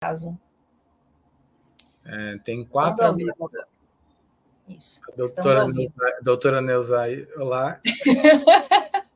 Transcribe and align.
caso. 0.00 0.38
É, 2.04 2.38
tem 2.44 2.64
quatro 2.64 3.04
amigos. 3.04 3.34
Isso. 4.68 5.00
A 5.08 5.16
doutora, 5.16 5.66
Neuza, 5.68 6.18
doutora 6.22 6.60
Neuza, 6.60 7.02
olá. 7.38 7.80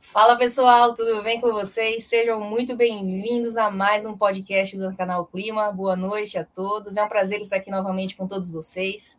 Fala 0.00 0.36
pessoal, 0.36 0.94
tudo 0.94 1.22
bem 1.22 1.40
com 1.40 1.50
vocês? 1.50 2.04
Sejam 2.04 2.40
muito 2.40 2.76
bem-vindos 2.76 3.56
a 3.56 3.70
mais 3.70 4.04
um 4.04 4.16
podcast 4.16 4.76
do 4.76 4.94
canal 4.94 5.26
Clima. 5.26 5.72
Boa 5.72 5.96
noite 5.96 6.38
a 6.38 6.44
todos. 6.44 6.96
É 6.96 7.02
um 7.02 7.08
prazer 7.08 7.40
estar 7.40 7.56
aqui 7.56 7.70
novamente 7.70 8.16
com 8.16 8.28
todos 8.28 8.48
vocês. 8.50 9.18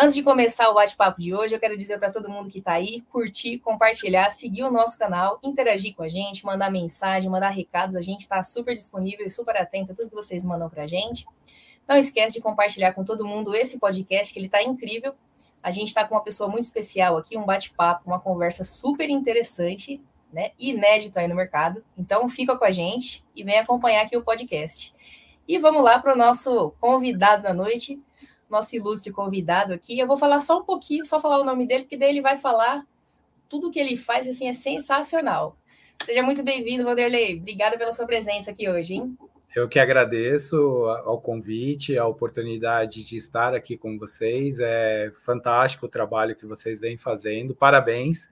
Antes 0.00 0.14
de 0.14 0.22
começar 0.22 0.70
o 0.70 0.74
bate-papo 0.74 1.20
de 1.20 1.34
hoje, 1.34 1.56
eu 1.56 1.58
quero 1.58 1.76
dizer 1.76 1.98
para 1.98 2.12
todo 2.12 2.28
mundo 2.28 2.48
que 2.48 2.60
está 2.60 2.74
aí, 2.74 3.00
curtir, 3.10 3.58
compartilhar, 3.58 4.30
seguir 4.30 4.62
o 4.62 4.70
nosso 4.70 4.96
canal, 4.96 5.40
interagir 5.42 5.92
com 5.92 6.04
a 6.04 6.08
gente, 6.08 6.46
mandar 6.46 6.70
mensagem, 6.70 7.28
mandar 7.28 7.48
recados. 7.48 7.96
A 7.96 8.00
gente 8.00 8.20
está 8.20 8.40
super 8.44 8.74
disponível 8.74 9.26
e 9.26 9.30
super 9.30 9.56
atento 9.56 9.90
a 9.90 9.96
tudo 9.96 10.08
que 10.08 10.14
vocês 10.14 10.44
mandam 10.44 10.70
para 10.70 10.84
a 10.84 10.86
gente. 10.86 11.26
Não 11.84 11.96
esquece 11.96 12.36
de 12.36 12.40
compartilhar 12.40 12.92
com 12.92 13.02
todo 13.02 13.26
mundo 13.26 13.56
esse 13.56 13.76
podcast, 13.80 14.32
que 14.32 14.38
ele 14.38 14.46
está 14.46 14.62
incrível. 14.62 15.16
A 15.60 15.72
gente 15.72 15.88
está 15.88 16.06
com 16.06 16.14
uma 16.14 16.22
pessoa 16.22 16.48
muito 16.48 16.62
especial 16.62 17.16
aqui, 17.16 17.36
um 17.36 17.44
bate-papo, 17.44 18.04
uma 18.06 18.20
conversa 18.20 18.62
super 18.62 19.10
interessante, 19.10 20.00
né? 20.32 20.52
Inédita 20.56 21.18
aí 21.18 21.26
no 21.26 21.34
mercado. 21.34 21.84
Então 21.96 22.28
fica 22.28 22.56
com 22.56 22.64
a 22.64 22.70
gente 22.70 23.24
e 23.34 23.42
vem 23.42 23.58
acompanhar 23.58 24.04
aqui 24.04 24.16
o 24.16 24.22
podcast. 24.22 24.94
E 25.48 25.58
vamos 25.58 25.82
lá 25.82 25.98
para 25.98 26.12
o 26.12 26.16
nosso 26.16 26.72
convidado 26.78 27.42
da 27.42 27.52
noite, 27.52 28.00
nosso 28.48 28.74
ilustre 28.74 29.12
convidado 29.12 29.72
aqui. 29.72 29.98
Eu 29.98 30.06
vou 30.06 30.16
falar 30.16 30.40
só 30.40 30.60
um 30.60 30.64
pouquinho, 30.64 31.04
só 31.04 31.20
falar 31.20 31.40
o 31.40 31.44
nome 31.44 31.66
dele, 31.66 31.84
porque 31.84 31.96
daí 31.96 32.10
ele 32.10 32.22
vai 32.22 32.36
falar 32.36 32.86
tudo 33.48 33.70
que 33.70 33.78
ele 33.78 33.96
faz, 33.96 34.28
assim, 34.28 34.48
é 34.48 34.52
sensacional. 34.52 35.56
Seja 36.02 36.22
muito 36.22 36.42
bem-vindo, 36.42 36.84
Vanderlei. 36.84 37.38
Obrigada 37.38 37.76
pela 37.76 37.92
sua 37.92 38.06
presença 38.06 38.50
aqui 38.50 38.68
hoje, 38.68 38.94
hein? 38.94 39.16
Eu 39.54 39.68
que 39.68 39.78
agradeço 39.78 40.56
ao 41.04 41.20
convite, 41.20 41.98
a 41.98 42.06
oportunidade 42.06 43.02
de 43.02 43.16
estar 43.16 43.54
aqui 43.54 43.76
com 43.76 43.98
vocês. 43.98 44.58
É 44.60 45.10
fantástico 45.24 45.86
o 45.86 45.88
trabalho 45.88 46.36
que 46.36 46.46
vocês 46.46 46.78
vêm 46.78 46.96
fazendo. 46.96 47.54
Parabéns. 47.54 48.28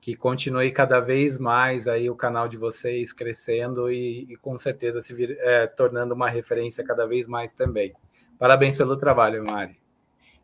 Que 0.00 0.16
continue 0.16 0.70
cada 0.70 1.00
vez 1.00 1.38
mais 1.38 1.86
aí 1.86 2.08
o 2.08 2.16
canal 2.16 2.48
de 2.48 2.56
vocês 2.56 3.12
crescendo 3.12 3.90
e, 3.90 4.26
e 4.32 4.36
com 4.36 4.56
certeza 4.56 5.00
se 5.00 5.12
vir, 5.12 5.36
é, 5.40 5.66
tornando 5.66 6.14
uma 6.14 6.30
referência 6.30 6.84
cada 6.84 7.06
vez 7.06 7.26
mais 7.26 7.52
também. 7.52 7.92
Parabéns 8.38 8.76
pelo 8.76 8.96
trabalho, 8.96 9.44
Mari. 9.44 9.78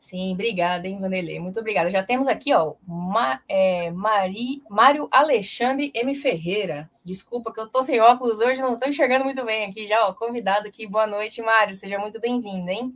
Sim, 0.00 0.34
obrigada, 0.34 0.86
hein, 0.86 0.98
Vanderlei? 1.00 1.40
Muito 1.40 1.58
obrigada. 1.58 1.88
Já 1.88 2.02
temos 2.02 2.28
aqui, 2.28 2.52
ó, 2.52 2.74
Ma, 2.86 3.40
é, 3.48 3.90
Mari, 3.90 4.62
Mário 4.68 5.08
Alexandre 5.10 5.90
M. 5.94 6.14
Ferreira. 6.14 6.90
Desculpa 7.02 7.50
que 7.50 7.58
eu 7.58 7.68
tô 7.68 7.82
sem 7.82 8.00
óculos 8.00 8.40
hoje, 8.40 8.60
não 8.60 8.78
tô 8.78 8.86
enxergando 8.86 9.24
muito 9.24 9.42
bem 9.46 9.64
aqui 9.64 9.86
já, 9.86 10.06
ó, 10.06 10.12
convidado 10.12 10.68
aqui. 10.68 10.86
Boa 10.86 11.06
noite, 11.06 11.40
Mário. 11.40 11.74
Seja 11.74 11.98
muito 11.98 12.20
bem-vindo, 12.20 12.68
hein? 12.68 12.94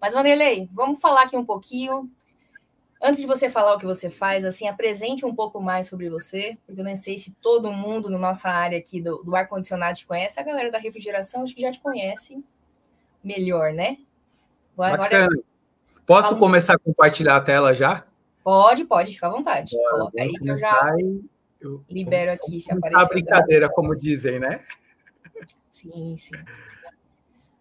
Mas, 0.00 0.12
Vanderlei, 0.12 0.68
vamos 0.72 1.00
falar 1.00 1.22
aqui 1.22 1.36
um 1.36 1.44
pouquinho. 1.44 2.10
Antes 3.00 3.20
de 3.20 3.28
você 3.28 3.48
falar 3.48 3.74
o 3.74 3.78
que 3.78 3.86
você 3.86 4.10
faz, 4.10 4.44
assim, 4.44 4.66
apresente 4.66 5.24
um 5.24 5.34
pouco 5.34 5.60
mais 5.60 5.86
sobre 5.86 6.10
você, 6.10 6.58
porque 6.66 6.80
eu 6.80 6.84
nem 6.84 6.96
sei 6.96 7.16
se 7.16 7.32
todo 7.34 7.70
mundo 7.70 8.10
na 8.10 8.18
nossa 8.18 8.48
área 8.48 8.78
aqui 8.78 9.00
do, 9.00 9.22
do 9.22 9.36
ar-condicionado 9.36 9.98
te 9.98 10.06
conhece. 10.06 10.40
A 10.40 10.42
galera 10.42 10.70
da 10.70 10.78
refrigeração 10.78 11.44
acho 11.44 11.54
que 11.54 11.60
já 11.60 11.70
te 11.70 11.78
conhece 11.78 12.42
melhor, 13.22 13.72
né? 13.72 13.98
Agora, 14.76 15.28
Posso 16.06 16.28
Fala. 16.28 16.38
começar 16.38 16.74
a 16.74 16.78
compartilhar 16.78 17.36
a 17.36 17.40
tela 17.40 17.74
já? 17.74 18.04
Pode, 18.42 18.84
pode, 18.84 19.14
fica 19.14 19.26
à 19.26 19.30
vontade. 19.30 19.74
Bora, 19.74 19.90
Coloca 19.90 20.22
aí 20.22 20.32
que 20.32 20.48
eu 20.48 20.58
já 20.58 20.92
eu, 21.60 21.82
libero 21.88 22.32
aqui 22.32 22.60
se 22.60 22.70
aparecer. 22.72 23.02
A 23.02 23.08
brincadeira, 23.08 23.68
como 23.70 23.96
dizem, 23.96 24.38
né? 24.38 24.62
Sim, 25.70 26.16
sim. 26.18 26.36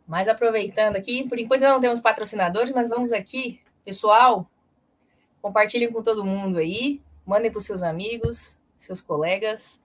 Mas 0.05 0.27
aproveitando 0.27 0.97
aqui, 0.97 1.27
por 1.27 1.39
enquanto 1.39 1.61
não 1.61 1.79
temos 1.79 2.01
patrocinadores, 2.01 2.73
mas 2.73 2.89
vamos 2.89 3.13
aqui, 3.13 3.61
pessoal, 3.85 4.49
compartilhem 5.41 5.91
com 5.91 6.03
todo 6.03 6.25
mundo 6.25 6.57
aí, 6.57 7.01
mandem 7.25 7.49
para 7.49 7.59
os 7.59 7.65
seus 7.65 7.81
amigos, 7.81 8.59
seus 8.77 8.99
colegas, 8.99 9.81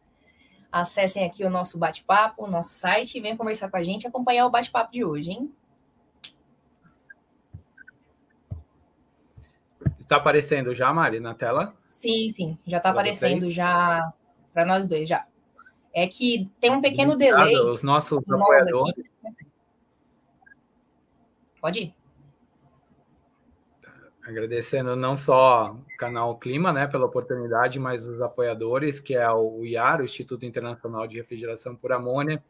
acessem 0.73 1.25
aqui 1.25 1.45
o 1.45 1.51
nosso 1.51 1.79
bate-papo, 1.79 2.45
o 2.45 2.51
nosso 2.51 2.75
site 2.75 3.17
e 3.17 3.21
venham 3.21 3.37
conversar 3.37 3.71
com 3.71 3.77
a 3.77 3.83
gente, 3.83 4.07
acompanhar 4.07 4.47
o 4.47 4.51
bate-papo 4.51 4.91
de 4.91 5.05
hoje, 5.05 5.31
hein? 5.31 5.55
Está 10.09 10.17
aparecendo 10.17 10.75
já, 10.75 10.91
Mari, 10.91 11.21
na 11.21 11.35
tela? 11.35 11.69
Sim, 11.81 12.31
sim, 12.31 12.59
já 12.67 12.79
está 12.79 12.89
aparecendo 12.89 13.43
vocês? 13.43 13.55
já 13.55 14.11
para 14.55 14.65
nós 14.65 14.89
dois 14.89 15.07
já. 15.07 15.27
É 15.93 16.07
que 16.07 16.51
tem 16.59 16.71
um 16.71 16.81
pequeno 16.81 17.13
Obrigado, 17.13 17.45
delay. 17.45 17.71
Os 17.71 17.83
nossos 17.83 18.19
apoiadores. 18.27 19.05
Aqui. 19.23 19.47
Pode 21.61 21.81
ir. 21.81 21.95
Agradecendo 24.27 24.97
não 24.97 25.15
só 25.15 25.73
o 25.73 25.97
canal 25.99 26.39
Clima, 26.39 26.73
né, 26.73 26.87
pela 26.87 27.05
oportunidade, 27.05 27.79
mas 27.79 28.09
os 28.09 28.23
apoiadores, 28.23 29.01
que 29.01 29.15
é 29.15 29.31
o 29.31 29.63
IAR, 29.63 30.01
o 30.01 30.07
Instituto 30.07 30.47
Internacional 30.47 31.07
de 31.07 31.19
Refrigeração 31.19 31.77
por 31.77 31.93
Amônia, 31.93 32.43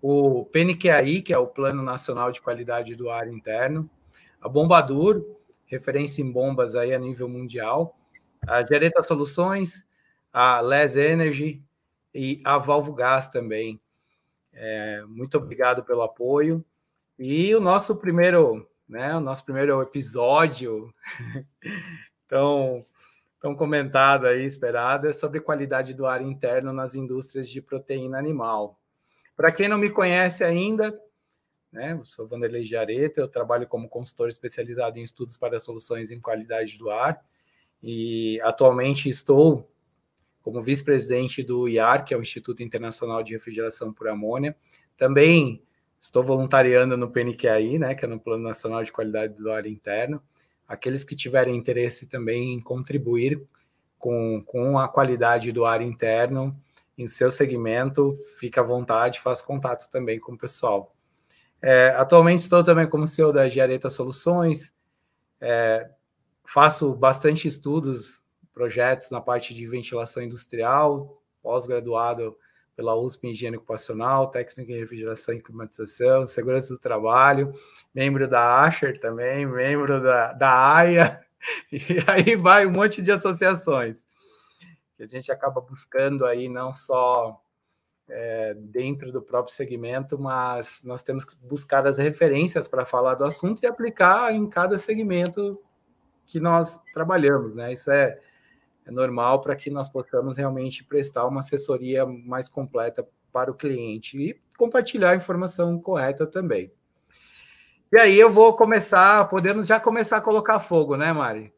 o 0.00 0.46
PNQAI, 0.46 1.20
que 1.20 1.34
é 1.34 1.38
o 1.38 1.46
Plano 1.46 1.82
Nacional 1.82 2.32
de 2.32 2.40
Qualidade 2.40 2.94
do 2.94 3.10
Ar 3.10 3.28
Interno, 3.28 3.90
a 4.40 4.48
Bombadur, 4.48 5.35
referência 5.66 6.22
em 6.22 6.30
bombas 6.30 6.74
aí 6.74 6.94
a 6.94 6.98
nível 6.98 7.28
mundial, 7.28 7.98
a 8.46 8.62
Diareta 8.62 9.02
Soluções, 9.02 9.86
a 10.32 10.60
Les 10.60 10.96
Energy 10.96 11.62
e 12.14 12.40
a 12.44 12.58
Valvo 12.58 12.92
Gás 12.92 13.28
também. 13.28 13.80
É, 14.52 15.02
muito 15.06 15.36
obrigado 15.36 15.84
pelo 15.84 16.02
apoio. 16.02 16.64
E 17.18 17.54
o 17.54 17.60
nosso 17.60 17.96
primeiro, 17.96 18.68
né, 18.88 19.14
o 19.16 19.20
nosso 19.20 19.44
primeiro 19.44 19.80
episódio, 19.82 20.92
tão, 22.28 22.84
tão 23.40 23.54
comentado 23.54 24.26
aí, 24.26 24.44
esperado, 24.44 25.08
é 25.08 25.12
sobre 25.12 25.40
qualidade 25.40 25.94
do 25.94 26.06
ar 26.06 26.22
interno 26.22 26.72
nas 26.72 26.94
indústrias 26.94 27.48
de 27.48 27.60
proteína 27.60 28.18
animal. 28.18 28.78
Para 29.36 29.52
quem 29.52 29.68
não 29.68 29.78
me 29.78 29.90
conhece 29.90 30.44
ainda, 30.44 30.98
né? 31.76 31.92
Eu 31.92 32.04
sou 32.06 32.26
Vanderlei 32.26 32.64
Jareta, 32.64 33.20
eu 33.20 33.28
trabalho 33.28 33.68
como 33.68 33.88
consultor 33.88 34.30
especializado 34.30 34.98
em 34.98 35.02
estudos 35.02 35.36
para 35.36 35.60
soluções 35.60 36.10
em 36.10 36.18
qualidade 36.18 36.78
do 36.78 36.90
ar 36.90 37.22
e 37.82 38.40
atualmente 38.40 39.10
estou 39.10 39.70
como 40.42 40.62
vice-presidente 40.62 41.42
do 41.42 41.68
IAR, 41.68 42.04
que 42.04 42.14
é 42.14 42.16
o 42.16 42.22
Instituto 42.22 42.62
Internacional 42.62 43.22
de 43.22 43.32
Refrigeração 43.32 43.92
por 43.92 44.08
Amônia. 44.08 44.56
Também 44.96 45.62
estou 46.00 46.22
voluntariando 46.22 46.96
no 46.96 47.10
PNQAI, 47.10 47.78
né, 47.78 47.94
que 47.94 48.04
é 48.04 48.08
no 48.08 48.18
Plano 48.18 48.44
Nacional 48.44 48.82
de 48.82 48.92
Qualidade 48.92 49.34
do 49.34 49.50
Ar 49.50 49.66
Interno. 49.66 50.22
Aqueles 50.66 51.04
que 51.04 51.14
tiverem 51.14 51.54
interesse 51.54 52.06
também 52.06 52.54
em 52.54 52.60
contribuir 52.60 53.42
com, 53.98 54.42
com 54.46 54.78
a 54.78 54.88
qualidade 54.88 55.52
do 55.52 55.64
ar 55.66 55.82
interno 55.82 56.56
em 56.96 57.06
seu 57.06 57.30
segmento, 57.30 58.18
fique 58.38 58.58
à 58.58 58.62
vontade, 58.62 59.20
faça 59.20 59.44
contato 59.44 59.90
também 59.90 60.18
com 60.18 60.32
o 60.32 60.38
pessoal. 60.38 60.95
É, 61.62 61.88
atualmente 61.96 62.40
estou 62.40 62.62
também 62.62 62.88
como 62.88 63.06
CEO 63.06 63.32
da 63.32 63.48
Giareta 63.48 63.88
Soluções, 63.88 64.74
é, 65.40 65.90
faço 66.44 66.94
bastante 66.94 67.48
estudos, 67.48 68.22
projetos 68.52 69.10
na 69.10 69.20
parte 69.20 69.54
de 69.54 69.66
ventilação 69.66 70.22
industrial, 70.22 71.22
pós-graduado 71.42 72.36
pela 72.74 72.94
USP 72.94 73.26
em 73.26 73.30
Higiene 73.30 73.56
Ocupacional, 73.56 74.30
técnica 74.30 74.72
em 74.72 74.78
refrigeração 74.78 75.34
e 75.34 75.42
climatização, 75.42 76.26
segurança 76.26 76.74
do 76.74 76.80
trabalho, 76.80 77.52
membro 77.94 78.28
da 78.28 78.62
Asher 78.62 79.00
também, 79.00 79.46
membro 79.46 80.02
da, 80.02 80.32
da 80.32 80.74
AIA, 80.76 81.24
e 81.72 81.80
aí 82.06 82.36
vai 82.36 82.66
um 82.66 82.72
monte 82.72 83.00
de 83.00 83.10
associações 83.10 84.04
que 84.96 85.02
a 85.02 85.06
gente 85.06 85.30
acaba 85.30 85.60
buscando 85.60 86.24
aí 86.24 86.48
não 86.48 86.74
só 86.74 87.40
é, 88.08 88.54
dentro 88.54 89.10
do 89.10 89.20
próprio 89.20 89.54
segmento, 89.54 90.18
mas 90.18 90.82
nós 90.84 91.02
temos 91.02 91.24
que 91.24 91.34
buscar 91.36 91.86
as 91.86 91.98
referências 91.98 92.68
para 92.68 92.84
falar 92.84 93.14
do 93.14 93.24
assunto 93.24 93.62
e 93.62 93.66
aplicar 93.66 94.32
em 94.32 94.48
cada 94.48 94.78
segmento 94.78 95.60
que 96.24 96.40
nós 96.40 96.80
trabalhamos, 96.92 97.54
né? 97.54 97.72
Isso 97.72 97.90
é, 97.90 98.18
é 98.84 98.90
normal 98.90 99.40
para 99.40 99.56
que 99.56 99.70
nós 99.70 99.88
possamos 99.88 100.36
realmente 100.36 100.84
prestar 100.84 101.26
uma 101.26 101.40
assessoria 101.40 102.04
mais 102.04 102.48
completa 102.48 103.06
para 103.32 103.50
o 103.50 103.54
cliente 103.54 104.18
e 104.18 104.40
compartilhar 104.56 105.10
a 105.10 105.16
informação 105.16 105.78
correta 105.80 106.26
também. 106.26 106.72
E 107.92 107.98
aí 107.98 108.18
eu 108.18 108.30
vou 108.30 108.56
começar, 108.56 109.28
podemos 109.28 109.66
já 109.66 109.78
começar 109.78 110.16
a 110.16 110.20
colocar 110.20 110.58
fogo, 110.58 110.96
né, 110.96 111.12
Mari? 111.12 111.55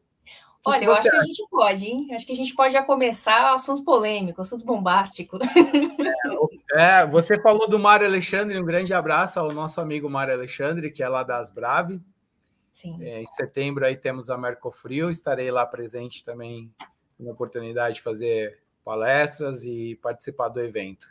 Olha, 0.65 0.85
eu 0.85 0.91
acho 0.91 1.01
acha? 1.01 1.09
que 1.11 1.15
a 1.15 1.25
gente 1.25 1.47
pode, 1.49 1.85
hein? 1.85 2.07
Acho 2.13 2.25
que 2.25 2.31
a 2.31 2.35
gente 2.35 2.53
pode 2.53 2.73
já 2.73 2.83
começar 2.83 3.53
assunto 3.53 3.83
polêmico, 3.83 4.41
assunto 4.41 4.65
bombástico. 4.65 5.37
É, 6.71 7.03
você 7.07 7.41
falou 7.41 7.67
do 7.67 7.79
Mário 7.79 8.05
Alexandre, 8.05 8.59
um 8.59 8.63
grande 8.63 8.93
abraço 8.93 9.39
ao 9.39 9.51
nosso 9.51 9.81
amigo 9.81 10.07
Mário 10.07 10.35
Alexandre, 10.35 10.91
que 10.91 11.01
é 11.01 11.09
lá 11.09 11.23
das 11.23 11.49
Brave. 11.49 11.99
Sim. 12.71 12.95
É, 13.01 13.21
em 13.23 13.25
setembro 13.25 13.83
aí 13.83 13.97
temos 13.97 14.29
a 14.29 14.37
Mercofrio, 14.37 15.09
estarei 15.09 15.49
lá 15.49 15.65
presente 15.65 16.23
também 16.23 16.71
na 17.19 17.31
oportunidade 17.31 17.95
de 17.95 18.01
fazer 18.03 18.59
palestras 18.85 19.63
e 19.63 19.97
participar 19.99 20.49
do 20.49 20.61
evento. 20.61 21.07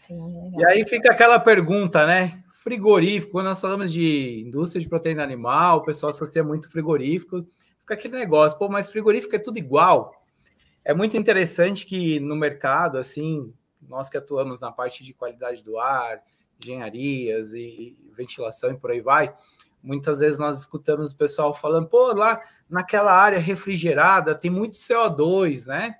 Sim, 0.00 0.52
e 0.58 0.66
aí 0.66 0.84
fica 0.84 1.12
aquela 1.12 1.38
pergunta, 1.38 2.04
né? 2.04 2.42
frigorífico, 2.66 3.30
quando 3.30 3.46
nós 3.46 3.60
falamos 3.60 3.92
de 3.92 4.42
indústria 4.44 4.82
de 4.82 4.88
proteína 4.88 5.22
animal, 5.22 5.78
o 5.78 5.82
pessoal 5.82 6.10
associa 6.10 6.42
muito 6.42 6.68
frigorífico, 6.68 7.46
fica 7.86 7.94
aquele 7.94 8.18
negócio, 8.18 8.58
pô, 8.58 8.68
mas 8.68 8.90
frigorífico 8.90 9.36
é 9.36 9.38
tudo 9.38 9.58
igual. 9.58 10.12
É 10.84 10.92
muito 10.92 11.16
interessante 11.16 11.86
que 11.86 12.18
no 12.18 12.34
mercado, 12.34 12.98
assim, 12.98 13.54
nós 13.80 14.08
que 14.08 14.16
atuamos 14.16 14.60
na 14.60 14.72
parte 14.72 15.04
de 15.04 15.14
qualidade 15.14 15.62
do 15.62 15.78
ar, 15.78 16.20
engenharias 16.60 17.52
e 17.54 17.96
ventilação 18.16 18.72
e 18.72 18.76
por 18.76 18.90
aí 18.90 19.00
vai, 19.00 19.32
muitas 19.80 20.18
vezes 20.18 20.36
nós 20.36 20.58
escutamos 20.58 21.12
o 21.12 21.16
pessoal 21.16 21.54
falando, 21.54 21.86
pô, 21.86 22.12
lá 22.12 22.42
naquela 22.68 23.12
área 23.12 23.38
refrigerada 23.38 24.34
tem 24.34 24.50
muito 24.50 24.76
CO2, 24.76 25.66
né? 25.66 25.96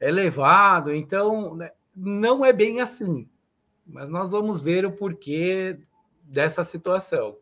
É 0.00 0.08
elevado, 0.08 0.92
então 0.92 1.54
né, 1.54 1.70
não 1.94 2.44
é 2.44 2.52
bem 2.52 2.80
assim. 2.80 3.28
Mas 3.86 4.10
nós 4.10 4.32
vamos 4.32 4.60
ver 4.60 4.84
o 4.84 4.90
porquê 4.90 5.78
dessa 6.24 6.64
situação. 6.64 7.36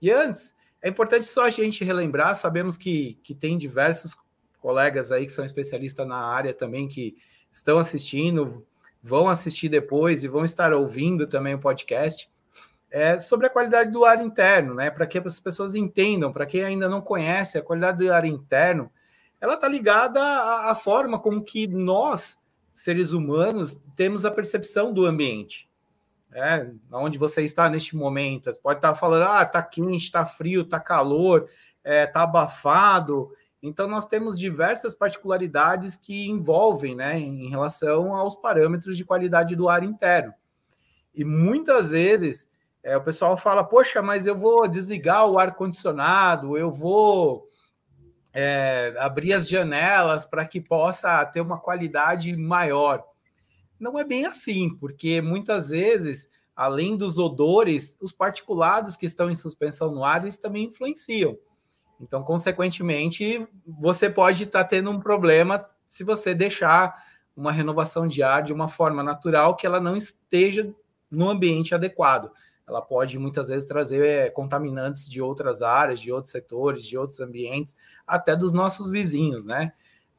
E 0.00 0.10
antes, 0.10 0.54
é 0.82 0.88
importante 0.88 1.26
só 1.26 1.44
a 1.44 1.50
gente 1.50 1.84
relembrar, 1.84 2.34
sabemos 2.34 2.76
que, 2.76 3.14
que 3.22 3.34
tem 3.34 3.56
diversos 3.56 4.16
colegas 4.60 5.12
aí 5.12 5.26
que 5.26 5.32
são 5.32 5.44
especialistas 5.44 6.06
na 6.06 6.16
área 6.16 6.52
também 6.52 6.88
que 6.88 7.16
estão 7.50 7.78
assistindo, 7.78 8.66
vão 9.00 9.28
assistir 9.28 9.68
depois 9.68 10.24
e 10.24 10.28
vão 10.28 10.44
estar 10.44 10.72
ouvindo 10.72 11.26
também 11.26 11.54
o 11.54 11.58
podcast. 11.58 12.30
É, 12.90 13.18
sobre 13.18 13.46
a 13.46 13.50
qualidade 13.50 13.90
do 13.90 14.04
ar 14.04 14.22
interno, 14.24 14.74
né? 14.74 14.90
Para 14.90 15.06
que 15.06 15.16
as 15.18 15.40
pessoas 15.40 15.74
entendam, 15.74 16.32
para 16.32 16.44
quem 16.44 16.62
ainda 16.62 16.88
não 16.88 17.00
conhece, 17.00 17.56
a 17.56 17.62
qualidade 17.62 17.98
do 17.98 18.12
ar 18.12 18.24
interno, 18.24 18.90
ela 19.40 19.54
está 19.54 19.66
ligada 19.66 20.20
à, 20.20 20.70
à, 20.70 20.74
forma 20.74 21.18
como 21.18 21.42
que 21.42 21.66
nós, 21.66 22.38
seres 22.74 23.12
humanos, 23.12 23.80
temos 23.96 24.26
a 24.26 24.30
percepção 24.30 24.92
do 24.92 25.06
ambiente. 25.06 25.68
É, 26.34 26.66
onde 26.92 27.18
você 27.18 27.42
está 27.42 27.68
neste 27.68 27.94
momento, 27.94 28.52
você 28.52 28.58
pode 28.58 28.78
estar 28.78 28.94
falando, 28.94 29.24
ah, 29.24 29.44
tá 29.44 29.62
quente, 29.62 30.10
tá 30.10 30.24
frio, 30.24 30.64
tá 30.64 30.80
calor, 30.80 31.48
é, 31.84 32.06
tá 32.06 32.22
abafado. 32.22 33.30
Então, 33.62 33.86
nós 33.86 34.06
temos 34.06 34.38
diversas 34.38 34.94
particularidades 34.94 35.96
que 35.96 36.26
envolvem, 36.28 36.96
né, 36.96 37.18
em 37.18 37.48
relação 37.48 38.14
aos 38.16 38.34
parâmetros 38.34 38.96
de 38.96 39.04
qualidade 39.04 39.54
do 39.54 39.68
ar 39.68 39.84
interno. 39.84 40.32
E 41.14 41.24
muitas 41.24 41.90
vezes 41.90 42.48
é, 42.82 42.96
o 42.96 43.02
pessoal 43.02 43.36
fala, 43.36 43.62
poxa, 43.62 44.02
mas 44.02 44.26
eu 44.26 44.36
vou 44.36 44.66
desligar 44.66 45.26
o 45.26 45.38
ar-condicionado, 45.38 46.58
eu 46.58 46.70
vou 46.70 47.46
é, 48.32 48.94
abrir 48.98 49.34
as 49.34 49.48
janelas 49.48 50.26
para 50.26 50.44
que 50.44 50.60
possa 50.60 51.24
ter 51.26 51.40
uma 51.40 51.60
qualidade 51.60 52.34
maior. 52.36 53.04
Não 53.82 53.98
é 53.98 54.04
bem 54.04 54.26
assim, 54.26 54.76
porque 54.76 55.20
muitas 55.20 55.70
vezes, 55.70 56.30
além 56.54 56.96
dos 56.96 57.18
odores, 57.18 57.96
os 58.00 58.12
particulados 58.12 58.96
que 58.96 59.06
estão 59.06 59.28
em 59.28 59.34
suspensão 59.34 59.90
no 59.90 60.04
ar, 60.04 60.22
eles 60.22 60.36
também 60.36 60.66
influenciam. 60.66 61.36
Então, 62.00 62.22
consequentemente, 62.22 63.44
você 63.66 64.08
pode 64.08 64.44
estar 64.44 64.62
tá 64.62 64.68
tendo 64.68 64.88
um 64.88 65.00
problema 65.00 65.68
se 65.88 66.04
você 66.04 66.32
deixar 66.32 66.94
uma 67.36 67.50
renovação 67.50 68.06
de 68.06 68.22
ar 68.22 68.44
de 68.44 68.52
uma 68.52 68.68
forma 68.68 69.02
natural 69.02 69.56
que 69.56 69.66
ela 69.66 69.80
não 69.80 69.96
esteja 69.96 70.72
no 71.10 71.28
ambiente 71.28 71.74
adequado. 71.74 72.30
Ela 72.68 72.80
pode 72.80 73.18
muitas 73.18 73.48
vezes 73.48 73.66
trazer 73.66 74.06
é, 74.06 74.30
contaminantes 74.30 75.10
de 75.10 75.20
outras 75.20 75.60
áreas, 75.60 76.00
de 76.00 76.12
outros 76.12 76.30
setores, 76.30 76.86
de 76.86 76.96
outros 76.96 77.18
ambientes, 77.18 77.74
até 78.06 78.36
dos 78.36 78.52
nossos 78.52 78.92
vizinhos, 78.92 79.44
né? 79.44 79.72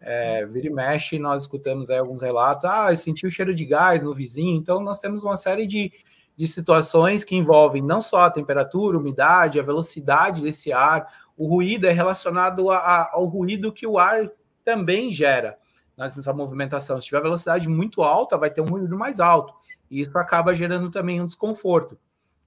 É, 0.05 0.45
vira 0.45 0.67
e 0.67 0.69
mexe, 0.69 1.17
nós 1.17 1.43
escutamos 1.43 1.89
aí 1.89 1.97
alguns 1.97 2.21
relatos, 2.21 2.65
ah, 2.65 2.93
senti 2.93 3.25
o 3.25 3.31
cheiro 3.31 3.55
de 3.55 3.63
gás 3.63 4.03
no 4.03 4.13
vizinho, 4.13 4.57
então 4.57 4.81
nós 4.81 4.99
temos 4.99 5.23
uma 5.23 5.37
série 5.37 5.65
de, 5.65 5.93
de 6.35 6.45
situações 6.45 7.23
que 7.23 7.37
envolvem 7.37 7.81
não 7.81 8.01
só 8.01 8.23
a 8.23 8.29
temperatura, 8.29 8.97
a 8.97 8.99
umidade, 8.99 9.61
a 9.61 9.63
velocidade 9.63 10.41
desse 10.41 10.73
ar, 10.73 11.07
o 11.37 11.47
ruído 11.47 11.87
é 11.87 11.91
relacionado 11.91 12.69
a, 12.69 12.77
a, 12.77 13.11
ao 13.13 13.25
ruído 13.25 13.71
que 13.71 13.87
o 13.87 13.97
ar 13.97 14.29
também 14.65 15.09
gera 15.11 15.57
nessa 15.97 16.33
movimentação. 16.33 16.99
Se 16.99 17.07
tiver 17.07 17.21
velocidade 17.21 17.69
muito 17.69 18.01
alta, 18.01 18.37
vai 18.37 18.49
ter 18.49 18.61
um 18.61 18.65
ruído 18.65 18.97
mais 18.97 19.19
alto. 19.19 19.53
E 19.89 20.01
isso 20.01 20.17
acaba 20.17 20.53
gerando 20.53 20.89
também 20.89 21.21
um 21.21 21.25
desconforto. 21.25 21.97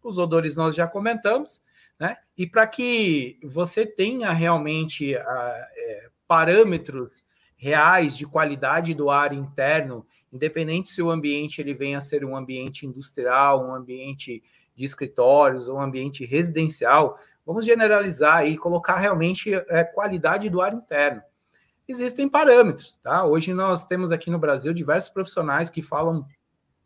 Os 0.03 0.19
odores 0.19 0.57
nós 0.57 0.75
já 0.75 0.87
comentamos, 0.87 1.63
né? 1.99 2.17
E 2.37 2.47
para 2.47 2.67
que 2.67 3.39
você 3.45 3.87
tenha 3.87 4.31
realmente 4.33 5.17
a, 5.17 5.69
é, 5.77 6.09
parâmetros 6.29 7.25
reais 7.67 8.17
de 8.17 8.27
qualidade 8.27 8.95
do 8.95 9.11
ar 9.11 9.33
interno, 9.33 10.07
independente 10.33 10.89
se 10.89 11.03
o 11.03 11.11
ambiente 11.11 11.61
ele 11.61 11.75
venha 11.75 11.99
a 11.99 12.01
ser 12.01 12.25
um 12.25 12.37
ambiente 12.37 12.87
industrial, 12.87 13.67
um 13.67 13.75
ambiente 13.75 14.43
de 14.75 14.85
escritórios 14.85 15.69
um 15.69 15.81
ambiente 15.81 16.25
residencial, 16.25 17.19
Vamos 17.47 17.65
generalizar 17.65 18.45
e 18.45 18.59
colocar 18.59 18.97
realmente 18.97 19.55
é, 19.55 19.85
qualidade 19.85 20.51
do 20.51 20.61
ar 20.61 20.75
interno. 20.75 21.23
Existem 21.87 22.29
parâmetros, 22.29 22.99
tá? 23.01 23.25
Hoje 23.25 23.55
nós 23.55 23.85
temos 23.85 24.11
aqui 24.11 24.29
no 24.29 24.39
Brasil 24.39 24.75
diversos 24.75 25.11
profissionais 25.11 25.71
que 25.71 25.81
falam 25.81 26.27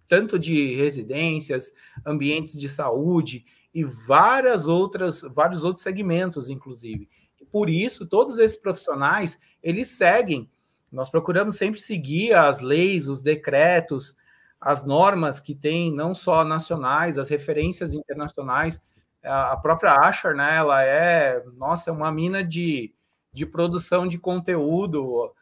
tanto 0.06 0.38
de 0.38 0.74
residências, 0.74 1.72
ambientes 2.04 2.60
de 2.60 2.68
saúde 2.68 3.46
e 3.72 3.82
várias 3.84 4.68
outras, 4.68 5.22
vários 5.22 5.64
outros 5.64 5.82
segmentos, 5.82 6.50
inclusive. 6.50 7.08
Por 7.50 7.70
isso, 7.70 8.06
todos 8.06 8.36
esses 8.36 8.56
profissionais, 8.56 9.40
eles 9.62 9.88
seguem. 9.88 10.50
Nós 10.90 11.08
procuramos 11.08 11.56
sempre 11.56 11.80
seguir 11.80 12.34
as 12.34 12.60
leis, 12.60 13.08
os 13.08 13.22
decretos, 13.22 14.16
as 14.60 14.84
normas 14.84 15.40
que 15.40 15.54
tem, 15.54 15.92
não 15.92 16.14
só 16.14 16.44
nacionais, 16.44 17.16
as 17.16 17.28
referências 17.28 17.94
internacionais, 17.94 18.80
a 19.22 19.56
própria 19.56 19.94
Asher, 19.96 20.34
né, 20.34 20.56
ela 20.56 20.82
é, 20.82 21.42
nossa, 21.56 21.90
é 21.90 21.92
uma 21.92 22.10
mina 22.10 22.42
de, 22.42 22.92
de 23.32 23.46
produção 23.46 24.06
de 24.06 24.18
conteúdo 24.18 25.32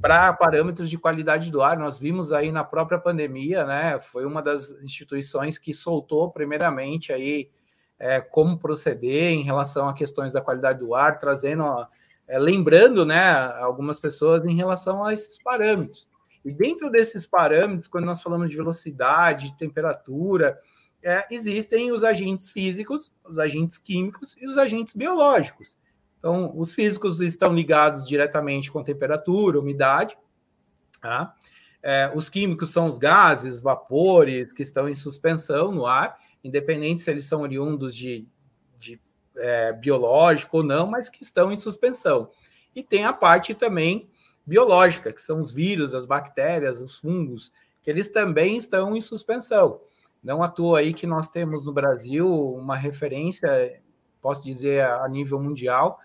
para 0.00 0.32
parâmetros 0.32 0.88
de 0.88 0.96
qualidade 0.96 1.50
do 1.50 1.60
ar. 1.60 1.76
Nós 1.76 1.98
vimos 1.98 2.32
aí 2.32 2.52
na 2.52 2.62
própria 2.62 2.98
pandemia, 2.98 3.64
né, 3.64 4.00
foi 4.00 4.24
uma 4.24 4.40
das 4.40 4.70
instituições 4.82 5.58
que 5.58 5.74
soltou 5.74 6.30
primeiramente 6.30 7.12
aí 7.12 7.50
é, 7.98 8.20
como 8.20 8.58
proceder 8.58 9.32
em 9.32 9.42
relação 9.42 9.88
a 9.88 9.94
questões 9.94 10.32
da 10.32 10.40
qualidade 10.40 10.78
do 10.78 10.94
ar, 10.94 11.18
trazendo, 11.18 11.64
é, 12.28 12.38
lembrando, 12.38 13.06
né, 13.06 13.20
algumas 13.58 13.98
pessoas 13.98 14.44
em 14.44 14.54
relação 14.54 15.02
a 15.02 15.14
esses 15.14 15.42
parâmetros. 15.42 16.08
E 16.44 16.52
dentro 16.52 16.90
desses 16.90 17.26
parâmetros, 17.26 17.88
quando 17.88 18.04
nós 18.04 18.22
falamos 18.22 18.50
de 18.50 18.56
velocidade, 18.56 19.56
temperatura, 19.56 20.60
é, 21.02 21.26
existem 21.30 21.90
os 21.90 22.04
agentes 22.04 22.50
físicos, 22.50 23.12
os 23.24 23.38
agentes 23.38 23.78
químicos 23.78 24.36
e 24.38 24.46
os 24.46 24.58
agentes 24.58 24.94
biológicos. 24.94 25.76
Então, 26.18 26.52
os 26.56 26.74
físicos 26.74 27.20
estão 27.20 27.54
ligados 27.54 28.06
diretamente 28.06 28.70
com 28.70 28.82
temperatura, 28.82 29.60
umidade. 29.60 30.16
Tá? 31.00 31.34
É, 31.82 32.10
os 32.14 32.28
químicos 32.28 32.70
são 32.70 32.86
os 32.86 32.98
gases, 32.98 33.60
vapores 33.60 34.52
que 34.52 34.62
estão 34.62 34.88
em 34.88 34.94
suspensão 34.94 35.72
no 35.72 35.86
ar, 35.86 36.18
independente 36.42 37.00
se 37.00 37.10
eles 37.10 37.24
são 37.24 37.42
oriundos 37.42 37.94
de, 37.94 38.26
de 38.78 39.00
é, 39.38 39.72
biológico 39.72 40.58
ou 40.58 40.62
não, 40.62 40.86
mas 40.86 41.08
que 41.08 41.22
estão 41.22 41.52
em 41.52 41.56
suspensão. 41.56 42.30
E 42.74 42.82
tem 42.82 43.04
a 43.04 43.12
parte 43.12 43.54
também 43.54 44.08
biológica, 44.46 45.12
que 45.12 45.20
são 45.20 45.40
os 45.40 45.52
vírus, 45.52 45.94
as 45.94 46.06
bactérias, 46.06 46.80
os 46.80 46.96
fungos, 46.96 47.52
que 47.82 47.90
eles 47.90 48.08
também 48.08 48.56
estão 48.56 48.96
em 48.96 49.00
suspensão. 49.00 49.80
Não 50.22 50.42
à 50.42 50.48
toa 50.48 50.80
aí 50.80 50.92
que 50.92 51.06
nós 51.06 51.28
temos 51.28 51.64
no 51.64 51.72
Brasil 51.72 52.28
uma 52.54 52.76
referência, 52.76 53.80
posso 54.20 54.42
dizer, 54.42 54.84
a 54.84 55.08
nível 55.08 55.40
mundial, 55.40 55.98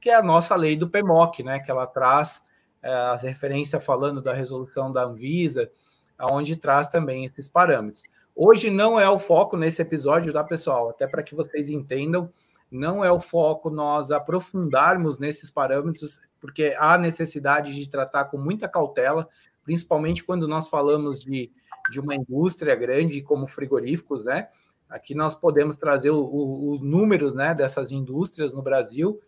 que 0.00 0.10
é 0.10 0.14
a 0.14 0.22
nossa 0.22 0.54
lei 0.56 0.76
do 0.76 0.88
PMOC, 0.88 1.42
né? 1.42 1.60
Que 1.60 1.70
ela 1.70 1.86
traz 1.86 2.42
é, 2.82 2.92
as 2.92 3.22
referências 3.22 3.84
falando 3.84 4.20
da 4.20 4.32
resolução 4.32 4.92
da 4.92 5.04
Anvisa, 5.04 5.70
aonde 6.18 6.56
traz 6.56 6.88
também 6.88 7.24
esses 7.24 7.48
parâmetros. 7.48 8.02
Hoje 8.34 8.70
não 8.70 9.00
é 9.00 9.08
o 9.08 9.18
foco 9.18 9.56
nesse 9.56 9.82
episódio, 9.82 10.32
tá, 10.32 10.44
pessoal? 10.44 10.90
Até 10.90 11.06
para 11.06 11.22
que 11.22 11.34
vocês 11.34 11.68
entendam, 11.70 12.30
não 12.70 13.04
é 13.04 13.10
o 13.10 13.20
foco 13.20 13.70
nós 13.70 14.10
aprofundarmos 14.10 15.18
nesses 15.18 15.50
parâmetros, 15.50 16.20
porque 16.40 16.74
há 16.78 16.98
necessidade 16.98 17.74
de 17.74 17.88
tratar 17.88 18.26
com 18.26 18.38
muita 18.38 18.68
cautela, 18.68 19.28
principalmente 19.64 20.24
quando 20.24 20.46
nós 20.46 20.68
falamos 20.68 21.18
de 21.18 21.50
de 21.90 22.00
uma 22.00 22.14
indústria 22.14 22.74
grande 22.74 23.22
como 23.22 23.46
frigoríficos, 23.46 24.24
né? 24.24 24.48
Aqui 24.88 25.14
nós 25.14 25.36
podemos 25.36 25.76
trazer 25.76 26.10
os 26.10 26.80
números 26.80 27.34
né, 27.34 27.54
dessas 27.54 27.92
indústrias 27.92 28.52
no 28.52 28.62
Brasil, 28.62 29.20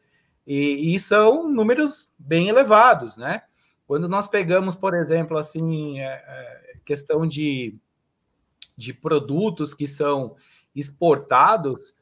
e, 0.46 0.94
e, 0.94 0.98
são 0.98 1.48
números 1.48 2.10
bem 2.18 2.48
elevados, 2.48 3.16
né? 3.16 3.42
Quando 3.86 4.08
nós 4.08 4.26
pegamos, 4.26 4.74
por 4.74 4.94
exemplo, 4.94 5.36
assim, 5.36 6.00
é, 6.00 6.04
é, 6.06 6.76
questão 6.84 7.26
de, 7.26 7.78
de 8.76 8.94
produtos 8.94 9.74
que 9.74 9.86
são 9.86 10.34
exportados, 10.74 11.94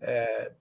é, 0.00 0.52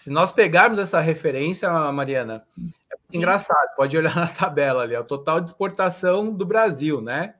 se 0.00 0.08
nós 0.08 0.32
pegarmos 0.32 0.78
essa 0.78 0.98
referência, 0.98 1.70
Mariana, 1.92 2.42
é 2.88 2.96
engraçado, 3.14 3.74
pode 3.76 3.94
olhar 3.98 4.14
na 4.16 4.28
tabela 4.28 4.82
ali, 4.82 4.94
é 4.94 5.00
o 5.00 5.04
total 5.04 5.42
de 5.42 5.50
exportação 5.50 6.32
do 6.32 6.46
Brasil, 6.46 7.02
né? 7.02 7.34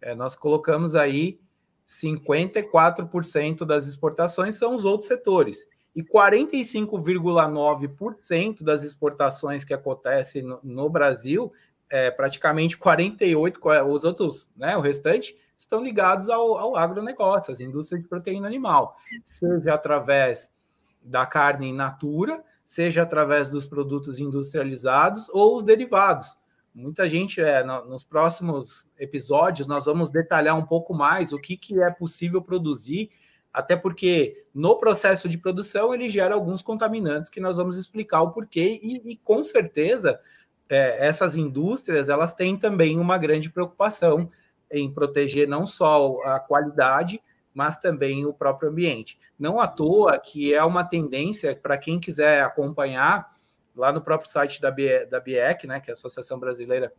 É, 0.00 0.14
nós 0.14 0.36
colocamos 0.36 0.94
aí 0.94 1.40
54% 1.88 3.64
das 3.64 3.88
exportações 3.88 4.54
são 4.54 4.76
os 4.76 4.84
outros 4.84 5.08
setores. 5.08 5.66
E 5.96 6.04
45,9% 6.04 8.62
das 8.62 8.84
exportações 8.84 9.64
que 9.64 9.74
acontecem 9.74 10.42
no, 10.42 10.60
no 10.62 10.88
Brasil, 10.88 11.52
é, 11.90 12.12
praticamente 12.12 12.78
48%, 12.78 13.84
os 13.88 14.04
outros, 14.04 14.52
né, 14.56 14.76
o 14.76 14.80
restante, 14.80 15.36
estão 15.58 15.82
ligados 15.82 16.30
ao, 16.30 16.56
ao 16.56 16.76
agronegócio, 16.76 17.52
às 17.52 17.58
indústrias 17.58 18.00
de 18.00 18.08
proteína 18.08 18.46
animal, 18.46 18.96
seja 19.24 19.74
através 19.74 20.56
da 21.02 21.24
carne 21.26 21.68
in 21.68 21.74
natura, 21.74 22.42
seja 22.64 23.02
através 23.02 23.48
dos 23.48 23.66
produtos 23.66 24.18
industrializados 24.18 25.28
ou 25.30 25.56
os 25.56 25.62
derivados. 25.62 26.38
Muita 26.74 27.08
gente, 27.08 27.40
é, 27.40 27.64
no, 27.64 27.84
nos 27.86 28.04
próximos 28.04 28.88
episódios, 28.98 29.66
nós 29.66 29.86
vamos 29.86 30.10
detalhar 30.10 30.56
um 30.56 30.64
pouco 30.64 30.94
mais 30.94 31.32
o 31.32 31.38
que, 31.38 31.56
que 31.56 31.82
é 31.82 31.90
possível 31.90 32.42
produzir, 32.42 33.10
até 33.52 33.74
porque 33.74 34.44
no 34.54 34.76
processo 34.76 35.28
de 35.28 35.38
produção 35.38 35.92
ele 35.92 36.10
gera 36.10 36.34
alguns 36.34 36.62
contaminantes 36.62 37.30
que 37.30 37.40
nós 37.40 37.56
vamos 37.56 37.76
explicar 37.76 38.22
o 38.22 38.30
porquê, 38.30 38.78
e, 38.82 39.12
e 39.12 39.16
com 39.16 39.42
certeza 39.42 40.20
é, 40.68 41.06
essas 41.06 41.36
indústrias 41.36 42.08
elas 42.08 42.34
têm 42.34 42.56
também 42.56 42.98
uma 42.98 43.16
grande 43.16 43.50
preocupação 43.50 44.30
em 44.70 44.92
proteger 44.92 45.48
não 45.48 45.66
só 45.66 46.20
a 46.24 46.38
qualidade, 46.38 47.20
mas 47.58 47.76
também 47.76 48.24
o 48.24 48.32
próprio 48.32 48.70
ambiente. 48.70 49.18
Não 49.36 49.58
à 49.58 49.66
toa 49.66 50.16
que 50.16 50.54
é 50.54 50.62
uma 50.62 50.84
tendência 50.84 51.56
para 51.56 51.76
quem 51.76 51.98
quiser 51.98 52.40
acompanhar 52.40 53.28
lá 53.74 53.90
no 53.90 54.00
próprio 54.00 54.30
site 54.30 54.60
da, 54.60 54.70
BIE, 54.70 55.06
da 55.06 55.18
BIEC, 55.18 55.66
né, 55.66 55.80
que 55.80 55.90
é 55.90 55.92
a 55.92 55.94
Associação 55.94 56.38
Brasileira 56.38 56.92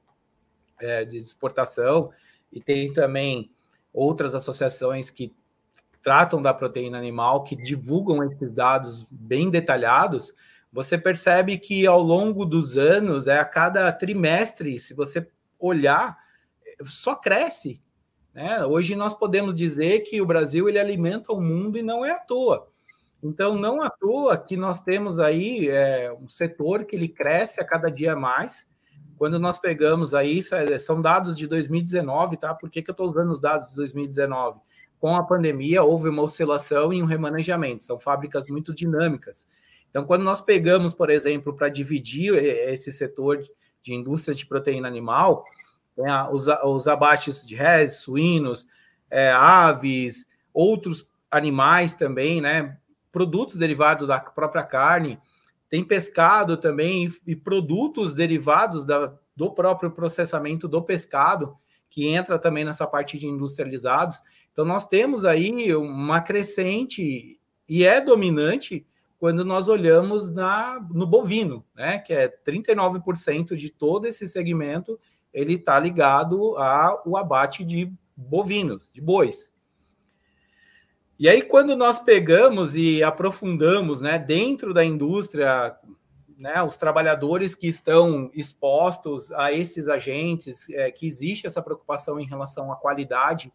é, 0.78 1.06
de 1.06 1.16
Exportação, 1.16 2.12
e 2.52 2.60
tem 2.60 2.92
também 2.92 3.50
outras 3.94 4.36
associações 4.36 5.10
que 5.10 5.34
tratam 6.04 6.42
da 6.42 6.54
proteína 6.54 6.98
animal, 6.98 7.46
que 7.46 7.56
divulgam 7.56 8.22
esses 8.30 8.52
dados 8.52 9.08
bem 9.10 9.50
detalhados, 9.50 10.34
você 10.74 10.98
percebe 10.98 11.58
que 11.58 11.88
ao 11.88 12.02
longo 12.02 12.46
dos 12.46 12.78
anos, 12.78 13.28
é 13.28 13.40
a 13.40 13.46
cada 13.46 13.90
trimestre, 13.94 14.78
se 14.78 14.94
você 14.94 15.26
olhar, 15.58 16.18
só 16.84 17.16
cresce. 17.16 17.82
Né? 18.34 18.66
Hoje 18.66 18.96
nós 18.96 19.14
podemos 19.14 19.54
dizer 19.56 20.02
que 20.02 20.22
o 20.22 20.26
Brasil 20.26 20.70
ele 20.70 20.80
alimenta 20.80 21.34
o 21.34 21.42
mundo 21.42 21.78
e 21.78 21.84
não 21.84 22.06
é 22.06 22.12
à 22.12 22.20
toa. 22.20 22.68
Então, 23.22 23.58
não 23.58 23.82
à 23.82 23.90
toa 23.90 24.38
que 24.38 24.56
nós 24.56 24.82
temos 24.82 25.20
aí 25.20 25.68
é, 25.70 26.12
um 26.14 26.30
setor 26.30 26.86
que 26.86 26.96
ele 26.96 27.10
cresce 27.10 27.60
a 27.60 27.66
cada 27.66 27.90
dia 27.90 28.16
mais. 28.16 28.66
Quando 29.18 29.38
nós 29.38 29.60
pegamos 29.60 30.14
aí, 30.14 30.40
é, 30.54 30.80
são 30.80 31.02
dados 31.02 31.36
de 31.36 31.46
2019, 31.46 32.38
tá? 32.38 32.54
Por 32.54 32.70
que, 32.70 32.82
que 32.82 32.90
eu 32.90 32.94
estou 32.94 33.08
usando 33.08 33.32
os 33.32 33.42
dados 33.42 33.72
de 33.72 33.76
2019? 33.76 34.62
Com 34.98 35.16
a 35.16 35.24
pandemia, 35.24 35.84
houve 35.84 36.08
uma 36.08 36.24
oscilação 36.24 36.94
e 36.94 37.04
um 37.04 37.06
remanejamento. 37.06 37.84
São 37.84 38.00
fábricas 38.00 38.48
muito 38.48 38.74
dinâmicas. 38.74 39.46
Então, 39.90 40.06
quando 40.06 40.24
nós 40.24 40.40
pegamos, 40.40 40.94
por 40.94 41.10
exemplo, 41.10 41.54
para 41.54 41.68
dividir 41.68 42.34
esse 42.36 42.92
setor 42.92 43.44
de 43.84 43.94
indústria 43.94 44.36
de 44.36 44.46
proteína 44.46 44.88
animal, 44.88 45.44
os, 46.32 46.48
os 46.48 46.88
abates 46.88 47.46
de 47.46 47.56
res, 47.56 47.98
suínos, 47.98 48.68
é, 49.10 49.32
aves, 49.32 50.28
outros 50.54 51.10
animais 51.30 51.94
também, 51.94 52.42
né? 52.42 52.78
Produtos 53.12 53.58
derivados 53.58 54.08
da 54.08 54.20
própria 54.20 54.64
carne, 54.64 55.20
tem 55.70 55.84
pescado 55.84 56.58
também 56.58 57.08
e, 57.26 57.36
produtos 57.36 58.14
derivados 58.14 58.86
da, 58.86 59.14
do 59.36 59.52
próprio 59.52 59.92
processamento 59.92 60.68
do 60.68 60.82
pescado, 60.82 61.56
que 61.90 62.08
entra 62.08 62.40
também 62.40 62.66
nessa 62.66 62.88
parte 62.88 63.18
de 63.18 63.28
industrializados. 63.28 64.22
Então, 64.52 64.66
nós 64.66 64.88
temos 64.88 65.26
aí 65.26 65.76
uma 65.76 66.22
crescente 66.22 67.40
e 67.68 67.86
é 67.86 68.02
dominante 68.02 68.86
quando 69.20 69.44
nós 69.44 69.68
olhamos 69.68 70.32
na, 70.32 70.80
no 70.92 71.06
bovino, 71.06 71.66
né, 71.76 72.00
que 72.00 72.14
é 72.14 72.30
39% 72.30 73.56
de 73.56 73.70
todo 73.70 74.08
esse 74.08 74.28
segmento, 74.28 75.00
ele 75.34 75.56
está 75.56 75.80
ligado 75.80 76.58
ao 76.58 77.16
abate 77.16 77.64
de 77.64 77.92
bovinos, 78.16 78.90
de 78.94 79.02
bois. 79.02 79.54
E 81.18 81.28
aí, 81.28 81.42
quando 81.42 81.76
nós 81.76 82.00
pegamos 82.00 82.76
e 82.76 83.04
aprofundamos 83.04 84.00
né, 84.00 84.18
dentro 84.18 84.74
da 84.74 84.86
indústria, 84.86 85.76
né, 86.38 86.64
os 86.64 86.78
trabalhadores 86.78 87.54
que 87.54 87.68
estão 87.68 88.32
expostos 88.34 89.30
a 89.34 89.52
esses 89.52 89.90
agentes, 89.90 90.70
é, 90.70 90.90
que 90.90 91.06
existe 91.06 91.46
essa 91.46 91.62
preocupação 91.62 92.20
em 92.20 92.26
relação 92.26 92.72
à 92.72 92.78
qualidade 92.78 93.52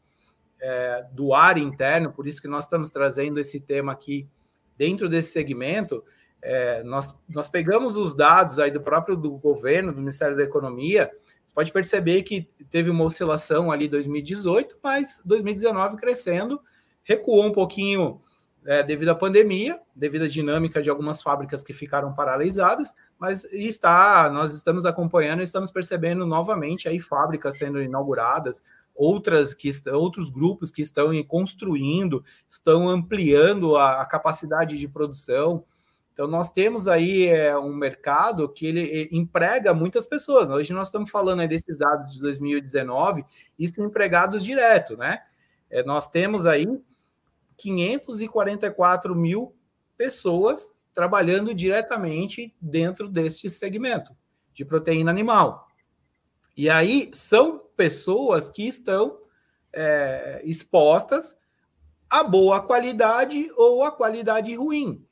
é, 0.61 1.07
do 1.13 1.33
ar 1.33 1.57
interno, 1.57 2.13
por 2.13 2.27
isso 2.27 2.43
que 2.43 2.49
nós 2.49 2.65
estamos 2.65 2.91
trazendo 2.91 3.41
esse 3.41 3.59
tema 3.59 3.93
aqui 3.93 4.29
dentro 4.77 5.09
desse 5.09 5.33
segmento, 5.33 6.05
é, 6.43 6.83
nós, 6.83 7.15
nós 7.27 7.49
pegamos 7.49 7.97
os 7.97 8.15
dados 8.15 8.59
aí 8.59 8.71
do 8.71 8.83
próprio 8.83 9.17
do 9.17 9.31
governo, 9.39 9.93
do 9.93 10.01
Ministério 10.01 10.37
da 10.37 10.43
Economia, 10.43 11.11
pode 11.55 11.73
perceber 11.73 12.23
que 12.23 12.49
teve 12.69 12.91
uma 12.91 13.05
oscilação 13.05 13.71
ali 13.71 13.87
em 13.87 13.91
2018, 13.91 14.79
mas 14.83 15.23
2019 15.25 15.97
crescendo, 15.97 16.61
recuou 17.05 17.47
um 17.47 17.53
pouquinho 17.53 18.21
é, 18.67 18.83
devido 18.83 19.11
à 19.11 19.15
pandemia, 19.15 19.79
devido 19.95 20.25
à 20.25 20.29
dinâmica 20.29 20.83
de 20.83 20.91
algumas 20.91 21.23
fábricas 21.23 21.63
que 21.63 21.73
ficaram 21.73 22.15
paralisadas, 22.15 22.95
mas 23.19 23.45
está, 23.45 24.31
nós 24.31 24.55
estamos 24.55 24.85
acompanhando 24.85 25.41
e 25.41 25.45
estamos 25.45 25.71
percebendo 25.71 26.27
novamente 26.27 26.89
aí 26.89 26.99
fábricas 26.99 27.59
sendo 27.59 27.81
inauguradas, 27.81 28.63
outras 28.95 29.53
que 29.53 29.71
outros 29.93 30.31
grupos 30.31 30.71
que 30.71 30.81
estão 30.81 31.11
construindo, 31.25 32.25
estão 32.49 32.89
ampliando 32.89 33.77
a, 33.77 34.01
a 34.01 34.07
capacidade 34.07 34.79
de 34.79 34.89
produção. 34.89 35.65
Então, 36.15 36.29
nós 36.29 36.49
temos 36.49 36.87
aí 36.87 37.27
é, 37.27 37.59
um 37.59 37.75
mercado 37.75 38.49
que 38.49 38.67
ele 38.67 39.09
emprega 39.11 39.75
muitas 39.75 40.07
pessoas. 40.07 40.49
Hoje 40.49 40.73
nós 40.73 40.87
estamos 40.87 41.11
falando 41.11 41.47
desses 41.49 41.77
dados 41.77 42.15
de 42.15 42.21
2019, 42.21 43.25
isso 43.59 43.83
empregados 43.83 44.45
direto, 44.45 44.97
né? 44.97 45.23
É, 45.69 45.83
nós 45.83 46.09
temos 46.09 46.47
aí 46.47 46.69
544 47.57 49.13
mil 49.15 49.57
pessoas 49.97 50.71
trabalhando 50.95 51.53
diretamente 51.53 52.55
dentro 52.61 53.09
deste 53.09 53.51
segmento 53.51 54.15
de 54.55 54.65
proteína 54.65 55.11
animal. 55.11 55.67
E 56.57 56.71
aí 56.71 57.11
são 57.13 57.61
pessoas 57.77 58.49
que 58.49 58.69
estão 58.69 59.19
é, 59.73 60.41
expostas 60.45 61.37
a 62.09 62.23
boa 62.23 62.61
qualidade 62.63 63.51
ou 63.57 63.83
a 63.83 63.91
qualidade 63.91 64.55
ruim. 64.55 65.05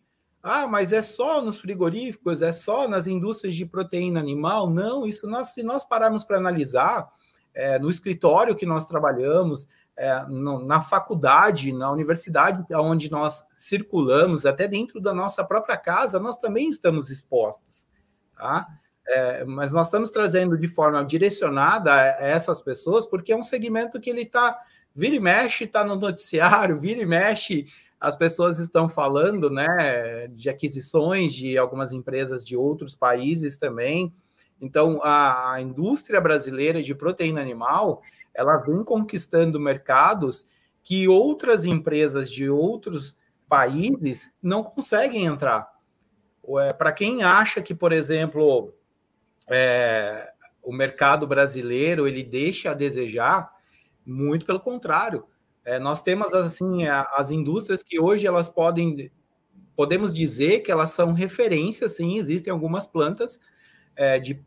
Ah, 0.42 0.66
mas 0.66 0.92
é 0.92 1.02
só 1.02 1.40
nos 1.40 1.60
frigoríficos, 1.60 2.42
é 2.42 2.52
só 2.52 2.88
nas 2.88 3.06
indústrias 3.06 3.54
de 3.54 3.64
proteína 3.64 4.18
animal? 4.18 4.68
Não, 4.68 5.06
isso 5.06 5.26
nós, 5.28 5.48
se 5.48 5.62
nós 5.62 5.84
pararmos 5.84 6.24
para 6.24 6.38
analisar, 6.38 7.08
é, 7.54 7.78
no 7.78 7.88
escritório 7.88 8.56
que 8.56 8.66
nós 8.66 8.84
trabalhamos, 8.86 9.68
é, 9.96 10.24
no, 10.28 10.64
na 10.64 10.80
faculdade, 10.80 11.72
na 11.72 11.90
universidade 11.90 12.64
onde 12.74 13.10
nós 13.10 13.44
circulamos, 13.54 14.46
até 14.46 14.66
dentro 14.66 15.00
da 15.00 15.14
nossa 15.14 15.44
própria 15.44 15.76
casa, 15.76 16.18
nós 16.18 16.36
também 16.36 16.68
estamos 16.68 17.10
expostos. 17.10 17.88
Tá? 18.36 18.66
É, 19.06 19.44
mas 19.44 19.72
nós 19.72 19.86
estamos 19.86 20.10
trazendo 20.10 20.56
de 20.56 20.66
forma 20.66 21.04
direcionada 21.04 21.92
a 21.92 22.04
essas 22.20 22.60
pessoas, 22.60 23.06
porque 23.06 23.32
é 23.32 23.36
um 23.36 23.42
segmento 23.42 24.00
que 24.00 24.10
ele 24.10 24.22
está, 24.22 24.58
vira 24.94 25.14
e 25.14 25.20
mexe, 25.20 25.64
está 25.64 25.84
no 25.84 25.96
noticiário, 25.96 26.78
vira 26.80 27.02
e 27.02 27.06
mexe, 27.06 27.66
as 28.02 28.16
pessoas 28.16 28.58
estão 28.58 28.88
falando 28.88 29.48
né, 29.48 30.26
de 30.26 30.50
aquisições 30.50 31.32
de 31.32 31.56
algumas 31.56 31.92
empresas 31.92 32.44
de 32.44 32.56
outros 32.56 32.96
países 32.96 33.56
também. 33.56 34.12
Então, 34.60 35.00
a, 35.04 35.54
indústria 35.60 36.20
brasileira 36.20 36.82
de 36.82 36.96
proteína 36.96 37.40
animal, 37.40 38.02
ela 38.34 38.56
vem 38.56 38.82
conquistando 38.82 39.60
mercados 39.60 40.48
que 40.82 41.06
outras 41.06 41.64
empresas 41.64 42.28
de 42.28 42.50
outros 42.50 43.16
países 43.48 44.32
não 44.42 44.64
conseguem 44.64 45.26
entrar. 45.26 45.70
Para 46.76 46.90
quem 46.90 47.22
acha 47.22 47.62
que, 47.62 47.72
por 47.72 47.92
exemplo, 47.92 48.72
é, 49.48 50.28
o 50.60 50.72
mercado 50.72 51.24
brasileiro 51.24 52.08
ele 52.08 52.24
deixa 52.24 52.72
a 52.72 52.74
desejar, 52.74 53.48
muito 54.04 54.44
pelo 54.44 54.58
contrário. 54.58 55.24
É, 55.64 55.78
nós 55.78 56.02
temos 56.02 56.34
assim 56.34 56.86
as 56.86 57.30
indústrias 57.30 57.82
que 57.82 58.00
hoje 58.00 58.26
elas 58.26 58.48
podem, 58.48 59.10
podemos 59.76 60.12
dizer 60.12 60.60
que 60.60 60.72
elas 60.72 60.90
são 60.90 61.12
referências, 61.12 61.96
sim, 61.96 62.16
existem 62.16 62.52
algumas 62.52 62.86
plantas 62.86 63.40
é, 63.94 64.18
de 64.18 64.42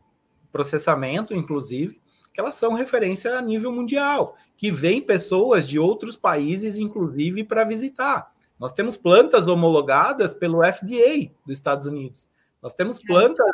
processamento, 0.51 1.33
inclusive, 1.33 2.01
que 2.33 2.41
elas 2.41 2.55
são 2.55 2.73
referência 2.73 3.37
a 3.37 3.41
nível 3.41 3.71
mundial, 3.71 4.35
que 4.57 4.69
vêm 4.69 5.01
pessoas 5.01 5.67
de 5.67 5.79
outros 5.79 6.17
países, 6.17 6.77
inclusive, 6.77 7.43
para 7.45 7.63
visitar. 7.63 8.33
Nós 8.59 8.73
temos 8.73 8.97
plantas 8.97 9.47
homologadas 9.47 10.33
pelo 10.33 10.63
FDA 10.65 11.31
dos 11.45 11.57
Estados 11.57 11.85
Unidos. 11.85 12.29
Nós 12.61 12.73
temos 12.73 12.99
plantas 12.99 13.45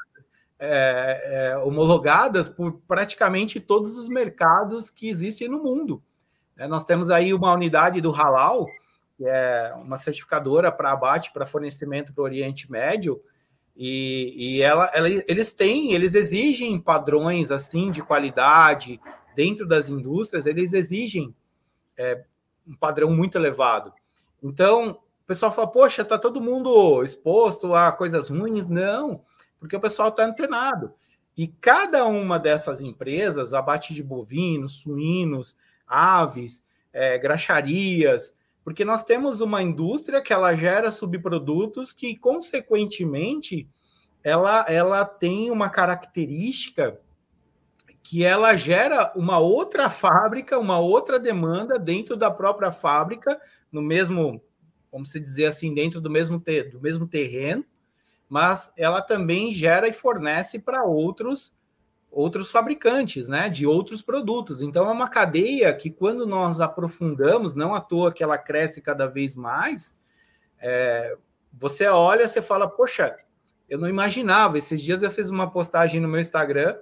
é, 0.57 1.51
é, 1.53 1.57
homologadas 1.57 2.47
por 2.47 2.73
praticamente 2.87 3.59
todos 3.59 3.97
os 3.97 4.07
mercados 4.07 4.89
que 4.89 5.09
existem 5.09 5.47
no 5.47 5.61
mundo. 5.61 6.01
É, 6.57 6.67
nós 6.67 6.83
temos 6.83 7.09
aí 7.09 7.33
uma 7.33 7.53
unidade 7.53 8.01
do 8.01 8.11
Halal, 8.11 8.67
que 9.17 9.25
é 9.25 9.73
uma 9.79 9.97
certificadora 9.97 10.71
para 10.71 10.91
abate, 10.91 11.31
para 11.31 11.45
fornecimento 11.45 12.13
para 12.13 12.21
o 12.21 12.25
Oriente 12.25 12.71
Médio, 12.71 13.21
e, 13.75 14.33
e 14.37 14.61
ela, 14.61 14.91
ela, 14.93 15.09
eles 15.09 15.53
têm, 15.53 15.93
eles 15.93 16.13
exigem 16.13 16.79
padrões 16.79 17.51
assim 17.51 17.89
de 17.89 18.01
qualidade 18.01 18.99
dentro 19.35 19.67
das 19.67 19.89
indústrias, 19.89 20.45
eles 20.45 20.73
exigem 20.73 21.33
é, 21.97 22.23
um 22.67 22.75
padrão 22.75 23.11
muito 23.11 23.37
elevado. 23.37 23.93
Então, 24.41 24.99
o 25.23 25.27
pessoal 25.27 25.51
fala, 25.51 25.71
poxa, 25.71 26.03
tá 26.03 26.17
todo 26.17 26.41
mundo 26.41 27.03
exposto 27.03 27.73
a 27.73 27.91
coisas 27.91 28.29
ruins. 28.29 28.67
Não, 28.67 29.21
porque 29.59 29.75
o 29.75 29.79
pessoal 29.79 30.09
está 30.09 30.25
antenado. 30.25 30.93
E 31.37 31.47
cada 31.47 32.05
uma 32.05 32.37
dessas 32.37 32.81
empresas, 32.81 33.53
abate 33.53 33.93
de 33.93 34.03
bovinos, 34.03 34.79
suínos, 34.79 35.55
aves, 35.91 36.63
é, 36.93 37.17
graxarias, 37.17 38.33
porque 38.63 38.85
nós 38.85 39.03
temos 39.03 39.41
uma 39.41 39.61
indústria 39.61 40.21
que 40.21 40.31
ela 40.31 40.55
gera 40.55 40.91
subprodutos 40.91 41.91
que, 41.91 42.15
consequentemente, 42.15 43.67
ela, 44.23 44.65
ela 44.67 45.03
tem 45.03 45.51
uma 45.51 45.69
característica 45.69 46.99
que 48.03 48.23
ela 48.23 48.55
gera 48.55 49.11
uma 49.15 49.37
outra 49.37 49.89
fábrica, 49.89 50.57
uma 50.57 50.79
outra 50.79 51.19
demanda 51.19 51.77
dentro 51.77 52.15
da 52.15 52.31
própria 52.31 52.71
fábrica, 52.71 53.39
no 53.71 53.81
mesmo, 53.81 54.41
vamos 54.91 55.11
dizer 55.11 55.45
assim, 55.45 55.73
dentro 55.73 56.01
do 56.01 56.09
mesmo, 56.09 56.39
ter, 56.39 56.69
do 56.69 56.79
mesmo 56.79 57.07
terreno, 57.07 57.65
mas 58.27 58.71
ela 58.77 59.01
também 59.01 59.51
gera 59.51 59.87
e 59.87 59.93
fornece 59.93 60.57
para 60.57 60.83
outros 60.83 61.53
outros 62.11 62.51
fabricantes, 62.51 63.29
né, 63.29 63.47
de 63.47 63.65
outros 63.65 64.01
produtos. 64.01 64.61
Então 64.61 64.89
é 64.89 64.91
uma 64.91 65.09
cadeia 65.09 65.73
que 65.73 65.89
quando 65.89 66.27
nós 66.27 66.59
aprofundamos, 66.59 67.55
não 67.55 67.73
à 67.73 67.79
toa 67.79 68.11
que 68.11 68.21
ela 68.21 68.37
cresce 68.37 68.81
cada 68.81 69.07
vez 69.07 69.33
mais, 69.33 69.95
é, 70.59 71.15
você 71.53 71.87
olha, 71.87 72.27
você 72.27 72.41
fala, 72.41 72.69
poxa, 72.69 73.15
eu 73.69 73.79
não 73.79 73.87
imaginava. 73.87 74.57
Esses 74.57 74.81
dias 74.81 75.01
eu 75.01 75.09
fiz 75.09 75.29
uma 75.29 75.49
postagem 75.49 76.01
no 76.01 76.07
meu 76.07 76.19
Instagram, 76.19 76.77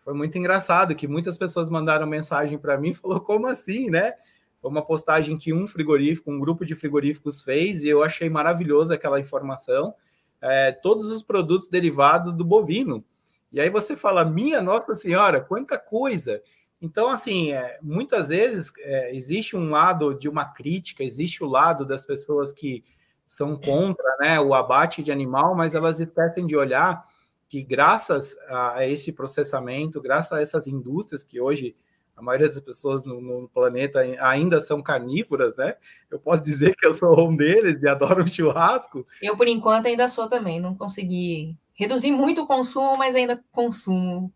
foi 0.00 0.14
muito 0.14 0.36
engraçado 0.36 0.96
que 0.96 1.06
muitas 1.06 1.38
pessoas 1.38 1.68
mandaram 1.70 2.06
mensagem 2.06 2.58
para 2.58 2.78
mim, 2.78 2.92
falou 2.94 3.20
como 3.20 3.46
assim, 3.46 3.90
né? 3.90 4.14
Foi 4.60 4.70
uma 4.70 4.82
postagem 4.82 5.36
que 5.36 5.52
um 5.52 5.66
frigorífico, 5.66 6.30
um 6.30 6.38
grupo 6.38 6.64
de 6.64 6.74
frigoríficos 6.74 7.42
fez 7.42 7.82
e 7.82 7.88
eu 7.88 8.02
achei 8.02 8.30
maravilhoso 8.30 8.94
aquela 8.94 9.20
informação. 9.20 9.94
É, 10.40 10.72
todos 10.72 11.10
os 11.10 11.22
produtos 11.22 11.68
derivados 11.68 12.34
do 12.34 12.44
bovino. 12.44 13.04
E 13.52 13.60
aí 13.60 13.68
você 13.68 13.94
fala, 13.94 14.24
minha 14.24 14.62
Nossa 14.62 14.94
Senhora, 14.94 15.40
quanta 15.40 15.78
coisa! 15.78 16.42
Então, 16.80 17.08
assim, 17.08 17.52
é, 17.52 17.78
muitas 17.80 18.30
vezes 18.30 18.72
é, 18.78 19.14
existe 19.14 19.56
um 19.56 19.70
lado 19.70 20.14
de 20.14 20.28
uma 20.28 20.46
crítica, 20.46 21.04
existe 21.04 21.44
o 21.44 21.46
lado 21.46 21.86
das 21.86 22.04
pessoas 22.04 22.52
que 22.52 22.82
são 23.26 23.56
contra 23.56 24.16
né, 24.18 24.40
o 24.40 24.52
abate 24.52 25.02
de 25.02 25.12
animal, 25.12 25.54
mas 25.54 25.74
elas 25.74 26.00
esquecem 26.00 26.46
de 26.46 26.56
olhar 26.56 27.06
que, 27.48 27.62
graças 27.62 28.36
a 28.48 28.86
esse 28.86 29.12
processamento, 29.12 30.00
graças 30.00 30.32
a 30.32 30.40
essas 30.40 30.66
indústrias 30.66 31.22
que 31.22 31.40
hoje 31.40 31.76
a 32.16 32.22
maioria 32.22 32.48
das 32.48 32.60
pessoas 32.60 33.04
no, 33.04 33.20
no, 33.20 33.48
planeta 33.48 34.00
ainda 34.20 34.60
são 34.60 34.82
carnívoras, 34.82 35.56
né? 35.56 35.74
Eu 36.10 36.18
posso 36.18 36.42
dizer 36.42 36.74
que 36.76 36.86
eu 36.86 36.94
sou 36.94 37.28
um 37.28 37.34
deles 37.34 37.80
e 37.82 37.88
adoro 37.88 38.22
um 38.22 38.28
churrasco. 38.28 39.06
Eu, 39.20 39.36
por 39.36 39.48
enquanto, 39.48 39.86
ainda 39.86 40.08
sou 40.08 40.28
também. 40.28 40.60
Não 40.60 40.74
consegui 40.74 41.56
reduzir 41.82 42.12
muito 42.12 42.42
o 42.42 42.46
consumo, 42.46 42.96
mas 42.96 43.14
ainda 43.16 43.42
consumo 43.50 44.32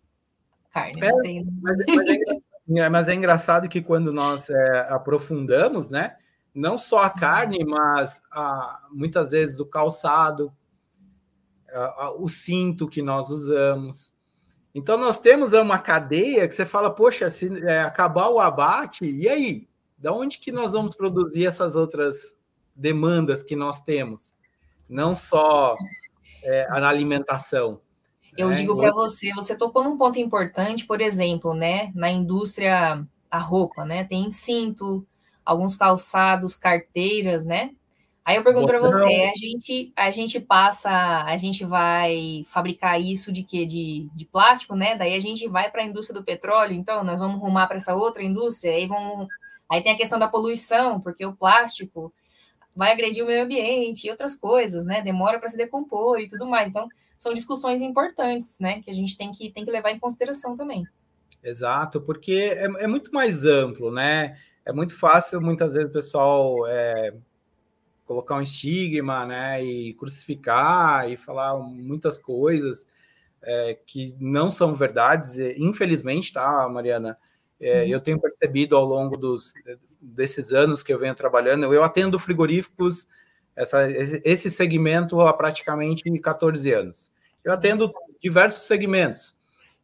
carne. 0.73 1.01
É, 1.03 1.13
mas, 1.13 1.45
mas, 1.63 1.81
é, 1.81 1.85
é, 2.85 2.89
mas, 2.89 3.09
é, 3.09 3.15
engraçado 3.15 3.69
que 3.69 3.81
quando 3.81 4.13
nós 4.13 4.51
é, 4.51 4.87
aprofundamos, 4.91 5.89
né? 5.89 6.17
Não 6.55 6.79
só 6.79 6.99
a 7.01 7.11
carne, 7.11 7.65
mas 7.65 8.23
a, 8.33 8.81
muitas 8.91 9.31
vezes 9.31 9.61
o 9.61 9.67
calçado, 9.67 10.53
a, 11.71 12.05
a, 12.05 12.11
o 12.15 12.29
cinto 12.29 12.89
que 12.89 13.03
nós 13.03 13.31
usamos. 13.31 14.13
Então 14.75 14.97
nós 14.99 15.19
temos 15.19 15.53
uma 15.53 15.79
cadeia 15.79 16.47
que 16.47 16.55
você 16.55 16.67
fala, 16.67 16.91
poxa, 16.91 17.31
se 17.31 17.51
é, 17.65 17.81
acabar 17.81 18.29
o 18.29 18.41
abate, 18.41 19.05
e 19.05 19.29
aí? 19.29 19.69
Da 19.99 20.13
onde 20.13 20.39
que 20.39 20.53
nós 20.53 20.73
vamos 20.73 20.95
produzir 20.95 21.47
essas 21.47 21.75
outras 21.75 22.37
demandas 22.75 23.43
que 23.43 23.57
nós 23.57 23.81
temos? 23.83 24.35
Não 24.89 25.15
só 25.15 25.75
é, 26.47 26.69
na 26.69 26.89
alimentação. 26.89 27.81
Eu 28.37 28.51
né? 28.51 28.55
digo 28.55 28.77
para 28.77 28.93
você, 28.93 29.33
você 29.35 29.57
tocou 29.57 29.83
num 29.83 29.97
ponto 29.97 30.19
importante, 30.19 30.87
por 30.87 31.01
exemplo, 31.01 31.55
né, 31.55 31.91
na 31.95 32.11
indústria 32.11 33.03
da 33.31 33.39
roupa, 33.39 33.85
né, 33.85 34.05
tem 34.05 34.31
cinto, 34.31 35.07
alguns 35.45 35.77
calçados, 35.77 36.57
carteiras, 36.57 37.45
né? 37.45 37.71
Aí 38.25 38.35
eu 38.35 38.43
pergunto 38.43 38.67
para 38.67 38.81
você, 38.81 39.31
a 39.33 39.39
gente, 39.39 39.93
a 39.95 40.11
gente 40.11 40.41
passa, 40.41 40.91
a 41.23 41.37
gente 41.37 41.65
vai 41.65 42.43
fabricar 42.49 43.01
isso 43.01 43.31
de 43.31 43.45
quê? 43.45 43.65
De, 43.65 44.09
de 44.17 44.25
plástico, 44.25 44.75
né? 44.75 44.97
Daí 44.97 45.15
a 45.15 45.21
gente 45.21 45.47
vai 45.47 45.71
para 45.71 45.83
a 45.83 45.85
indústria 45.85 46.19
do 46.19 46.25
petróleo, 46.25 46.75
então 46.75 47.05
nós 47.05 47.21
vamos 47.21 47.41
rumar 47.41 47.69
para 47.69 47.77
essa 47.77 47.95
outra 47.95 48.25
indústria, 48.25 48.73
aí 48.73 48.85
vão, 48.85 49.29
aí 49.71 49.81
tem 49.81 49.93
a 49.93 49.97
questão 49.97 50.19
da 50.19 50.27
poluição, 50.27 51.01
porque 51.01 51.25
o 51.25 51.37
plástico 51.37 52.13
vai 52.77 52.93
agredir 52.93 53.25
o 53.25 53.27
meio 53.27 53.43
ambiente 53.43 54.07
e 54.07 54.11
outras 54.11 54.37
coisas, 54.37 54.85
né? 54.85 55.01
Demora 55.01 55.39
para 55.39 55.49
se 55.49 55.57
decompor 55.57 56.21
e 56.21 56.29
tudo 56.29 56.47
mais. 56.47 56.69
Então, 56.69 56.87
são 57.19 57.33
discussões 57.33 57.81
importantes, 57.81 58.61
né? 58.61 58.83
Que 58.83 58.91
a 58.91 58.95
gente 58.95 59.17
tem 59.17 59.33
que, 59.33 59.51
tem 59.51 59.65
que 59.65 59.71
levar 59.71 59.91
em 59.91 59.99
consideração 59.99 60.55
também. 60.57 60.87
Exato, 61.43 62.01
porque 62.01 62.55
é, 62.57 62.65
é 62.65 62.87
muito 62.87 63.13
mais 63.13 63.45
amplo, 63.45 63.91
né? 63.91 64.39
É 64.65 64.73
muito 64.73 64.95
fácil, 64.95 65.41
muitas 65.41 65.73
vezes, 65.75 65.89
o 65.89 65.93
pessoal 65.93 66.67
é, 66.67 67.15
colocar 68.05 68.37
um 68.37 68.43
estigma, 68.43 69.25
né? 69.25 69.65
E 69.65 69.95
crucificar 69.95 71.11
e 71.11 71.17
falar 71.17 71.57
muitas 71.59 72.19
coisas 72.19 72.87
é, 73.43 73.79
que 73.87 74.15
não 74.21 74.51
são 74.51 74.75
verdades. 74.75 75.39
Infelizmente, 75.57 76.33
tá, 76.33 76.69
Mariana? 76.69 77.17
É, 77.61 77.83
uhum. 77.83 77.89
Eu 77.89 78.01
tenho 78.01 78.21
percebido 78.21 78.77
ao 78.77 78.85
longo 78.85 79.17
dos, 79.17 79.53
desses 80.01 80.53
anos 80.53 80.83
que 80.83 80.93
eu 80.93 80.99
venho 80.99 81.15
trabalhando, 81.15 81.73
eu 81.73 81.83
atendo 81.83 82.19
frigoríficos, 82.19 83.09
essa, 83.55 83.91
esse 83.91 84.51
segmento 84.51 85.21
há 85.23 85.33
praticamente 85.33 86.05
14 86.21 86.73
anos. 86.73 87.11
Eu 87.43 87.53
atendo 87.53 87.91
diversos 88.21 88.67
segmentos, 88.67 89.37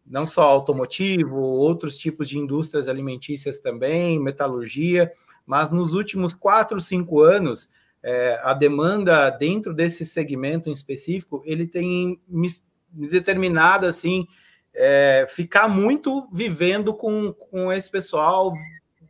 não 0.06 0.26
só 0.26 0.42
automotivo, 0.42 1.37
outros 1.38 1.96
tipos 1.96 2.28
de 2.28 2.38
indústrias 2.38 2.88
alimentícias 2.88 3.58
também, 3.58 4.20
metalurgia, 4.20 5.11
mas 5.46 5.70
nos 5.70 5.94
últimos 5.94 6.35
quatro, 6.35 6.80
cinco 6.80 7.20
anos, 7.20 7.70
é, 8.02 8.38
a 8.42 8.52
demanda 8.52 9.30
dentro 9.30 9.72
desse 9.72 10.04
segmento 10.04 10.68
em 10.68 10.72
específico, 10.72 11.42
ele 11.46 11.66
tem 11.66 12.20
me 12.28 12.48
determinado, 12.90 13.87
assim, 13.87 14.26
é, 14.74 15.26
ficar 15.28 15.68
muito 15.68 16.28
vivendo 16.32 16.94
com, 16.94 17.32
com 17.32 17.72
esse 17.72 17.90
pessoal, 17.90 18.52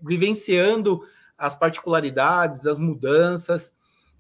vivenciando 0.03 1.01
as 1.39 1.57
particularidades, 1.57 2.67
as 2.67 2.79
mudanças. 2.79 3.75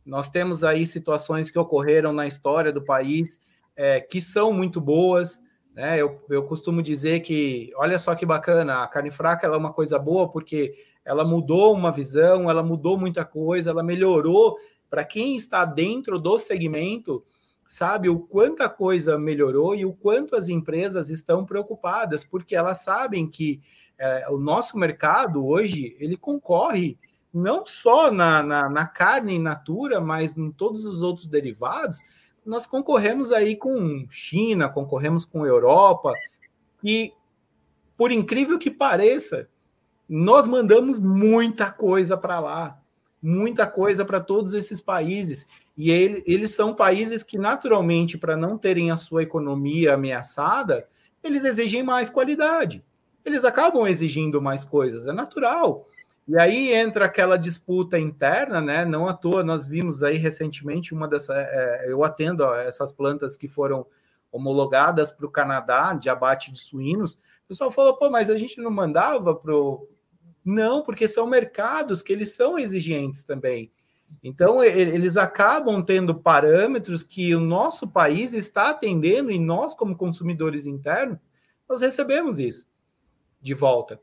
Nós 0.05 0.29
temos 0.29 0.65
aí 0.65 0.85
situações 0.87 1.51
que 1.51 1.59
ocorreram 1.59 2.13
na 2.13 2.27
história 2.27 2.73
do 2.73 2.83
país 2.83 3.41
é, 3.77 4.01
que 4.01 4.21
são 4.21 4.53
muito 4.53 4.81
boas. 4.81 5.41
Né? 5.75 6.01
Eu, 6.01 6.25
eu 6.29 6.45
costumo 6.45 6.83
dizer 6.83 7.21
que, 7.21 7.73
olha 7.77 7.99
só 7.99 8.15
que 8.15 8.27
bacana, 8.27 8.83
a 8.83 8.89
carne 8.89 9.11
fraca 9.11 9.47
é 9.47 9.57
uma 9.57 9.73
coisa 9.73 9.99
boa 9.99 10.29
porque 10.29 10.75
ela 11.05 11.25
mudou 11.25 11.75
uma 11.75 11.91
visão, 11.91 12.49
ela 12.49 12.63
mudou 12.63 12.99
muita 12.99 13.25
coisa, 13.25 13.71
ela 13.71 13.83
melhorou. 13.83 14.57
Para 14.89 15.05
quem 15.05 15.37
está 15.37 15.65
dentro 15.65 16.19
do 16.19 16.39
segmento, 16.39 17.25
sabe 17.73 18.07
o 18.11 18.19
quanto 18.19 18.63
a 18.63 18.69
coisa 18.69 19.19
melhorou 19.19 19.75
e 19.75 19.87
o 19.87 19.95
quanto 19.95 20.37
as 20.37 20.51
empresas 20.51 21.09
estão 21.09 21.47
preocupadas, 21.47 22.23
porque 22.23 22.55
elas 22.55 22.83
sabem 22.83 23.27
que 23.27 23.63
é, 23.99 24.27
o 24.29 24.37
nosso 24.37 24.77
mercado 24.77 25.47
hoje 25.47 25.97
ele 25.99 26.15
concorre 26.15 26.99
não 27.33 27.65
só 27.65 28.13
na, 28.13 28.43
na, 28.43 28.69
na 28.69 28.87
carne 28.87 29.37
in 29.37 29.39
natura, 29.39 30.03
mas 30.03 30.37
em 30.37 30.51
todos 30.53 30.85
os 30.85 31.01
outros 31.01 31.27
derivados. 31.27 32.01
Nós 32.45 32.67
concorremos 32.67 33.33
aí 33.33 33.57
com 33.57 34.07
China, 34.11 34.69
concorremos 34.69 35.25
com 35.25 35.47
Europa, 35.47 36.13
e 36.85 37.15
por 37.97 38.13
incrível 38.13 38.59
que 38.59 38.71
pareça, 38.71 39.49
nós 40.07 40.47
mandamos 40.47 40.99
muita 40.99 41.73
coisa 41.73 42.19
para 42.19 42.39
lá, 42.39 42.77
muita 43.23 43.67
coisa 43.67 44.05
para 44.05 44.21
todos 44.21 44.53
esses 44.53 44.79
países. 44.79 45.47
E 45.77 45.91
ele, 45.91 46.23
eles 46.27 46.51
são 46.51 46.75
países 46.75 47.23
que, 47.23 47.39
naturalmente, 47.39 48.19
para 48.19 48.37
não 48.37 48.59
terem 48.59 48.91
a 48.91 48.97
sua 48.97 49.23
economia 49.23 49.95
ameaçada, 49.95 50.87
eles 51.23 51.45
exigem 51.45 51.83
mais 51.83 52.11
qualidade 52.11 52.85
eles 53.25 53.45
acabam 53.45 53.87
exigindo 53.87 54.41
mais 54.41 54.65
coisas, 54.65 55.07
é 55.07 55.13
natural. 55.13 55.87
E 56.27 56.39
aí 56.39 56.73
entra 56.73 57.05
aquela 57.07 57.37
disputa 57.37 57.99
interna, 57.99 58.61
né? 58.61 58.85
Não 58.85 59.09
à 59.09 59.15
toa, 59.15 59.43
nós 59.43 59.67
vimos 59.67 60.03
aí 60.03 60.17
recentemente 60.17 60.95
uma 60.95 61.09
dessas. 61.09 61.37
É, 61.37 61.87
eu 61.89 62.05
atendo 62.05 62.45
essas 62.55 62.93
plantas 62.93 63.37
que 63.37 63.49
foram 63.49 63.87
homologadas 64.31 65.11
para 65.11 65.27
o 65.27 65.31
Canadá 65.31 65.95
de 65.95 66.09
abate 66.09 66.53
de 66.53 66.61
suínos. 66.61 67.15
O 67.45 67.49
pessoal 67.49 67.71
falou, 67.71 67.97
pô, 67.97 68.09
mas 68.09 68.31
a 68.31 68.37
gente 68.37 68.61
não 68.61 68.71
mandava 68.71 69.39
Não, 70.45 70.83
porque 70.83 71.09
são 71.09 71.27
mercados 71.27 72.03
que 72.03 72.13
eles 72.13 72.35
são 72.35 72.59
exigentes 72.59 73.25
também. 73.25 73.71
Então, 74.23 74.63
eles 74.63 75.17
acabam 75.17 75.83
tendo 75.83 76.15
parâmetros 76.15 77.03
que 77.03 77.35
o 77.35 77.41
nosso 77.41 77.89
país 77.89 78.33
está 78.33 78.71
atendendo 78.71 79.31
e 79.31 79.39
nós, 79.39 79.75
como 79.75 79.97
consumidores 79.97 80.67
internos, 80.67 81.19
nós 81.69 81.81
recebemos 81.81 82.39
isso 82.39 82.67
de 83.41 83.55
volta, 83.55 84.01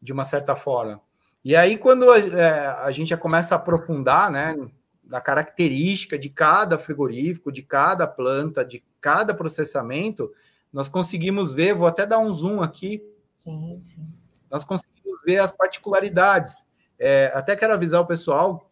de 0.00 0.12
uma 0.12 0.24
certa 0.24 0.54
forma. 0.54 1.00
E 1.44 1.56
aí, 1.56 1.76
quando 1.76 2.10
a, 2.10 2.18
é, 2.18 2.66
a 2.66 2.90
gente 2.92 3.08
já 3.08 3.16
começa 3.16 3.54
a 3.54 3.58
aprofundar, 3.58 4.30
né, 4.30 4.54
da 5.02 5.20
característica 5.20 6.18
de 6.18 6.28
cada 6.28 6.78
frigorífico, 6.78 7.50
de 7.50 7.62
cada 7.62 8.06
planta, 8.06 8.64
de 8.64 8.82
cada 9.00 9.34
processamento, 9.34 10.32
nós 10.72 10.88
conseguimos 10.88 11.52
ver, 11.52 11.74
vou 11.74 11.86
até 11.86 12.06
dar 12.06 12.18
um 12.18 12.32
zoom 12.32 12.62
aqui. 12.62 13.02
Sim, 13.36 13.80
sim. 13.84 14.06
Nós 14.50 14.64
conseguimos 14.64 15.20
ver 15.24 15.38
as 15.38 15.52
particularidades. 15.52 16.64
É, 16.98 17.32
até 17.34 17.56
quero 17.56 17.74
avisar 17.74 18.00
o 18.00 18.06
pessoal, 18.06 18.70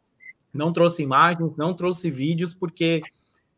não 0.52 0.72
trouxe 0.72 1.02
imagens, 1.02 1.56
não 1.56 1.74
trouxe 1.74 2.10
vídeos, 2.10 2.52
porque 2.54 3.02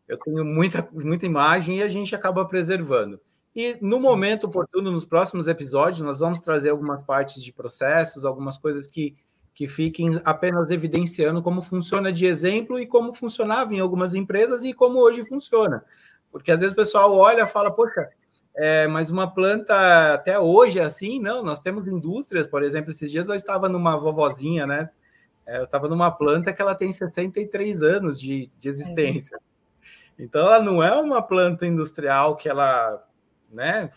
eu 0.08 0.18
tenho 0.18 0.44
muita, 0.44 0.86
muita 0.92 1.26
imagem 1.26 1.78
e 1.78 1.82
a 1.82 1.88
gente 1.88 2.14
acaba 2.14 2.44
preservando. 2.44 3.20
E 3.54 3.76
no 3.80 4.00
sim, 4.00 4.06
momento 4.06 4.46
oportuno, 4.46 4.90
nos 4.90 5.04
próximos 5.04 5.46
episódios, 5.46 6.00
nós 6.00 6.20
vamos 6.20 6.40
trazer 6.40 6.70
algumas 6.70 7.02
partes 7.02 7.42
de 7.42 7.52
processos, 7.52 8.24
algumas 8.24 8.56
coisas 8.56 8.86
que 8.86 9.14
que 9.54 9.66
fiquem 9.66 10.20
apenas 10.24 10.70
evidenciando 10.70 11.42
como 11.42 11.60
funciona 11.60 12.12
de 12.12 12.26
exemplo 12.26 12.80
e 12.80 12.86
como 12.86 13.12
funcionava 13.12 13.74
em 13.74 13.80
algumas 13.80 14.14
empresas 14.14 14.64
e 14.64 14.72
como 14.72 14.98
hoje 14.98 15.24
funciona. 15.24 15.84
Porque 16.30 16.50
às 16.50 16.60
vezes 16.60 16.72
o 16.72 16.76
pessoal 16.76 17.14
olha 17.14 17.42
e 17.42 17.46
fala, 17.46 17.70
poxa, 17.70 18.08
é, 18.54 18.86
mas 18.86 19.10
uma 19.10 19.32
planta 19.32 20.14
até 20.14 20.38
hoje 20.38 20.78
é 20.78 20.82
assim? 20.82 21.20
Não, 21.20 21.42
nós 21.42 21.60
temos 21.60 21.86
indústrias, 21.86 22.46
por 22.46 22.62
exemplo, 22.62 22.90
esses 22.90 23.10
dias 23.10 23.28
eu 23.28 23.34
estava 23.34 23.68
numa 23.68 23.96
vovozinha, 23.96 24.66
né? 24.66 24.90
É, 25.52 25.58
eu 25.58 25.64
estava 25.64 25.86
numa 25.86 26.10
planta 26.10 26.50
que 26.50 26.62
ela 26.62 26.74
tem 26.74 26.90
63 26.90 27.82
anos 27.82 28.18
de, 28.18 28.50
de 28.58 28.68
existência. 28.68 29.38
Então 30.18 30.40
ela 30.40 30.60
não 30.60 30.82
é 30.82 30.98
uma 30.98 31.20
planta 31.20 31.66
industrial 31.66 32.36
que 32.36 32.48
ela, 32.48 33.06
né? 33.50 33.90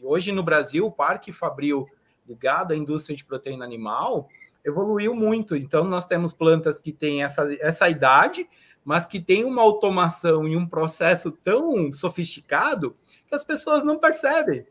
Hoje 0.00 0.30
no 0.30 0.44
Brasil, 0.44 0.86
o 0.86 0.92
Parque 0.92 1.32
Fabril 1.32 1.88
ligado 2.24 2.72
à 2.72 2.76
indústria 2.76 3.16
de 3.16 3.24
proteína 3.24 3.64
animal, 3.64 4.28
evoluiu 4.64 5.12
muito. 5.12 5.56
Então, 5.56 5.82
nós 5.82 6.06
temos 6.06 6.32
plantas 6.32 6.78
que 6.78 6.92
têm 6.92 7.24
essa, 7.24 7.52
essa 7.60 7.88
idade, 7.88 8.48
mas 8.84 9.04
que 9.04 9.20
têm 9.20 9.44
uma 9.44 9.62
automação 9.62 10.46
e 10.46 10.56
um 10.56 10.68
processo 10.68 11.32
tão 11.32 11.90
sofisticado 11.90 12.94
que 13.26 13.34
as 13.34 13.42
pessoas 13.42 13.82
não 13.82 13.98
percebem. 13.98 14.64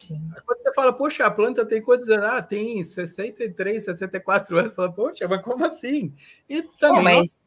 Sim. 0.00 0.30
Quando 0.46 0.62
você 0.62 0.72
fala, 0.74 0.92
poxa, 0.92 1.26
a 1.26 1.30
planta 1.30 1.64
tem 1.64 1.82
quantos 1.82 2.08
anos? 2.08 2.24
Ah, 2.24 2.42
tem 2.42 2.82
63, 2.82 3.84
64 3.84 4.58
anos. 4.58 4.74
Fala, 4.74 4.90
poxa, 4.90 5.28
mas 5.28 5.42
como 5.42 5.64
assim? 5.64 6.14
E 6.48 6.62
também. 6.62 7.04
mas 7.04 7.38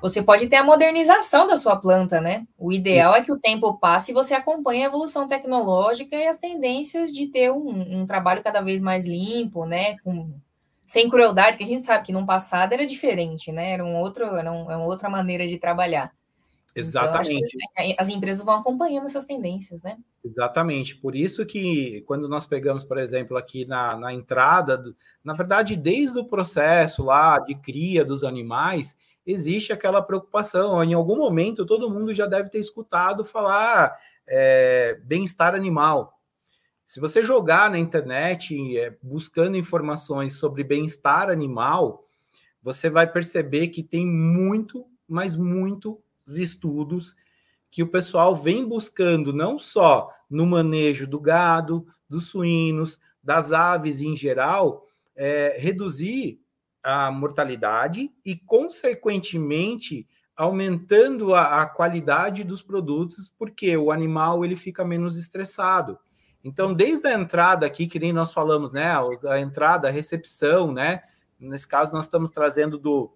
você 0.00 0.22
pode 0.22 0.46
ter 0.46 0.56
a 0.56 0.64
modernização 0.64 1.46
da 1.46 1.56
sua 1.56 1.74
planta, 1.74 2.20
né? 2.20 2.46
O 2.56 2.72
ideal 2.72 3.16
é 3.16 3.22
que 3.22 3.32
o 3.32 3.38
tempo 3.38 3.78
passe 3.78 4.12
e 4.12 4.14
você 4.14 4.32
acompanhe 4.32 4.84
a 4.84 4.86
evolução 4.86 5.26
tecnológica 5.26 6.14
e 6.14 6.28
as 6.28 6.38
tendências 6.38 7.12
de 7.12 7.26
ter 7.26 7.50
um, 7.50 8.00
um 8.00 8.06
trabalho 8.06 8.42
cada 8.42 8.60
vez 8.60 8.80
mais 8.80 9.06
limpo, 9.06 9.66
né? 9.66 9.98
Com 9.98 10.32
sem 10.86 11.10
crueldade, 11.10 11.58
que 11.58 11.64
a 11.64 11.66
gente 11.66 11.82
sabe 11.82 12.06
que 12.06 12.12
no 12.12 12.24
passado 12.24 12.72
era 12.72 12.86
diferente, 12.86 13.52
né? 13.52 13.72
Era, 13.72 13.84
um 13.84 13.96
outro, 13.96 14.24
era, 14.24 14.50
um, 14.50 14.70
era 14.70 14.78
uma 14.78 14.86
outra 14.86 15.10
maneira 15.10 15.46
de 15.46 15.58
trabalhar. 15.58 16.12
Então, 16.70 16.82
Exatamente. 16.82 17.56
Então, 17.56 17.94
as 17.98 18.08
empresas 18.08 18.44
vão 18.44 18.60
acompanhando 18.60 19.06
essas 19.06 19.26
tendências, 19.26 19.82
né? 19.82 19.98
Exatamente. 20.24 20.96
Por 20.96 21.16
isso 21.16 21.44
que 21.46 22.02
quando 22.02 22.28
nós 22.28 22.46
pegamos, 22.46 22.84
por 22.84 22.98
exemplo, 22.98 23.36
aqui 23.36 23.64
na, 23.64 23.96
na 23.96 24.12
entrada, 24.12 24.94
na 25.24 25.34
verdade, 25.34 25.76
desde 25.76 26.18
o 26.18 26.24
processo 26.24 27.02
lá 27.02 27.38
de 27.38 27.54
cria 27.54 28.04
dos 28.04 28.22
animais, 28.22 28.98
existe 29.26 29.72
aquela 29.72 30.02
preocupação. 30.02 30.82
Em 30.84 30.94
algum 30.94 31.16
momento, 31.16 31.66
todo 31.66 31.90
mundo 31.90 32.12
já 32.12 32.26
deve 32.26 32.50
ter 32.50 32.58
escutado 32.58 33.24
falar 33.24 33.98
é, 34.26 35.00
bem-estar 35.04 35.54
animal. 35.54 36.18
Se 36.86 37.00
você 37.00 37.22
jogar 37.22 37.70
na 37.70 37.78
internet 37.78 38.78
é, 38.78 38.96
buscando 39.02 39.56
informações 39.56 40.36
sobre 40.36 40.64
bem-estar 40.64 41.28
animal, 41.28 42.04
você 42.62 42.88
vai 42.88 43.06
perceber 43.06 43.68
que 43.68 43.82
tem 43.82 44.06
muito, 44.06 44.86
mas 45.06 45.36
muitos 45.36 45.96
estudos 46.36 47.14
que 47.70 47.82
o 47.82 47.88
pessoal 47.88 48.34
vem 48.34 48.66
buscando 48.66 49.32
não 49.32 49.58
só 49.58 50.10
no 50.28 50.46
manejo 50.46 51.06
do 51.06 51.20
gado, 51.20 51.86
dos 52.08 52.26
suínos, 52.26 52.98
das 53.22 53.52
aves 53.52 54.00
em 54.00 54.16
geral, 54.16 54.86
é, 55.14 55.56
reduzir 55.58 56.40
a 56.82 57.10
mortalidade 57.10 58.10
e, 58.24 58.36
consequentemente, 58.36 60.06
aumentando 60.36 61.34
a, 61.34 61.62
a, 61.62 61.66
qualidade 61.66 62.44
dos 62.44 62.62
produtos, 62.62 63.30
porque 63.36 63.76
o 63.76 63.90
animal 63.90 64.44
ele 64.44 64.56
fica 64.56 64.84
menos 64.84 65.18
estressado. 65.18 65.98
Então, 66.42 66.72
desde 66.72 67.08
a 67.08 67.14
entrada 67.14 67.66
aqui, 67.66 67.88
que 67.88 67.98
nem 67.98 68.12
nós 68.12 68.32
falamos, 68.32 68.72
né? 68.72 68.92
A 69.28 69.40
entrada, 69.40 69.88
a 69.88 69.90
recepção, 69.90 70.72
né? 70.72 71.02
Nesse 71.38 71.66
caso, 71.66 71.92
nós 71.92 72.04
estamos 72.04 72.30
trazendo 72.30 72.78
do, 72.78 73.12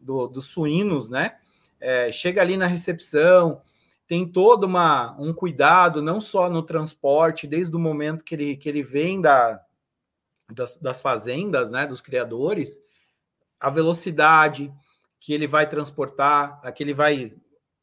do, 0.00 0.28
dos 0.28 0.46
suínos, 0.46 1.10
né? 1.10 1.36
É, 1.80 2.12
chega 2.12 2.40
ali 2.40 2.56
na 2.56 2.66
recepção, 2.66 3.62
tem 4.06 4.26
todo 4.26 4.64
uma, 4.64 5.16
um 5.18 5.32
cuidado, 5.32 6.02
não 6.02 6.20
só 6.20 6.50
no 6.50 6.62
transporte, 6.62 7.46
desde 7.46 7.74
o 7.74 7.78
momento 7.78 8.24
que 8.24 8.34
ele, 8.34 8.56
que 8.56 8.68
ele 8.68 8.82
vem 8.82 9.20
da, 9.20 9.60
das, 10.52 10.76
das 10.76 11.00
fazendas, 11.00 11.70
né? 11.70 11.86
Dos 11.86 12.00
criadores, 12.00 12.80
a 13.58 13.70
velocidade 13.70 14.72
que 15.18 15.32
ele 15.32 15.46
vai 15.46 15.68
transportar, 15.68 16.60
a 16.62 16.72
que 16.72 16.82
ele 16.82 16.94
vai 16.94 17.32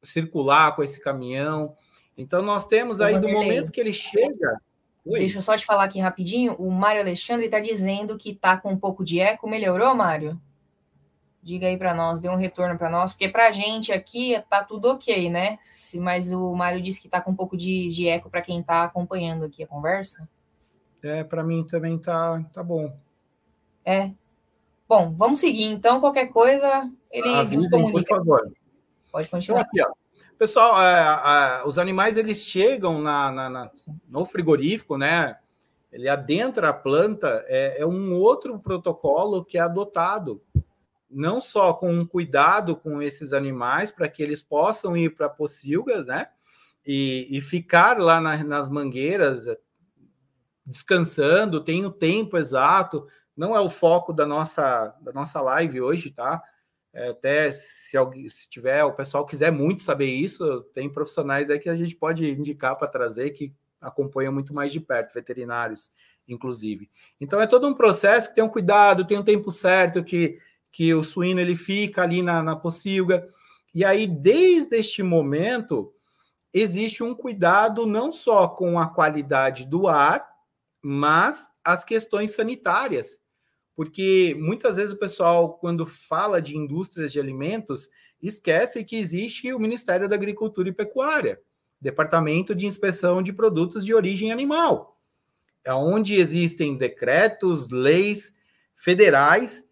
circular 0.03 0.75
com 0.75 0.83
esse 0.83 1.01
caminhão. 1.01 1.75
Então, 2.17 2.41
nós 2.41 2.67
temos 2.67 2.99
aí, 2.99 3.19
do 3.19 3.27
momento 3.27 3.71
que 3.71 3.79
ele 3.79 3.93
chega 3.93 4.60
Oi. 5.07 5.19
Deixa 5.19 5.38
eu 5.38 5.41
só 5.41 5.55
te 5.55 5.65
falar 5.65 5.86
aqui 5.86 6.01
rapidinho. 6.01 6.53
O 6.55 6.69
Mário 6.69 6.99
Alexandre 6.99 7.45
está 7.45 7.62
dizendo 7.62 8.17
que 8.17 8.31
está 8.31 8.57
com 8.57 8.73
um 8.73 8.77
pouco 8.77 9.05
de 9.05 9.21
eco. 9.21 9.47
Melhorou, 9.47 9.95
Mário? 9.95 10.39
Diga 11.47 11.67
aí 11.67 11.77
para 11.77 11.93
nós, 11.93 12.19
dê 12.19 12.27
um 12.27 12.36
retorno 12.36 12.77
para 12.77 12.89
nós, 12.89 13.13
porque 13.13 13.29
para 13.29 13.47
a 13.47 13.51
gente 13.51 13.93
aqui 13.93 14.36
tá 14.49 14.65
tudo 14.65 14.89
ok, 14.89 15.29
né? 15.29 15.57
Mas 15.95 16.33
o 16.33 16.53
Mário 16.53 16.81
disse 16.81 16.99
que 16.99 17.07
está 17.07 17.21
com 17.21 17.31
um 17.31 17.36
pouco 17.36 17.55
de, 17.55 17.88
de 17.88 18.10
eco 18.10 18.29
para 18.29 18.41
quem 18.41 18.60
está 18.60 18.83
acompanhando 18.83 19.45
aqui 19.45 19.63
a 19.63 19.67
conversa. 19.67 20.27
É, 21.01 21.23
para 21.23 21.45
mim 21.45 21.65
também 21.65 21.97
tá, 21.97 22.43
tá 22.51 22.62
bom. 22.62 22.93
É. 23.86 24.12
Bom, 24.89 25.13
vamos 25.15 25.39
seguir 25.39 25.63
então. 25.63 26.01
Qualquer 26.01 26.33
coisa, 26.33 26.91
ele 27.10 27.33
Avisem, 27.33 27.60
nos 27.60 27.69
comunica. 27.69 28.13
Por 28.13 28.17
favor. 28.17 28.53
Pode 29.10 29.29
continuar. 29.29 29.62
Aqui, 29.62 29.81
ó. 29.81 29.88
Pessoal, 30.38 30.75
é, 30.81 31.63
os 31.65 31.79
animais 31.79 32.17
eles 32.17 32.39
chegam 32.39 33.01
na, 33.01 33.31
na, 33.31 33.49
na, 33.49 33.71
no 34.10 34.25
frigorífico, 34.25 34.97
né? 34.97 35.38
Ele 35.93 36.10
adentra 36.10 36.71
a 36.71 36.73
planta, 36.73 37.45
é, 37.47 37.81
é, 37.81 37.86
um 37.86 38.13
outro 38.15 38.60
protocolo 38.60 39.45
que 39.45 39.57
é 39.57 39.62
adotado, 39.62 40.41
não 41.10 41.39
só 41.39 41.74
com 41.74 41.91
um 41.91 42.06
cuidado 42.06 42.76
com 42.76 43.02
esses 43.02 43.34
animais 43.34 43.91
para 43.91 44.08
que 44.10 44.22
eles 44.22 44.41
possam 44.41 44.96
ir 44.96 45.15
para 45.15 45.30
pocilgas, 45.30 46.08
né? 46.08 46.28
E, 46.86 47.28
e 47.30 47.41
ficar 47.41 47.98
lá 48.00 48.22
na, 48.22 48.43
nas 48.43 48.70
mangueiras 48.70 49.46
descansando, 50.65 51.63
tem 51.63 51.86
o 51.86 51.91
tempo 51.91 52.38
exato. 52.38 53.08
Não 53.36 53.56
é 53.56 53.60
o 53.60 53.70
foco 53.70 54.12
da 54.12 54.26
nossa 54.26 54.96
da 55.02 55.13
nossa 55.13 55.41
live 55.41 55.82
hoje, 55.82 56.12
tá? 56.12 56.41
É, 56.93 57.10
até 57.10 57.52
se 57.52 57.96
alguém, 57.96 58.28
se 58.30 58.50
tiver, 58.50 58.84
o 58.84 58.93
pessoal 58.93 59.26
quiser 59.26 59.52
muito 59.52 59.84
saber 59.84 60.08
isso, 60.08 60.62
tem 60.74 60.89
profissionais 60.89 61.50
aí 61.50 61.60
que 61.60 61.70
a 61.70 61.76
gente 61.76 61.96
pode 61.96 62.30
indicar 62.30 62.76
para 62.76 62.88
trazer 62.88 63.30
que 63.32 63.54
acompanham 63.80 64.34
muito 64.34 64.54
mais 64.54 64.72
de 64.72 64.80
perto, 64.80 65.13
veterinários, 65.13 65.91
inclusive. 66.28 66.89
Então 67.22 67.39
é 67.39 67.48
todo 67.48 67.67
um 67.67 67.74
processo 67.74 68.30
que 68.30 68.36
tem 68.36 68.43
um 68.43 68.50
cuidado, 68.50 69.06
tem 69.06 69.17
um 69.17 69.24
tempo 69.24 69.52
certo 69.52 70.04
que, 70.04 70.39
que 70.77 70.93
o 70.93 71.01
suíno 71.01 71.41
ele 71.41 71.55
fica 71.55 72.03
ali 72.03 72.21
na, 72.21 72.43
na 72.43 72.55
pocilga. 72.55 73.27
E 73.73 73.83
aí, 73.83 74.05
desde 74.05 74.77
este 74.77 75.01
momento, 75.01 75.91
existe 76.53 77.03
um 77.03 77.15
cuidado 77.15 77.87
não 77.87 78.11
só 78.11 78.47
com 78.47 78.79
a 78.79 78.87
qualidade 78.87 79.65
do 79.65 79.87
ar, 79.87 80.23
mas 80.79 81.49
as 81.63 81.83
questões 81.83 82.35
sanitárias 82.35 83.19
porque 83.77 84.35
muitas 84.39 84.77
vezes 84.77 84.91
o 84.91 84.97
pessoal, 84.97 85.53
quando 85.59 85.85
fala 85.85 86.41
de 86.41 86.57
indústrias 86.57 87.11
de 87.11 87.19
alimentos, 87.19 87.91
esquece 88.19 88.83
que 88.83 88.95
existe 88.95 89.53
o 89.53 89.59
Ministério 89.59 90.09
da 90.09 90.15
Agricultura 90.15 90.67
e 90.67 90.73
Pecuária, 90.73 91.39
Departamento 91.79 92.55
de 92.55 92.65
Inspeção 92.65 93.21
de 93.21 93.31
Produtos 93.31 93.85
de 93.85 93.93
Origem 93.93 94.31
Animal, 94.31 94.97
onde 95.67 96.15
existem 96.15 96.75
decretos, 96.75 97.69
leis 97.69 98.35
federais 98.75 99.63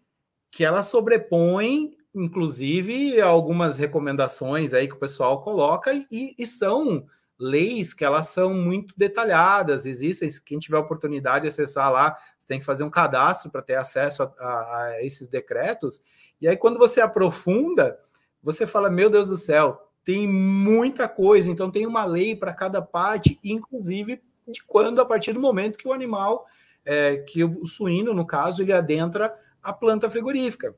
que 0.56 0.64
elas 0.64 0.86
sobrepõem, 0.86 1.94
inclusive, 2.14 3.20
algumas 3.20 3.76
recomendações 3.76 4.72
aí 4.72 4.88
que 4.88 4.94
o 4.94 4.98
pessoal 4.98 5.42
coloca 5.42 5.92
e, 6.10 6.34
e 6.38 6.46
são 6.46 7.04
leis 7.38 7.92
que 7.92 8.02
elas 8.02 8.28
são 8.28 8.54
muito 8.54 8.94
detalhadas. 8.96 9.84
Existem, 9.84 10.30
quem 10.46 10.58
tiver 10.58 10.78
oportunidade 10.78 11.42
de 11.42 11.48
acessar 11.48 11.92
lá 11.92 12.16
você 12.38 12.48
tem 12.48 12.58
que 12.58 12.64
fazer 12.64 12.84
um 12.84 12.90
cadastro 12.90 13.50
para 13.50 13.60
ter 13.60 13.74
acesso 13.74 14.22
a, 14.22 14.32
a, 14.38 14.84
a 14.84 15.04
esses 15.04 15.28
decretos. 15.28 16.02
E 16.40 16.48
aí, 16.48 16.56
quando 16.56 16.78
você 16.78 17.02
aprofunda, 17.02 17.98
você 18.42 18.66
fala: 18.66 18.88
Meu 18.88 19.10
Deus 19.10 19.28
do 19.28 19.36
céu, 19.36 19.90
tem 20.02 20.26
muita 20.26 21.06
coisa. 21.06 21.50
Então, 21.50 21.70
tem 21.70 21.86
uma 21.86 22.06
lei 22.06 22.34
para 22.34 22.54
cada 22.54 22.80
parte, 22.80 23.38
inclusive 23.44 24.22
de 24.48 24.64
quando, 24.64 25.02
a 25.02 25.04
partir 25.04 25.34
do 25.34 25.40
momento 25.40 25.76
que 25.76 25.86
o 25.86 25.92
animal, 25.92 26.46
é, 26.82 27.18
que 27.18 27.44
o 27.44 27.66
suíno, 27.66 28.14
no 28.14 28.26
caso, 28.26 28.62
ele 28.62 28.72
adentra 28.72 29.36
a 29.66 29.72
planta 29.72 30.08
frigorífica. 30.08 30.74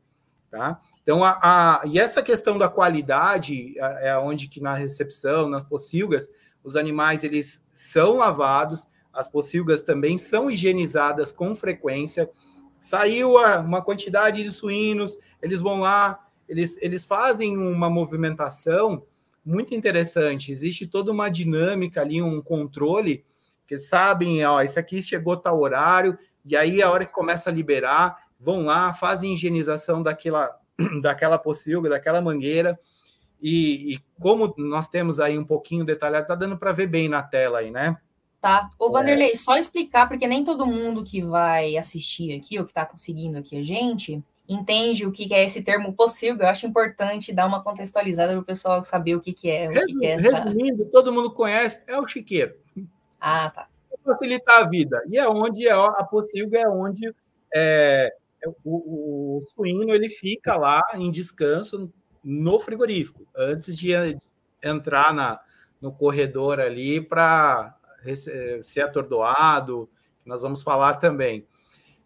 Tá? 0.50 0.80
Então, 1.02 1.22
a, 1.22 1.38
a, 1.42 1.82
e 1.86 1.98
essa 1.98 2.22
questão 2.22 2.56
da 2.56 2.68
qualidade 2.68 3.78
é 3.78 4.16
onde 4.16 4.48
que 4.48 4.60
na 4.60 4.74
recepção, 4.74 5.48
nas 5.48 5.62
pocilgas, 5.62 6.28
os 6.64 6.74
animais 6.74 7.22
eles 7.22 7.62
são 7.72 8.16
lavados, 8.16 8.88
as 9.12 9.28
pocilgas 9.28 9.82
também 9.82 10.16
são 10.16 10.50
higienizadas 10.50 11.32
com 11.32 11.54
frequência. 11.54 12.30
Saiu 12.80 13.34
uma 13.36 13.82
quantidade 13.82 14.42
de 14.42 14.50
suínos, 14.50 15.16
eles 15.42 15.60
vão 15.60 15.80
lá, 15.80 16.26
eles, 16.48 16.78
eles 16.80 17.04
fazem 17.04 17.58
uma 17.58 17.90
movimentação 17.90 19.04
muito 19.44 19.74
interessante. 19.74 20.52
Existe 20.52 20.86
toda 20.86 21.10
uma 21.10 21.28
dinâmica 21.28 22.00
ali, 22.00 22.22
um 22.22 22.40
controle, 22.40 23.24
que 23.66 23.78
sabem, 23.78 24.44
ó, 24.46 24.62
esse 24.62 24.78
aqui 24.78 25.02
chegou 25.02 25.36
tal 25.36 25.60
horário, 25.60 26.18
e 26.44 26.56
aí 26.56 26.80
a 26.80 26.90
hora 26.90 27.04
que 27.04 27.12
começa 27.12 27.50
a 27.50 27.52
liberar, 27.52 28.27
vão 28.38 28.62
lá, 28.62 28.92
fazem 28.94 29.34
higienização 29.34 30.02
daquela, 30.02 30.56
daquela 31.02 31.38
pocilga, 31.38 31.90
daquela 31.90 32.20
mangueira, 32.20 32.78
e, 33.40 33.94
e, 33.94 33.98
como 34.20 34.52
nós 34.56 34.88
temos 34.88 35.20
aí 35.20 35.38
um 35.38 35.44
pouquinho 35.44 35.84
detalhado, 35.84 36.26
tá 36.26 36.34
dando 36.34 36.58
para 36.58 36.72
ver 36.72 36.88
bem 36.88 37.08
na 37.08 37.22
tela 37.22 37.58
aí, 37.60 37.70
né? 37.70 37.96
Tá. 38.40 38.68
Ô, 38.78 38.90
Vanderlei, 38.90 39.32
é. 39.32 39.36
só 39.36 39.56
explicar, 39.56 40.08
porque 40.08 40.26
nem 40.26 40.44
todo 40.44 40.66
mundo 40.66 41.04
que 41.04 41.22
vai 41.22 41.76
assistir 41.76 42.36
aqui, 42.36 42.58
ou 42.58 42.64
que 42.64 42.70
está 42.70 42.84
conseguindo 42.84 43.38
aqui 43.38 43.56
a 43.56 43.62
gente, 43.62 44.22
entende 44.48 45.06
o 45.06 45.12
que 45.12 45.32
é 45.32 45.44
esse 45.44 45.62
termo 45.62 45.92
possível, 45.92 46.40
eu 46.40 46.48
acho 46.48 46.66
importante 46.66 47.32
dar 47.32 47.46
uma 47.46 47.62
contextualizada 47.62 48.32
para 48.32 48.40
o 48.40 48.44
pessoal 48.44 48.82
saber 48.82 49.14
o 49.14 49.20
que, 49.20 49.32
que 49.32 49.50
é. 49.50 49.68
O 49.68 49.72
que 49.72 49.98
que 49.98 50.06
é 50.06 50.10
essa... 50.12 50.42
Resumindo, 50.42 50.84
todo 50.86 51.12
mundo 51.12 51.32
conhece, 51.32 51.82
é 51.86 51.98
o 51.98 52.06
chiqueiro. 52.06 52.54
Ah, 53.20 53.50
tá. 53.50 53.68
Facilitar 54.04 54.60
a 54.60 54.68
vida. 54.68 55.02
E 55.08 55.18
é 55.18 55.28
onde 55.28 55.68
é, 55.68 55.72
a 55.72 56.04
possível 56.04 56.58
é 56.58 56.68
onde 56.68 57.14
é, 57.54 58.14
o, 58.64 59.40
o, 59.40 59.46
suíno 59.54 59.92
ele 59.94 60.08
fica 60.08 60.56
lá 60.56 60.82
em 60.94 61.10
descanso 61.10 61.92
no 62.22 62.60
frigorífico, 62.60 63.26
antes 63.36 63.76
de 63.76 63.90
entrar 64.62 65.14
na, 65.14 65.40
no 65.80 65.92
corredor 65.92 66.60
ali 66.60 67.00
para 67.00 67.76
ser 68.62 68.80
atordoado, 68.82 69.88
nós 70.24 70.42
vamos 70.42 70.62
falar 70.62 70.94
também. 70.96 71.46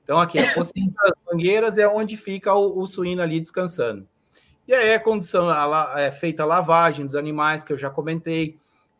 Então, 0.04 0.18
aqui, 0.18 0.38
a 0.38 0.54
das 0.54 1.14
mangueiras 1.30 1.78
é 1.78 1.86
onde 1.86 2.16
fica 2.16 2.54
o, 2.54 2.80
o, 2.80 2.86
suíno 2.86 3.22
ali 3.22 3.40
descansando. 3.40 4.06
E 4.66 4.74
aí 4.74 4.90
é 4.90 4.98
condição, 4.98 5.48
a, 5.48 5.94
é 5.96 6.10
feita 6.10 6.42
a 6.42 6.46
lavagem 6.46 7.06
dos 7.06 7.14
animais, 7.14 7.62
que 7.62 7.72
eu 7.72 7.78
já 7.78 7.90
comentei, 7.90 8.56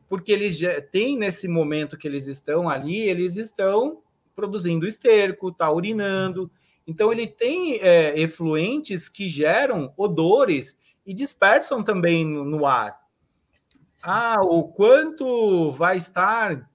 porque 0.09 0.33
eles 0.33 0.59
já 0.59 0.81
têm 0.81 1.19
nesse 1.19 1.49
momento 1.49 1.97
que 1.97 2.07
eles 2.07 2.27
estão 2.27 2.69
ali, 2.69 3.01
eles 3.01 3.37
estão 3.37 4.03
produzindo 4.35 4.87
esterco, 4.87 5.53
tá 5.53 5.71
urinando. 5.71 6.51
Então, 6.87 7.13
ele 7.13 7.27
tem 7.27 7.81
é, 7.81 8.19
efluentes 8.19 9.09
que 9.09 9.29
geram 9.29 9.93
odores 9.97 10.77
e 11.07 11.15
dispersam 11.15 11.83
também 11.83 12.25
no, 12.25 12.45
no 12.45 12.67
ar. 12.67 13.01
Ah, 14.05 14.41
o 14.43 14.65
quanto 14.65 15.71
vai 15.73 15.97
estar 15.97 16.69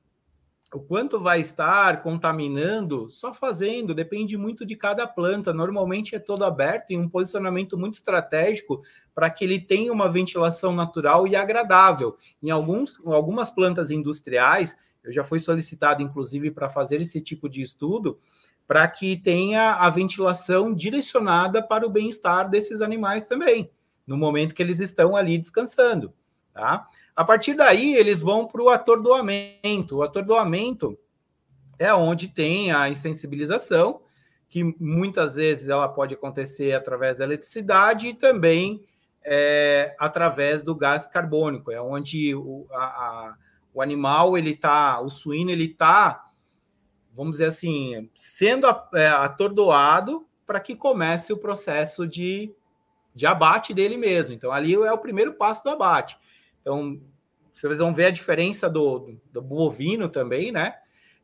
o 0.73 0.81
quanto 0.81 1.19
vai 1.19 1.39
estar 1.39 2.03
contaminando, 2.03 3.09
só 3.09 3.33
fazendo, 3.33 3.95
depende 3.95 4.35
muito 4.35 4.65
de 4.65 4.75
cada 4.75 5.07
planta. 5.07 5.53
Normalmente 5.53 6.13
é 6.13 6.19
todo 6.19 6.43
aberto 6.43 6.91
em 6.91 6.99
um 6.99 7.07
posicionamento 7.07 7.77
muito 7.77 7.93
estratégico 7.93 8.81
para 9.15 9.29
que 9.29 9.45
ele 9.45 9.61
tenha 9.61 9.91
uma 9.93 10.11
ventilação 10.11 10.75
natural 10.75 11.25
e 11.25 11.35
agradável. 11.35 12.17
Em 12.43 12.49
alguns, 12.49 12.99
algumas 13.05 13.49
plantas 13.49 13.91
industriais, 13.91 14.75
eu 15.03 15.11
já 15.11 15.23
fui 15.23 15.39
solicitado, 15.39 16.03
inclusive, 16.03 16.51
para 16.51 16.69
fazer 16.69 16.99
esse 16.99 17.21
tipo 17.21 17.47
de 17.47 17.61
estudo, 17.61 18.19
para 18.67 18.85
que 18.87 19.15
tenha 19.15 19.75
a 19.75 19.89
ventilação 19.89 20.73
direcionada 20.73 21.63
para 21.63 21.87
o 21.87 21.89
bem-estar 21.89 22.49
desses 22.49 22.81
animais 22.81 23.25
também, 23.25 23.71
no 24.05 24.17
momento 24.17 24.53
que 24.53 24.61
eles 24.61 24.81
estão 24.81 25.15
ali 25.15 25.37
descansando. 25.37 26.13
Tá? 26.53 26.87
A 27.15 27.23
partir 27.23 27.53
daí, 27.53 27.95
eles 27.95 28.19
vão 28.19 28.45
para 28.45 28.61
o 28.61 28.69
atordoamento. 28.69 29.97
O 29.97 30.03
atordoamento 30.03 30.97
é 31.79 31.93
onde 31.93 32.27
tem 32.27 32.71
a 32.71 32.89
insensibilização, 32.89 34.01
que 34.49 34.63
muitas 34.79 35.35
vezes 35.35 35.69
ela 35.69 35.87
pode 35.87 36.13
acontecer 36.13 36.73
através 36.73 37.17
da 37.17 37.23
eletricidade 37.23 38.07
e 38.07 38.13
também 38.13 38.83
é, 39.23 39.95
através 39.99 40.61
do 40.61 40.73
gás 40.73 41.05
carbônico. 41.05 41.71
É 41.71 41.81
onde 41.81 42.33
o, 42.33 42.65
a, 42.71 42.85
a, 42.85 43.35
o 43.73 43.81
animal, 43.81 44.37
ele 44.37 44.55
tá, 44.55 44.99
o 44.99 45.09
suíno, 45.09 45.51
ele 45.51 45.65
está, 45.65 46.26
vamos 47.17 47.33
dizer 47.33 47.45
assim, 47.47 48.07
sendo 48.15 48.67
é, 48.93 49.07
atordoado 49.07 50.27
para 50.45 50.59
que 50.59 50.75
comece 50.75 51.33
o 51.33 51.37
processo 51.37 52.07
de, 52.07 52.53
de 53.15 53.25
abate 53.25 53.73
dele 53.73 53.97
mesmo. 53.97 54.35
Então, 54.35 54.51
ali 54.51 54.75
é 54.75 54.93
o 54.93 54.99
primeiro 54.99 55.33
passo 55.33 55.63
do 55.63 55.71
abate. 55.71 56.15
Então, 56.61 57.01
vocês 57.51 57.79
vão 57.79 57.91
ver 57.91 58.05
a 58.05 58.11
diferença 58.11 58.69
do, 58.69 59.17
do 59.33 59.41
bovino 59.41 60.07
também, 60.07 60.51
né? 60.51 60.75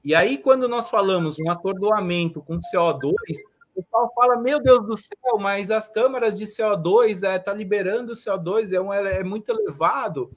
E 0.03 0.15
aí, 0.15 0.39
quando 0.39 0.67
nós 0.67 0.89
falamos 0.89 1.38
um 1.39 1.49
atordoamento 1.49 2.41
com 2.41 2.60
CO2, 2.60 3.13
o 3.75 3.82
pessoal 3.84 4.12
fala, 4.15 4.36
meu 4.36 4.60
Deus 4.60 4.86
do 4.88 4.97
céu, 4.97 5.38
mas 5.39 5.69
as 5.69 5.88
câmaras 5.88 6.39
de 6.39 6.45
CO2 6.45 7.21
é, 7.23 7.38
tá 7.38 7.53
liberando 7.53 8.13
CO2, 8.13 8.73
é, 8.73 8.82
um, 8.82 8.91
é 8.91 9.23
muito 9.23 9.49
elevado. 9.51 10.32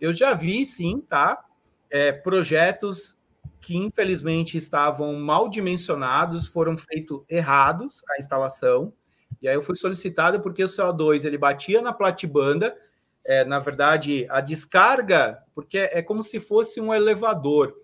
Eu 0.00 0.14
já 0.14 0.32
vi, 0.32 0.64
sim, 0.64 1.00
tá? 1.00 1.44
É, 1.90 2.10
projetos 2.10 3.18
que 3.64 3.74
infelizmente 3.74 4.58
estavam 4.58 5.14
mal 5.14 5.48
dimensionados, 5.48 6.46
foram 6.46 6.76
feitos 6.76 7.22
errados 7.28 8.02
a 8.10 8.18
instalação. 8.18 8.92
E 9.40 9.48
aí 9.48 9.54
eu 9.54 9.62
fui 9.62 9.74
solicitado 9.74 10.40
porque 10.40 10.62
o 10.62 10.68
CO2 10.68 11.24
ele 11.24 11.38
batia 11.38 11.80
na 11.80 11.92
platibanda 11.92 12.76
é, 13.24 13.42
na 13.42 13.58
verdade, 13.58 14.26
a 14.28 14.40
descarga, 14.40 15.42
porque 15.54 15.78
é 15.78 16.02
como 16.02 16.22
se 16.22 16.38
fosse 16.38 16.80
um 16.80 16.92
elevador. 16.92 17.74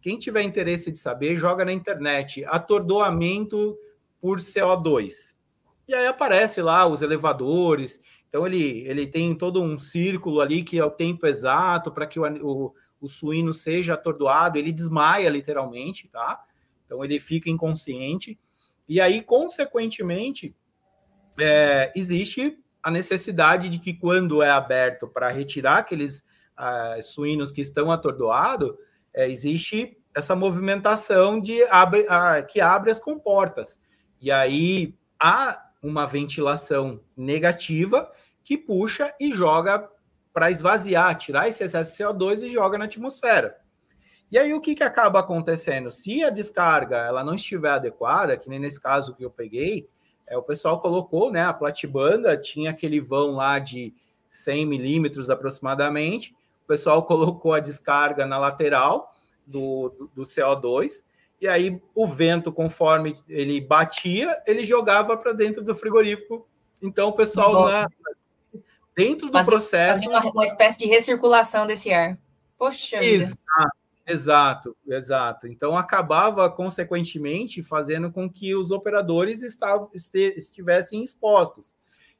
Quem 0.00 0.18
tiver 0.18 0.42
interesse 0.42 0.90
de 0.90 0.98
saber, 0.98 1.36
joga 1.36 1.64
na 1.64 1.72
internet 1.72 2.44
atordoamento 2.44 3.78
por 4.20 4.38
CO2. 4.38 5.36
E 5.86 5.94
aí 5.94 6.06
aparece 6.06 6.60
lá 6.60 6.86
os 6.86 7.00
elevadores. 7.00 8.00
Então 8.28 8.44
ele, 8.44 8.84
ele 8.86 9.06
tem 9.06 9.34
todo 9.34 9.62
um 9.62 9.78
círculo 9.78 10.40
ali 10.40 10.64
que 10.64 10.78
é 10.78 10.84
o 10.84 10.90
tempo 10.90 11.26
exato 11.26 11.92
para 11.92 12.06
que 12.06 12.18
o, 12.18 12.24
o, 12.44 12.74
o 13.00 13.08
suíno 13.08 13.54
seja 13.54 13.94
atordoado. 13.94 14.58
Ele 14.58 14.72
desmaia 14.72 15.28
literalmente, 15.28 16.08
tá? 16.08 16.42
Então 16.84 17.04
ele 17.04 17.20
fica 17.20 17.50
inconsciente. 17.50 18.38
E 18.88 19.00
aí, 19.00 19.22
consequentemente, 19.22 20.54
é, 21.38 21.92
existe 21.94 22.58
a 22.82 22.90
necessidade 22.90 23.68
de 23.68 23.78
que, 23.78 23.92
quando 23.92 24.42
é 24.42 24.50
aberto 24.50 25.06
para 25.06 25.28
retirar 25.28 25.78
aqueles 25.78 26.24
uh, 26.58 27.02
suínos 27.02 27.52
que 27.52 27.60
estão 27.60 27.90
atordoados, 27.92 28.74
é, 29.12 29.28
existe 29.28 29.96
essa 30.14 30.34
movimentação 30.34 31.40
de 31.40 31.62
abre, 31.64 32.02
uh, 32.02 32.46
que 32.48 32.60
abre 32.60 32.90
as 32.90 32.98
comportas. 32.98 33.80
E 34.20 34.30
aí 34.30 34.94
há 35.20 35.62
uma 35.82 36.06
ventilação 36.06 37.00
negativa 37.16 38.10
que 38.42 38.56
puxa 38.56 39.14
e 39.20 39.32
joga 39.32 39.88
para 40.38 40.52
esvaziar, 40.52 41.18
tirar 41.18 41.48
esse 41.48 41.64
excesso 41.64 41.90
de 41.90 42.04
CO2 42.04 42.42
e 42.42 42.48
joga 42.48 42.78
na 42.78 42.84
atmosfera. 42.84 43.56
E 44.30 44.38
aí 44.38 44.54
o 44.54 44.60
que, 44.60 44.76
que 44.76 44.84
acaba 44.84 45.18
acontecendo? 45.18 45.90
Se 45.90 46.22
a 46.22 46.30
descarga 46.30 46.98
ela 46.98 47.24
não 47.24 47.34
estiver 47.34 47.70
adequada, 47.70 48.36
que 48.36 48.48
nem 48.48 48.60
nesse 48.60 48.80
caso 48.80 49.16
que 49.16 49.24
eu 49.24 49.32
peguei, 49.32 49.88
é, 50.28 50.38
o 50.38 50.42
pessoal 50.42 50.80
colocou, 50.80 51.32
né, 51.32 51.42
a 51.42 51.52
platibanda 51.52 52.36
tinha 52.36 52.70
aquele 52.70 53.00
vão 53.00 53.32
lá 53.32 53.58
de 53.58 53.92
100 54.28 54.64
milímetros 54.64 55.28
aproximadamente, 55.28 56.32
o 56.62 56.68
pessoal 56.68 57.02
colocou 57.02 57.52
a 57.52 57.58
descarga 57.58 58.24
na 58.24 58.38
lateral 58.38 59.12
do, 59.44 59.88
do, 59.88 60.10
do 60.14 60.22
CO2, 60.22 61.02
e 61.40 61.48
aí 61.48 61.82
o 61.96 62.06
vento, 62.06 62.52
conforme 62.52 63.16
ele 63.28 63.60
batia, 63.60 64.40
ele 64.46 64.64
jogava 64.64 65.16
para 65.16 65.32
dentro 65.32 65.64
do 65.64 65.74
frigorífico. 65.74 66.46
Então 66.80 67.08
o 67.08 67.12
pessoal 67.12 67.64
na, 67.64 67.88
dentro 68.98 69.28
do 69.28 69.32
fazia, 69.32 69.52
processo. 69.52 70.02
Fazia 70.02 70.10
uma, 70.10 70.32
uma, 70.32 70.44
espécie 70.44 70.76
de 70.76 70.86
recirculação 70.86 71.66
desse 71.66 71.92
ar. 71.92 72.18
Poxa 72.58 72.96
Exato. 72.96 73.36
Vida. 73.36 73.78
Exato, 74.10 74.76
exato. 74.86 75.46
Então 75.46 75.76
acabava 75.76 76.50
consequentemente 76.50 77.62
fazendo 77.62 78.10
com 78.10 78.28
que 78.28 78.56
os 78.56 78.70
operadores 78.70 79.42
estavam, 79.42 79.90
estivessem 79.92 81.04
expostos. 81.04 81.76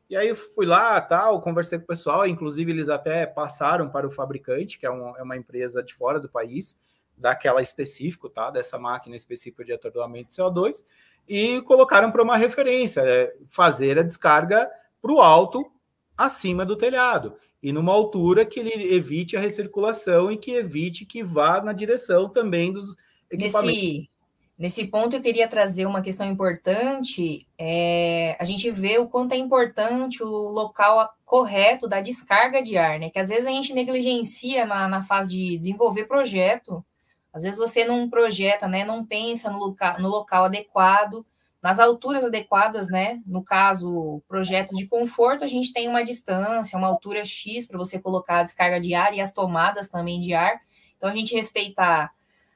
E 0.08 0.14
aí 0.16 0.28
eu 0.28 0.36
fui 0.36 0.66
lá, 0.66 1.00
tal, 1.00 1.40
conversei 1.40 1.78
com 1.78 1.84
o 1.84 1.88
pessoal, 1.88 2.26
inclusive 2.26 2.70
eles 2.70 2.88
até 2.88 3.26
passaram 3.26 3.88
para 3.88 4.06
o 4.06 4.10
fabricante, 4.10 4.78
que 4.78 4.86
é, 4.86 4.90
um, 4.90 5.16
é 5.16 5.22
uma 5.22 5.36
empresa 5.36 5.82
de 5.82 5.94
fora 5.94 6.20
do 6.20 6.28
país, 6.28 6.78
daquela 7.16 7.62
específico, 7.62 8.28
tá? 8.28 8.50
Dessa 8.50 8.78
máquina 8.78 9.16
específica 9.16 9.64
de 9.64 9.72
atordoamento 9.72 10.28
de 10.28 10.36
CO2. 10.36 10.84
e 11.26 11.60
colocaram 11.62 12.12
para 12.12 12.22
uma 12.22 12.36
referência, 12.36 13.00
é 13.00 13.34
fazer 13.48 13.98
a 13.98 14.02
descarga 14.02 14.70
para 15.00 15.12
o 15.12 15.20
alto, 15.20 15.70
acima 16.18 16.66
do 16.66 16.76
telhado, 16.76 17.36
e 17.62 17.72
numa 17.72 17.92
altura 17.92 18.44
que 18.44 18.60
ele 18.60 18.94
evite 18.94 19.36
a 19.36 19.40
recirculação 19.40 20.30
e 20.30 20.36
que 20.36 20.50
evite 20.50 21.06
que 21.06 21.22
vá 21.22 21.62
na 21.62 21.72
direção 21.72 22.28
também 22.28 22.72
dos 22.72 22.96
equipamentos. 23.30 23.82
Nesse, 23.82 24.10
nesse 24.58 24.86
ponto, 24.86 25.16
eu 25.16 25.22
queria 25.22 25.48
trazer 25.48 25.86
uma 25.86 26.02
questão 26.02 26.26
importante. 26.26 27.46
É, 27.56 28.36
a 28.38 28.44
gente 28.44 28.70
vê 28.70 28.98
o 28.98 29.08
quanto 29.08 29.32
é 29.32 29.36
importante 29.36 30.22
o 30.22 30.26
local 30.26 31.08
correto 31.24 31.88
da 31.88 32.00
descarga 32.00 32.60
de 32.60 32.76
ar, 32.76 32.98
né? 32.98 33.10
Que 33.10 33.18
às 33.18 33.28
vezes 33.28 33.46
a 33.46 33.50
gente 33.50 33.72
negligencia 33.72 34.66
na, 34.66 34.88
na 34.88 35.02
fase 35.02 35.30
de 35.30 35.56
desenvolver 35.58 36.04
projeto 36.04 36.84
às 37.32 37.42
vezes 37.42 37.58
você 37.58 37.84
não 37.84 38.08
projeta, 38.10 38.66
né, 38.66 38.84
não 38.84 39.04
pensa 39.04 39.50
no 39.50 39.58
local, 39.58 40.00
no 40.00 40.08
local 40.08 40.44
adequado, 40.44 41.24
nas 41.62 41.80
alturas 41.80 42.24
adequadas, 42.24 42.88
né? 42.88 43.20
No 43.26 43.42
caso, 43.42 44.22
projetos 44.28 44.76
de 44.76 44.86
conforto, 44.86 45.44
a 45.44 45.48
gente 45.48 45.72
tem 45.72 45.88
uma 45.88 46.04
distância, 46.04 46.78
uma 46.78 46.88
altura 46.88 47.24
X 47.24 47.66
para 47.66 47.78
você 47.78 48.00
colocar 48.00 48.40
a 48.40 48.42
descarga 48.44 48.80
de 48.80 48.94
ar 48.94 49.12
e 49.12 49.20
as 49.20 49.32
tomadas 49.32 49.88
também 49.88 50.20
de 50.20 50.34
ar. 50.34 50.60
Então, 50.96 51.08
a 51.08 51.14
gente 51.14 51.34
respeitar 51.34 52.12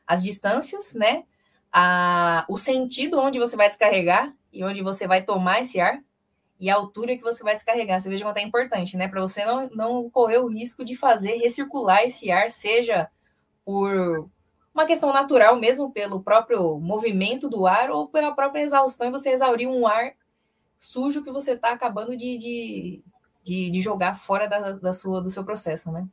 as 0.06 0.22
distâncias, 0.22 0.94
né? 0.94 1.24
A, 1.72 2.44
o 2.48 2.56
sentido 2.56 3.18
onde 3.18 3.38
você 3.38 3.56
vai 3.56 3.68
descarregar 3.68 4.32
e 4.52 4.62
onde 4.62 4.82
você 4.82 5.06
vai 5.06 5.22
tomar 5.22 5.60
esse 5.60 5.80
ar 5.80 5.98
e 6.60 6.70
a 6.70 6.76
altura 6.76 7.16
que 7.16 7.22
você 7.22 7.42
vai 7.42 7.54
descarregar. 7.54 8.00
Você 8.00 8.08
veja 8.08 8.24
quanto 8.24 8.36
é 8.36 8.42
importante, 8.42 8.96
né? 8.96 9.08
Para 9.08 9.20
você 9.20 9.44
não, 9.44 9.68
não 9.70 10.10
correr 10.10 10.38
o 10.38 10.46
risco 10.46 10.84
de 10.84 10.94
fazer 10.94 11.38
recircular 11.38 12.04
esse 12.04 12.30
ar, 12.30 12.52
seja 12.52 13.08
por 13.64 14.30
uma 14.74 14.86
questão 14.86 15.12
natural 15.12 15.56
mesmo 15.56 15.90
pelo 15.90 16.22
próprio 16.22 16.78
movimento 16.78 17.48
do 17.48 17.66
ar 17.66 17.90
ou 17.90 18.08
pela 18.08 18.32
própria 18.32 18.62
exaustão 18.62 19.08
e 19.08 19.12
você 19.12 19.30
exaurir 19.30 19.68
um 19.68 19.86
ar 19.86 20.14
sujo 20.78 21.22
que 21.22 21.30
você 21.30 21.52
está 21.52 21.72
acabando 21.72 22.16
de, 22.16 22.38
de, 22.38 23.02
de, 23.42 23.70
de, 23.70 23.80
jogar 23.80 24.18
fora 24.18 24.48
da, 24.48 24.72
da, 24.72 24.92
sua, 24.92 25.20
do 25.20 25.30
seu 25.30 25.44
processo, 25.44 25.92
né? 25.92 26.08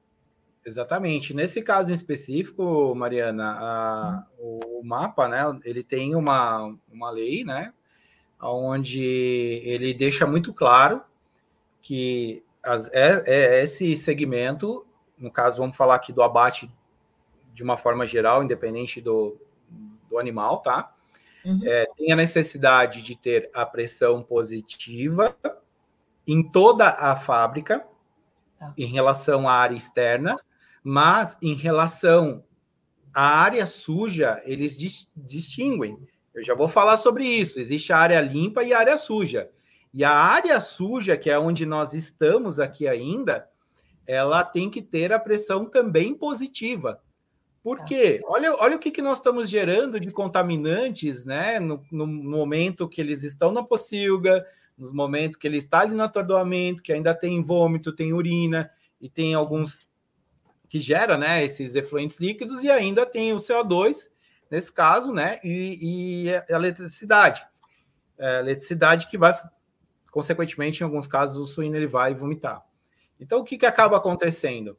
Exatamente. 0.63 1.33
Nesse 1.33 1.61
caso 1.63 1.89
em 1.89 1.95
específico, 1.95 2.93
Mariana, 2.93 3.57
a, 3.59 4.25
hum. 4.39 4.59
o 4.79 4.83
mapa, 4.83 5.27
né, 5.27 5.59
ele 5.63 5.83
tem 5.83 6.15
uma, 6.15 6.75
uma 6.91 7.09
lei, 7.09 7.43
né, 7.43 7.73
onde 8.41 9.01
ele 9.63 9.93
deixa 9.93 10.27
muito 10.27 10.53
claro 10.53 11.01
que 11.81 12.43
as, 12.61 12.91
é, 12.93 13.23
é 13.25 13.63
esse 13.63 13.95
segmento, 13.95 14.85
no 15.17 15.31
caso, 15.31 15.57
vamos 15.57 15.75
falar 15.75 15.95
aqui 15.95 16.13
do 16.13 16.21
abate 16.21 16.69
de 17.59 17.63
uma 17.63 17.75
forma 17.75 18.07
geral, 18.07 18.41
independente 18.41 19.01
do, 19.01 19.37
do 20.09 20.17
animal, 20.17 20.61
tá? 20.61 20.93
Uhum. 21.43 21.59
É, 21.65 21.85
tem 21.97 22.09
a 22.09 22.15
necessidade 22.15 23.01
de 23.01 23.17
ter 23.17 23.49
a 23.53 23.65
pressão 23.65 24.23
positiva 24.23 25.35
em 26.25 26.41
toda 26.41 26.87
a 26.87 27.17
fábrica, 27.17 27.85
tá. 28.57 28.73
em 28.77 28.85
relação 28.85 29.45
à 29.45 29.55
área 29.55 29.75
externa, 29.75 30.39
mas 30.81 31.37
em 31.41 31.53
relação 31.53 32.45
à 33.13 33.41
área 33.41 33.67
suja, 33.67 34.41
eles 34.45 34.77
dis 34.77 35.09
distinguem. 35.17 35.97
Eu 36.33 36.41
já 36.41 36.55
vou 36.55 36.69
falar 36.69 36.95
sobre 36.95 37.25
isso. 37.25 37.59
Existe 37.59 37.91
a 37.91 37.97
área 37.97 38.21
limpa 38.21 38.63
e 38.63 38.71
a 38.71 38.79
área 38.79 38.97
suja. 38.97 39.49
E 39.93 40.05
a 40.05 40.13
área 40.13 40.61
suja, 40.61 41.17
que 41.17 41.29
é 41.29 41.37
onde 41.37 41.65
nós 41.65 41.93
estamos 41.93 42.57
aqui 42.57 42.87
ainda, 42.87 43.49
ela 44.07 44.45
tem 44.45 44.69
que 44.69 44.81
ter 44.81 45.11
a 45.11 45.19
pressão 45.19 45.65
também 45.65 46.15
positiva. 46.15 47.01
Por 47.63 47.79
tá. 47.79 47.85
quê? 47.85 48.21
Olha, 48.25 48.55
olha 48.55 48.75
o 48.75 48.79
que, 48.79 48.91
que 48.91 49.01
nós 49.01 49.17
estamos 49.17 49.49
gerando 49.49 49.99
de 49.99 50.11
contaminantes, 50.11 51.25
né? 51.25 51.59
No, 51.59 51.83
no 51.91 52.07
momento 52.07 52.87
que 52.87 53.01
eles 53.01 53.23
estão 53.23 53.51
na 53.51 53.63
pocilga, 53.63 54.45
nos 54.77 54.93
momentos 54.93 55.37
que 55.37 55.45
ele 55.45 55.57
está 55.57 55.81
ali 55.81 55.93
no 55.93 56.03
atordoamento, 56.03 56.81
que 56.81 56.93
ainda 56.93 57.13
tem 57.13 57.41
vômito, 57.43 57.93
tem 57.93 58.13
urina 58.13 58.71
e 58.99 59.09
tem 59.09 59.33
alguns 59.33 59.87
que 60.69 60.79
gera, 60.79 61.17
né? 61.17 61.43
Esses 61.43 61.75
efluentes 61.75 62.19
líquidos 62.19 62.63
e 62.63 62.71
ainda 62.71 63.05
tem 63.05 63.33
o 63.33 63.37
CO2 63.37 64.09
nesse 64.49 64.71
caso, 64.71 65.11
né? 65.11 65.39
E, 65.43 66.25
e 66.25 66.33
a 66.33 66.45
eletricidade, 66.49 67.45
é, 68.17 68.37
a 68.37 68.39
eletricidade 68.39 69.07
que 69.07 69.17
vai, 69.17 69.33
consequentemente, 70.11 70.81
em 70.81 70.83
alguns 70.85 71.07
casos, 71.07 71.37
o 71.37 71.45
suíno 71.45 71.75
ele 71.75 71.87
vai 71.87 72.13
vomitar. 72.13 72.63
Então, 73.19 73.39
o 73.39 73.43
que, 73.43 73.57
que 73.57 73.65
acaba 73.65 73.97
acontecendo? 73.97 74.77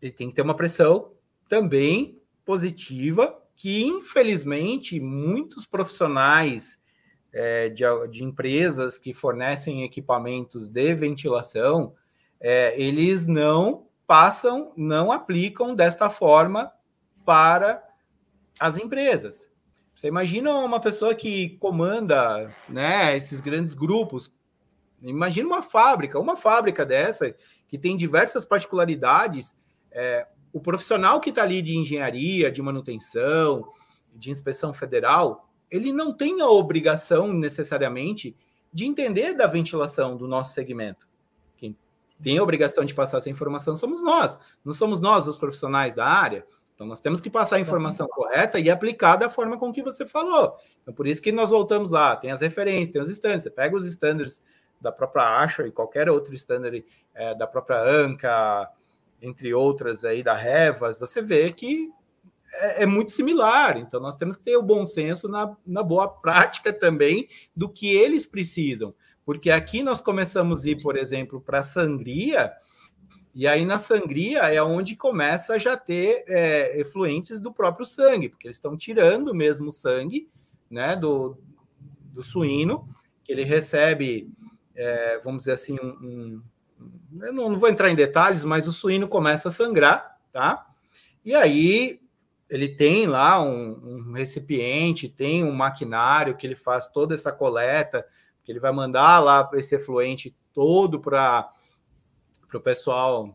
Ele 0.00 0.12
tem 0.12 0.28
que 0.28 0.34
ter 0.34 0.42
uma 0.42 0.56
pressão 0.56 1.12
também 1.52 2.18
positiva, 2.46 3.38
que 3.54 3.84
infelizmente 3.84 4.98
muitos 4.98 5.66
profissionais 5.66 6.80
é, 7.30 7.68
de, 7.68 7.84
de, 8.10 8.24
empresas 8.24 8.96
que 8.96 9.12
fornecem 9.12 9.84
equipamentos 9.84 10.70
de 10.70 10.94
ventilação, 10.94 11.92
é, 12.40 12.74
eles 12.80 13.26
não 13.26 13.84
passam, 14.06 14.72
não 14.78 15.12
aplicam 15.12 15.74
desta 15.74 16.08
forma 16.08 16.72
para 17.22 17.86
as 18.58 18.78
empresas. 18.78 19.46
Você 19.94 20.08
imagina 20.08 20.50
uma 20.56 20.80
pessoa 20.80 21.14
que 21.14 21.50
comanda 21.58 22.50
né, 22.66 23.14
esses 23.14 23.42
grandes 23.42 23.74
grupos, 23.74 24.34
imagina 25.02 25.48
uma 25.48 25.60
fábrica, 25.60 26.18
uma 26.18 26.34
fábrica 26.34 26.86
dessa 26.86 27.36
que 27.68 27.76
tem 27.76 27.94
diversas 27.94 28.42
particularidades, 28.42 29.54
é, 29.90 30.26
o 30.52 30.60
profissional 30.60 31.20
que 31.20 31.30
está 31.30 31.42
ali 31.42 31.62
de 31.62 31.76
engenharia, 31.76 32.50
de 32.50 32.60
manutenção, 32.60 33.64
de 34.14 34.30
inspeção 34.30 34.74
federal, 34.74 35.46
ele 35.70 35.92
não 35.92 36.12
tem 36.12 36.40
a 36.42 36.48
obrigação 36.48 37.32
necessariamente 37.32 38.36
de 38.72 38.84
entender 38.84 39.34
da 39.34 39.46
ventilação 39.46 40.16
do 40.16 40.28
nosso 40.28 40.52
segmento. 40.52 41.08
Quem 41.56 41.76
tem 42.22 42.38
a 42.38 42.42
obrigação 42.42 42.84
de 42.84 42.94
passar 42.94 43.18
essa 43.18 43.30
informação 43.30 43.74
somos 43.76 44.02
nós, 44.02 44.38
não 44.64 44.72
somos 44.72 45.00
nós 45.00 45.26
os 45.26 45.38
profissionais 45.38 45.94
da 45.94 46.06
área. 46.06 46.44
Então 46.74 46.86
nós 46.86 47.00
temos 47.00 47.20
que 47.20 47.30
passar 47.30 47.56
a 47.56 47.60
informação 47.60 48.06
correta 48.08 48.58
e 48.58 48.70
aplicar 48.70 49.16
da 49.16 49.30
forma 49.30 49.58
com 49.58 49.72
que 49.72 49.82
você 49.82 50.04
falou. 50.04 50.56
Então 50.82 50.92
por 50.92 51.06
isso 51.06 51.22
que 51.22 51.32
nós 51.32 51.50
voltamos 51.50 51.90
lá, 51.90 52.16
tem 52.16 52.30
as 52.30 52.40
referências, 52.40 52.90
tem 52.90 53.00
os 53.00 53.10
estándares, 53.10 53.44
você 53.44 53.50
pega 53.50 53.76
os 53.76 53.84
estándares 53.84 54.42
da 54.80 54.90
própria 54.90 55.38
Asher 55.38 55.66
e 55.66 55.72
qualquer 55.72 56.10
outro 56.10 56.34
standard 56.34 56.84
é, 57.14 57.34
da 57.34 57.46
própria 57.46 57.78
ANCA, 57.78 58.68
entre 59.22 59.54
outras 59.54 60.04
aí 60.04 60.22
da 60.22 60.34
Revas, 60.34 60.98
você 60.98 61.22
vê 61.22 61.52
que 61.52 61.88
é, 62.54 62.82
é, 62.82 62.86
muito 62.86 63.12
similar. 63.12 63.78
Então, 63.78 64.00
nós 64.00 64.16
temos 64.16 64.36
que 64.36 64.42
ter 64.42 64.56
o 64.56 64.62
bom 64.62 64.84
senso 64.84 65.28
na, 65.28 65.56
na 65.64 65.82
boa 65.82 66.08
prática 66.08 66.72
também 66.72 67.28
do 67.56 67.68
que 67.68 67.86
eles 67.86 68.26
precisam. 68.26 68.92
Porque 69.24 69.50
aqui 69.50 69.82
nós 69.82 70.00
começamos 70.00 70.66
a 70.66 70.70
ir, 70.70 70.82
por 70.82 70.96
exemplo, 70.96 71.40
para 71.40 71.60
a 71.60 71.62
sangria, 71.62 72.52
e 73.32 73.46
aí 73.46 73.64
na 73.64 73.78
sangria 73.78 74.40
é 74.52 74.60
onde 74.62 74.96
começa 74.96 75.54
a 75.54 75.58
já 75.58 75.76
ter 75.76 76.24
é, 76.26 76.78
efluentes 76.80 77.40
do 77.40 77.52
próprio 77.52 77.86
sangue, 77.86 78.28
porque 78.28 78.48
eles 78.48 78.56
estão 78.56 78.76
tirando 78.76 79.32
mesmo 79.32 79.68
o 79.68 79.72
sangue 79.72 80.28
né, 80.68 80.96
do, 80.96 81.36
do 82.12 82.22
suíno, 82.22 82.86
que 83.24 83.32
ele 83.32 83.44
recebe, 83.44 84.28
é, 84.74 85.20
vamos 85.24 85.44
dizer 85.44 85.52
assim, 85.52 85.78
um, 85.80 85.88
um 85.88 86.42
eu 87.20 87.32
não, 87.32 87.50
não 87.50 87.58
vou 87.58 87.68
entrar 87.68 87.90
em 87.90 87.94
detalhes, 87.94 88.44
mas 88.44 88.66
o 88.66 88.72
suíno 88.72 89.08
começa 89.08 89.48
a 89.48 89.52
sangrar, 89.52 90.18
tá? 90.32 90.64
E 91.24 91.34
aí 91.34 92.00
ele 92.48 92.68
tem 92.68 93.06
lá 93.06 93.42
um, 93.42 94.08
um, 94.08 94.12
recipiente, 94.12 95.08
tem 95.08 95.42
um 95.42 95.52
maquinário 95.52 96.36
que 96.36 96.46
ele 96.46 96.56
faz 96.56 96.88
toda 96.88 97.14
essa 97.14 97.32
coleta, 97.32 98.04
que 98.44 98.52
ele 98.52 98.60
vai 98.60 98.72
mandar 98.72 99.20
lá 99.20 99.48
esse 99.54 99.74
efluente 99.74 100.36
todo 100.52 101.00
para 101.00 101.50
o 102.52 102.60
pessoal 102.60 103.30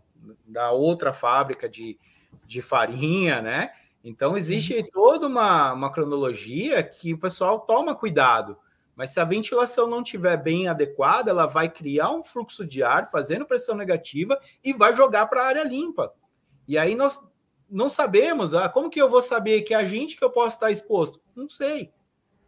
da 0.45 0.71
outra 0.71 1.13
fábrica 1.13 1.67
de, 1.67 1.97
de 2.45 2.61
farinha, 2.61 3.41
né? 3.41 3.71
Então 4.03 4.37
existe 4.37 4.75
uhum. 4.75 4.83
toda 4.93 5.27
uma, 5.27 5.73
uma 5.73 5.91
cronologia 5.91 6.83
que 6.83 7.13
o 7.13 7.17
pessoal 7.17 7.61
toma 7.61 7.95
cuidado. 7.95 8.57
Mas 8.97 9.11
se 9.11 9.19
a 9.19 9.23
ventilação 9.23 9.87
não 9.87 10.01
estiver 10.01 10.35
bem 10.41 10.67
adequada, 10.67 11.29
ela 11.29 11.45
vai 11.45 11.69
criar 11.69 12.09
um 12.09 12.23
fluxo 12.23 12.65
de 12.65 12.81
ar 12.81 13.11
fazendo 13.11 13.45
pressão 13.45 13.75
negativa 13.75 14.39
e 14.63 14.73
vai 14.73 14.95
jogar 14.95 15.27
para 15.27 15.43
a 15.43 15.45
área 15.45 15.63
limpa. 15.63 16.11
E 16.67 16.79
aí 16.79 16.95
nós 16.95 17.21
não 17.69 17.89
sabemos, 17.89 18.55
ah, 18.55 18.67
como 18.67 18.89
que 18.89 18.99
eu 18.99 19.07
vou 19.07 19.21
saber 19.21 19.61
que 19.61 19.75
a 19.75 19.85
gente 19.85 20.17
que 20.17 20.23
eu 20.23 20.31
posso 20.31 20.55
estar 20.55 20.71
exposto? 20.71 21.21
Não 21.35 21.47
sei. 21.47 21.91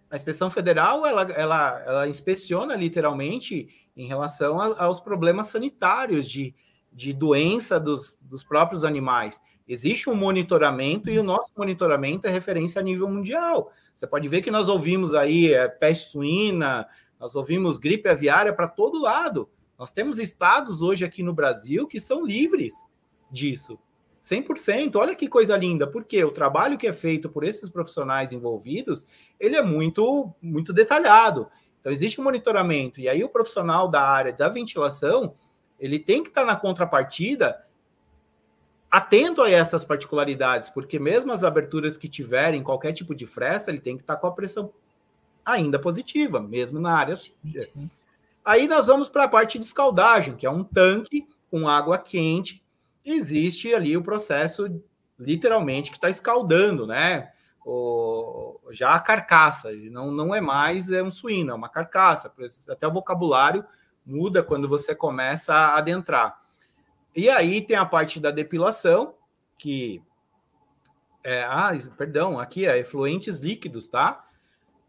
A 0.09 0.15
inspeção 0.15 0.49
federal, 0.49 1.05
ela, 1.05 1.21
ela, 1.33 1.83
ela 1.85 2.07
inspeciona 2.07 2.75
literalmente 2.75 3.69
em 3.95 4.07
relação 4.07 4.59
a, 4.59 4.85
aos 4.85 4.99
problemas 4.99 5.47
sanitários 5.47 6.27
de, 6.27 6.55
de 6.91 7.13
doença 7.13 7.79
dos, 7.79 8.17
dos 8.19 8.43
próprios 8.43 8.83
animais. 8.83 9.39
Existe 9.67 10.09
um 10.09 10.15
monitoramento 10.15 11.11
e 11.11 11.19
o 11.19 11.23
nosso 11.23 11.51
monitoramento 11.55 12.25
é 12.25 12.31
referência 12.31 12.81
a 12.81 12.83
nível 12.83 13.07
mundial. 13.07 13.71
Você 13.99 14.07
pode 14.07 14.29
ver 14.29 14.41
que 14.41 14.49
nós 14.49 14.69
ouvimos 14.69 15.13
aí 15.13 15.53
é, 15.53 15.67
peste 15.67 16.11
suína, 16.11 16.87
nós 17.19 17.35
ouvimos 17.35 17.77
gripe 17.77 18.07
aviária 18.07 18.53
para 18.53 18.65
todo 18.65 19.01
lado. 19.01 19.49
Nós 19.77 19.91
temos 19.91 20.19
estados 20.19 20.81
hoje 20.81 21.03
aqui 21.03 21.21
no 21.21 21.33
Brasil 21.33 21.85
que 21.85 21.99
são 21.99 22.25
livres 22.25 22.73
disso, 23.29 23.77
100%. 24.23 24.95
Olha 24.95 25.13
que 25.13 25.27
coisa 25.27 25.57
linda, 25.57 25.85
porque 25.85 26.23
o 26.23 26.31
trabalho 26.31 26.77
que 26.77 26.87
é 26.87 26.93
feito 26.93 27.27
por 27.27 27.43
esses 27.43 27.69
profissionais 27.69 28.31
envolvidos, 28.31 29.05
ele 29.37 29.57
é 29.57 29.61
muito, 29.61 30.33
muito 30.41 30.71
detalhado. 30.71 31.51
Então, 31.81 31.91
existe 31.91 32.21
um 32.21 32.23
monitoramento, 32.23 33.01
e 33.01 33.09
aí 33.09 33.21
o 33.21 33.27
profissional 33.27 33.89
da 33.89 34.01
área 34.01 34.31
da 34.31 34.47
ventilação, 34.47 35.35
ele 35.77 35.99
tem 35.99 36.23
que 36.23 36.29
estar 36.29 36.45
na 36.45 36.55
contrapartida 36.55 37.61
atento 38.89 39.41
a 39.41 39.49
essas 39.49 39.85
particularidades, 39.85 40.69
porque 40.69 40.97
mesmo 40.97 41.31
as 41.31 41.43
aberturas 41.43 41.97
que 41.97 42.09
tiverem 42.09 42.63
qualquer 42.63 42.93
tipo 42.93 43.13
de 43.13 43.27
fresta, 43.27 43.69
ele 43.69 43.79
tem 43.79 43.95
que 43.95 44.03
estar 44.03 44.15
com 44.15 44.27
a 44.27 44.31
pressão 44.31 44.71
ainda 45.45 45.79
positiva, 45.79 46.39
mesmo 46.39 46.79
na 46.79 46.93
área 46.93 47.15
suja. 47.15 47.67
Aí 48.43 48.67
nós 48.67 48.87
vamos 48.87 49.09
para 49.09 49.25
a 49.25 49.27
parte 49.27 49.59
de 49.59 49.65
escaldagem, 49.65 50.35
que 50.35 50.45
é 50.45 50.49
um 50.49 50.63
tanque 50.63 51.27
com 51.51 51.67
água 51.67 51.97
quente. 51.97 52.63
Existe 53.05 53.73
ali 53.73 53.95
o 53.95 54.03
processo, 54.03 54.81
literalmente, 55.19 55.91
que 55.91 55.97
está 55.97 56.09
escaldando, 56.09 56.87
né? 56.87 57.31
O, 57.65 58.59
já 58.71 58.93
a 58.93 58.99
carcaça, 58.99 59.71
não, 59.91 60.11
não 60.11 60.33
é 60.33 60.41
mais 60.41 60.91
é 60.91 61.03
um 61.03 61.11
suíno, 61.11 61.51
é 61.51 61.53
uma 61.53 61.69
carcaça. 61.69 62.31
Até 62.67 62.87
o 62.87 62.93
vocabulário 62.93 63.63
muda 64.05 64.41
quando 64.41 64.67
você 64.67 64.95
começa 64.95 65.53
a 65.53 65.77
adentrar. 65.77 66.39
E 67.15 67.29
aí 67.29 67.61
tem 67.61 67.75
a 67.75 67.85
parte 67.85 68.19
da 68.19 68.31
depilação, 68.31 69.15
que 69.57 70.01
é, 71.23 71.43
ah, 71.43 71.71
perdão, 71.97 72.39
aqui 72.39 72.65
é 72.65 72.79
efluentes 72.79 73.39
líquidos, 73.39 73.87
tá? 73.87 74.25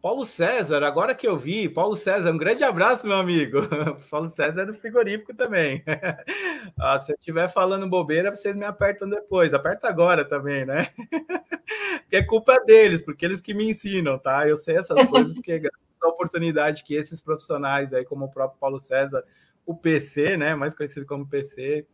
Paulo 0.01 0.25
César, 0.25 0.83
agora 0.83 1.13
que 1.13 1.27
eu 1.27 1.37
vi, 1.37 1.69
Paulo 1.69 1.95
César, 1.95 2.31
um 2.31 2.37
grande 2.37 2.63
abraço, 2.63 3.05
meu 3.05 3.17
amigo. 3.17 3.59
Paulo 4.09 4.27
César 4.27 4.63
é 4.63 4.65
do 4.65 4.73
frigorífico 4.73 5.31
também. 5.35 5.83
ah, 6.79 6.97
se 6.97 7.11
eu 7.11 7.17
estiver 7.19 7.47
falando 7.49 7.87
bobeira, 7.87 8.33
vocês 8.33 8.55
me 8.55 8.65
apertam 8.65 9.07
depois. 9.07 9.53
Aperta 9.53 9.87
agora 9.87 10.25
também, 10.25 10.65
né? 10.65 10.87
porque 12.01 12.15
é 12.15 12.23
culpa 12.23 12.59
deles, 12.65 12.99
porque 12.99 13.23
eles 13.23 13.41
que 13.41 13.53
me 13.53 13.69
ensinam, 13.69 14.17
tá? 14.17 14.47
Eu 14.47 14.57
sei 14.57 14.77
essas 14.77 15.05
coisas 15.05 15.35
porque 15.35 15.51
é 15.51 15.69
a 16.01 16.07
oportunidade 16.07 16.83
que 16.83 16.95
esses 16.95 17.21
profissionais 17.21 17.93
aí, 17.93 18.03
como 18.03 18.25
o 18.25 18.31
próprio 18.31 18.59
Paulo 18.59 18.79
César, 18.79 19.23
o 19.67 19.75
PC, 19.75 20.35
né, 20.35 20.55
mais 20.55 20.73
conhecido 20.73 21.05
como 21.05 21.29
PC, 21.29 21.85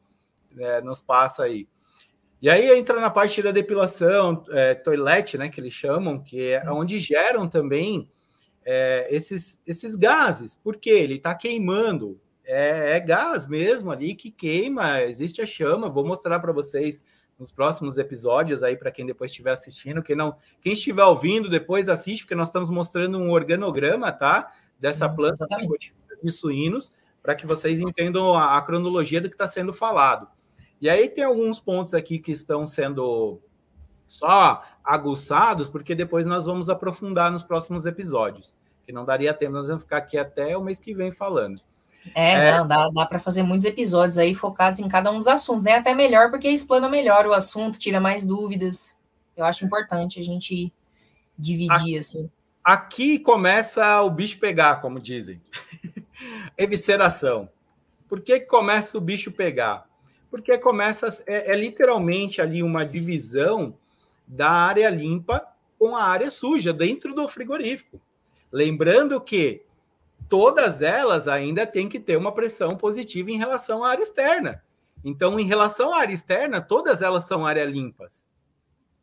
né, 0.58 0.82
nos 0.82 1.02
passa 1.02 1.44
aí. 1.44 1.68
E 2.42 2.50
aí 2.50 2.70
entra 2.78 3.00
na 3.00 3.10
parte 3.10 3.42
da 3.42 3.52
depilação, 3.52 4.44
é, 4.50 4.76
toilette, 4.76 5.38
né, 5.38 5.50
que 5.50 5.60
eles 5.60 5.74
chamam, 5.74 6.22
que 6.22 6.52
é 6.52 6.70
onde 6.70 7.00
geram 7.00 7.48
também 7.48 8.08
é, 8.66 9.08
esses, 9.10 9.60
esses 9.66 9.96
gases, 9.96 10.56
porque 10.56 10.90
ele 10.90 11.16
está 11.16 11.34
queimando, 11.34 12.20
é, 12.46 12.96
é, 12.96 13.00
gás 13.00 13.48
mesmo 13.48 13.92
ali 13.92 14.14
que 14.14 14.30
queima, 14.30 15.02
existe 15.02 15.42
a 15.42 15.46
chama, 15.46 15.90
vou 15.90 16.06
mostrar 16.06 16.40
para 16.40 16.52
vocês 16.52 17.02
nos 17.40 17.52
próximos 17.52 17.98
episódios 17.98 18.64
aí 18.64 18.76
para 18.76 18.92
quem 18.92 19.06
depois 19.06 19.32
estiver 19.32 19.52
assistindo, 19.52 20.04
quem 20.04 20.16
não, 20.16 20.36
quem 20.62 20.74
estiver 20.74 21.04
ouvindo 21.06 21.50
depois 21.50 21.90
assiste, 21.90 22.24
porque 22.24 22.36
nós 22.36 22.50
estamos 22.50 22.70
mostrando 22.70 23.18
um 23.18 23.32
organograma, 23.32 24.12
tá, 24.12 24.52
dessa 24.80 25.08
uhum, 25.08 25.16
planta 25.16 25.48
de 26.22 26.32
suínos, 26.32 26.92
para 27.22 27.36
que 27.36 27.48
vocês 27.48 27.80
entendam 27.80 28.34
a, 28.36 28.58
a 28.58 28.62
cronologia 28.62 29.20
do 29.20 29.28
que 29.28 29.36
está 29.36 29.48
sendo 29.48 29.74
falado. 29.74 30.30
E 30.80 30.90
aí 30.90 31.10
tem 31.10 31.24
alguns 31.24 31.60
pontos 31.60 31.94
aqui 31.94 32.20
que 32.20 32.32
estão 32.32 32.68
sendo 32.68 33.40
só 34.06 34.64
aguçados, 34.84 35.68
porque 35.68 35.94
depois 35.94 36.26
nós 36.26 36.46
vamos 36.46 36.70
aprofundar 36.70 37.32
nos 37.32 37.44
próximos 37.44 37.86
episódios. 37.86 38.56
Que 38.86 38.94
não 38.94 39.04
daria 39.04 39.34
tempo, 39.34 39.54
nós 39.54 39.68
vamos 39.68 39.84
ficar 39.84 39.98
aqui 39.98 40.18
até 40.18 40.56
o 40.56 40.64
mês 40.64 40.80
que 40.80 40.94
vem 40.94 41.12
falando. 41.12 41.60
É, 42.16 42.34
é... 42.34 42.58
Não, 42.58 42.68
dá, 42.68 42.90
dá 42.90 43.06
para 43.06 43.20
fazer 43.20 43.44
muitos 43.44 43.66
episódios 43.66 44.18
aí 44.18 44.34
focados 44.34 44.80
em 44.80 44.88
cada 44.88 45.12
um 45.12 45.18
dos 45.18 45.28
assuntos, 45.28 45.66
né? 45.66 45.76
Até 45.76 45.94
melhor, 45.94 46.30
porque 46.30 46.50
explana 46.50 46.88
melhor 46.88 47.26
o 47.26 47.34
assunto, 47.34 47.80
tira 47.80 48.00
mais 48.00 48.26
dúvidas. 48.26 48.98
Eu 49.36 49.46
acho 49.46 49.66
importante 49.66 50.20
a 50.20 50.24
gente 50.24 50.74
dividir 51.38 51.72
aqui, 51.72 51.98
assim. 51.98 52.32
Aqui 52.64 53.20
começa 53.20 54.02
o 54.02 54.10
bicho 54.10 54.40
pegar, 54.40 54.82
como 54.82 55.00
dizem. 55.00 55.42
Evisceração. 56.58 57.50
Por 58.08 58.22
que, 58.22 58.40
que 58.40 58.46
começa 58.46 58.98
o 58.98 59.02
bicho 59.02 59.32
pegar? 59.32 59.86
Porque 60.30 60.58
começa 60.58 61.24
é, 61.26 61.52
é 61.52 61.56
literalmente 61.56 62.42
ali 62.42 62.62
uma 62.62 62.86
divisão 62.86 63.78
da 64.28 64.50
área 64.50 64.90
limpa 64.90 65.46
com 65.80 65.96
a 65.96 66.04
área 66.04 66.30
suja 66.30 66.74
dentro 66.74 67.14
do 67.14 67.28
frigorífico. 67.28 68.02
Lembrando 68.52 69.20
que 69.22 69.64
todas 70.28 70.82
elas 70.82 71.28
ainda 71.28 71.66
têm 71.66 71.88
que 71.88 72.00
ter 72.00 72.18
uma 72.18 72.32
pressão 72.32 72.76
positiva 72.76 73.32
em 73.32 73.38
relação 73.38 73.84
à 73.84 73.90
área 73.90 74.04
externa. 74.04 74.64
Então, 75.04 75.40
em 75.40 75.46
relação 75.46 75.94
à 75.94 76.00
área 76.00 76.14
externa, 76.14 76.62
todas 76.62 77.02
elas 77.02 77.26
são 77.26 77.46
áreas 77.46 77.72
limpas. 77.72 78.26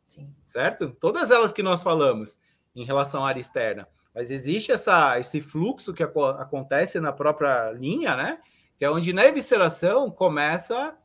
Sim. 0.07 0.29
Certo? 0.45 0.89
Todas 0.99 1.31
elas 1.31 1.51
que 1.51 1.63
nós 1.63 1.81
falamos 1.81 2.37
em 2.75 2.83
relação 2.83 3.23
à 3.23 3.29
área 3.29 3.39
externa. 3.39 3.87
Mas 4.13 4.29
existe 4.29 4.71
essa, 4.71 5.19
esse 5.19 5.41
fluxo 5.41 5.93
que 5.93 6.03
acontece 6.03 6.99
na 6.99 7.11
própria 7.11 7.71
linha, 7.71 8.15
né? 8.15 8.39
Que 8.77 8.85
é 8.85 8.89
onde 8.89 9.11
na 9.11 9.25
evisceração 9.25 10.09
começa 10.11 10.95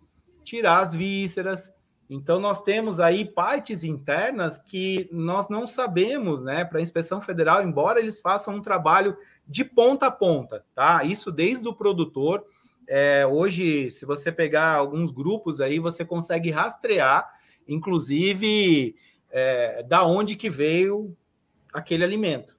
tirar 0.50 0.80
as 0.80 0.92
vísceras. 0.92 1.72
Então, 2.08 2.40
nós 2.40 2.60
temos 2.60 2.98
aí 2.98 3.24
partes 3.24 3.84
internas 3.84 4.58
que 4.58 5.08
nós 5.12 5.48
não 5.48 5.64
sabemos, 5.64 6.42
né? 6.42 6.64
Para 6.64 6.80
a 6.80 6.82
inspeção 6.82 7.20
federal, 7.20 7.62
embora 7.62 8.00
eles 8.00 8.20
façam 8.20 8.56
um 8.56 8.62
trabalho 8.62 9.16
de 9.46 9.64
ponta 9.64 10.06
a 10.06 10.10
ponta, 10.10 10.64
tá? 10.74 11.04
Isso 11.04 11.30
desde 11.30 11.68
o 11.68 11.72
produtor. 11.72 12.44
É, 12.88 13.24
hoje, 13.24 13.92
se 13.92 14.04
você 14.04 14.32
pegar 14.32 14.74
alguns 14.74 15.12
grupos 15.12 15.60
aí, 15.60 15.78
você 15.78 16.04
consegue 16.04 16.50
rastrear, 16.50 17.32
inclusive, 17.68 18.96
é, 19.30 19.84
da 19.84 20.04
onde 20.04 20.34
que 20.34 20.50
veio 20.50 21.14
aquele 21.72 22.02
alimento. 22.02 22.56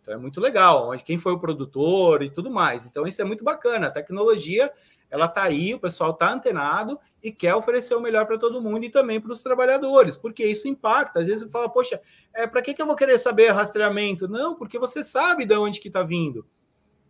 Então 0.00 0.14
é 0.14 0.16
muito 0.16 0.40
legal, 0.40 0.90
onde 0.90 1.02
quem 1.02 1.18
foi 1.18 1.32
o 1.32 1.40
produtor 1.40 2.22
e 2.22 2.30
tudo 2.30 2.50
mais. 2.50 2.84
Então 2.84 3.04
isso 3.04 3.20
é 3.20 3.24
muito 3.24 3.42
bacana. 3.42 3.86
A 3.88 3.90
tecnologia 3.90 4.70
ela 5.12 5.26
está 5.26 5.42
aí, 5.42 5.74
o 5.74 5.78
pessoal 5.78 6.12
está 6.12 6.32
antenado 6.32 6.98
e 7.22 7.30
quer 7.30 7.54
oferecer 7.54 7.94
o 7.94 8.00
melhor 8.00 8.24
para 8.26 8.38
todo 8.38 8.62
mundo 8.62 8.82
e 8.82 8.88
também 8.88 9.20
para 9.20 9.30
os 9.30 9.42
trabalhadores, 9.42 10.16
porque 10.16 10.42
isso 10.42 10.66
impacta. 10.66 11.20
Às 11.20 11.26
vezes 11.26 11.42
você 11.42 11.50
fala, 11.50 11.68
poxa, 11.68 12.00
é, 12.34 12.46
para 12.46 12.62
que, 12.62 12.72
que 12.72 12.80
eu 12.80 12.86
vou 12.86 12.96
querer 12.96 13.18
saber 13.18 13.50
rastreamento? 13.50 14.26
Não, 14.26 14.54
porque 14.54 14.78
você 14.78 15.04
sabe 15.04 15.44
de 15.44 15.54
onde 15.54 15.80
que 15.80 15.88
está 15.88 16.02
vindo 16.02 16.46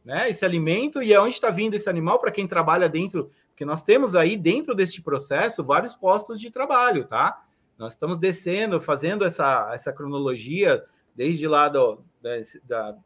né, 0.04 0.28
esse 0.28 0.44
alimento 0.44 1.00
e 1.00 1.14
aonde 1.14 1.34
está 1.34 1.48
vindo 1.48 1.74
esse 1.74 1.88
animal 1.88 2.18
para 2.18 2.32
quem 2.32 2.48
trabalha 2.48 2.88
dentro, 2.88 3.30
porque 3.50 3.64
nós 3.64 3.84
temos 3.84 4.16
aí 4.16 4.36
dentro 4.36 4.74
deste 4.74 5.00
processo 5.00 5.62
vários 5.62 5.94
postos 5.94 6.40
de 6.40 6.50
trabalho, 6.50 7.06
tá? 7.06 7.40
Nós 7.78 7.92
estamos 7.92 8.18
descendo, 8.18 8.80
fazendo 8.80 9.24
essa, 9.24 9.70
essa 9.72 9.92
cronologia 9.92 10.82
desde 11.14 11.46
lá 11.46 11.68
do, 11.68 12.02
da, 12.20 12.32
da 12.64 12.96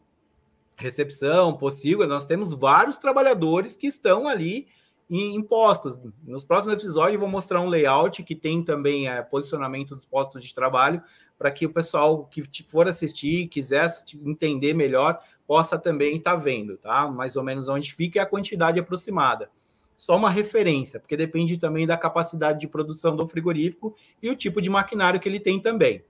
recepção, 0.75 1.55
possível, 1.55 2.07
nós 2.07 2.25
temos 2.25 2.55
vários 2.55 2.97
trabalhadores 2.97 3.77
que 3.77 3.87
estão 3.87 4.27
ali 4.27 4.67
em 5.09 5.41
postos. 5.43 5.99
Nos 6.25 6.45
próximos 6.45 6.75
episódios, 6.75 7.15
eu 7.15 7.21
vou 7.21 7.29
mostrar 7.29 7.61
um 7.61 7.69
layout 7.69 8.23
que 8.23 8.35
tem 8.35 8.63
também 8.63 9.09
é, 9.09 9.23
posicionamento 9.23 9.95
dos 9.95 10.05
postos 10.05 10.45
de 10.45 10.55
trabalho, 10.55 11.03
para 11.39 11.51
que 11.51 11.67
o 11.67 11.73
pessoal 11.73 12.25
que 12.27 12.43
for 12.65 12.89
assistir, 12.89 13.47
quiser 13.49 13.89
entender 14.25 14.75
melhor, 14.75 15.21
possa 15.47 15.79
também 15.79 16.17
estar 16.17 16.33
tá 16.33 16.37
vendo, 16.37 16.77
tá? 16.79 17.09
Mais 17.09 17.37
ou 17.37 17.43
menos 17.43 17.69
onde 17.69 17.95
fica 17.95 18.19
e 18.19 18.21
a 18.21 18.27
quantidade 18.27 18.81
aproximada. 18.81 19.51
Só 19.97 20.17
uma 20.17 20.31
referência, 20.31 20.99
porque 20.99 21.17
depende 21.17 21.57
também 21.57 21.87
da 21.87 21.97
capacidade 21.97 22.59
de 22.59 22.67
produção 22.67 23.15
do 23.15 23.29
frigorífico 23.29 23.95
e 24.23 24.29
o 24.29 24.37
tipo 24.37 24.61
de 24.61 24.69
maquinário 24.69 25.21
que 25.21 25.29
ele 25.29 25.41
tem 25.41 25.61
também. 25.61 26.05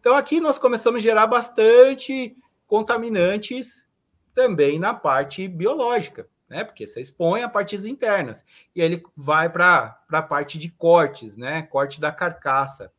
Então, 0.00 0.14
aqui 0.14 0.40
nós 0.40 0.58
começamos 0.58 0.98
a 0.98 1.02
gerar 1.02 1.26
bastante 1.26 2.36
contaminantes 2.66 3.84
também 4.32 4.78
na 4.78 4.94
parte 4.94 5.46
biológica 5.46 6.28
né? 6.48 6.64
Porque 6.64 6.86
você 6.86 7.00
expõe 7.00 7.42
a 7.42 7.48
partes 7.48 7.84
internas. 7.84 8.44
E 8.74 8.80
aí 8.80 8.86
ele 8.86 9.02
vai 9.16 9.48
para 9.50 9.98
a 10.10 10.22
parte 10.22 10.58
de 10.58 10.70
cortes, 10.70 11.36
né? 11.36 11.62
Corte 11.62 12.00
da 12.00 12.10
carcaça. 12.10 12.92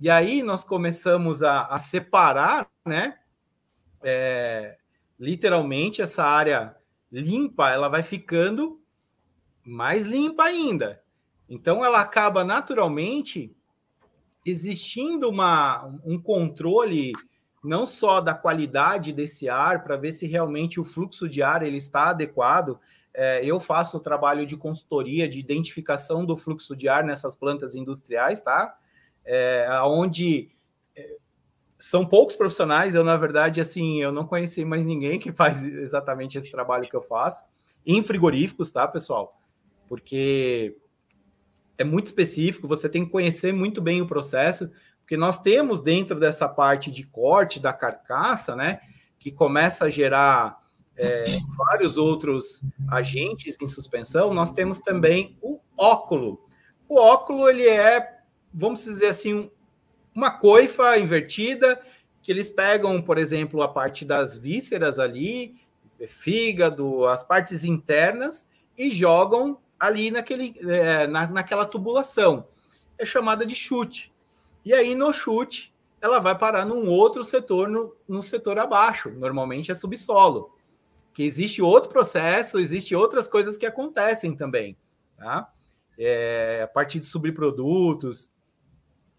E 0.00 0.10
aí 0.10 0.42
nós 0.42 0.64
começamos 0.64 1.42
a, 1.42 1.66
a 1.66 1.78
separar, 1.78 2.68
né? 2.84 3.18
É, 4.02 4.76
literalmente 5.18 6.02
essa 6.02 6.24
área 6.24 6.76
limpa, 7.10 7.70
ela 7.70 7.88
vai 7.88 8.02
ficando 8.02 8.80
mais 9.64 10.04
limpa 10.06 10.44
ainda. 10.44 11.00
Então 11.48 11.84
ela 11.84 12.00
acaba 12.00 12.44
naturalmente 12.44 13.56
existindo 14.44 15.28
uma, 15.30 15.84
um 16.04 16.20
controle 16.20 17.12
não 17.64 17.86
só 17.86 18.20
da 18.20 18.34
qualidade 18.34 19.12
desse 19.12 19.48
ar, 19.48 19.82
para 19.82 19.96
ver 19.96 20.12
se 20.12 20.26
realmente 20.26 20.78
o 20.78 20.84
fluxo 20.84 21.28
de 21.28 21.42
ar 21.42 21.62
ele 21.62 21.78
está 21.78 22.10
adequado. 22.10 22.78
É, 23.12 23.44
eu 23.44 23.58
faço 23.58 23.96
o 23.96 24.00
trabalho 24.00 24.46
de 24.46 24.56
consultoria, 24.56 25.28
de 25.28 25.40
identificação 25.40 26.24
do 26.26 26.36
fluxo 26.36 26.76
de 26.76 26.88
ar 26.88 27.02
nessas 27.02 27.34
plantas 27.34 27.74
industriais, 27.74 28.40
tá? 28.40 28.76
É, 29.24 29.66
onde 29.84 30.50
é, 30.94 31.16
são 31.78 32.04
poucos 32.04 32.36
profissionais, 32.36 32.94
eu, 32.94 33.02
na 33.02 33.16
verdade, 33.16 33.60
assim, 33.60 34.02
eu 34.02 34.12
não 34.12 34.26
conheci 34.26 34.64
mais 34.64 34.84
ninguém 34.84 35.18
que 35.18 35.32
faz 35.32 35.62
exatamente 35.62 36.36
esse 36.36 36.50
trabalho 36.50 36.88
que 36.88 36.94
eu 36.94 37.02
faço, 37.02 37.44
em 37.86 38.02
frigoríficos, 38.02 38.70
tá, 38.70 38.86
pessoal? 38.86 39.40
Porque 39.88 40.76
é 41.78 41.84
muito 41.84 42.06
específico, 42.06 42.68
você 42.68 42.88
tem 42.88 43.04
que 43.04 43.10
conhecer 43.10 43.52
muito 43.52 43.80
bem 43.80 44.00
o 44.00 44.06
processo, 44.06 44.70
porque 45.04 45.18
nós 45.18 45.38
temos 45.38 45.82
dentro 45.82 46.18
dessa 46.18 46.48
parte 46.48 46.90
de 46.90 47.04
corte 47.04 47.60
da 47.60 47.74
carcaça, 47.74 48.56
né, 48.56 48.80
que 49.18 49.30
começa 49.30 49.84
a 49.84 49.90
gerar 49.90 50.58
é, 50.96 51.38
vários 51.58 51.98
outros 51.98 52.62
agentes 52.88 53.58
em 53.60 53.68
suspensão, 53.68 54.32
nós 54.32 54.50
temos 54.50 54.78
também 54.78 55.36
o 55.42 55.60
óculo. 55.76 56.40
O 56.88 56.98
óculo, 56.98 57.50
ele 57.50 57.68
é, 57.68 58.18
vamos 58.52 58.82
dizer 58.82 59.08
assim, 59.08 59.50
uma 60.14 60.30
coifa 60.30 60.98
invertida, 60.98 61.78
que 62.22 62.32
eles 62.32 62.48
pegam, 62.48 63.02
por 63.02 63.18
exemplo, 63.18 63.60
a 63.60 63.68
parte 63.68 64.06
das 64.06 64.38
vísceras 64.38 64.98
ali, 64.98 65.54
fígado, 66.08 67.04
as 67.06 67.22
partes 67.22 67.62
internas, 67.62 68.48
e 68.76 68.88
jogam 68.88 69.58
ali 69.78 70.10
naquele, 70.10 70.56
é, 70.60 71.06
na, 71.06 71.26
naquela 71.26 71.66
tubulação. 71.66 72.48
É 72.96 73.04
chamada 73.04 73.44
de 73.44 73.54
chute. 73.54 74.13
E 74.64 74.72
aí, 74.72 74.94
no 74.94 75.12
chute, 75.12 75.72
ela 76.00 76.18
vai 76.18 76.36
parar 76.36 76.64
num 76.64 76.88
outro 76.88 77.22
setor, 77.22 77.68
no, 77.68 77.94
no 78.08 78.22
setor 78.22 78.58
abaixo. 78.58 79.10
Normalmente 79.10 79.70
é 79.70 79.74
subsolo. 79.74 80.54
Que 81.12 81.22
existe 81.22 81.62
outro 81.62 81.90
processo, 81.90 82.58
existe 82.58 82.94
outras 82.94 83.28
coisas 83.28 83.56
que 83.56 83.66
acontecem 83.66 84.34
também. 84.34 84.76
Tá? 85.16 85.48
É, 85.98 86.62
a 86.64 86.68
partir 86.68 86.98
de 86.98 87.06
subprodutos, 87.06 88.30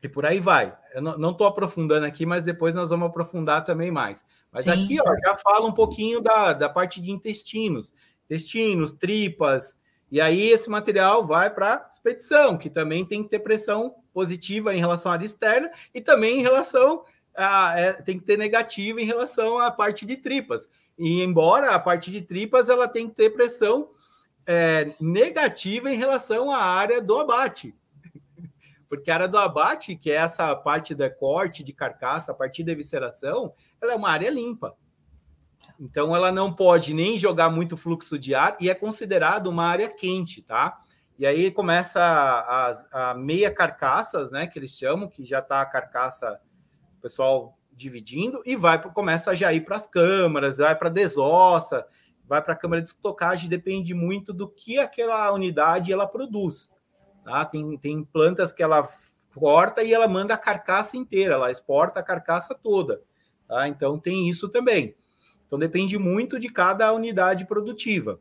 e 0.06 0.10
por 0.10 0.26
aí 0.26 0.40
vai. 0.40 0.76
Eu 0.94 1.02
não 1.02 1.32
estou 1.32 1.48
aprofundando 1.48 2.06
aqui, 2.06 2.26
mas 2.26 2.44
depois 2.44 2.76
nós 2.76 2.92
vamos 2.92 3.08
aprofundar 3.08 3.64
também 3.66 3.90
mais. 3.92 4.24
Mas 4.52 4.66
sim, 4.66 4.70
aqui 4.70 4.96
ó, 5.02 5.16
já 5.18 5.36
fala 5.36 5.66
um 5.66 5.74
pouquinho 5.74 6.22
da, 6.22 6.54
da 6.54 6.70
parte 6.70 7.02
de 7.02 7.12
intestinos. 7.12 7.94
Intestinos, 8.26 8.92
tripas, 8.92 9.76
e 10.12 10.22
aí 10.22 10.50
esse 10.50 10.70
material 10.70 11.26
vai 11.26 11.50
para 11.50 11.88
expedição, 11.92 12.58
que 12.58 12.70
também 12.70 13.06
tem 13.06 13.24
que 13.24 13.30
ter 13.30 13.40
pressão 13.40 13.94
positiva 14.14 14.74
em 14.74 14.80
relação 14.80 15.12
à 15.12 15.16
área 15.16 15.26
externa 15.26 15.72
e 15.94 16.00
também 16.00 16.40
em 16.40 16.42
relação 16.42 17.04
a, 17.36 17.80
é, 17.80 17.94
tem 17.94 18.20
que 18.20 18.26
ter 18.26 18.38
negativa 18.38 19.02
em 19.02 19.06
relação 19.06 19.60
à 19.60 19.72
parte 19.72 20.06
de 20.06 20.16
tripas. 20.18 20.70
E 20.98 21.22
embora 21.22 21.72
a 21.72 21.80
parte 21.80 22.12
de 22.12 22.22
tripas 22.22 22.70
ela 22.70 22.88
tem 22.88 23.10
que 23.10 23.16
ter 23.16 23.32
pressão 23.32 23.90
é, 24.46 24.94
negativa 25.00 25.92
em 25.92 25.98
relação 25.98 26.52
à 26.52 26.64
área 26.64 27.02
do 27.02 27.18
abate. 27.18 27.74
Porque 28.88 29.10
a 29.10 29.16
área 29.16 29.28
do 29.28 29.38
abate, 29.38 29.96
que 29.96 30.12
é 30.12 30.16
essa 30.16 30.56
parte 30.56 30.94
da 30.94 31.10
corte 31.10 31.64
de 31.64 31.74
carcaça, 31.74 32.32
a 32.32 32.36
partir 32.36 32.64
da 32.64 32.72
evisceração, 32.72 33.52
ela 33.82 33.94
é 33.94 33.96
uma 33.96 34.10
área 34.10 34.30
limpa. 34.30 34.76
Então, 35.80 36.16
ela 36.16 36.32
não 36.32 36.54
pode 36.54 36.94
nem 36.94 37.18
jogar 37.18 37.50
muito 37.50 37.76
fluxo 37.76 38.18
de 38.18 38.34
ar 38.34 38.56
e 38.60 38.70
é 38.70 38.76
considerado 38.76 39.48
uma 39.48 39.66
área 39.66 39.90
quente, 39.90 40.42
tá? 40.42 40.80
E 41.18 41.26
aí 41.26 41.50
começa 41.50 42.02
as 42.48 42.86
a 42.92 43.14
meia 43.14 43.54
carcaças, 43.54 44.32
né, 44.32 44.48
que 44.48 44.60
eles 44.60 44.72
chamam, 44.72 45.08
que 45.08 45.26
já 45.26 45.40
está 45.40 45.62
a 45.62 45.66
carcaça, 45.66 46.40
pessoal 47.02 47.54
dividindo, 47.72 48.42
e 48.46 48.56
vai 48.56 48.82
começa 48.82 49.34
já 49.36 49.54
ir 49.54 49.62
para 49.62 49.78
as 49.78 49.88
câmaras, 49.88 50.58
vai 50.58 50.76
para 50.76 50.90
desossa, 50.90 51.86
vai 52.28 52.42
para 52.42 52.54
a 52.54 52.58
câmara 52.58 52.82
de 52.82 52.90
estocagem, 52.90 53.50
depende 53.50 53.94
muito 53.94 54.34
do 54.34 54.48
que 54.48 54.78
aquela 54.78 55.32
unidade 55.32 55.92
ela 55.92 56.08
produz. 56.08 56.70
Tá? 57.24 57.46
Tem, 57.46 57.78
tem 57.78 58.04
plantas 58.04 58.52
que 58.52 58.64
ela 58.64 58.88
corta 59.34 59.84
e 59.84 59.94
ela 59.94 60.08
manda 60.08 60.34
a 60.34 60.38
carcaça 60.38 60.98
inteira, 60.98 61.36
ela 61.36 61.52
exporta 61.52 62.00
a 62.00 62.04
carcaça 62.04 62.54
toda. 62.56 63.02
Tá? 63.48 63.68
Então 63.68 64.00
tem 64.00 64.30
isso 64.30 64.50
também. 64.50 64.96
Então 65.46 65.60
depende 65.60 65.98
muito 65.98 66.40
de 66.40 66.50
cada 66.50 66.92
unidade 66.94 67.46
produtiva. 67.46 68.20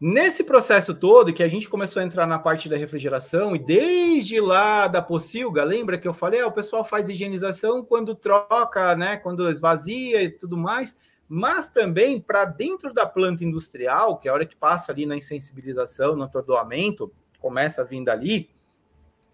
Nesse 0.00 0.44
processo 0.44 0.94
todo, 0.94 1.32
que 1.32 1.42
a 1.42 1.48
gente 1.48 1.68
começou 1.68 2.00
a 2.00 2.04
entrar 2.04 2.24
na 2.24 2.38
parte 2.38 2.68
da 2.68 2.76
refrigeração, 2.76 3.56
e 3.56 3.58
desde 3.58 4.40
lá 4.40 4.86
da 4.86 5.02
pocilga, 5.02 5.64
lembra 5.64 5.98
que 5.98 6.06
eu 6.06 6.14
falei, 6.14 6.40
ah, 6.40 6.46
o 6.46 6.52
pessoal 6.52 6.84
faz 6.84 7.08
higienização 7.08 7.84
quando 7.84 8.14
troca, 8.14 8.94
né, 8.94 9.16
quando 9.16 9.50
esvazia 9.50 10.22
e 10.22 10.30
tudo 10.30 10.56
mais, 10.56 10.96
mas 11.28 11.68
também 11.68 12.20
para 12.20 12.44
dentro 12.44 12.94
da 12.94 13.04
planta 13.06 13.44
industrial, 13.44 14.18
que 14.18 14.28
é 14.28 14.30
a 14.30 14.34
hora 14.34 14.46
que 14.46 14.54
passa 14.54 14.92
ali 14.92 15.04
na 15.04 15.16
insensibilização, 15.16 16.14
no 16.14 16.22
atordoamento, 16.22 17.10
começa 17.40 17.82
a 17.82 17.84
vir 17.84 18.04
dali, 18.04 18.48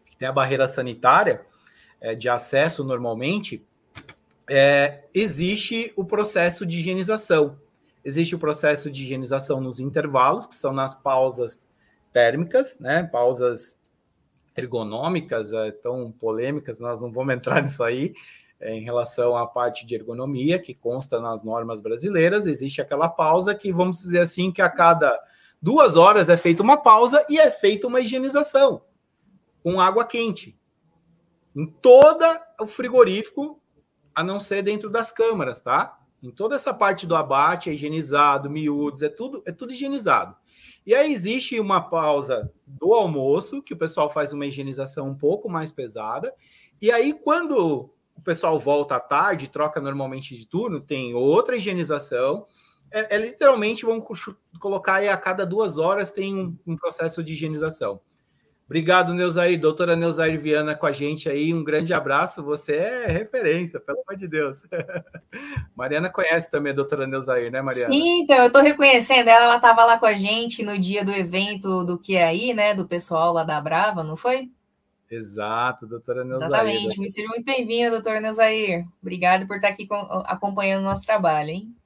que 0.06 0.16
tem 0.16 0.26
a 0.26 0.32
barreira 0.32 0.66
sanitária 0.66 1.42
é, 2.00 2.14
de 2.14 2.28
acesso 2.28 2.82
normalmente, 2.82 3.62
é, 4.48 5.04
existe 5.14 5.92
o 5.96 6.04
processo 6.04 6.66
de 6.66 6.78
higienização. 6.78 7.56
Existe 8.04 8.34
o 8.34 8.38
processo 8.38 8.90
de 8.90 9.02
higienização 9.02 9.60
nos 9.60 9.80
intervalos, 9.80 10.46
que 10.46 10.54
são 10.54 10.72
nas 10.72 10.94
pausas 10.94 11.58
térmicas, 12.12 12.78
né? 12.78 13.04
Pausas 13.04 13.78
ergonômicas, 14.56 15.52
é, 15.52 15.70
tão 15.70 16.12
polêmicas, 16.12 16.80
nós 16.80 17.00
não 17.00 17.10
vamos 17.10 17.34
entrar 17.34 17.60
nisso 17.62 17.82
aí, 17.82 18.14
é, 18.60 18.74
em 18.74 18.82
relação 18.82 19.36
à 19.36 19.46
parte 19.46 19.86
de 19.86 19.94
ergonomia, 19.94 20.58
que 20.58 20.74
consta 20.74 21.20
nas 21.20 21.42
normas 21.42 21.80
brasileiras, 21.80 22.46
existe 22.46 22.80
aquela 22.80 23.08
pausa 23.08 23.54
que, 23.54 23.72
vamos 23.72 23.98
dizer 23.98 24.20
assim, 24.20 24.52
que 24.52 24.62
a 24.62 24.70
cada 24.70 25.18
duas 25.60 25.96
horas 25.96 26.28
é 26.28 26.36
feita 26.36 26.62
uma 26.62 26.76
pausa 26.76 27.24
e 27.28 27.38
é 27.38 27.50
feita 27.50 27.86
uma 27.86 28.00
higienização 28.00 28.82
com 29.62 29.80
água 29.80 30.04
quente. 30.04 30.54
Em 31.56 31.66
todo 31.66 32.22
o 32.60 32.66
frigorífico 32.66 33.58
a 34.14 34.22
não 34.22 34.38
ser 34.38 34.62
dentro 34.62 34.88
das 34.90 35.10
câmaras, 35.10 35.60
tá? 35.60 35.98
Em 36.22 36.30
toda 36.30 36.54
essa 36.54 36.72
parte 36.72 37.06
do 37.06 37.14
abate 37.14 37.68
é 37.68 37.74
higienizado, 37.74 38.48
miúdos, 38.48 39.02
é 39.02 39.08
tudo, 39.08 39.42
é 39.44 39.52
tudo 39.52 39.72
higienizado. 39.72 40.34
E 40.86 40.94
aí 40.94 41.12
existe 41.12 41.58
uma 41.58 41.80
pausa 41.80 42.52
do 42.66 42.92
almoço, 42.92 43.62
que 43.62 43.72
o 43.72 43.76
pessoal 43.76 44.10
faz 44.10 44.32
uma 44.32 44.46
higienização 44.46 45.08
um 45.08 45.14
pouco 45.14 45.48
mais 45.48 45.72
pesada. 45.72 46.32
E 46.80 46.92
aí, 46.92 47.14
quando 47.14 47.90
o 48.16 48.20
pessoal 48.22 48.58
volta 48.58 48.96
à 48.96 49.00
tarde, 49.00 49.48
troca 49.48 49.80
normalmente 49.80 50.36
de 50.36 50.46
turno, 50.46 50.80
tem 50.80 51.14
outra 51.14 51.56
higienização. 51.56 52.46
É, 52.90 53.16
é 53.16 53.18
literalmente, 53.18 53.84
vamos 53.84 54.04
colocar 54.60 54.96
aí 54.96 55.08
a 55.08 55.16
cada 55.16 55.46
duas 55.46 55.78
horas 55.78 56.12
tem 56.12 56.34
um, 56.34 56.56
um 56.66 56.76
processo 56.76 57.22
de 57.22 57.32
higienização. 57.32 57.98
Obrigado, 58.66 59.12
Neuzair. 59.12 59.60
Doutora 59.60 59.94
Neuzair 59.94 60.40
Viana 60.40 60.74
com 60.74 60.86
a 60.86 60.92
gente 60.92 61.28
aí. 61.28 61.52
Um 61.54 61.62
grande 61.62 61.92
abraço. 61.92 62.42
Você 62.42 62.76
é 62.76 63.06
referência, 63.06 63.78
pelo 63.78 64.00
amor 64.00 64.16
de 64.16 64.26
Deus. 64.26 64.62
Mariana 65.76 66.08
conhece 66.08 66.50
também 66.50 66.72
a 66.72 66.74
doutora 66.74 67.06
Neuzair, 67.06 67.52
né, 67.52 67.60
Mariana? 67.60 67.92
Sim, 67.92 68.22
então 68.22 68.36
eu 68.36 68.46
estou 68.46 68.62
reconhecendo 68.62 69.28
ela. 69.28 69.44
Ela 69.44 69.56
estava 69.56 69.84
lá 69.84 69.98
com 69.98 70.06
a 70.06 70.14
gente 70.14 70.62
no 70.62 70.78
dia 70.78 71.04
do 71.04 71.12
evento 71.12 71.84
do 71.84 71.98
que 71.98 72.16
aí, 72.16 72.54
né? 72.54 72.74
Do 72.74 72.86
pessoal 72.86 73.34
lá 73.34 73.44
da 73.44 73.60
Brava, 73.60 74.02
não 74.02 74.16
foi? 74.16 74.50
Exato, 75.10 75.86
doutora 75.86 76.24
Neuzair. 76.24 76.50
Exatamente. 76.50 76.98
Me 76.98 77.10
seja 77.10 77.28
muito 77.28 77.44
bem-vinda, 77.44 77.90
doutora 77.90 78.20
Neuzair. 78.20 78.86
Obrigada 79.02 79.46
por 79.46 79.56
estar 79.56 79.68
aqui 79.68 79.86
com, 79.86 79.96
acompanhando 80.24 80.80
o 80.80 80.84
nosso 80.84 81.04
trabalho, 81.04 81.50
hein? 81.50 81.76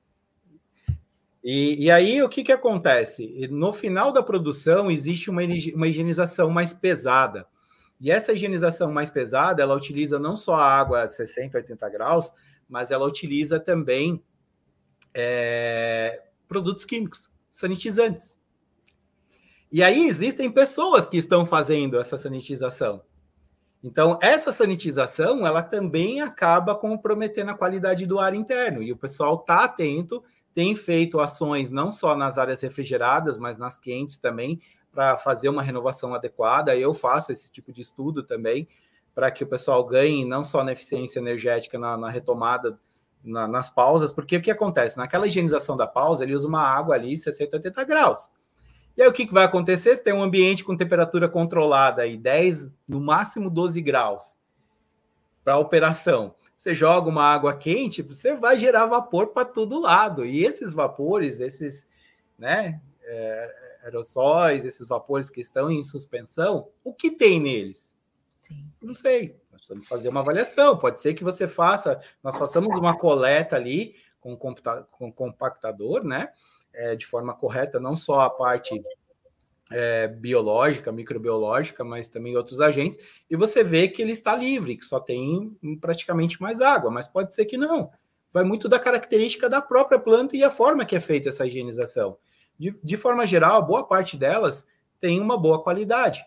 E, 1.50 1.86
e, 1.86 1.90
aí, 1.90 2.22
o 2.22 2.28
que, 2.28 2.44
que 2.44 2.52
acontece? 2.52 3.48
No 3.50 3.72
final 3.72 4.12
da 4.12 4.22
produção, 4.22 4.90
existe 4.90 5.30
uma, 5.30 5.40
uma 5.74 5.88
higienização 5.88 6.50
mais 6.50 6.74
pesada. 6.74 7.46
E 7.98 8.10
essa 8.10 8.34
higienização 8.34 8.92
mais 8.92 9.10
pesada, 9.10 9.62
ela 9.62 9.74
utiliza 9.74 10.18
não 10.18 10.36
só 10.36 10.56
a 10.56 10.78
água 10.78 11.04
a 11.04 11.08
60, 11.08 11.56
80 11.56 11.88
graus, 11.88 12.34
mas 12.68 12.90
ela 12.90 13.06
utiliza 13.06 13.58
também 13.58 14.22
é, 15.14 16.22
produtos 16.46 16.84
químicos, 16.84 17.32
sanitizantes. 17.50 18.38
E 19.72 19.82
aí 19.82 20.06
existem 20.06 20.52
pessoas 20.52 21.08
que 21.08 21.16
estão 21.16 21.46
fazendo 21.46 21.98
essa 21.98 22.18
sanitização. 22.18 23.00
Então, 23.82 24.18
essa 24.20 24.52
sanitização, 24.52 25.46
ela 25.46 25.62
também 25.62 26.20
acaba 26.20 26.74
comprometendo 26.74 27.52
a 27.52 27.56
qualidade 27.56 28.04
do 28.04 28.18
ar 28.18 28.34
interno. 28.34 28.82
E 28.82 28.92
o 28.92 28.98
pessoal 28.98 29.36
está 29.36 29.64
atento 29.64 30.22
tem 30.54 30.74
feito 30.74 31.20
ações 31.20 31.70
não 31.70 31.90
só 31.90 32.16
nas 32.16 32.38
áreas 32.38 32.60
refrigeradas, 32.60 33.38
mas 33.38 33.56
nas 33.56 33.78
quentes 33.78 34.18
também, 34.18 34.60
para 34.92 35.16
fazer 35.18 35.48
uma 35.48 35.62
renovação 35.62 36.14
adequada. 36.14 36.76
Eu 36.76 36.92
faço 36.92 37.30
esse 37.30 37.50
tipo 37.50 37.72
de 37.72 37.80
estudo 37.80 38.22
também, 38.22 38.68
para 39.14 39.30
que 39.30 39.44
o 39.44 39.46
pessoal 39.46 39.84
ganhe 39.84 40.24
não 40.24 40.44
só 40.44 40.62
na 40.64 40.72
eficiência 40.72 41.18
energética, 41.18 41.78
na, 41.78 41.96
na 41.96 42.10
retomada, 42.10 42.78
na, 43.22 43.48
nas 43.48 43.70
pausas, 43.70 44.12
porque 44.12 44.36
o 44.36 44.42
que 44.42 44.50
acontece? 44.50 44.96
Naquela 44.96 45.26
higienização 45.26 45.76
da 45.76 45.86
pausa, 45.86 46.24
ele 46.24 46.34
usa 46.34 46.46
uma 46.46 46.62
água 46.62 46.94
ali 46.94 47.16
60, 47.16 47.56
80 47.56 47.84
graus. 47.84 48.30
E 48.96 49.02
aí 49.02 49.08
o 49.08 49.12
que, 49.12 49.26
que 49.26 49.32
vai 49.32 49.44
acontecer? 49.44 49.96
Você 49.96 50.02
tem 50.02 50.12
um 50.12 50.22
ambiente 50.22 50.64
com 50.64 50.76
temperatura 50.76 51.28
controlada 51.28 52.02
aí, 52.02 52.16
10, 52.16 52.72
no 52.88 53.00
máximo 53.00 53.48
12 53.48 53.80
graus 53.80 54.38
para 55.44 55.56
operação 55.56 56.34
você 56.68 56.74
joga 56.74 57.08
uma 57.08 57.24
água 57.24 57.56
quente, 57.56 58.02
você 58.02 58.34
vai 58.34 58.58
gerar 58.58 58.84
vapor 58.84 59.28
para 59.28 59.46
todo 59.46 59.80
lado. 59.80 60.26
E 60.26 60.44
esses 60.44 60.74
vapores, 60.74 61.40
esses 61.40 61.86
né, 62.38 62.82
é, 63.02 63.78
aerossóis, 63.84 64.66
esses 64.66 64.86
vapores 64.86 65.30
que 65.30 65.40
estão 65.40 65.70
em 65.70 65.82
suspensão, 65.82 66.68
o 66.84 66.92
que 66.92 67.10
tem 67.10 67.40
neles? 67.40 67.94
Sim. 68.40 68.66
Não 68.82 68.94
sei. 68.94 69.40
Nós 69.50 69.60
precisamos 69.60 69.88
fazer 69.88 70.10
uma 70.10 70.20
avaliação. 70.20 70.76
Pode 70.76 71.00
ser 71.00 71.14
que 71.14 71.24
você 71.24 71.48
faça, 71.48 72.00
nós 72.22 72.36
façamos 72.36 72.76
uma 72.76 72.98
coleta 72.98 73.56
ali 73.56 73.96
com, 74.20 74.36
com 74.36 75.10
compactador, 75.10 76.04
né? 76.04 76.30
É, 76.74 76.94
de 76.94 77.06
forma 77.06 77.34
correta, 77.34 77.80
não 77.80 77.96
só 77.96 78.20
a 78.20 78.30
parte 78.30 78.78
é, 79.70 80.08
biológica, 80.08 80.90
microbiológica, 80.90 81.84
mas 81.84 82.08
também 82.08 82.36
outros 82.36 82.60
agentes, 82.60 83.00
e 83.28 83.36
você 83.36 83.62
vê 83.62 83.88
que 83.88 84.00
ele 84.00 84.12
está 84.12 84.34
livre, 84.34 84.76
que 84.76 84.84
só 84.84 84.98
tem 84.98 85.56
praticamente 85.80 86.40
mais 86.40 86.60
água, 86.60 86.90
mas 86.90 87.08
pode 87.08 87.34
ser 87.34 87.44
que 87.44 87.56
não. 87.56 87.90
Vai 88.32 88.44
muito 88.44 88.68
da 88.68 88.78
característica 88.78 89.48
da 89.48 89.60
própria 89.60 89.98
planta 89.98 90.36
e 90.36 90.44
a 90.44 90.50
forma 90.50 90.84
que 90.84 90.96
é 90.96 91.00
feita 91.00 91.28
essa 91.28 91.46
higienização. 91.46 92.16
De, 92.58 92.74
de 92.82 92.96
forma 92.96 93.26
geral, 93.26 93.64
boa 93.64 93.86
parte 93.86 94.16
delas 94.16 94.66
tem 95.00 95.20
uma 95.20 95.38
boa 95.38 95.62
qualidade. 95.62 96.24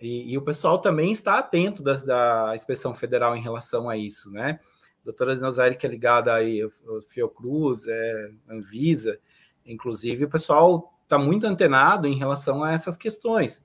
E, 0.00 0.32
e 0.32 0.38
o 0.38 0.42
pessoal 0.42 0.78
também 0.78 1.12
está 1.12 1.38
atento 1.38 1.82
das, 1.82 2.04
da 2.04 2.52
inspeção 2.54 2.94
federal 2.94 3.36
em 3.36 3.42
relação 3.42 3.88
a 3.88 3.96
isso, 3.96 4.30
né? 4.30 4.58
Doutora 5.04 5.36
Zinazaire, 5.36 5.76
que 5.76 5.86
é 5.86 5.90
ligada 5.90 6.32
aí, 6.32 6.60
Fiocruz, 7.08 7.86
é, 7.86 8.30
Anvisa, 8.48 9.18
inclusive, 9.66 10.24
o 10.24 10.30
pessoal 10.30 10.93
está 11.14 11.18
muito 11.18 11.46
antenado 11.46 12.06
em 12.06 12.16
relação 12.16 12.64
a 12.64 12.72
essas 12.72 12.96
questões. 12.96 13.64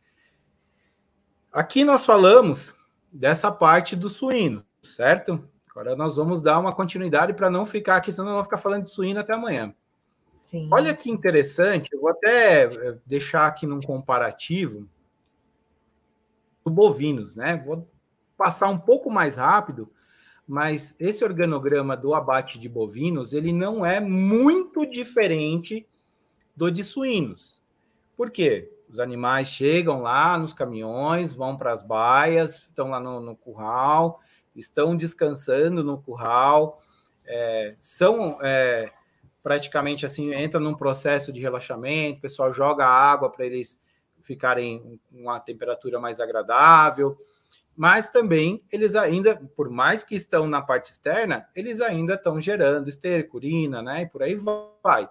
Aqui 1.51 1.83
nós 1.83 2.05
falamos 2.05 2.73
dessa 3.11 3.51
parte 3.51 3.95
do 3.95 4.07
suíno, 4.07 4.63
certo? 4.83 5.49
Agora 5.69 5.95
nós 5.95 6.15
vamos 6.15 6.41
dar 6.41 6.59
uma 6.59 6.75
continuidade 6.75 7.33
para 7.33 7.49
não 7.49 7.65
ficar 7.65 7.95
aqui, 7.95 8.11
senão 8.11 8.25
nós 8.25 8.33
vamos 8.33 8.47
ficar 8.47 8.57
falando 8.57 8.83
de 8.83 8.91
suíno 8.91 9.19
até 9.19 9.33
amanhã. 9.33 9.73
Sim. 10.43 10.69
Olha 10.71 10.93
que 10.93 11.09
interessante, 11.09 11.89
eu 11.91 12.01
vou 12.01 12.09
até 12.09 12.63
eh, 12.63 12.97
deixar 13.05 13.47
aqui 13.47 13.65
num 13.65 13.81
comparativo 13.81 14.87
do 16.63 16.71
bovinos, 16.71 17.35
né? 17.35 17.63
Vou 17.65 17.87
passar 18.37 18.67
um 18.67 18.77
pouco 18.77 19.09
mais 19.09 19.35
rápido, 19.35 19.91
mas 20.47 20.95
esse 20.99 21.23
organograma 21.23 21.95
do 21.95 22.13
abate 22.13 22.59
de 22.59 22.67
bovinos, 22.67 23.33
ele 23.33 23.53
não 23.53 23.85
é 23.85 23.99
muito 23.99 24.85
diferente 24.85 25.87
do 26.59 26.69
de 26.69 26.83
suínos. 26.83 27.61
Por 28.17 28.29
quê? 28.29 28.69
Os 28.89 28.99
animais 28.99 29.47
chegam 29.47 30.01
lá 30.01 30.37
nos 30.37 30.51
caminhões, 30.51 31.33
vão 31.33 31.55
para 31.55 31.71
as 31.71 31.81
baias, 31.81 32.55
estão 32.57 32.89
lá 32.89 32.99
no, 32.99 33.21
no, 33.21 33.33
curral, 33.33 34.19
estão 34.53 34.93
descansando 34.93 35.85
no 35.85 36.01
curral, 36.01 36.81
é, 37.25 37.77
são 37.79 38.37
é, 38.41 38.91
praticamente 39.41 40.05
assim, 40.05 40.33
entram 40.35 40.59
num 40.59 40.75
processo 40.75 41.31
de 41.31 41.39
relaxamento, 41.39 42.17
o 42.17 42.21
pessoal 42.21 42.53
joga 42.53 42.85
água 42.85 43.31
para 43.31 43.45
eles 43.45 43.79
ficarem 44.21 44.99
com 45.09 45.21
uma 45.21 45.39
temperatura 45.39 45.97
mais 45.97 46.19
agradável, 46.19 47.15
mas 47.73 48.09
também 48.09 48.61
eles 48.69 48.95
ainda, 48.95 49.37
por 49.55 49.69
mais 49.69 50.03
que 50.03 50.13
estão 50.13 50.45
na 50.45 50.61
parte 50.61 50.91
externa, 50.91 51.47
eles 51.55 51.79
ainda 51.79 52.15
estão 52.15 52.41
gerando 52.41 52.89
esterco, 52.89 53.37
urina, 53.37 53.81
né? 53.81 54.01
E 54.01 54.07
por 54.07 54.23
aí 54.23 54.35
vai. 54.35 55.09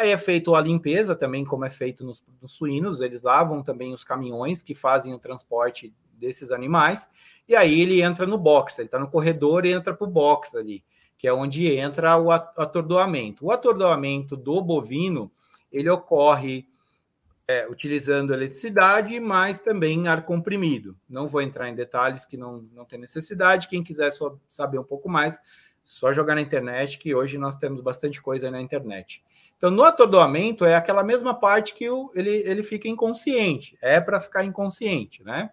Aí 0.00 0.12
é 0.12 0.16
feito 0.16 0.54
a 0.54 0.62
limpeza 0.62 1.14
também, 1.14 1.44
como 1.44 1.66
é 1.66 1.68
feito 1.68 2.06
nos, 2.06 2.24
nos, 2.40 2.52
suínos, 2.54 3.02
eles 3.02 3.20
lavam 3.20 3.62
também 3.62 3.92
os 3.92 4.02
caminhões 4.02 4.62
que 4.62 4.74
fazem 4.74 5.12
o 5.12 5.18
transporte 5.18 5.92
desses 6.14 6.50
animais, 6.50 7.06
e 7.46 7.54
aí 7.54 7.82
ele 7.82 8.00
entra 8.00 8.26
no 8.26 8.38
box, 8.38 8.78
ele 8.78 8.86
está 8.86 8.98
no 8.98 9.10
corredor 9.10 9.66
e 9.66 9.72
entra 9.72 9.92
para 9.92 10.08
o 10.08 10.10
box 10.10 10.56
ali, 10.56 10.82
que 11.18 11.28
é 11.28 11.34
onde 11.34 11.66
entra 11.76 12.16
o 12.16 12.30
atordoamento. 12.30 13.44
O 13.44 13.52
atordoamento 13.52 14.38
do 14.38 14.62
bovino, 14.62 15.30
ele 15.70 15.90
ocorre 15.90 16.66
é, 17.46 17.68
utilizando 17.68 18.32
eletricidade, 18.32 19.20
mas 19.20 19.60
também 19.60 20.08
ar 20.08 20.24
comprimido. 20.24 20.96
Não 21.06 21.28
vou 21.28 21.42
entrar 21.42 21.68
em 21.68 21.74
detalhes 21.74 22.24
que 22.24 22.38
não, 22.38 22.62
não 22.72 22.86
tem 22.86 22.98
necessidade, 22.98 23.68
quem 23.68 23.84
quiser 23.84 24.10
saber 24.48 24.78
um 24.78 24.84
pouco 24.84 25.10
mais, 25.10 25.38
só 25.84 26.10
jogar 26.10 26.36
na 26.36 26.40
internet, 26.40 26.96
que 26.98 27.14
hoje 27.14 27.36
nós 27.36 27.54
temos 27.54 27.82
bastante 27.82 28.22
coisa 28.22 28.50
na 28.50 28.62
internet. 28.62 29.22
Então, 29.60 29.70
no 29.70 29.84
atordoamento 29.84 30.64
é 30.64 30.74
aquela 30.74 31.04
mesma 31.04 31.34
parte 31.34 31.74
que 31.74 31.86
o, 31.86 32.10
ele, 32.14 32.30
ele 32.30 32.62
fica 32.62 32.88
inconsciente, 32.88 33.76
é 33.82 34.00
para 34.00 34.18
ficar 34.18 34.42
inconsciente, 34.42 35.22
né? 35.22 35.50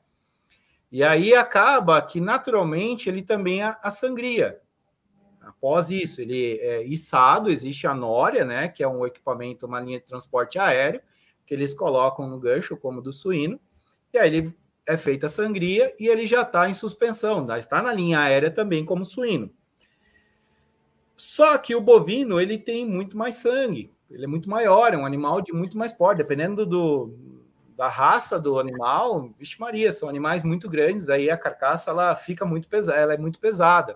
E 0.90 1.04
aí 1.04 1.36
acaba 1.36 2.02
que 2.02 2.22
naturalmente 2.22 3.10
ele 3.10 3.22
também 3.22 3.62
a, 3.62 3.78
a 3.84 3.92
sangria. 3.92 4.62
Após 5.42 5.92
isso, 5.92 6.22
ele 6.22 6.58
é 6.62 6.86
içado, 6.86 7.52
existe 7.52 7.86
a 7.86 7.94
nória, 7.94 8.46
né? 8.46 8.70
Que 8.70 8.82
é 8.82 8.88
um 8.88 9.06
equipamento, 9.06 9.66
uma 9.66 9.82
linha 9.82 10.00
de 10.00 10.08
transporte 10.08 10.58
aéreo, 10.58 11.02
que 11.46 11.54
eles 11.54 11.74
colocam 11.74 12.30
no 12.30 12.40
gancho, 12.40 12.78
como 12.78 13.02
do 13.02 13.12
suíno, 13.12 13.60
e 14.14 14.18
aí 14.18 14.34
ele 14.34 14.58
é 14.86 14.96
feita 14.96 15.26
a 15.26 15.30
sangria 15.30 15.94
e 16.00 16.08
ele 16.08 16.26
já 16.26 16.44
está 16.44 16.70
em 16.70 16.74
suspensão, 16.74 17.46
está 17.58 17.82
na 17.82 17.92
linha 17.92 18.22
aérea 18.22 18.50
também 18.50 18.86
como 18.86 19.04
suíno. 19.04 19.52
Só 21.18 21.58
que 21.58 21.76
o 21.76 21.82
bovino 21.82 22.40
ele 22.40 22.58
tem 22.58 22.86
muito 22.86 23.18
mais 23.18 23.36
sangue, 23.36 23.92
ele 24.10 24.24
é 24.24 24.28
muito 24.28 24.50
maior, 24.50 24.94
é 24.94 24.98
um 24.98 25.06
animal 25.06 25.42
de 25.42 25.54
muito 25.54 25.78
mais 25.78 25.94
porte, 25.94 26.20
dependendo 26.20 26.66
do, 26.66 27.14
da 27.76 27.88
raça 27.88 28.40
do 28.40 28.60
animal, 28.60 29.30
vixe 29.38 29.60
Maria, 29.60 29.92
são 29.92 30.10
animais 30.10 30.44
muito 30.44 30.70
grandes, 30.70 31.10
aí 31.10 31.30
a 31.30 31.38
carcaça 31.38 31.92
ela 31.92 32.16
fica 32.16 32.46
muito 32.46 32.68
pesada, 32.68 33.00
ela 33.00 33.14
é 33.14 33.18
muito 33.18 33.40
pesada, 33.40 33.96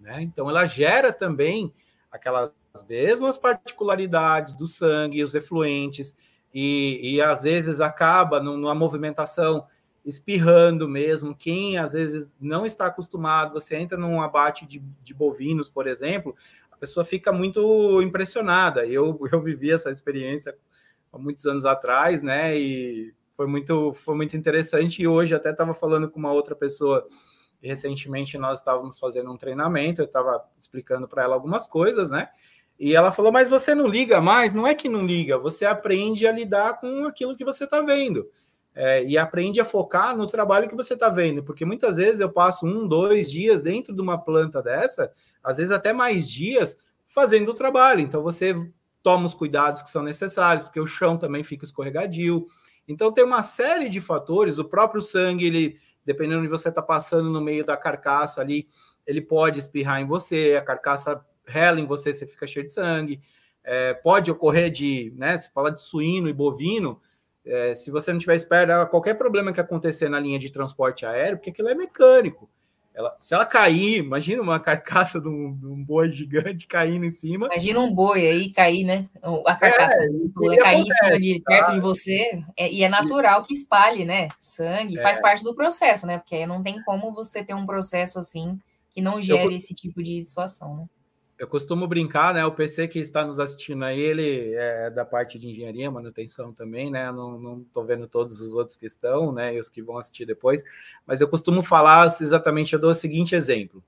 né? 0.00 0.22
Então 0.22 0.48
ela 0.48 0.64
gera 0.66 1.12
também 1.12 1.72
aquelas 2.10 2.50
mesmas 2.88 3.36
particularidades 3.36 4.54
do 4.54 4.66
sangue, 4.66 5.22
os 5.22 5.34
efluentes, 5.34 6.16
e, 6.52 7.14
e 7.14 7.20
às 7.20 7.42
vezes 7.42 7.80
acaba 7.80 8.40
numa 8.40 8.74
movimentação 8.74 9.66
espirrando 10.04 10.88
mesmo. 10.88 11.34
Quem 11.34 11.78
às 11.78 11.92
vezes 11.92 12.28
não 12.40 12.64
está 12.66 12.86
acostumado, 12.86 13.52
você 13.52 13.76
entra 13.76 13.96
num 13.96 14.20
abate 14.20 14.66
de, 14.66 14.78
de 14.78 15.14
bovinos, 15.14 15.68
por 15.68 15.86
exemplo, 15.86 16.34
pessoa 16.80 17.04
fica 17.04 17.30
muito 17.30 18.00
impressionada. 18.02 18.86
Eu, 18.86 19.20
eu 19.30 19.40
vivi 19.42 19.70
essa 19.70 19.90
experiência 19.90 20.56
há 21.12 21.18
muitos 21.18 21.44
anos 21.46 21.64
atrás, 21.64 22.22
né? 22.22 22.58
E 22.58 23.12
foi 23.36 23.46
muito, 23.46 23.92
foi 23.94 24.16
muito 24.16 24.36
interessante. 24.36 25.02
E 25.02 25.06
hoje 25.06 25.34
até 25.34 25.50
estava 25.50 25.74
falando 25.74 26.10
com 26.10 26.18
uma 26.18 26.32
outra 26.32 26.56
pessoa. 26.56 27.06
Recentemente 27.62 28.38
nós 28.38 28.58
estávamos 28.58 28.98
fazendo 28.98 29.30
um 29.30 29.36
treinamento, 29.36 30.00
eu 30.00 30.06
estava 30.06 30.42
explicando 30.58 31.06
para 31.06 31.24
ela 31.24 31.34
algumas 31.34 31.66
coisas, 31.66 32.10
né? 32.10 32.30
E 32.78 32.96
ela 32.96 33.12
falou: 33.12 33.30
Mas 33.30 33.50
você 33.50 33.74
não 33.74 33.86
liga 33.86 34.18
mais? 34.18 34.54
Não 34.54 34.66
é 34.66 34.74
que 34.74 34.88
não 34.88 35.04
liga, 35.04 35.36
você 35.36 35.66
aprende 35.66 36.26
a 36.26 36.32
lidar 36.32 36.80
com 36.80 37.04
aquilo 37.04 37.36
que 37.36 37.44
você 37.44 37.64
está 37.64 37.82
vendo. 37.82 38.26
É, 38.72 39.04
e 39.04 39.18
aprende 39.18 39.60
a 39.60 39.64
focar 39.64 40.16
no 40.16 40.28
trabalho 40.28 40.68
que 40.68 40.76
você 40.76 40.94
está 40.94 41.08
vendo, 41.08 41.42
porque 41.42 41.64
muitas 41.64 41.96
vezes 41.96 42.20
eu 42.20 42.30
passo 42.30 42.64
um, 42.64 42.86
dois 42.86 43.28
dias 43.28 43.60
dentro 43.60 43.92
de 43.92 44.00
uma 44.00 44.16
planta 44.16 44.62
dessa 44.62 45.12
às 45.42 45.56
vezes 45.56 45.72
até 45.72 45.92
mais 45.92 46.28
dias 46.28 46.76
fazendo 47.06 47.50
o 47.50 47.54
trabalho. 47.54 48.00
Então 48.00 48.22
você 48.22 48.54
toma 49.02 49.26
os 49.26 49.34
cuidados 49.34 49.82
que 49.82 49.90
são 49.90 50.02
necessários, 50.02 50.64
porque 50.64 50.80
o 50.80 50.86
chão 50.86 51.16
também 51.16 51.42
fica 51.42 51.64
escorregadio. 51.64 52.46
Então 52.86 53.12
tem 53.12 53.24
uma 53.24 53.42
série 53.42 53.88
de 53.88 54.00
fatores, 54.00 54.58
o 54.58 54.64
próprio 54.64 55.00
sangue, 55.00 55.46
ele, 55.46 55.78
dependendo 56.04 56.42
de 56.42 56.48
você 56.48 56.68
está 56.68 56.82
passando 56.82 57.30
no 57.30 57.40
meio 57.40 57.64
da 57.64 57.76
carcaça 57.76 58.40
ali, 58.40 58.68
ele 59.06 59.20
pode 59.20 59.58
espirrar 59.58 60.00
em 60.00 60.06
você, 60.06 60.56
a 60.58 60.62
carcaça 60.62 61.24
rela 61.46 61.80
em 61.80 61.86
você, 61.86 62.12
você 62.12 62.26
fica 62.26 62.46
cheio 62.46 62.66
de 62.66 62.72
sangue. 62.72 63.20
É, 63.62 63.94
pode 63.94 64.30
ocorrer 64.30 64.70
de, 64.70 65.12
né, 65.16 65.38
se 65.38 65.52
fala 65.52 65.70
de 65.70 65.82
suíno 65.82 66.28
e 66.28 66.32
bovino, 66.32 67.00
é, 67.44 67.74
se 67.74 67.90
você 67.90 68.12
não 68.12 68.18
tiver 68.18 68.34
esperto, 68.34 68.90
qualquer 68.90 69.14
problema 69.14 69.52
que 69.52 69.60
acontecer 69.60 70.08
na 70.08 70.20
linha 70.20 70.38
de 70.38 70.50
transporte 70.50 71.04
aéreo, 71.04 71.38
porque 71.38 71.50
aquilo 71.50 71.68
é 71.68 71.74
mecânico. 71.74 72.50
Ela, 72.92 73.16
se 73.20 73.32
ela 73.32 73.46
cair, 73.46 73.98
imagina 73.98 74.42
uma 74.42 74.58
carcaça 74.58 75.20
de 75.20 75.28
um, 75.28 75.56
de 75.56 75.66
um, 75.66 75.82
boi 75.82 76.10
gigante 76.10 76.66
caindo 76.66 77.04
em 77.04 77.10
cima. 77.10 77.46
Imagina 77.46 77.80
um 77.80 77.94
boi 77.94 78.26
aí 78.26 78.52
cair, 78.52 78.84
né? 78.84 79.08
A 79.46 79.54
carcaça 79.54 79.94
é, 79.94 80.56
cair 80.56 80.80
em 80.80 80.90
cima 80.90 81.20
de 81.20 81.40
perto 81.40 81.66
tá? 81.66 81.72
de 81.72 81.80
você. 81.80 82.42
É, 82.56 82.70
e 82.70 82.82
é 82.82 82.88
natural 82.88 83.44
que 83.44 83.54
espalhe, 83.54 84.04
né? 84.04 84.28
Sangue, 84.36 84.98
é. 84.98 85.02
faz 85.02 85.20
parte 85.20 85.44
do 85.44 85.54
processo, 85.54 86.06
né? 86.06 86.18
Porque 86.18 86.34
aí 86.34 86.46
não 86.46 86.62
tem 86.62 86.82
como 86.82 87.14
você 87.14 87.44
ter 87.44 87.54
um 87.54 87.64
processo 87.64 88.18
assim 88.18 88.58
que 88.92 89.00
não 89.00 89.22
gere 89.22 89.44
Eu... 89.44 89.56
esse 89.56 89.72
tipo 89.72 90.02
de 90.02 90.24
situação, 90.24 90.76
né? 90.76 90.84
Eu 91.40 91.48
costumo 91.48 91.88
brincar, 91.88 92.34
né? 92.34 92.44
O 92.44 92.52
PC 92.52 92.86
que 92.86 92.98
está 92.98 93.24
nos 93.24 93.40
assistindo 93.40 93.82
aí, 93.82 93.98
ele 93.98 94.52
é 94.54 94.90
da 94.90 95.06
parte 95.06 95.38
de 95.38 95.48
engenharia, 95.48 95.90
manutenção 95.90 96.52
também, 96.52 96.90
né? 96.90 97.10
Não, 97.10 97.40
não 97.40 97.64
tô 97.72 97.82
vendo 97.82 98.06
todos 98.06 98.42
os 98.42 98.52
outros 98.52 98.76
que 98.76 98.84
estão, 98.84 99.32
né? 99.32 99.54
E 99.54 99.58
os 99.58 99.70
que 99.70 99.80
vão 99.80 99.96
assistir 99.96 100.26
depois, 100.26 100.62
mas 101.06 101.18
eu 101.18 101.26
costumo 101.26 101.62
falar 101.62 102.08
exatamente, 102.20 102.74
eu 102.74 102.78
dou 102.78 102.90
o 102.90 102.94
seguinte 102.94 103.34
exemplo. 103.34 103.82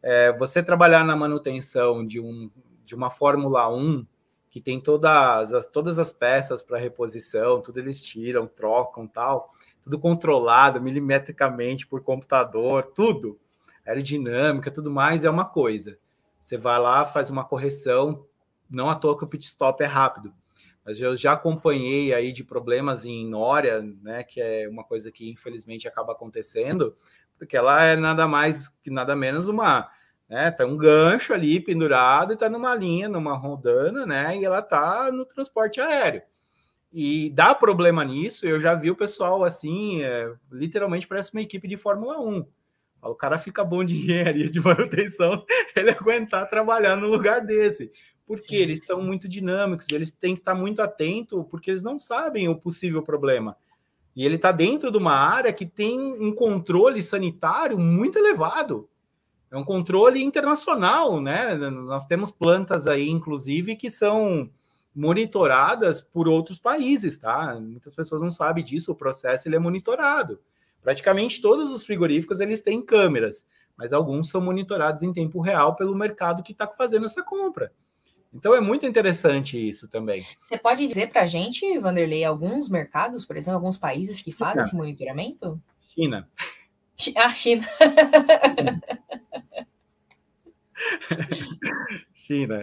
É, 0.00 0.32
você 0.34 0.62
trabalhar 0.62 1.04
na 1.04 1.16
manutenção 1.16 2.06
de, 2.06 2.20
um, 2.20 2.48
de 2.86 2.94
uma 2.94 3.10
Fórmula 3.10 3.68
1 3.68 4.06
que 4.48 4.60
tem 4.60 4.80
todas 4.80 5.52
as, 5.52 5.66
todas 5.66 5.98
as 5.98 6.12
peças 6.12 6.62
para 6.62 6.78
reposição, 6.78 7.60
tudo 7.60 7.80
eles 7.80 8.00
tiram, 8.00 8.46
trocam 8.46 9.04
tal, 9.04 9.50
tudo 9.82 9.98
controlado 9.98 10.80
milimetricamente 10.80 11.88
por 11.88 12.04
computador, 12.04 12.92
tudo, 12.94 13.36
aerodinâmica, 13.84 14.70
tudo 14.70 14.92
mais, 14.92 15.24
é 15.24 15.30
uma 15.30 15.44
coisa. 15.44 15.98
Você 16.44 16.58
vai 16.58 16.78
lá, 16.78 17.06
faz 17.06 17.30
uma 17.30 17.42
correção, 17.42 18.26
não 18.68 18.90
à 18.90 18.94
toa 18.94 19.16
que 19.16 19.24
o 19.24 19.26
pit 19.26 19.46
stop 19.46 19.82
é 19.82 19.86
rápido. 19.86 20.30
Mas 20.84 21.00
eu 21.00 21.16
já 21.16 21.32
acompanhei 21.32 22.12
aí 22.12 22.30
de 22.32 22.44
problemas 22.44 23.06
em 23.06 23.26
Nória, 23.26 23.80
né, 24.02 24.22
que 24.22 24.42
é 24.42 24.68
uma 24.68 24.84
coisa 24.84 25.10
que 25.10 25.30
infelizmente 25.30 25.88
acaba 25.88 26.12
acontecendo, 26.12 26.94
porque 27.38 27.56
ela 27.56 27.82
é 27.82 27.96
nada 27.96 28.28
mais 28.28 28.68
que 28.68 28.90
nada 28.90 29.16
menos 29.16 29.48
uma, 29.48 29.90
né, 30.28 30.50
tá 30.50 30.66
um 30.66 30.76
gancho 30.76 31.32
ali 31.32 31.58
pendurado 31.58 32.34
e 32.34 32.36
tá 32.36 32.50
numa 32.50 32.74
linha, 32.74 33.08
numa 33.08 33.34
rodana, 33.34 34.04
né, 34.04 34.36
e 34.36 34.44
ela 34.44 34.60
tá 34.60 35.10
no 35.10 35.24
transporte 35.24 35.80
aéreo. 35.80 36.20
E 36.92 37.30
dá 37.30 37.54
problema 37.54 38.04
nisso, 38.04 38.46
eu 38.46 38.60
já 38.60 38.74
vi 38.74 38.90
o 38.90 38.96
pessoal 38.96 39.42
assim, 39.44 40.02
é, 40.02 40.30
literalmente 40.52 41.08
parece 41.08 41.32
uma 41.32 41.40
equipe 41.40 41.66
de 41.66 41.78
Fórmula 41.78 42.20
1. 42.20 42.46
O 43.04 43.14
cara 43.14 43.38
fica 43.38 43.62
bom 43.62 43.84
de 43.84 43.94
engenharia 43.94 44.48
de 44.48 44.60
manutenção, 44.60 45.44
ele 45.76 45.90
aguentar 45.90 46.48
trabalhar 46.48 46.96
no 46.96 47.08
lugar 47.08 47.40
desse. 47.40 47.92
Porque 48.26 48.56
Sim. 48.56 48.62
eles 48.62 48.86
são 48.86 49.02
muito 49.02 49.28
dinâmicos, 49.28 49.88
eles 49.90 50.10
têm 50.10 50.34
que 50.34 50.40
estar 50.40 50.54
muito 50.54 50.80
atento, 50.80 51.44
porque 51.44 51.70
eles 51.70 51.82
não 51.82 51.98
sabem 51.98 52.48
o 52.48 52.56
possível 52.56 53.02
problema. 53.02 53.56
E 54.16 54.24
ele 54.24 54.36
está 54.36 54.52
dentro 54.52 54.90
de 54.90 54.96
uma 54.96 55.14
área 55.14 55.52
que 55.52 55.66
tem 55.66 56.00
um 56.00 56.32
controle 56.32 57.02
sanitário 57.02 57.78
muito 57.78 58.18
elevado. 58.18 58.88
É 59.50 59.56
um 59.56 59.64
controle 59.64 60.22
internacional, 60.22 61.20
né? 61.20 61.54
Nós 61.54 62.06
temos 62.06 62.30
plantas 62.30 62.86
aí, 62.86 63.08
inclusive, 63.08 63.76
que 63.76 63.90
são 63.90 64.50
monitoradas 64.94 66.00
por 66.00 66.28
outros 66.28 66.58
países, 66.58 67.18
tá? 67.18 67.58
Muitas 67.60 67.94
pessoas 67.94 68.22
não 68.22 68.30
sabem 68.30 68.64
disso, 68.64 68.92
o 68.92 68.96
processo 68.96 69.48
ele 69.48 69.56
é 69.56 69.58
monitorado. 69.58 70.38
Praticamente 70.84 71.40
todos 71.40 71.72
os 71.72 71.84
frigoríficos 71.86 72.40
eles 72.40 72.60
têm 72.60 72.84
câmeras, 72.84 73.46
mas 73.74 73.90
alguns 73.90 74.28
são 74.28 74.38
monitorados 74.38 75.02
em 75.02 75.14
tempo 75.14 75.40
real 75.40 75.74
pelo 75.74 75.96
mercado 75.96 76.42
que 76.42 76.52
está 76.52 76.68
fazendo 76.68 77.06
essa 77.06 77.22
compra. 77.22 77.72
Então 78.34 78.54
é 78.54 78.60
muito 78.60 78.84
interessante 78.84 79.56
isso 79.56 79.88
também. 79.88 80.26
Você 80.42 80.58
pode 80.58 80.86
dizer 80.86 81.10
para 81.10 81.22
a 81.22 81.26
gente, 81.26 81.78
Vanderlei, 81.78 82.22
alguns 82.22 82.68
mercados, 82.68 83.24
por 83.24 83.34
exemplo, 83.34 83.56
alguns 83.56 83.78
países 83.78 84.20
que 84.20 84.30
fazem 84.30 84.60
esse 84.60 84.76
monitoramento? 84.76 85.58
China. 85.80 86.28
Ah, 87.16 87.32
China. 87.32 87.66
China, 88.56 88.82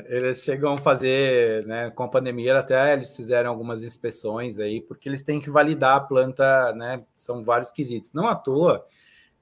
eles 0.10 0.44
chegam 0.44 0.74
a 0.74 0.78
fazer, 0.78 1.66
né, 1.66 1.92
com 1.92 2.04
a 2.04 2.08
pandemia 2.08 2.58
até 2.58 2.94
eles 2.94 3.16
fizeram 3.16 3.50
algumas 3.50 3.84
inspeções 3.84 4.60
aí, 4.60 4.82
porque 4.82 5.08
eles 5.08 5.24
têm 5.24 5.40
que 5.40 5.50
validar 5.50 5.98
a 5.98 6.02
planta, 6.02 6.74
né, 6.74 7.04
são 7.16 7.44
vários 7.44 7.72
quesitos. 7.72 8.14
Não 8.14 8.28
à 8.28 8.36
toa, 8.36 8.86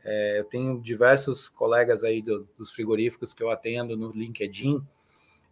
é, 0.03 0.39
eu 0.39 0.45
tenho 0.45 0.82
diversos 0.82 1.49
colegas 1.49 2.03
aí 2.03 2.21
do, 2.21 2.47
dos 2.57 2.71
frigoríficos 2.71 3.34
que 3.34 3.43
eu 3.43 3.49
atendo 3.49 3.95
no 3.95 4.11
LinkedIn, 4.11 4.82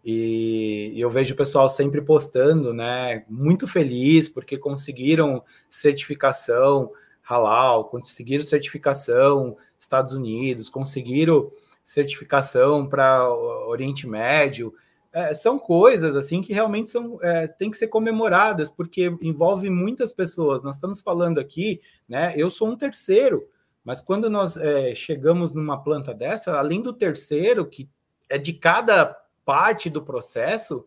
e, 0.04 0.92
e 0.94 1.02
eu 1.02 1.10
vejo 1.10 1.34
o 1.34 1.38
pessoal 1.38 1.70
sempre 1.70 2.02
postando, 2.02 2.74
né, 2.74 3.26
muito 3.30 3.68
feliz 3.68 4.30
porque 4.30 4.58
conseguiram 4.58 5.44
certificação 5.70 6.92
halal, 7.22 7.86
conseguiram 7.86 8.44
certificação 8.44 9.58
Estados 9.80 10.14
Unidos, 10.14 10.70
conseguiram 10.70 11.52
certificação 11.88 12.86
para 12.86 13.34
Oriente 13.34 14.06
Médio. 14.06 14.74
É, 15.14 15.34
são 15.34 15.58
coisas 15.58 16.18
assim 16.18 16.42
que 16.42 16.52
realmente 16.52 16.90
são 16.90 17.18
é, 17.22 17.48
tem 17.48 17.72
que 17.72 17.78
ser 17.78 17.88
comemoradas 17.88 18.70
porque 18.70 19.06
envolve 19.22 19.70
muitas 19.70 20.12
pessoas. 20.12 20.62
Nós 20.62 20.76
estamos 20.76 21.00
falando 21.00 21.40
aqui, 21.40 21.80
né? 22.08 22.34
Eu 22.36 22.50
sou 22.50 22.68
um 22.68 22.76
terceiro, 22.76 23.48
mas 23.86 24.02
quando 24.02 24.30
nós 24.30 24.58
é, 24.58 24.94
chegamos 24.94 25.54
numa 25.54 25.82
planta 25.82 26.14
dessa, 26.14 26.60
além 26.60 26.82
do 26.82 26.92
terceiro 26.92 27.66
que 27.66 27.90
é 28.28 28.38
de 28.38 28.52
cada 28.52 29.18
parte 29.46 29.90
do 29.90 30.04
processo, 30.04 30.86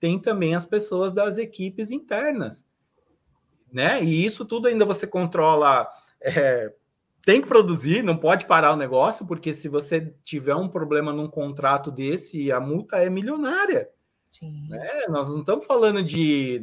tem 0.00 0.18
também 0.18 0.56
as 0.56 0.66
pessoas 0.66 1.12
das 1.12 1.38
equipes 1.38 1.92
internas, 1.92 2.66
né? 3.72 4.02
E 4.02 4.24
isso 4.24 4.44
tudo 4.44 4.66
ainda 4.66 4.84
você 4.84 5.06
controla 5.06 5.88
é, 6.20 6.72
tem 7.24 7.40
que 7.40 7.48
produzir, 7.48 8.02
não 8.02 8.16
pode 8.16 8.46
parar 8.46 8.72
o 8.72 8.76
negócio, 8.76 9.26
porque 9.26 9.52
se 9.52 9.68
você 9.68 10.14
tiver 10.22 10.54
um 10.54 10.68
problema 10.68 11.12
num 11.12 11.28
contrato 11.28 11.90
desse, 11.90 12.50
a 12.50 12.60
multa 12.60 12.96
é 12.96 13.10
milionária. 13.10 13.88
Sim. 14.30 14.68
Né? 14.68 15.06
Nós 15.08 15.28
não 15.28 15.40
estamos 15.40 15.66
falando 15.66 16.02
de 16.02 16.62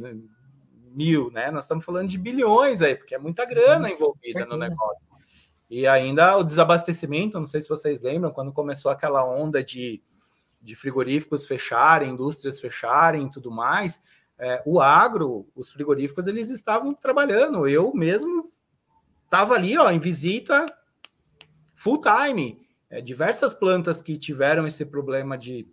mil, 0.92 1.30
né? 1.30 1.50
Nós 1.50 1.64
estamos 1.64 1.84
falando 1.84 2.08
de 2.08 2.18
bilhões 2.18 2.80
aí, 2.80 2.96
porque 2.96 3.14
é 3.14 3.18
muita 3.18 3.44
grana 3.44 3.90
envolvida 3.90 4.44
no 4.46 4.56
negócio. 4.56 5.06
E 5.70 5.86
ainda 5.86 6.36
o 6.38 6.42
desabastecimento, 6.42 7.38
não 7.38 7.46
sei 7.46 7.60
se 7.60 7.68
vocês 7.68 8.00
lembram, 8.00 8.32
quando 8.32 8.52
começou 8.52 8.90
aquela 8.90 9.24
onda 9.24 9.62
de, 9.62 10.02
de 10.60 10.74
frigoríficos 10.74 11.46
fecharem, 11.46 12.10
indústrias 12.10 12.58
fecharem 12.58 13.26
e 13.26 13.30
tudo 13.30 13.50
mais, 13.50 14.02
é, 14.38 14.62
o 14.64 14.80
agro, 14.80 15.46
os 15.54 15.70
frigoríficos, 15.70 16.26
eles 16.26 16.48
estavam 16.48 16.94
trabalhando. 16.94 17.68
Eu 17.68 17.92
mesmo 17.92 18.46
estava 19.28 19.54
ali, 19.54 19.76
ó, 19.76 19.90
em 19.90 19.98
visita 19.98 20.66
full 21.76 22.00
time. 22.00 22.66
É, 22.90 23.02
diversas 23.02 23.52
plantas 23.52 24.00
que 24.00 24.16
tiveram 24.16 24.66
esse 24.66 24.84
problema 24.84 25.36
de 25.36 25.68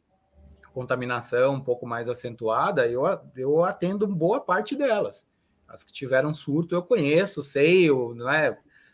contaminação 0.74 1.56
um 1.56 1.62
pouco 1.62 1.88
mais 1.88 2.10
acentuada, 2.10 2.86
eu, 2.86 3.04
eu 3.38 3.64
atendo 3.64 4.06
boa 4.06 4.42
parte 4.42 4.76
delas. 4.76 5.26
As 5.66 5.86
que 5.86 5.94
tiveram 5.94 6.34
surto 6.34 6.76
eu 6.76 6.84
conheço, 6.84 7.42
sei, 7.42 7.90
eu, 7.90 8.14
não 8.14 8.30
é? 8.30 8.52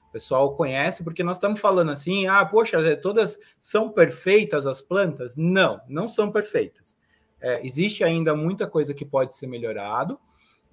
O 0.08 0.12
pessoal 0.12 0.56
conhece, 0.56 1.04
porque 1.04 1.24
nós 1.24 1.38
estamos 1.38 1.60
falando 1.60 1.90
assim, 1.90 2.28
ah, 2.28 2.46
poxa, 2.46 2.78
é, 2.78 2.96
todas 2.96 3.40
são 3.58 3.90
perfeitas 3.90 4.68
as 4.68 4.82
plantas? 4.82 5.36
Não, 5.36 5.82
não 5.88 6.08
são 6.08 6.32
perfeitas. 6.32 6.98
É, 7.42 7.66
existe 7.66 8.04
ainda 8.04 8.36
muita 8.36 8.68
coisa 8.68 8.94
que 8.94 9.04
pode 9.04 9.36
ser 9.36 9.48
melhorado, 9.48 10.20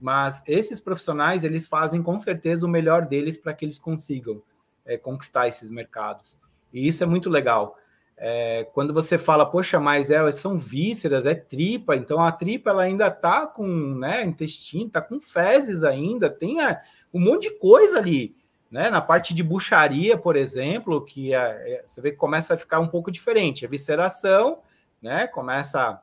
mas 0.01 0.43
esses 0.47 0.81
profissionais 0.81 1.45
eles 1.45 1.67
fazem 1.67 2.03
com 2.03 2.19
certeza 2.19 2.65
o 2.65 2.69
melhor 2.69 3.07
deles 3.07 3.37
para 3.37 3.53
que 3.53 3.65
eles 3.65 3.79
consigam 3.79 4.43
é, 4.85 4.97
conquistar 4.97 5.49
esses 5.49 5.71
mercados. 5.71 6.39
E 6.73 6.87
isso 6.87 7.03
é 7.03 7.07
muito 7.07 7.29
legal. 7.29 7.77
É, 8.17 8.67
quando 8.73 8.93
você 8.93 9.17
fala, 9.17 9.47
poxa, 9.47 9.79
mas 9.79 10.11
é, 10.11 10.33
são 10.33 10.59
vísceras, 10.59 11.25
é 11.25 11.35
tripa, 11.35 11.95
então 11.95 12.21
a 12.21 12.33
tripa 12.33 12.71
ela 12.71 12.83
ainda 12.83 13.07
está 13.07 13.47
com 13.47 13.67
né, 13.67 14.25
intestino, 14.25 14.87
está 14.87 15.01
com 15.01 15.21
fezes 15.21 15.85
ainda, 15.85 16.29
tem 16.29 16.61
a, 16.61 16.81
um 17.15 17.21
monte 17.21 17.49
de 17.49 17.59
coisa 17.59 17.99
ali. 17.99 18.35
Né? 18.71 18.91
Na 18.91 19.01
parte 19.01 19.33
de 19.33 19.43
bucharia, 19.43 20.19
por 20.19 20.37
exemplo, 20.37 21.05
que 21.05 21.33
é, 21.33 21.39
é, 21.39 21.85
você 21.87 22.01
vê 22.01 22.11
que 22.11 22.17
começa 22.17 22.55
a 22.55 22.59
ficar 22.59 22.81
um 22.81 22.89
pouco 22.89 23.11
diferente. 23.11 23.65
A 23.65 23.69
visceração, 23.69 24.59
né? 25.01 25.27
Começa 25.27 26.01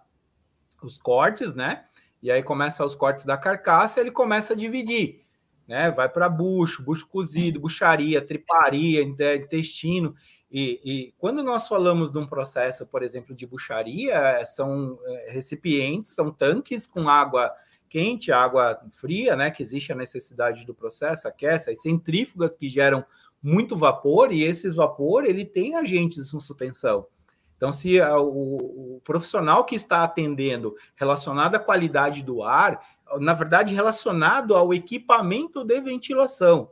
os 0.82 0.98
cortes, 0.98 1.54
né? 1.54 1.84
E 2.22 2.32
aí 2.32 2.42
começa 2.42 2.86
os 2.86 2.96
cortes 2.96 3.26
da 3.26 3.38
carcaça, 3.38 4.00
ele 4.00 4.12
começa 4.12 4.54
a 4.54 4.56
dividir, 4.56 5.22
né? 5.68 5.92
Vai 5.92 6.10
para 6.10 6.30
bucho, 6.30 6.84
bucho 6.84 7.08
cozido, 7.08 7.60
bucharia, 7.60 8.22
triparia, 8.22 9.04
intestino. 9.04 10.16
E, 10.52 10.80
e, 10.86 11.14
quando 11.18 11.44
nós 11.44 11.68
falamos 11.68 12.12
de 12.12 12.18
um 12.18 12.26
processo, 12.26 12.86
por 12.86 13.04
exemplo, 13.04 13.36
de 13.36 13.46
bucharia, 13.46 14.14
é, 14.14 14.46
são 14.46 14.98
é, 15.06 15.32
recipientes, 15.32 16.12
são 16.12 16.32
tanques 16.32 16.88
com 16.88 17.10
água 17.10 17.52
quente, 17.90 18.32
água 18.32 18.80
fria, 18.92 19.36
né? 19.36 19.52
Que 19.52 19.62
existe 19.62 19.92
a 19.92 19.96
necessidade 19.96 20.66
do 20.66 20.74
processo, 20.74 21.28
aquece, 21.28 21.72
as 21.72 21.82
centrífugas 21.82 22.56
que 22.56 22.68
geram 22.68 23.06
muito 23.42 23.78
vapor, 23.78 24.32
e 24.32 24.44
esse 24.44 24.70
vapor 24.70 25.26
ele 25.26 25.46
tem 25.46 25.76
agentes 25.76 26.26
de 26.26 26.30
suspensão. 26.42 27.06
Então, 27.58 27.72
se 27.72 28.00
a, 28.02 28.20
o, 28.20 28.96
o, 28.96 29.02
profissional 29.04 29.64
que 29.64 29.76
está 29.76 30.04
atendendo 30.04 30.76
relacionado 30.96 31.56
à 31.56 31.60
qualidade 31.60 32.22
do 32.24 32.44
ar, 32.44 32.82
na 33.20 33.34
verdade, 33.34 33.74
relacionado 33.74 34.56
ao 34.56 34.74
equipamento 34.74 35.64
de 35.64 35.80
ventilação, 35.80 36.70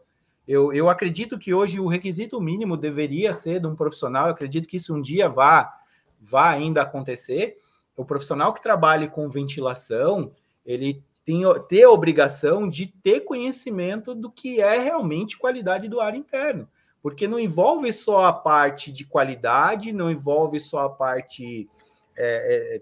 eu, 0.48 0.74
eu 0.74 0.90
acredito 0.90 1.40
que 1.40 1.54
hoje 1.54 1.80
o 1.80 1.88
requisito 1.88 2.40
mínimo 2.42 2.76
deveria 2.76 3.34
ser 3.34 3.62
de 3.62 3.68
um 3.68 3.76
profissional, 3.76 4.28
eu 4.28 4.34
acredito 4.34 4.68
que 4.68 4.76
isso 4.76 4.94
um 4.94 5.02
dia 5.02 5.30
vá, 5.30 5.74
vá 6.20 6.50
ainda 6.50 6.82
acontecer. 6.82 7.58
O 7.96 8.04
profissional 8.04 8.54
que 8.54 8.62
trabalhe 8.62 9.08
com 9.08 9.30
ventilação, 9.30 10.32
ele 10.66 11.02
tem 11.26 11.44
ter 11.70 11.84
a 11.84 11.90
obrigação 11.90 12.70
de 12.70 12.88
ter 12.88 13.22
conhecimento 13.22 14.14
do 14.14 14.30
que 14.30 14.60
é 14.60 14.78
realmente 14.78 15.38
qualidade 15.38 15.88
do 15.88 16.02
ar 16.02 16.14
interno 16.14 16.68
porque 17.04 17.28
não 17.28 17.38
envolve 17.38 17.92
só 17.92 18.26
a 18.26 18.32
parte 18.32 18.90
de 18.90 19.04
qualidade, 19.04 19.92
não 19.92 20.10
envolve 20.10 20.58
só 20.62 20.86
a 20.86 20.90
parte 20.90 21.70
é, 22.16 22.78
é, 22.78 22.82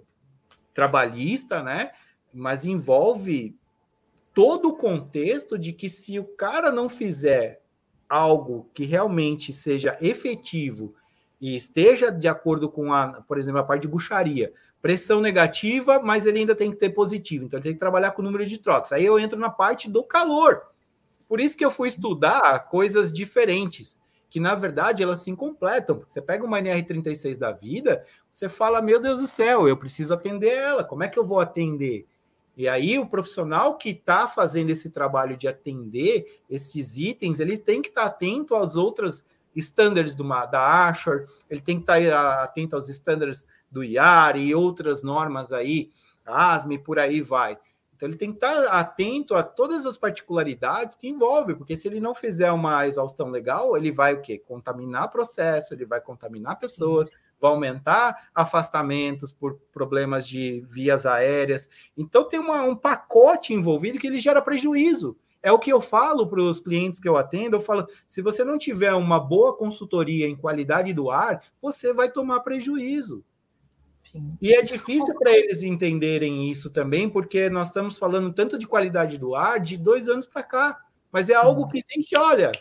trabalhista, 0.76 1.64
né? 1.64 1.92
Mas 2.32 2.64
envolve 2.64 3.56
todo 4.32 4.70
o 4.70 4.78
contexto 4.78 5.58
de 5.58 5.74
que 5.74 5.90
se 5.90 6.20
o 6.20 6.24
cara 6.38 6.72
não 6.72 6.88
fizer 6.88 7.64
algo 8.08 8.70
que 8.76 8.86
realmente 8.86 9.52
seja 9.52 9.98
efetivo 10.00 10.94
e 11.42 11.56
esteja 11.56 12.12
de 12.12 12.28
acordo 12.28 12.70
com 12.70 12.94
a, 12.94 13.24
por 13.24 13.40
exemplo, 13.40 13.60
a 13.60 13.64
parte 13.64 13.82
de 13.82 13.88
bucharia, 13.88 14.54
pressão 14.84 15.20
negativa, 15.20 16.00
mas 16.00 16.28
ele 16.28 16.40
ainda 16.40 16.56
tem 16.56 16.70
que 16.70 16.78
ter 16.78 16.92
positivo, 16.92 17.46
então 17.46 17.58
ele 17.58 17.64
tem 17.64 17.74
que 17.74 17.80
trabalhar 17.80 18.12
com 18.12 18.22
o 18.22 18.26
número 18.26 18.46
de 18.46 18.60
trocas. 18.60 18.92
Aí 18.92 19.04
eu 19.04 19.18
entro 19.18 19.40
na 19.40 19.50
parte 19.50 19.90
do 19.90 20.04
calor. 20.04 20.62
Por 21.28 21.40
isso 21.40 21.58
que 21.58 21.66
eu 21.66 21.72
fui 21.72 21.88
estudar 21.88 22.68
coisas 22.68 23.12
diferentes 23.12 24.00
que 24.32 24.40
na 24.40 24.56
verdade 24.56 25.04
elas 25.04 25.20
se 25.20 25.36
completam. 25.36 26.02
Você 26.08 26.22
pega 26.22 26.46
uma 26.46 26.58
NR36 26.60 27.38
da 27.38 27.52
vida, 27.52 28.04
você 28.32 28.48
fala: 28.48 28.82
Meu 28.82 29.00
Deus 29.00 29.20
do 29.20 29.28
céu, 29.28 29.68
eu 29.68 29.76
preciso 29.76 30.14
atender 30.14 30.54
ela, 30.54 30.86
como 30.86 31.04
é 31.04 31.10
que 31.10 31.20
eu 31.20 31.26
vou 31.26 31.42
atender? 31.42 32.08
E 32.56 32.68
aí 32.68 32.98
o 32.98 33.06
profissional 33.06 33.78
que 33.78 33.90
está 33.90 34.28
fazendo 34.28 34.70
esse 34.70 34.90
trabalho 34.90 35.36
de 35.36 35.50
atender 35.50 36.42
esses 36.50 36.98
itens, 36.98 37.42
ele 37.42 37.58
tem 37.58 37.82
que 37.82 37.90
estar 37.90 38.04
tá 38.04 38.08
atento 38.08 38.56
às 38.56 38.78
outras 38.78 39.24
standards 39.54 40.16
do, 40.16 40.24
da 40.24 40.88
Ashore, 40.88 41.26
ele 41.50 41.60
tem 41.60 41.76
que 41.78 41.84
estar 41.84 42.00
tá 42.02 42.44
atento 42.44 42.76
aos 42.78 42.88
standards 42.88 43.46
do 43.70 43.84
IAR 43.84 44.38
e 44.38 44.56
outras 44.56 45.04
normas 45.04 45.52
aí, 45.52 45.90
ASME, 46.26 46.78
por 46.78 46.98
aí 47.00 47.22
vai. 47.22 47.58
Então 48.02 48.10
ele 48.10 48.18
tem 48.18 48.32
que 48.32 48.38
estar 48.38 48.66
atento 48.66 49.36
a 49.36 49.44
todas 49.44 49.86
as 49.86 49.96
particularidades 49.96 50.96
que 50.96 51.08
envolve, 51.08 51.54
porque 51.54 51.76
se 51.76 51.88
ele 51.88 52.02
não 52.02 52.16
fizer 52.16 52.52
uma 52.52 52.88
exaustão 52.88 53.30
legal, 53.30 53.78
ele 53.78 53.92
vai 53.92 54.16
o 54.16 54.22
quê? 54.24 54.40
Contaminar 54.40 55.12
processo, 55.12 55.72
ele 55.72 55.86
vai 55.86 56.02
contaminar 56.02 56.58
pessoas, 56.58 57.12
vai 57.40 57.52
aumentar 57.52 58.30
afastamentos 58.34 59.32
por 59.32 59.56
problemas 59.72 60.28
de 60.28 60.62
vias 60.62 61.06
aéreas. 61.06 61.70
Então 61.96 62.28
tem 62.28 62.40
uma, 62.40 62.64
um 62.64 62.76
pacote 62.76 63.54
envolvido 63.54 64.00
que 64.00 64.08
ele 64.08 64.20
gera 64.20 64.42
prejuízo. 64.42 65.16
É 65.44 65.52
o 65.52 65.60
que 65.60 65.72
eu 65.72 65.80
falo 65.80 66.26
para 66.26 66.42
os 66.42 66.60
clientes 66.60 67.00
que 67.00 67.08
eu 67.08 67.18
atendo. 67.18 67.58
Eu 67.58 67.62
falo: 67.62 67.88
se 68.08 68.20
você 68.24 68.44
não 68.44 68.58
tiver 68.58 68.96
uma 68.96 69.20
boa 69.20 69.56
consultoria 69.56 70.28
em 70.28 70.36
qualidade 70.36 70.92
do 70.92 71.12
ar, 71.12 71.44
você 71.62 71.94
vai 71.94 72.10
tomar 72.10 72.40
prejuízo. 72.40 73.24
E 74.42 74.54
é 74.54 74.62
difícil 74.62 75.14
para 75.18 75.32
eles 75.32 75.62
entenderem 75.64 76.50
isso 76.50 76.70
também, 76.70 77.10
porque 77.10 77.50
nós 77.50 77.68
estamos 77.68 77.98
falando 77.98 78.34
tanto 78.34 78.58
de 78.58 78.68
qualidade 78.68 79.18
do 79.18 79.36
ar 79.36 79.60
de 79.60 79.78
dois 79.78 80.10
anos 80.10 80.26
para 80.26 80.44
cá. 80.44 80.78
Mas 81.12 81.30
é 81.30 81.34
Sim. 81.34 81.46
algo 81.46 81.68
que 81.68 81.80
a 81.80 81.94
gente 81.94 82.18
olha. 82.18 82.52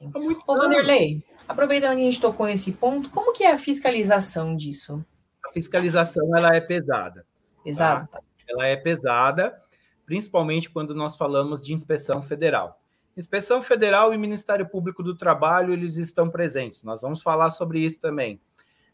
É 0.00 0.18
muito 0.18 0.44
Ô, 0.46 0.56
Vanderlei, 0.56 1.22
aproveitando 1.48 1.96
que 1.96 2.02
a 2.02 2.04
gente 2.04 2.20
tocou 2.20 2.46
nesse 2.46 2.72
ponto, 2.72 3.10
como 3.10 3.32
que 3.32 3.44
é 3.44 3.52
a 3.52 3.58
fiscalização 3.58 4.56
disso? 4.56 5.04
A 5.44 5.50
fiscalização 5.50 6.36
ela 6.36 6.54
é 6.54 6.60
pesada. 6.60 7.26
Pesada. 7.62 8.06
Tá? 8.06 8.20
Ela 8.48 8.66
é 8.66 8.76
pesada 8.76 9.62
principalmente 10.06 10.70
quando 10.70 10.94
nós 10.94 11.16
falamos 11.16 11.62
de 11.62 11.72
inspeção 11.72 12.22
federal. 12.22 12.80
Inspeção 13.16 13.62
Federal 13.62 14.12
e 14.12 14.18
Ministério 14.18 14.68
Público 14.68 15.02
do 15.02 15.14
Trabalho, 15.14 15.72
eles 15.72 15.96
estão 15.96 16.28
presentes. 16.28 16.82
Nós 16.82 17.00
vamos 17.00 17.22
falar 17.22 17.50
sobre 17.50 17.78
isso 17.78 18.00
também. 18.00 18.40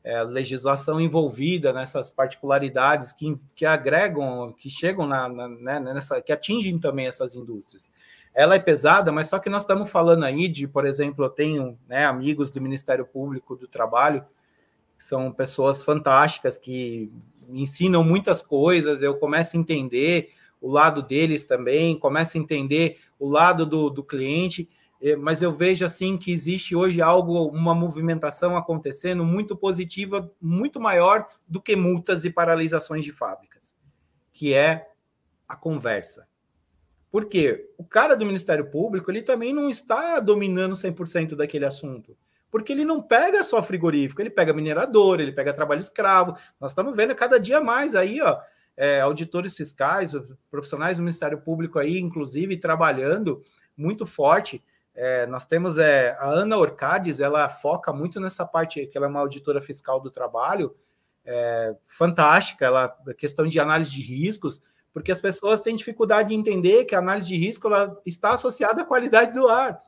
É, 0.03 0.22
legislação 0.22 0.98
envolvida 0.98 1.74
nessas 1.74 2.09
particularidades 2.09 3.12
que, 3.12 3.38
que 3.55 3.66
agregam, 3.66 4.55
que 4.59 4.70
chegam 4.70 5.07
na, 5.07 5.28
na 5.28 5.46
né, 5.46 5.80
nessa, 5.80 6.22
que 6.22 6.32
atingem 6.32 6.78
também 6.78 7.07
essas 7.07 7.34
indústrias. 7.34 7.92
Ela 8.34 8.55
é 8.55 8.59
pesada, 8.59 9.12
mas 9.12 9.28
só 9.28 9.38
que 9.38 9.51
nós 9.51 9.62
estamos 9.62 9.90
falando 9.90 10.24
aí 10.24 10.48
de, 10.48 10.66
por 10.66 10.86
exemplo, 10.86 11.24
eu 11.24 11.28
tenho 11.28 11.78
né, 11.86 12.07
amigos 12.07 12.51
do 12.51 12.61
Ministério 12.62 13.05
Público 13.05 13.55
do 13.57 13.68
Trabalho, 13.68 14.24
que 14.96 15.05
são 15.05 15.30
pessoas 15.32 15.82
fantásticas 15.82 16.57
que 16.57 17.12
ensinam 17.48 18.05
muitas 18.05 18.42
coisas, 18.42 19.03
eu 19.03 19.16
começo 19.16 19.57
a 19.57 19.61
entender, 19.61 20.32
o 20.61 20.70
lado 20.70 21.03
deles 21.03 21.44
também, 21.44 21.98
começa 21.98 22.36
a 22.36 22.40
entender 22.40 23.01
o 23.18 23.28
lado 23.28 23.64
do, 23.64 23.90
do 23.90 24.05
cliente, 24.05 24.68
mas 25.18 25.40
eu 25.40 25.51
vejo 25.51 25.84
assim 25.84 26.18
que 26.18 26.30
existe 26.30 26.76
hoje 26.76 27.01
algo, 27.01 27.46
uma 27.48 27.74
movimentação 27.74 28.57
acontecendo 28.57 29.24
muito 29.24 29.57
positiva, 29.57 30.30
muito 30.40 30.78
maior 30.78 31.26
do 31.48 31.61
que 31.61 31.74
multas 31.74 32.24
e 32.24 32.30
paralisações 32.30 33.05
de 33.05 33.12
fábricas, 33.12 33.74
que 34.32 34.53
é 34.53 34.86
a 35.48 35.57
conversa. 35.57 36.26
Porque 37.11 37.68
o 37.76 37.84
cara 37.84 38.14
do 38.14 38.26
Ministério 38.26 38.70
Público, 38.70 39.11
ele 39.11 39.22
também 39.22 39.53
não 39.53 39.68
está 39.68 40.20
dominando 40.20 40.76
100% 40.76 41.34
daquele 41.34 41.64
assunto. 41.64 42.16
Porque 42.51 42.72
ele 42.72 42.84
não 42.84 43.01
pega 43.01 43.42
só 43.42 43.62
frigorífico, 43.62 44.20
ele 44.20 44.30
pega 44.30 44.53
minerador, 44.53 45.20
ele 45.20 45.32
pega 45.32 45.53
trabalho 45.53 45.80
escravo. 45.80 46.36
Nós 46.61 46.72
estamos 46.72 46.94
vendo 46.94 47.14
cada 47.14 47.38
dia 47.38 47.61
mais 47.61 47.94
aí, 47.94 48.20
ó, 48.20 48.38
é, 48.76 49.01
auditores 49.01 49.57
fiscais, 49.57 50.12
profissionais 50.51 50.96
do 50.96 51.03
Ministério 51.03 51.40
Público 51.40 51.78
aí, 51.78 51.98
inclusive, 51.98 52.57
trabalhando 52.57 53.40
muito 53.76 54.05
forte. 54.05 54.62
É, 54.95 55.26
nós 55.26 55.45
temos 55.45 55.78
é, 55.78 56.16
a 56.18 56.26
Ana 56.26 56.57
Orcades, 56.57 57.20
ela 57.20 57.49
foca 57.49 57.93
muito 57.93 58.20
nessa 58.20 58.45
parte, 58.45 58.86
que 58.86 58.97
ela 58.97 59.07
é 59.07 59.09
uma 59.09 59.20
auditora 59.20 59.61
fiscal 59.61 60.01
do 60.01 60.11
trabalho, 60.11 60.74
é, 61.24 61.76
fantástica, 61.86 62.64
ela, 62.64 62.88
questão 63.16 63.47
de 63.47 63.61
análise 63.61 63.91
de 63.91 64.03
riscos, 64.03 64.62
porque 64.93 65.12
as 65.12 65.20
pessoas 65.20 65.61
têm 65.61 65.76
dificuldade 65.76 66.30
de 66.30 66.34
entender 66.34 66.84
que 66.84 66.95
a 66.95 66.99
análise 66.99 67.28
de 67.28 67.36
risco 67.36 67.68
ela 67.68 67.97
está 68.05 68.34
associada 68.34 68.82
à 68.82 68.84
qualidade 68.84 69.32
do 69.32 69.49
ar. 69.49 69.80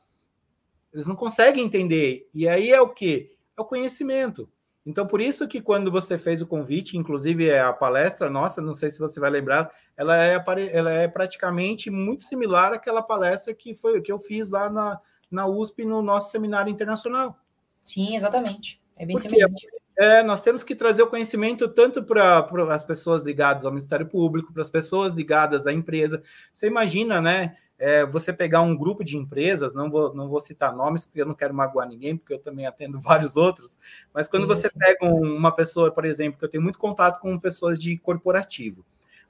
Eles 0.93 1.05
não 1.05 1.15
conseguem 1.15 1.65
entender. 1.65 2.29
E 2.33 2.47
aí 2.47 2.71
é 2.71 2.79
o 2.79 2.89
que? 2.89 3.31
É 3.57 3.61
o 3.61 3.65
conhecimento. 3.65 4.49
Então, 4.85 5.07
por 5.07 5.21
isso 5.21 5.47
que 5.47 5.61
quando 5.61 5.89
você 5.89 6.17
fez 6.17 6.41
o 6.41 6.47
convite, 6.47 6.97
inclusive 6.97 7.47
é 7.47 7.61
a 7.61 7.71
palestra 7.71 8.29
nossa, 8.29 8.61
não 8.61 8.73
sei 8.73 8.89
se 8.89 8.99
você 8.99 9.19
vai 9.19 9.29
lembrar, 9.29 9.71
ela 9.95 10.21
é, 10.21 10.43
ela 10.71 10.91
é 10.91 11.07
praticamente 11.07 11.89
muito 11.89 12.23
similar 12.23 12.73
àquela 12.73 13.01
palestra 13.01 13.53
que 13.53 13.73
foi 13.73 14.01
que 14.01 14.11
eu 14.11 14.19
fiz 14.19 14.49
lá 14.49 14.69
na, 14.69 14.99
na 15.31 15.47
USP 15.47 15.85
no 15.85 16.01
nosso 16.01 16.31
seminário 16.31 16.69
internacional. 16.69 17.37
Sim, 17.83 18.15
exatamente. 18.15 18.81
É 18.97 19.05
bem 19.05 19.17
semelhante. 19.17 19.67
É, 19.97 20.23
nós 20.23 20.41
temos 20.41 20.63
que 20.63 20.75
trazer 20.75 21.03
o 21.03 21.07
conhecimento 21.07 21.67
tanto 21.67 22.03
para 22.03 22.47
as 22.73 22.83
pessoas 22.83 23.23
ligadas 23.23 23.63
ao 23.63 23.71
Ministério 23.71 24.07
Público, 24.07 24.51
para 24.51 24.61
as 24.61 24.69
pessoas 24.69 25.13
ligadas 25.13 25.67
à 25.67 25.73
empresa. 25.73 26.21
Você 26.53 26.67
imagina, 26.67 27.21
né? 27.21 27.55
É, 27.85 28.05
você 28.05 28.31
pegar 28.31 28.61
um 28.61 28.77
grupo 28.77 29.03
de 29.03 29.17
empresas, 29.17 29.73
não 29.73 29.91
vou, 29.91 30.13
não 30.15 30.29
vou 30.29 30.39
citar 30.39 30.73
nomes, 30.73 31.05
porque 31.05 31.19
eu 31.19 31.25
não 31.25 31.33
quero 31.33 31.53
magoar 31.53 31.85
ninguém, 31.85 32.15
porque 32.15 32.33
eu 32.33 32.39
também 32.39 32.65
atendo 32.65 32.97
vários 33.03 33.35
outros, 33.35 33.77
mas 34.13 34.25
quando 34.25 34.49
Isso. 34.49 34.61
você 34.61 34.69
pega 34.69 35.05
um, 35.05 35.35
uma 35.35 35.51
pessoa, 35.51 35.91
por 35.91 36.05
exemplo, 36.05 36.39
que 36.39 36.45
eu 36.45 36.49
tenho 36.49 36.63
muito 36.63 36.79
contato 36.79 37.19
com 37.19 37.37
pessoas 37.37 37.77
de 37.77 37.97
corporativo, 37.97 38.85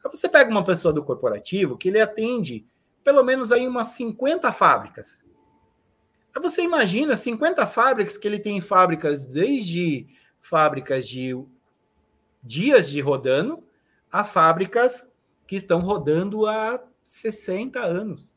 aí 0.05 0.11
você 0.11 0.29
pega 0.29 0.51
uma 0.51 0.63
pessoa 0.63 0.93
do 0.93 1.03
corporativo 1.03 1.75
que 1.75 1.87
ele 1.87 1.99
atende 1.99 2.63
pelo 3.03 3.23
menos 3.23 3.51
aí 3.51 3.67
umas 3.67 3.87
50 3.87 4.51
fábricas. 4.51 5.19
Aí 6.35 6.39
você 6.39 6.61
imagina 6.61 7.15
50 7.15 7.65
fábricas 7.65 8.19
que 8.19 8.27
ele 8.27 8.37
tem 8.37 8.61
fábricas 8.61 9.25
desde 9.25 10.05
fábricas 10.39 11.07
de 11.07 11.35
dias 12.43 12.87
de 12.87 13.01
rodando 13.01 13.57
a 14.11 14.23
fábricas 14.23 15.09
que 15.47 15.55
estão 15.55 15.79
rodando 15.79 16.45
há 16.45 16.79
60 17.03 17.79
anos 17.79 18.32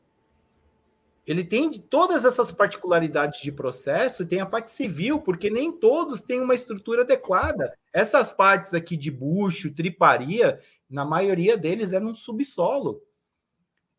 ele 1.27 1.43
tem 1.43 1.69
todas 1.73 2.23
essas 2.23 2.53
particularidades 2.53 3.41
de 3.41 3.51
processo 3.51 4.25
tem 4.25 4.39
a 4.39 4.45
parte 4.45 4.71
civil, 4.71 5.19
porque 5.19 5.49
nem 5.49 5.73
todos 5.73 6.21
têm 6.21 6.39
uma 6.39 6.55
estrutura 6.55 7.01
adequada. 7.01 7.77
Essas 7.91 8.31
partes 8.31 8.73
aqui 8.73 8.95
de 8.95 9.11
bucho, 9.11 9.73
triparia, 9.73 10.57
na 10.89 11.03
maioria 11.03 11.57
deles 11.57 11.91
é 11.91 11.99
num 11.99 12.15
subsolo. 12.15 13.03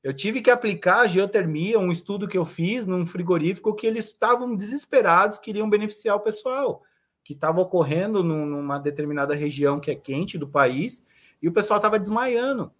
Eu 0.03 0.15
tive 0.15 0.41
que 0.41 0.51
aplicar 0.51 1.01
a 1.01 1.07
geotermia, 1.07 1.79
um 1.79 1.93
estudo 1.93 2.27
que 2.27 2.39
eu 2.39 2.47
fiz 2.47 2.87
num 2.87 3.05
frigorífico 3.05 3.75
que 3.75 3.87
eles 3.87 4.07
estavam 4.07 4.57
desesperados, 4.57 5.39
queriam 5.39 5.69
beneficiar 5.69 6.17
o 6.17 6.21
pessoal, 6.21 6.83
que 7.23 7.35
estava 7.35 7.61
ocorrendo 7.61 8.25
numa 8.25 8.79
determinada 8.79 9.35
região 9.35 9.79
que 9.79 9.91
é 9.91 9.95
quente 9.95 10.39
do 10.39 10.49
país, 10.49 11.05
e 11.43 11.49
o 11.49 11.53
pessoal 11.53 11.77
estava 11.77 11.99
desmaiando. 11.99 12.71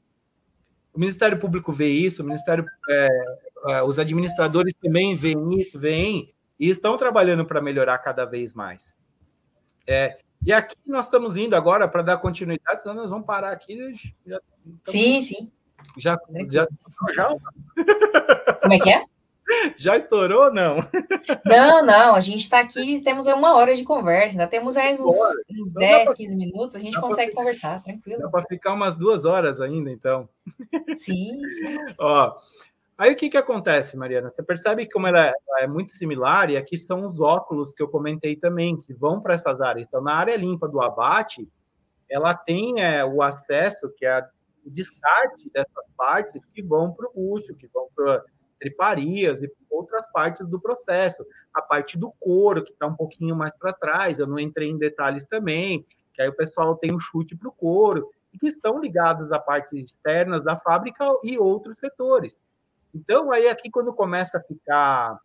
O 0.95 0.99
Ministério 0.99 1.39
Público 1.39 1.71
vê 1.71 1.89
isso, 1.89 2.23
o 2.23 2.27
Ministério 2.27 2.65
é, 2.89 3.09
os 3.87 3.99
administradores 3.99 4.75
também 4.81 5.15
veem 5.15 5.59
isso, 5.59 5.79
veem 5.79 6.33
e 6.59 6.69
estão 6.69 6.97
trabalhando 6.97 7.45
para 7.45 7.61
melhorar 7.61 7.99
cada 7.99 8.25
vez 8.25 8.55
mais. 8.55 8.95
É, 9.87 10.19
e 10.45 10.53
aqui 10.53 10.77
nós 10.87 11.07
estamos 11.07 11.37
indo 11.37 11.55
agora 11.55 11.89
para 11.89 12.03
dar 12.03 12.19
continuidade, 12.19 12.83
senão 12.83 12.95
nós 12.95 13.11
vamos 13.11 13.27
parar 13.27 13.53
aqui. 13.53 13.95
Já, 14.27 14.41
sim, 14.85 15.21
sim. 15.21 15.51
Já, 15.97 16.19
já, 16.51 16.67
já. 17.15 17.29
Como 18.61 18.75
é 18.75 18.79
que 18.79 18.91
é? 18.91 19.05
Já 19.77 19.97
estourou 19.97 20.53
não? 20.53 20.77
Não, 21.45 21.85
não. 21.85 22.15
A 22.15 22.21
gente 22.21 22.41
está 22.41 22.61
aqui, 22.61 23.01
temos 23.01 23.27
uma 23.27 23.55
hora 23.55 23.75
de 23.75 23.83
conversa, 23.83 24.35
ainda 24.35 24.47
temos 24.47 24.77
aí 24.77 24.93
uns, 24.93 25.01
uns 25.01 25.73
10, 25.73 26.05
pra, 26.05 26.15
15 26.15 26.37
minutos, 26.37 26.77
a 26.77 26.81
gente 26.81 27.01
consegue 27.01 27.31
ficar, 27.31 27.41
conversar, 27.41 27.83
tranquilo. 27.83 28.21
Dá 28.21 28.29
para 28.29 28.43
ficar 28.43 28.75
umas 28.75 28.95
duas 28.95 29.25
horas 29.25 29.61
ainda, 29.61 29.91
então. 29.91 30.29
Sim, 30.97 31.41
sim. 31.49 31.79
Ó, 31.99 32.37
Aí 32.99 33.13
o 33.13 33.17
que, 33.17 33.31
que 33.31 33.37
acontece, 33.37 33.97
Mariana? 33.97 34.29
Você 34.29 34.43
percebe 34.43 34.89
como 34.91 35.07
ela 35.07 35.29
é, 35.29 35.33
ela 35.49 35.61
é, 35.61 35.67
muito 35.69 35.93
similar, 35.93 36.51
e 36.51 36.57
aqui 36.57 36.75
estão 36.75 37.07
os 37.07 37.21
óculos 37.21 37.73
que 37.73 37.81
eu 37.81 37.87
comentei 37.87 38.35
também, 38.35 38.77
que 38.77 38.93
vão 38.93 39.21
para 39.21 39.35
essas 39.35 39.61
áreas. 39.61 39.87
Então, 39.87 40.03
na 40.03 40.15
área 40.15 40.37
limpa 40.37 40.67
do 40.67 40.81
abate, 40.81 41.49
ela 42.11 42.35
tem 42.35 42.81
é, 42.81 43.05
o 43.05 43.23
acesso, 43.23 43.89
que 43.97 44.05
é 44.05 44.21
o 44.65 44.71
descarte 44.71 45.49
dessas 45.51 45.85
partes 45.97 46.45
que 46.45 46.61
vão 46.61 46.93
para 46.93 47.09
o 47.09 47.13
bucho, 47.15 47.55
que 47.55 47.69
vão 47.69 47.89
para 47.95 48.25
triparias 48.59 49.41
e 49.41 49.53
outras 49.71 50.05
partes 50.11 50.45
do 50.49 50.61
processo. 50.61 51.25
A 51.55 51.63
parte 51.63 51.97
do 51.97 52.11
couro, 52.19 52.65
que 52.65 52.73
está 52.73 52.89
um 52.89 52.97
pouquinho 52.97 53.37
mais 53.37 53.53
para 53.57 53.73
trás, 53.73 54.19
eu 54.19 54.27
não 54.27 54.41
entrei 54.41 54.71
em 54.71 54.77
detalhes 54.77 55.23
também, 55.23 55.87
que 56.13 56.21
aí 56.21 56.29
o 56.29 56.37
pessoal 56.37 56.75
tem 56.75 56.93
o 56.93 56.99
chute 56.99 57.37
para 57.37 57.49
o 57.49 57.53
couro, 57.53 58.11
e 58.33 58.39
que 58.39 58.49
estão 58.49 58.81
ligados 58.81 59.31
a 59.31 59.39
partes 59.39 59.85
externas 59.85 60.43
da 60.43 60.59
fábrica 60.59 61.05
e 61.23 61.39
outros 61.39 61.79
setores. 61.79 62.41
Então, 62.95 63.31
aí 63.31 63.49
aqui 63.49 63.71
quando 63.71 63.93
começa 63.93 64.39
a 64.39 64.43
ficar 64.43 65.19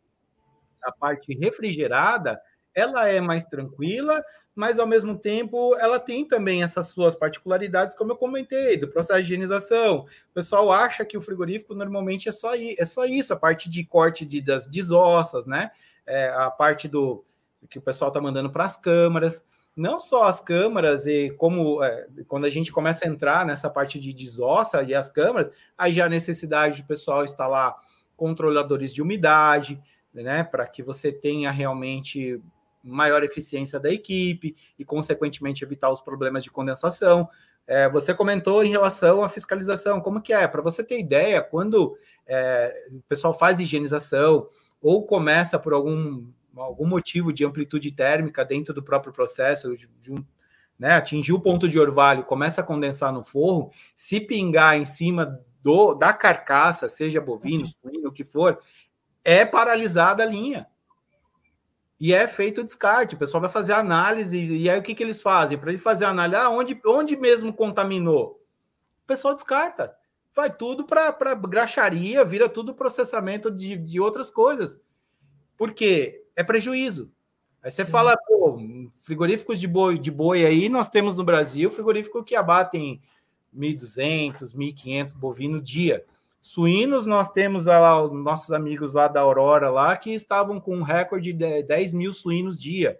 a 0.83 0.91
parte 0.91 1.33
refrigerada, 1.33 2.39
ela 2.75 3.07
é 3.07 3.21
mais 3.21 3.45
tranquila, 3.45 4.23
mas 4.55 4.77
ao 4.77 4.85
mesmo 4.85 5.17
tempo 5.17 5.75
ela 5.77 5.99
tem 5.99 6.27
também 6.27 6.61
essas 6.61 6.87
suas 6.87 7.15
particularidades, 7.15 7.95
como 7.95 8.11
eu 8.11 8.17
comentei, 8.17 8.77
do 8.77 8.87
processo 8.87 9.19
de 9.19 9.25
higienização. 9.25 9.99
O 10.31 10.33
pessoal 10.33 10.71
acha 10.71 11.05
que 11.05 11.17
o 11.17 11.21
frigorífico 11.21 11.73
normalmente 11.73 12.29
é 12.29 12.31
só, 12.31 12.51
é 12.55 12.85
só 12.85 13.05
isso, 13.05 13.33
a 13.33 13.37
parte 13.37 13.69
de 13.69 13.83
corte 13.83 14.25
de, 14.25 14.41
das 14.41 14.67
desossas, 14.67 15.45
né? 15.45 15.71
É, 16.05 16.29
a 16.29 16.51
parte 16.51 16.87
do 16.87 17.23
que 17.69 17.79
o 17.79 17.81
pessoal 17.81 18.09
está 18.09 18.19
mandando 18.19 18.51
para 18.51 18.65
as 18.65 18.77
câmaras. 18.77 19.43
Não 19.75 19.99
só 19.99 20.25
as 20.25 20.39
câmaras 20.39 21.07
e 21.07 21.31
como 21.37 21.83
é, 21.83 22.07
quando 22.27 22.45
a 22.45 22.49
gente 22.49 22.71
começa 22.71 23.05
a 23.05 23.09
entrar 23.09 23.45
nessa 23.45 23.69
parte 23.69 23.99
de 23.99 24.13
desossa 24.13 24.83
e 24.83 24.93
as 24.93 25.09
câmaras, 25.09 25.53
aí 25.77 25.93
já 25.93 26.05
a 26.05 26.09
necessidade 26.09 26.77
de 26.77 26.83
pessoal 26.83 27.25
instalar 27.25 27.75
controladores 28.15 28.93
de 28.93 29.01
umidade, 29.01 29.81
né, 30.13 30.43
para 30.43 30.67
que 30.67 30.83
você 30.83 31.11
tenha 31.11 31.49
realmente 31.49 32.39
maior 32.83 33.23
eficiência 33.23 33.79
da 33.79 33.91
equipe 33.91 34.55
e, 34.77 34.83
consequentemente, 34.83 35.63
evitar 35.63 35.89
os 35.89 36.01
problemas 36.01 36.43
de 36.43 36.51
condensação. 36.51 37.27
É, 37.65 37.89
você 37.89 38.13
comentou 38.13 38.63
em 38.63 38.71
relação 38.71 39.23
à 39.23 39.29
fiscalização, 39.29 40.01
como 40.01 40.21
que 40.21 40.33
é? 40.33 40.45
Para 40.47 40.61
você 40.61 40.83
ter 40.83 40.99
ideia, 40.99 41.41
quando 41.41 41.97
é, 42.27 42.87
o 42.91 43.01
pessoal 43.07 43.33
faz 43.33 43.59
higienização 43.59 44.47
ou 44.81 45.05
começa 45.05 45.57
por 45.57 45.71
algum, 45.71 46.25
algum 46.55 46.85
motivo 46.85 47.33
de 47.33 47.45
amplitude 47.45 47.91
térmica 47.91 48.45
dentro 48.45 48.73
do 48.73 48.83
próprio 48.83 49.13
processo, 49.13 49.75
de, 49.75 49.87
de 50.01 50.11
um, 50.11 50.23
né, 50.77 50.91
atingir 50.91 51.33
o 51.33 51.39
ponto 51.39 51.67
de 51.67 51.79
orvalho, 51.79 52.23
começa 52.23 52.61
a 52.61 52.63
condensar 52.63 53.11
no 53.11 53.23
forro, 53.23 53.71
se 53.95 54.19
pingar 54.19 54.77
em 54.77 54.85
cima 54.85 55.39
do, 55.61 55.93
da 55.93 56.13
carcaça, 56.13 56.89
seja 56.89 57.21
bovino, 57.21 57.67
suíno, 57.67 58.09
o 58.09 58.11
que 58.11 58.23
for, 58.23 58.59
é 59.23 59.45
paralisada 59.45 60.23
a 60.23 60.25
linha. 60.25 60.67
E 61.99 62.13
é 62.13 62.27
feito 62.27 62.61
o 62.61 62.63
descarte. 62.65 63.15
O 63.15 63.17
pessoal 63.17 63.39
vai 63.39 63.49
fazer 63.49 63.71
análise, 63.71 64.37
e 64.37 64.69
aí 64.69 64.77
o 64.77 64.83
que, 64.83 64.93
que 64.93 65.01
eles 65.01 65.21
fazem? 65.21 65.57
Para 65.57 65.69
ele 65.69 65.79
fazer 65.79 66.03
a 66.03 66.09
análise, 66.09 66.35
ah, 66.35 66.49
onde, 66.49 66.79
onde 66.85 67.15
mesmo 67.15 67.53
contaminou? 67.53 68.41
O 69.03 69.07
pessoal 69.07 69.33
descarta. 69.33 69.95
Vai 70.35 70.53
tudo 70.53 70.83
para 70.85 71.33
graxaria, 71.35 72.25
vira 72.25 72.49
tudo 72.49 72.73
processamento 72.73 73.49
de, 73.49 73.77
de 73.77 73.99
outras 74.01 74.29
coisas. 74.29 74.81
Porque 75.55 76.22
é 76.35 76.43
prejuízo. 76.43 77.11
Aí 77.61 77.71
você 77.71 77.85
Sim. 77.85 77.91
fala, 77.91 78.17
pô, 78.27 78.59
frigoríficos 78.97 79.59
de 79.59 79.67
boi, 79.67 79.97
de 79.97 80.11
boi 80.11 80.45
aí, 80.45 80.67
nós 80.67 80.89
temos 80.89 81.17
no 81.17 81.23
Brasil 81.23 81.71
frigorífico 81.71 82.23
que 82.23 82.35
abatem 82.35 83.01
1.200, 83.55 84.53
1.500 84.53 85.15
bovino 85.15 85.61
dia. 85.61 86.03
Suínos, 86.41 87.07
nós 87.07 87.31
temos 87.31 87.67
lá, 87.67 88.05
nossos 88.09 88.51
amigos 88.51 88.93
lá 88.95 89.07
da 89.07 89.21
Aurora 89.21 89.69
lá 89.69 89.95
que 89.95 90.13
estavam 90.13 90.59
com 90.59 90.75
um 90.75 90.83
recorde 90.83 91.31
de 91.31 91.63
10 91.63 91.93
mil 91.93 92.11
suínos 92.11 92.61
dia. 92.61 92.99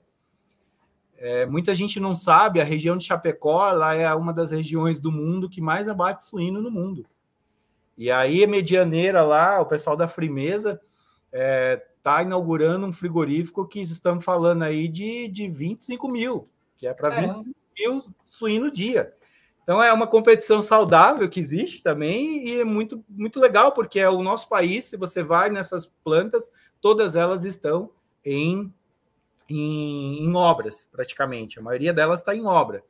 É, 1.17 1.45
muita 1.45 1.75
gente 1.75 1.99
não 1.99 2.15
sabe, 2.15 2.61
a 2.61 2.63
região 2.63 2.95
de 2.95 3.03
Chapecó 3.03 3.71
lá 3.71 3.95
é 3.95 4.13
uma 4.13 4.33
das 4.33 4.51
regiões 4.51 4.99
do 4.99 5.11
mundo 5.11 5.49
que 5.49 5.59
mais 5.59 5.89
abate 5.89 6.23
suíno 6.23 6.61
no 6.61 6.71
mundo. 6.71 7.05
E 7.97 8.09
aí, 8.09 8.47
medianeira 8.47 9.23
lá, 9.23 9.59
o 9.59 9.65
pessoal 9.65 9.95
da 9.95 10.07
Frimeza 10.07 10.79
é, 11.31 11.81
tá 12.03 12.21
inaugurando 12.21 12.85
um 12.85 12.91
frigorífico 12.91 13.65
que 13.65 13.81
estamos 13.81 14.23
falando 14.25 14.63
aí 14.63 14.89
de, 14.89 15.29
de 15.29 15.47
25 15.47 16.07
mil, 16.09 16.49
que 16.77 16.85
é 16.85 16.93
para 16.93 17.09
25 17.09 17.55
mil 17.79 18.03
suíno 18.25 18.69
dia. 18.69 19.13
Então 19.63 19.81
é 19.81 19.91
uma 19.93 20.05
competição 20.05 20.61
saudável 20.61 21.29
que 21.29 21.39
existe 21.39 21.81
também 21.81 22.45
e 22.45 22.59
é 22.59 22.65
muito, 22.65 23.03
muito 23.07 23.39
legal, 23.39 23.71
porque 23.71 23.97
é 23.97 24.09
o 24.09 24.21
nosso 24.21 24.49
país, 24.49 24.83
se 24.85 24.97
você 24.97 25.23
vai 25.23 25.49
nessas 25.49 25.85
plantas, 25.85 26.51
todas 26.81 27.15
elas 27.15 27.45
estão 27.45 27.89
em, 28.25 28.71
em, 29.49 30.25
em 30.25 30.35
obras, 30.35 30.89
praticamente. 30.91 31.57
A 31.57 31.61
maioria 31.61 31.93
delas 31.93 32.19
está 32.19 32.35
em 32.35 32.45
obra, 32.45 32.83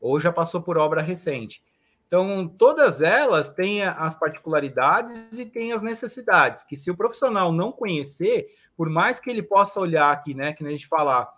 ou 0.00 0.18
já 0.18 0.32
passou 0.32 0.60
por 0.60 0.76
obra 0.76 1.00
recente. 1.00 1.62
Então, 2.06 2.46
todas 2.46 3.02
elas 3.02 3.48
têm 3.48 3.82
as 3.82 4.14
particularidades 4.14 5.38
e 5.38 5.44
têm 5.44 5.72
as 5.72 5.82
necessidades, 5.82 6.64
que 6.64 6.78
se 6.78 6.90
o 6.90 6.96
profissional 6.96 7.52
não 7.52 7.72
conhecer, 7.72 8.48
por 8.76 8.88
mais 8.88 9.18
que 9.18 9.28
ele 9.28 9.42
possa 9.42 9.80
olhar 9.80 10.12
aqui, 10.12 10.34
né, 10.34 10.52
que 10.52 10.64
a 10.64 10.70
gente 10.70 10.86
falar... 10.86 11.28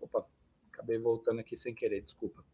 Opa, 0.00 0.24
acabei 0.72 0.98
voltando 0.98 1.40
aqui 1.40 1.56
sem 1.56 1.74
querer, 1.74 2.00
desculpa 2.00 2.44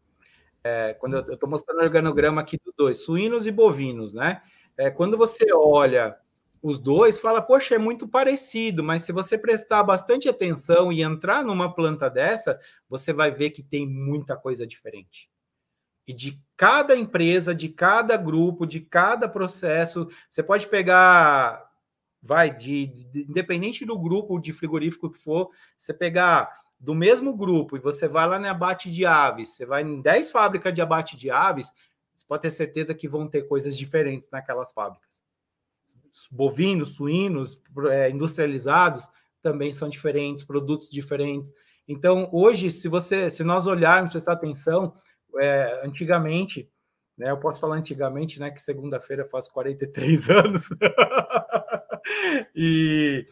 é, 0.63 0.93
quando 0.93 1.17
eu 1.17 1.33
estou 1.33 1.49
mostrando 1.49 1.79
o 1.79 1.83
organograma 1.83 2.41
aqui 2.41 2.59
dos 2.63 2.73
dois, 2.75 2.97
suínos 2.99 3.47
e 3.47 3.51
bovinos, 3.51 4.13
né? 4.13 4.41
É, 4.77 4.89
quando 4.89 5.17
você 5.17 5.53
olha 5.53 6.17
os 6.61 6.79
dois, 6.79 7.17
fala, 7.17 7.41
poxa, 7.41 7.75
é 7.75 7.77
muito 7.77 8.07
parecido, 8.07 8.83
mas 8.83 9.03
se 9.03 9.13
você 9.13 9.37
prestar 9.37 9.81
bastante 9.83 10.27
atenção 10.27 10.91
e 10.91 11.01
entrar 11.01 11.43
numa 11.43 11.73
planta 11.73 12.09
dessa, 12.09 12.59
você 12.89 13.13
vai 13.13 13.31
ver 13.31 13.51
que 13.51 13.63
tem 13.63 13.87
muita 13.87 14.35
coisa 14.35 14.67
diferente. 14.67 15.29
E 16.09 16.13
de 16.13 16.41
cada 16.57 16.95
empresa, 16.97 17.53
de 17.53 17.69
cada 17.69 18.17
grupo, 18.17 18.65
de 18.65 18.79
cada 18.79 19.29
processo, 19.29 20.09
você 20.27 20.41
pode 20.41 20.65
pegar, 20.65 21.69
vai, 22.19 22.49
de, 22.49 22.87
de 22.87 23.27
independente 23.29 23.85
do 23.85 23.95
grupo 23.95 24.39
de 24.39 24.51
frigorífico 24.51 25.11
que 25.11 25.19
for, 25.19 25.51
você 25.77 25.93
pegar 25.93 26.51
do 26.79 26.95
mesmo 26.95 27.37
grupo 27.37 27.77
e 27.77 27.79
você 27.79 28.07
vai 28.07 28.27
lá 28.27 28.39
no 28.39 28.47
abate 28.47 28.91
de 28.91 29.05
aves, 29.05 29.49
você 29.49 29.67
vai 29.67 29.83
em 29.83 30.01
10 30.01 30.31
fábricas 30.31 30.73
de 30.73 30.81
abate 30.81 31.15
de 31.15 31.29
aves, 31.29 31.71
você 32.15 32.25
pode 32.27 32.41
ter 32.41 32.49
certeza 32.49 32.95
que 32.95 33.07
vão 33.07 33.27
ter 33.27 33.43
coisas 33.43 33.77
diferentes 33.77 34.31
naquelas 34.31 34.71
fábricas. 34.71 35.21
Bovinos, 36.31 36.95
suínos, 36.95 37.61
é, 37.91 38.09
industrializados 38.09 39.07
também 39.43 39.71
são 39.71 39.87
diferentes, 39.87 40.43
produtos 40.43 40.89
diferentes. 40.89 41.53
Então, 41.87 42.27
hoje, 42.31 42.71
se 42.71 42.87
você, 42.87 43.29
se 43.29 43.43
nós 43.43 43.67
olharmos, 43.67 44.11
prestar 44.11 44.33
atenção, 44.33 44.95
é, 45.37 45.81
antigamente, 45.85 46.69
né, 47.17 47.31
eu 47.31 47.37
posso 47.37 47.59
falar 47.59 47.75
antigamente, 47.75 48.39
né, 48.39 48.49
que 48.49 48.61
segunda-feira 48.61 49.25
faz 49.25 49.47
43 49.47 50.29
anos, 50.31 50.69
e 52.55 53.25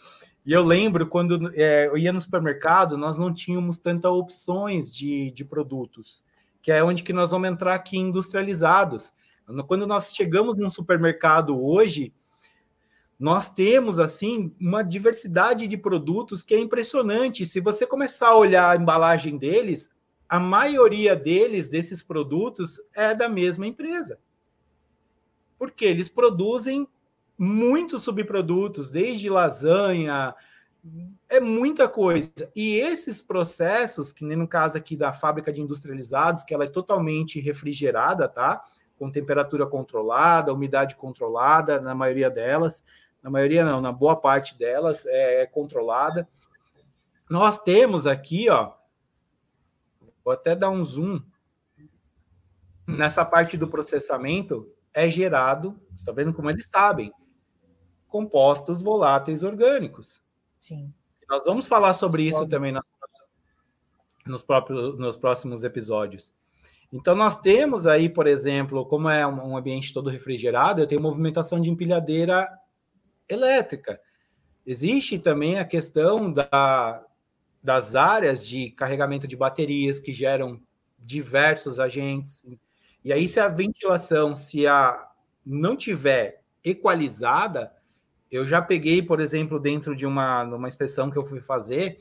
e 0.48 0.54
eu 0.54 0.64
lembro 0.64 1.06
quando 1.08 1.52
é, 1.56 1.88
eu 1.88 1.98
ia 1.98 2.14
no 2.14 2.22
supermercado, 2.22 2.98
nós 2.98 3.18
não 3.18 3.34
tínhamos 3.34 3.78
tantas 3.78 4.10
opções 4.10 4.90
de, 4.90 5.30
de 5.32 5.44
produtos, 5.44 6.24
que 6.62 6.72
é 6.72 6.82
onde 6.82 7.04
que 7.04 7.12
nós 7.12 7.32
vamos 7.32 7.50
entrar 7.50 7.76
aqui 7.76 7.98
industrializados. 7.98 9.12
Quando 9.68 9.86
nós 9.86 10.14
chegamos 10.16 10.56
num 10.56 10.70
supermercado 10.70 11.62
hoje, 11.62 12.14
nós 13.20 13.50
temos 13.50 14.00
assim 14.00 14.56
uma 14.58 14.84
diversidade 14.84 15.68
de 15.68 15.76
produtos 15.76 16.44
que 16.44 16.56
é 16.56 16.60
impressionante. 16.62 17.46
Se 17.46 17.60
você 17.60 17.86
começar 17.86 18.30
a 18.30 18.38
olhar 18.38 18.70
a 18.70 18.82
embalagem 18.82 19.38
deles, 19.38 19.90
a 20.30 20.40
maioria 20.40 21.16
deles, 21.16 21.70
desses 21.70 22.04
produtos, 22.04 22.80
é 22.96 23.16
da 23.16 23.30
mesma 23.30 23.66
empresa. 23.66 24.20
Porque 25.58 25.86
eles 25.86 26.10
produzem 26.10 26.88
muitos 27.38 28.04
subprodutos, 28.04 28.90
desde 28.90 29.30
lasanha, 29.30 30.36
é 31.30 31.40
muita 31.40 31.88
coisa. 31.88 32.32
E 32.56 32.76
esses 32.76 33.22
processos, 33.22 34.12
que 34.12 34.26
nem 34.26 34.38
no 34.38 34.48
caso 34.48 34.78
aqui 34.78 34.96
da 34.96 35.14
fábrica 35.14 35.52
de 35.52 35.62
industrializados, 35.62 36.44
que 36.44 36.54
ela 36.54 36.66
é 36.66 36.70
totalmente 36.70 37.40
refrigerada, 37.40 38.28
tá? 38.28 38.64
Com 38.98 39.12
temperatura 39.12 39.66
controlada, 39.66 40.54
umidade 40.54 40.96
controlada, 40.96 41.80
na 41.80 41.94
maioria 41.94 42.30
delas, 42.30 42.84
na 43.22 43.30
maioria 43.30 43.64
não, 43.64 43.82
na 43.82 43.92
boa 43.92 44.16
parte 44.16 44.58
delas 44.58 45.06
é, 45.06 45.42
é 45.42 45.46
controlada. 45.46 46.28
Nós 47.30 47.62
temos 47.62 48.08
aqui, 48.08 48.50
ó, 48.50 48.74
vou 50.28 50.34
até 50.34 50.54
dar 50.54 50.70
um 50.70 50.84
zoom 50.84 51.22
nessa 52.86 53.24
parte 53.24 53.56
do 53.56 53.66
processamento 53.66 54.68
é 54.94 55.08
gerado, 55.08 55.74
está 55.96 56.12
vendo 56.12 56.34
como 56.34 56.50
eles 56.50 56.66
sabem, 56.66 57.14
compostos 58.10 58.82
voláteis 58.82 59.42
orgânicos. 59.42 60.22
Sim. 60.62 60.94
Nós 61.30 61.46
vamos 61.46 61.66
falar 61.66 61.94
sobre 61.94 62.24
isso 62.24 62.46
também 62.46 62.74
nos, 64.26 64.42
próprios, 64.42 65.00
nos 65.00 65.16
próximos 65.16 65.64
episódios. 65.64 66.34
Então, 66.92 67.16
nós 67.16 67.40
temos 67.40 67.88
aí, 67.88 68.10
por 68.10 68.28
exemplo, 68.28 68.86
como 68.86 69.08
é 69.10 69.26
um 69.26 69.56
ambiente 69.56 69.94
todo 69.94 70.10
refrigerado, 70.10 70.82
eu 70.82 70.88
tenho 70.88 71.00
movimentação 71.00 71.62
de 71.62 71.70
empilhadeira 71.70 72.50
elétrica. 73.30 73.98
Existe 74.66 75.20
também 75.20 75.58
a 75.58 75.64
questão 75.64 76.30
da, 76.34 77.07
das 77.68 77.96
áreas 77.96 78.42
de 78.42 78.72
carregamento 78.72 79.28
de 79.28 79.36
baterias 79.36 80.00
que 80.00 80.14
geram 80.14 80.58
diversos 80.98 81.82
agentes. 81.82 82.46
E 83.04 83.12
aí, 83.12 83.28
se 83.28 83.42
a 83.42 83.50
ventilação 83.50 84.34
se 84.38 84.66
a 84.66 85.06
não 85.46 85.76
tiver 85.76 86.44
equalizada, 86.64 87.74
eu 88.32 88.46
já 88.46 88.62
peguei, 88.62 89.02
por 89.02 89.20
exemplo, 89.20 89.60
dentro 89.60 89.94
de 89.94 90.06
uma, 90.06 90.44
uma 90.44 90.70
inspeção 90.70 91.12
que 91.12 91.18
eu 91.18 91.26
fui 91.26 91.42
fazer, 91.42 92.00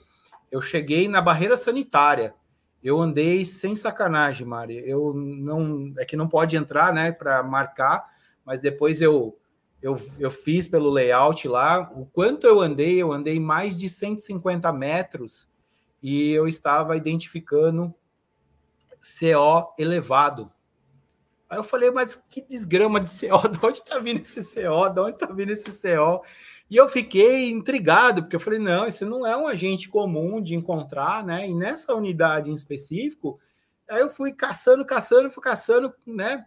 eu 0.53 0.63
cheguei 0.63 1.09
na 1.09 1.21
barreira 1.21 1.57
sanitária. 1.57 2.33
Eu 2.81 3.01
andei 3.01 3.45
sem 3.45 3.75
sacanagem, 3.75 4.47
Mari. 4.47 4.89
Eu 4.89 5.15
não 5.15 5.93
é 5.99 6.05
que 6.05 6.17
não 6.17 6.29
pode 6.29 6.57
entrar, 6.57 6.95
né, 6.95 7.11
para 7.11 7.43
marcar, 7.43 8.09
mas 8.45 8.61
depois 8.61 9.03
eu, 9.03 9.37
eu 9.83 10.01
eu 10.17 10.31
fiz 10.31 10.69
pelo 10.69 10.91
layout 10.91 11.49
lá. 11.49 11.91
O 11.93 12.07
quanto 12.07 12.47
eu 12.47 12.61
andei, 12.61 13.03
eu 13.03 13.11
andei 13.11 13.41
mais 13.41 13.77
de 13.77 13.89
150 13.89 14.73
metros 14.73 15.49
e 16.07 16.33
eu 16.33 16.47
estava 16.47 16.97
identificando 16.97 17.95
CO 19.01 19.75
elevado. 19.79 20.51
Aí 21.49 21.59
eu 21.59 21.65
falei, 21.65 21.91
mas 21.91 22.17
que 22.29 22.41
desgrama 22.41 23.01
de 23.01 23.11
CO, 23.11 23.47
de 23.49 23.65
onde 23.65 23.79
está 23.79 23.99
vindo 23.99 24.21
esse 24.21 24.43
CO, 24.43 24.89
de 24.89 25.01
onde 25.01 25.15
está 25.15 25.27
vindo 25.27 25.51
esse 25.51 25.71
CO? 25.71 26.23
E 26.69 26.77
eu 26.77 26.89
fiquei 26.89 27.51
intrigado, 27.51 28.23
porque 28.23 28.37
eu 28.37 28.41
falei, 28.41 28.59
não, 28.59 28.87
isso 28.87 29.07
não 29.07 29.27
é 29.27 29.37
um 29.37 29.47
agente 29.47 29.89
comum 29.89 30.41
de 30.41 30.55
encontrar, 30.55 31.25
né? 31.25 31.49
E 31.49 31.55
nessa 31.55 31.95
unidade 31.95 32.51
em 32.51 32.55
específico, 32.55 33.41
Aí 33.89 34.01
eu 34.01 34.11
fui 34.11 34.33
caçando, 34.33 34.85
caçando, 34.85 35.31
fui 35.31 35.43
caçando, 35.43 35.95
né? 36.05 36.45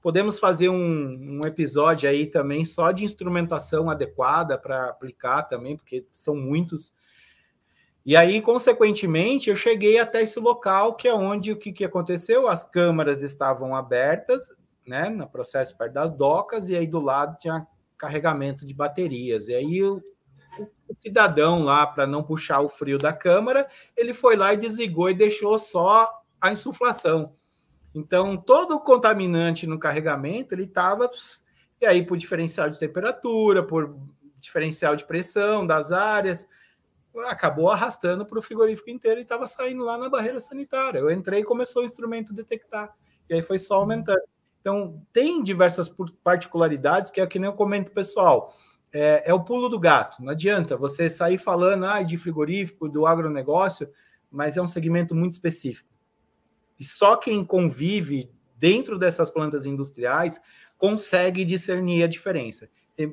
Podemos 0.00 0.38
fazer 0.38 0.68
um, 0.68 1.40
um 1.40 1.46
episódio 1.46 2.08
aí 2.08 2.26
também 2.26 2.64
só 2.64 2.90
de 2.92 3.04
instrumentação 3.04 3.88
adequada 3.88 4.58
para 4.58 4.86
aplicar 4.86 5.44
também, 5.44 5.76
porque 5.76 6.06
são 6.12 6.36
muitos. 6.36 6.92
E 8.04 8.16
aí, 8.16 8.42
consequentemente, 8.42 9.48
eu 9.48 9.56
cheguei 9.56 9.98
até 9.98 10.22
esse 10.22 10.40
local 10.40 10.94
que 10.94 11.06
é 11.06 11.14
onde 11.14 11.52
o 11.52 11.56
que, 11.56 11.72
que 11.72 11.84
aconteceu? 11.84 12.48
As 12.48 12.64
câmaras 12.64 13.22
estavam 13.22 13.76
abertas, 13.76 14.48
né, 14.86 15.08
no 15.08 15.28
processo 15.28 15.76
perto 15.76 15.92
das 15.92 16.12
docas, 16.12 16.68
e 16.68 16.76
aí 16.76 16.86
do 16.86 17.00
lado 17.00 17.38
tinha 17.38 17.66
carregamento 17.96 18.66
de 18.66 18.74
baterias. 18.74 19.46
E 19.46 19.54
aí 19.54 19.82
o, 19.84 20.02
o 20.88 20.94
cidadão 20.98 21.62
lá, 21.62 21.86
para 21.86 22.04
não 22.04 22.24
puxar 22.24 22.60
o 22.60 22.68
frio 22.68 22.98
da 22.98 23.12
câmara, 23.12 23.68
ele 23.96 24.12
foi 24.12 24.34
lá 24.34 24.52
e 24.52 24.56
desligou 24.56 25.08
e 25.08 25.14
deixou 25.14 25.56
só 25.58 26.10
a 26.40 26.50
insuflação. 26.50 27.32
Então, 27.94 28.36
todo 28.36 28.74
o 28.74 28.80
contaminante 28.80 29.66
no 29.66 29.78
carregamento, 29.78 30.54
ele 30.54 30.64
estava... 30.64 31.08
E 31.80 31.86
aí, 31.86 32.04
por 32.04 32.16
diferencial 32.16 32.70
de 32.70 32.78
temperatura, 32.78 33.62
por 33.62 33.96
diferencial 34.40 34.96
de 34.96 35.04
pressão 35.04 35.64
das 35.66 35.92
áreas, 35.92 36.48
acabou 37.20 37.70
arrastando 37.70 38.24
para 38.24 38.38
o 38.38 38.42
frigorífico 38.42 38.90
inteiro 38.90 39.20
e 39.20 39.22
estava 39.22 39.46
saindo 39.46 39.84
lá 39.84 39.98
na 39.98 40.08
barreira 40.08 40.40
sanitária. 40.40 40.98
Eu 40.98 41.10
entrei 41.10 41.40
e 41.40 41.44
começou 41.44 41.82
o 41.82 41.84
instrumento 41.84 42.32
detectar. 42.32 42.94
E 43.28 43.34
aí 43.34 43.42
foi 43.42 43.58
só 43.58 43.76
aumentando. 43.76 44.22
Então, 44.60 45.02
tem 45.12 45.42
diversas 45.42 45.92
particularidades 46.22 47.10
que 47.10 47.20
é 47.20 47.26
que 47.26 47.38
nem 47.38 47.50
eu 47.50 47.54
comento 47.54 47.90
pessoal. 47.90 48.54
É, 48.92 49.30
é, 49.30 49.34
o 49.34 49.42
pulo 49.42 49.68
do 49.68 49.78
gato. 49.78 50.22
Não 50.22 50.30
adianta 50.30 50.76
você 50.76 51.08
sair 51.10 51.38
falando 51.38 51.84
ah, 51.86 52.02
de 52.02 52.16
frigorífico, 52.16 52.88
do 52.88 53.06
agronegócio, 53.06 53.88
mas 54.30 54.56
é 54.56 54.62
um 54.62 54.66
segmento 54.66 55.14
muito 55.14 55.32
específico. 55.32 55.90
E 56.78 56.84
só 56.84 57.16
quem 57.16 57.44
convive 57.44 58.30
dentro 58.56 58.98
dessas 58.98 59.30
plantas 59.30 59.66
industriais 59.66 60.40
consegue 60.78 61.44
discernir 61.44 62.04
a 62.04 62.08
diferença. 62.08 62.68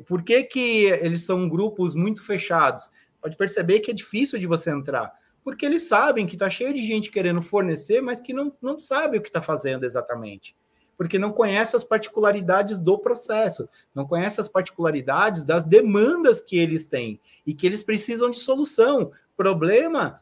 Por 0.07 0.23
que, 0.23 0.43
que 0.43 0.85
eles 0.85 1.23
são 1.23 1.47
grupos 1.47 1.95
muito 1.95 2.23
fechados? 2.23 2.91
Pode 3.21 3.35
perceber 3.35 3.79
que 3.79 3.91
é 3.91 3.93
difícil 3.93 4.39
de 4.39 4.47
você 4.47 4.71
entrar, 4.71 5.11
porque 5.43 5.65
eles 5.65 5.83
sabem 5.83 6.25
que 6.25 6.35
está 6.35 6.49
cheio 6.49 6.73
de 6.73 6.83
gente 6.83 7.11
querendo 7.11 7.41
fornecer, 7.41 8.01
mas 8.01 8.21
que 8.21 8.33
não, 8.33 8.53
não 8.61 8.79
sabe 8.79 9.17
o 9.17 9.21
que 9.21 9.29
está 9.29 9.41
fazendo 9.41 9.85
exatamente. 9.85 10.55
Porque 10.97 11.17
não 11.17 11.31
conhece 11.31 11.75
as 11.75 11.83
particularidades 11.83 12.77
do 12.77 12.97
processo, 12.97 13.69
não 13.95 14.05
conhece 14.05 14.41
as 14.41 14.49
particularidades 14.49 15.45
das 15.45 15.63
demandas 15.63 16.41
que 16.41 16.57
eles 16.57 16.85
têm 16.85 17.19
e 17.45 17.53
que 17.53 17.65
eles 17.65 17.81
precisam 17.81 18.29
de 18.29 18.39
solução. 18.39 19.11
Problema, 19.37 20.19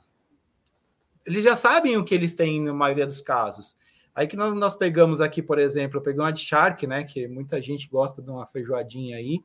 eles 1.25 1.43
já 1.43 1.55
sabem 1.55 1.97
o 1.97 2.05
que 2.05 2.13
eles 2.13 2.35
têm 2.35 2.61
na 2.61 2.73
maioria 2.73 3.07
dos 3.07 3.21
casos. 3.21 3.75
Aí 4.17 4.27
que 4.27 4.35
nós, 4.35 4.75
pegamos 4.75 5.21
aqui, 5.21 5.43
por 5.43 5.59
exemplo, 5.59 5.99
eu 5.99 6.01
peguei 6.01 6.19
uma 6.19 6.31
de 6.31 6.41
Shark, 6.41 6.87
né? 6.87 7.03
Que 7.03 7.27
muita 7.27 7.61
gente 7.61 7.87
gosta 7.87 8.19
de 8.19 8.29
uma 8.31 8.47
feijoadinha 8.47 9.17
aí. 9.17 9.41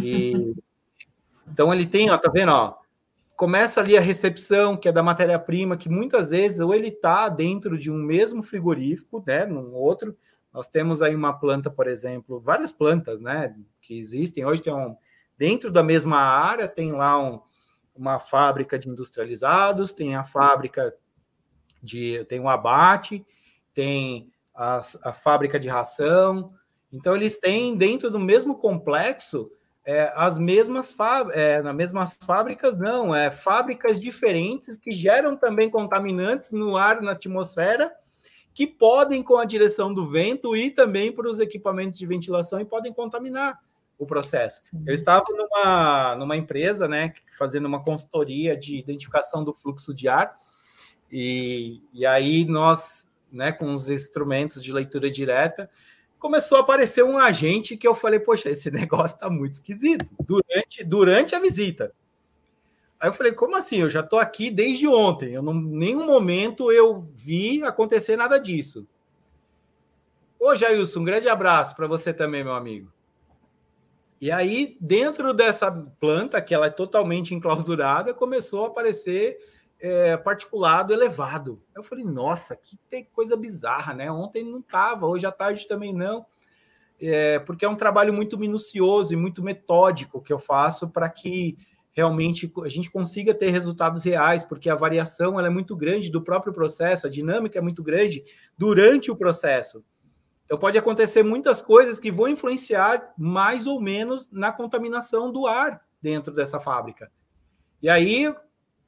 E 0.00 0.54
Então 1.52 1.72
ele 1.72 1.86
tem, 1.86 2.10
ó, 2.10 2.16
tá 2.16 2.30
vendo, 2.30 2.50
ó? 2.50 2.74
Começa 3.36 3.80
ali 3.80 3.96
a 3.96 4.00
recepção, 4.00 4.76
que 4.76 4.88
é 4.88 4.92
da 4.92 5.02
matéria-prima, 5.02 5.76
que 5.76 5.88
muitas 5.88 6.30
vezes 6.30 6.60
ou 6.60 6.74
ele 6.74 6.88
está 6.88 7.28
dentro 7.28 7.78
de 7.78 7.90
um 7.90 7.96
mesmo 7.96 8.42
frigorífico, 8.42 9.22
né, 9.26 9.44
num 9.44 9.74
outro. 9.74 10.16
Nós 10.52 10.66
temos 10.68 11.02
aí 11.02 11.14
uma 11.14 11.32
planta, 11.32 11.70
por 11.70 11.86
exemplo, 11.86 12.40
várias 12.40 12.72
plantas, 12.72 13.20
né, 13.20 13.54
que 13.82 13.98
existem. 13.98 14.44
Hoje 14.44 14.62
tem 14.62 14.72
um 14.72 14.96
dentro 15.36 15.70
da 15.70 15.82
mesma 15.82 16.18
área, 16.18 16.68
tem 16.68 16.92
lá 16.92 17.18
um, 17.18 17.40
uma 17.94 18.18
fábrica 18.18 18.78
de 18.78 18.88
industrializados, 18.88 19.92
tem 19.92 20.14
a 20.14 20.24
fábrica 20.24 20.94
de 21.82 22.24
tem 22.28 22.38
o 22.40 22.44
um 22.44 22.48
abate, 22.48 23.26
tem 23.74 24.28
as, 24.54 24.96
a 25.02 25.12
fábrica 25.12 25.58
de 25.58 25.68
ração. 25.68 26.50
Então 26.92 27.14
eles 27.14 27.36
têm 27.38 27.76
dentro 27.76 28.10
do 28.10 28.20
mesmo 28.20 28.56
complexo 28.56 29.50
é, 29.84 30.12
as 30.14 30.38
mesmas 30.38 30.94
é, 31.32 31.60
nas 31.60 31.74
mesmas 31.74 32.16
fábricas, 32.24 32.78
não, 32.78 33.14
é 33.14 33.30
fábricas 33.30 34.00
diferentes 34.00 34.76
que 34.76 34.92
geram 34.92 35.36
também 35.36 35.68
contaminantes 35.68 36.52
no 36.52 36.76
ar, 36.76 37.00
na 37.02 37.12
atmosfera, 37.12 37.92
que 38.54 38.66
podem, 38.66 39.22
com 39.22 39.36
a 39.36 39.44
direção 39.44 39.92
do 39.92 40.08
vento, 40.08 40.54
ir 40.54 40.72
também 40.72 41.10
para 41.10 41.28
os 41.28 41.40
equipamentos 41.40 41.98
de 41.98 42.06
ventilação 42.06 42.60
e 42.60 42.64
podem 42.64 42.92
contaminar 42.92 43.58
o 43.98 44.06
processo. 44.06 44.62
Eu 44.86 44.94
estava 44.94 45.24
numa, 45.30 46.16
numa 46.16 46.36
empresa, 46.36 46.86
né, 46.86 47.12
fazendo 47.36 47.66
uma 47.66 47.82
consultoria 47.82 48.56
de 48.56 48.76
identificação 48.76 49.42
do 49.42 49.54
fluxo 49.54 49.94
de 49.94 50.08
ar, 50.08 50.36
e, 51.10 51.82
e 51.92 52.06
aí 52.06 52.44
nós, 52.44 53.10
né, 53.30 53.52
com 53.52 53.72
os 53.72 53.88
instrumentos 53.88 54.62
de 54.62 54.72
leitura 54.72 55.10
direta, 55.10 55.68
começou 56.22 56.56
a 56.56 56.60
aparecer 56.60 57.02
um 57.02 57.18
agente 57.18 57.76
que 57.76 57.86
eu 57.86 57.94
falei, 57.94 58.20
poxa, 58.20 58.48
esse 58.48 58.70
negócio 58.72 59.18
tá 59.18 59.28
muito 59.28 59.54
esquisito, 59.54 60.08
durante, 60.20 60.84
durante 60.84 61.34
a 61.34 61.40
visita. 61.40 61.92
Aí 62.98 63.08
eu 63.08 63.12
falei, 63.12 63.32
como 63.32 63.56
assim? 63.56 63.78
Eu 63.78 63.90
já 63.90 64.04
tô 64.04 64.16
aqui 64.16 64.48
desde 64.48 64.86
ontem, 64.86 65.32
eu 65.34 65.42
não, 65.42 65.52
nenhum 65.52 66.06
momento 66.06 66.70
eu 66.70 67.02
vi 67.12 67.60
acontecer 67.64 68.16
nada 68.16 68.38
disso. 68.38 68.86
Ô, 70.38 70.54
Jailson, 70.54 71.00
um 71.00 71.04
grande 71.04 71.28
abraço 71.28 71.74
para 71.74 71.88
você 71.88 72.14
também, 72.14 72.44
meu 72.44 72.54
amigo. 72.54 72.92
E 74.20 74.30
aí, 74.30 74.76
dentro 74.80 75.34
dessa 75.34 75.70
planta, 75.98 76.40
que 76.40 76.54
ela 76.54 76.66
é 76.66 76.70
totalmente 76.70 77.34
enclausurada, 77.34 78.14
começou 78.14 78.64
a 78.64 78.68
aparecer 78.68 79.36
é, 79.82 80.16
particulado 80.16 80.92
elevado. 80.92 81.60
Eu 81.74 81.82
falei, 81.82 82.04
nossa, 82.04 82.54
que 82.54 82.78
coisa 83.12 83.36
bizarra, 83.36 83.92
né? 83.92 84.10
Ontem 84.12 84.44
não 84.44 84.60
estava, 84.60 85.08
hoje 85.08 85.26
à 85.26 85.32
tarde 85.32 85.66
também 85.66 85.92
não. 85.92 86.24
É, 87.00 87.40
porque 87.40 87.64
é 87.64 87.68
um 87.68 87.74
trabalho 87.74 88.12
muito 88.12 88.38
minucioso 88.38 89.12
e 89.12 89.16
muito 89.16 89.42
metódico 89.42 90.22
que 90.22 90.32
eu 90.32 90.38
faço 90.38 90.88
para 90.88 91.08
que 91.08 91.58
realmente 91.90 92.50
a 92.64 92.68
gente 92.68 92.88
consiga 92.90 93.34
ter 93.34 93.50
resultados 93.50 94.04
reais, 94.04 94.44
porque 94.44 94.70
a 94.70 94.76
variação 94.76 95.36
ela 95.36 95.48
é 95.48 95.50
muito 95.50 95.74
grande 95.74 96.12
do 96.12 96.22
próprio 96.22 96.52
processo, 96.52 97.08
a 97.08 97.10
dinâmica 97.10 97.58
é 97.58 97.62
muito 97.62 97.82
grande 97.82 98.22
durante 98.56 99.10
o 99.10 99.16
processo. 99.16 99.84
Então 100.44 100.56
pode 100.56 100.78
acontecer 100.78 101.24
muitas 101.24 101.60
coisas 101.60 101.98
que 101.98 102.12
vão 102.12 102.28
influenciar 102.28 103.10
mais 103.18 103.66
ou 103.66 103.80
menos 103.80 104.30
na 104.30 104.52
contaminação 104.52 105.32
do 105.32 105.46
ar 105.46 105.82
dentro 106.00 106.32
dessa 106.32 106.60
fábrica. 106.60 107.10
E 107.82 107.88
aí 107.88 108.32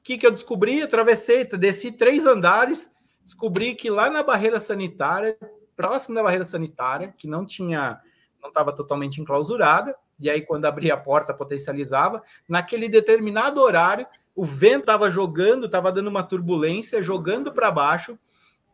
que, 0.05 0.19
que 0.19 0.27
eu 0.27 0.31
descobri? 0.31 0.83
Atravessei, 0.83 1.45
desci 1.45 1.91
três 1.91 2.27
andares, 2.27 2.91
descobri 3.25 3.75
que 3.75 3.89
lá 3.89 4.11
na 4.11 4.23
barreira 4.23 4.61
sanitária, 4.61 5.37
próximo 5.75 6.15
da 6.15 6.23
barreira 6.23 6.45
sanitária, 6.45 7.15
que 7.17 7.27
não 7.27 7.47
tinha, 7.47 7.99
não 8.41 8.51
estava 8.51 8.71
totalmente 8.73 9.21
enclausurada, 9.21 9.97
e 10.21 10.29
aí 10.29 10.43
quando 10.43 10.67
abria 10.67 10.93
a 10.93 10.99
porta 10.99 11.33
potencializava, 11.33 12.23
naquele 12.47 12.87
determinado 12.87 13.61
horário, 13.61 14.07
o 14.37 14.45
vento 14.45 14.81
estava 14.81 15.11
jogando, 15.11 15.67
estava 15.67 15.91
dando 15.91 16.09
uma 16.09 16.23
turbulência, 16.23 17.03
jogando 17.03 17.51
para 17.51 17.71
baixo 17.71 18.19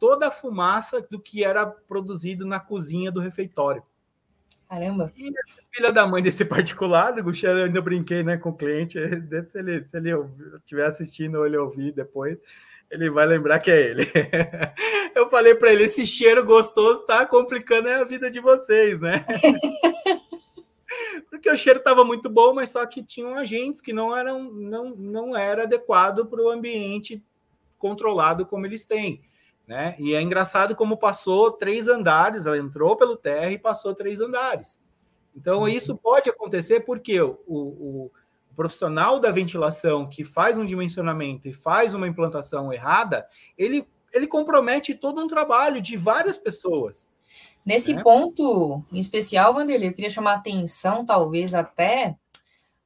toda 0.01 0.29
a 0.29 0.31
fumaça 0.31 1.01
do 1.01 1.21
que 1.21 1.45
era 1.45 1.65
produzido 1.65 2.45
na 2.45 2.59
cozinha 2.59 3.13
do 3.13 3.21
refeitório. 3.21 3.83
Caramba. 4.71 5.13
E 5.17 5.33
filha 5.75 5.93
da 5.93 6.07
mãe 6.07 6.23
desse 6.23 6.45
particular, 6.45 7.13
o 7.15 7.33
eu 7.45 7.65
ainda 7.65 7.83
brinquei 7.83 8.23
né, 8.23 8.37
com 8.37 8.51
o 8.51 8.57
cliente, 8.57 8.99
se 9.49 9.59
ele, 9.59 9.85
se 9.85 9.97
ele 9.97 10.11
estiver 10.59 10.87
assistindo 10.87 11.39
ou 11.39 11.47
ele 11.47 11.57
ouvir 11.57 11.91
depois, 11.91 12.39
ele 12.89 13.11
vai 13.11 13.27
lembrar 13.27 13.59
que 13.59 13.69
é 13.69 13.91
ele. 13.91 14.07
Eu 15.13 15.29
falei 15.29 15.57
para 15.57 15.73
ele, 15.73 15.83
esse 15.83 16.07
cheiro 16.07 16.45
gostoso 16.45 17.05
tá 17.05 17.27
complicando 17.27 17.89
a 17.89 18.05
vida 18.05 18.31
de 18.31 18.39
vocês, 18.39 19.01
né? 19.01 19.27
Porque 21.29 21.51
o 21.51 21.57
cheiro 21.57 21.81
estava 21.81 22.05
muito 22.05 22.31
bom, 22.31 22.55
mas 22.55 22.71
só 22.71 22.87
que 22.87 23.03
tinham 23.03 23.35
agentes 23.35 23.81
que 23.81 23.93
não 23.93 24.17
eram 24.17 24.53
não, 24.53 24.91
não 24.91 25.37
era 25.37 25.65
adequado 25.65 26.27
para 26.27 26.41
o 26.41 26.49
ambiente 26.49 27.21
controlado 27.77 28.47
como 28.47 28.67
eles 28.67 28.87
têm. 28.87 29.21
Né? 29.71 29.95
E 30.01 30.17
é 30.17 30.21
engraçado 30.21 30.75
como 30.75 30.97
passou 30.97 31.53
três 31.53 31.87
andares, 31.87 32.45
ela 32.45 32.59
entrou 32.59 32.97
pelo 32.97 33.17
terra 33.17 33.53
e 33.53 33.57
passou 33.57 33.95
três 33.95 34.21
andares. 34.21 34.83
Então, 35.33 35.65
Sim. 35.65 35.73
isso 35.73 35.97
pode 35.97 36.29
acontecer 36.29 36.81
porque 36.81 37.21
o, 37.21 37.39
o, 37.47 37.57
o, 37.57 38.11
profissional 38.57 39.21
da 39.21 39.31
ventilação 39.31 40.09
que 40.09 40.25
faz 40.25 40.59
um 40.59 40.67
dimensionamento 40.67 41.47
e 41.47 41.53
faz 41.53 41.95
uma 41.95 42.09
implantação 42.09 42.73
errada, 42.73 43.25
ele, 43.57 43.87
ele 44.13 44.27
compromete 44.27 44.93
todo 44.93 45.23
um 45.23 45.29
trabalho 45.29 45.81
de 45.81 45.97
várias 45.97 46.37
pessoas. 46.37 47.09
Nesse 47.65 47.95
né? 47.95 48.03
ponto 48.03 48.85
em 48.91 48.99
especial, 48.99 49.55
Vanderlei, 49.55 49.91
eu 49.91 49.95
queria 49.95 50.11
chamar 50.11 50.35
atenção, 50.35 51.07
talvez 51.07 51.55
até, 51.55 52.17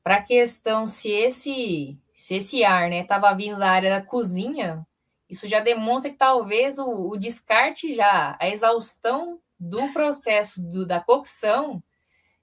para 0.02 0.16
a 0.16 0.22
questão 0.22 0.86
se 0.86 1.10
esse, 1.10 1.98
se 2.12 2.36
esse 2.36 2.62
ar 2.62 2.92
estava 2.92 3.30
né, 3.30 3.36
vindo 3.38 3.58
da 3.58 3.70
área 3.70 3.88
da 3.88 4.04
cozinha 4.04 4.86
isso 5.28 5.46
já 5.46 5.60
demonstra 5.60 6.10
que 6.10 6.16
talvez 6.18 6.78
o, 6.78 7.10
o 7.10 7.16
descarte 7.16 7.92
já, 7.94 8.36
a 8.40 8.48
exaustão 8.48 9.40
do 9.58 9.92
processo 9.92 10.60
do, 10.60 10.86
da 10.86 11.00
cocção 11.00 11.82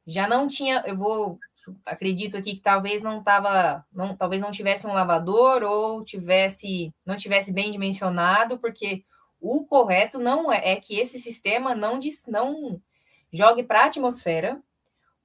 já 0.05 0.27
não 0.27 0.47
tinha, 0.47 0.83
eu 0.87 0.97
vou 0.97 1.39
acredito 1.85 2.37
aqui 2.37 2.55
que 2.55 2.61
talvez 2.61 3.03
não 3.03 3.23
tava, 3.23 3.85
não, 3.93 4.15
talvez 4.17 4.41
não 4.41 4.49
tivesse 4.51 4.87
um 4.87 4.93
lavador 4.93 5.61
ou 5.63 6.03
tivesse 6.03 6.91
não 7.05 7.15
tivesse 7.15 7.53
bem 7.53 7.69
dimensionado, 7.71 8.57
porque 8.59 9.05
O 9.39 9.65
correto 9.65 10.19
não 10.19 10.51
é, 10.51 10.73
é 10.73 10.75
que 10.75 10.99
esse 10.99 11.19
sistema 11.19 11.75
não, 11.75 11.99
diz, 11.99 12.25
não 12.27 12.81
jogue 13.31 13.63
para 13.63 13.83
a 13.83 13.85
atmosfera 13.87 14.61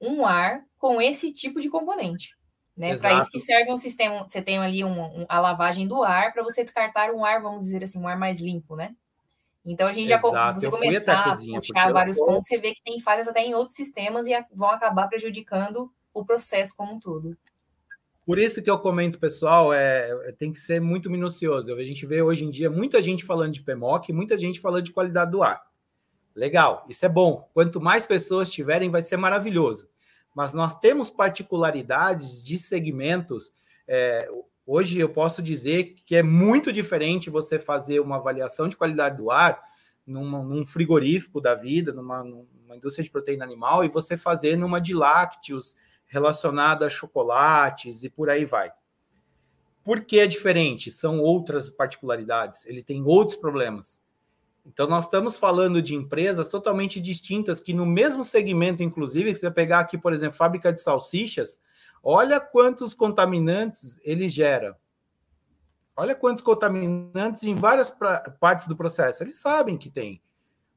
um 0.01 0.25
ar 0.25 0.65
com 0.77 1.01
esse 1.01 1.31
tipo 1.33 1.59
de 1.59 1.69
componente. 1.69 2.36
Né? 2.77 2.95
Para 2.95 3.19
isso 3.19 3.31
que 3.31 3.39
serve 3.39 3.71
um 3.71 3.77
sistema, 3.77 4.23
você 4.27 4.39
tem 4.39 4.59
ali 4.59 4.83
um, 4.83 5.01
um, 5.01 5.25
a 5.27 5.39
lavagem 5.39 5.87
do 5.87 6.03
ar 6.03 6.31
para 6.31 6.43
você 6.43 6.63
descartar 6.63 7.11
um 7.11 7.25
ar, 7.25 7.41
vamos 7.41 7.65
dizer 7.65 7.83
assim, 7.83 7.99
um 7.99 8.07
ar 8.07 8.17
mais 8.19 8.39
limpo, 8.39 8.75
né? 8.75 8.95
Então 9.65 9.87
a 9.87 9.93
gente 9.93 10.13
Exato. 10.13 10.31
já, 10.31 10.53
se 10.53 10.59
você 10.59 10.69
começar 10.69 11.19
a, 11.19 11.31
cozinha, 11.31 11.57
a 11.57 11.61
puxar 11.61 11.91
vários 11.91 12.17
pontos, 12.17 12.47
você 12.47 12.57
vê 12.59 12.75
que 12.75 12.83
tem 12.83 12.99
falhas 12.99 13.27
até 13.27 13.41
em 13.41 13.55
outros 13.55 13.75
sistemas 13.75 14.27
e 14.27 14.45
vão 14.53 14.69
acabar 14.69 15.07
prejudicando 15.07 15.91
o 16.13 16.23
processo 16.23 16.75
como 16.77 16.93
um 16.93 16.99
todo. 16.99 17.35
Por 18.23 18.37
isso 18.37 18.61
que 18.61 18.69
eu 18.69 18.77
comento, 18.77 19.17
pessoal, 19.17 19.73
é, 19.73 20.11
é 20.25 20.31
tem 20.31 20.53
que 20.53 20.59
ser 20.59 20.79
muito 20.79 21.09
minucioso. 21.09 21.73
A 21.73 21.83
gente 21.83 22.05
vê 22.05 22.21
hoje 22.21 22.45
em 22.45 22.51
dia 22.51 22.69
muita 22.69 23.01
gente 23.01 23.25
falando 23.25 23.53
de 23.53 23.61
PMOC, 23.63 24.13
muita 24.13 24.37
gente 24.37 24.59
falando 24.59 24.83
de 24.83 24.91
qualidade 24.91 25.31
do 25.31 25.41
ar. 25.41 25.61
Legal, 26.35 26.85
isso 26.87 27.03
é 27.03 27.09
bom. 27.09 27.49
Quanto 27.53 27.81
mais 27.81 28.05
pessoas 28.05 28.49
tiverem, 28.49 28.91
vai 28.91 29.01
ser 29.01 29.17
maravilhoso 29.17 29.89
mas 30.37 30.53
nós 30.53 30.77
temos 30.77 31.09
particularidades 31.09 32.43
de 32.43 32.59
segmentos. 32.59 33.55
É, 33.87 34.29
hoje 34.67 34.99
eu 34.99 35.09
posso 35.09 35.41
dizer 35.41 35.95
que 36.05 36.15
é 36.15 36.21
muito 36.21 36.71
diferente 36.71 37.27
você 37.27 37.57
fazer 37.57 37.99
uma 38.01 38.17
avaliação 38.17 38.67
de 38.67 38.77
qualidade 38.77 39.17
do 39.17 39.31
ar 39.31 39.59
numa, 40.05 40.43
num 40.43 40.63
frigorífico 40.63 41.41
da 41.41 41.55
vida, 41.55 41.91
numa, 41.91 42.23
numa, 42.23 42.77
indústria 42.77 43.03
de 43.03 43.09
proteína 43.09 43.43
animal, 43.43 43.83
e 43.83 43.87
você 43.87 44.15
fazer 44.15 44.55
numa 44.55 44.79
de 44.79 44.93
lácteos 44.93 45.75
relacionada 46.05 46.85
a 46.85 46.89
chocolates 46.89 48.03
e 48.03 48.09
por 48.09 48.29
aí 48.29 48.45
vai. 48.45 48.71
Por 49.83 50.01
que 50.01 50.19
é 50.19 50.27
diferente? 50.27 50.91
São 50.91 51.19
outras 51.19 51.67
particularidades, 51.67 52.63
ele 52.67 52.83
tem 52.83 53.01
outros 53.01 53.39
problemas. 53.39 53.99
Então, 54.67 54.85
nós 54.85 55.05
estamos 55.05 55.37
falando 55.37 55.81
de 55.81 55.95
empresas 55.95 56.49
totalmente 56.49 56.99
distintas, 56.99 57.61
que 57.61 57.73
no 57.73 57.85
mesmo 57.85 58.21
segmento, 58.21 58.83
inclusive, 58.83 59.31
que 59.31 59.39
você 59.39 59.49
pegar 59.49 59.79
aqui, 59.79 59.97
por 59.97 60.11
exemplo, 60.11 60.37
fábrica 60.37 60.73
de 60.73 60.81
salsichas, 60.81 61.59
olha 62.03 62.39
quantos 62.39 62.93
contaminantes 62.93 63.97
ele 64.03 64.27
gera. 64.27 64.77
Olha 65.95 66.13
quantos 66.13 66.43
contaminantes 66.43 67.43
em 67.43 67.55
várias 67.55 67.95
partes 68.39 68.67
do 68.67 68.75
processo. 68.75 69.23
Eles 69.23 69.39
sabem 69.39 69.77
que 69.77 69.89
tem. 69.89 70.21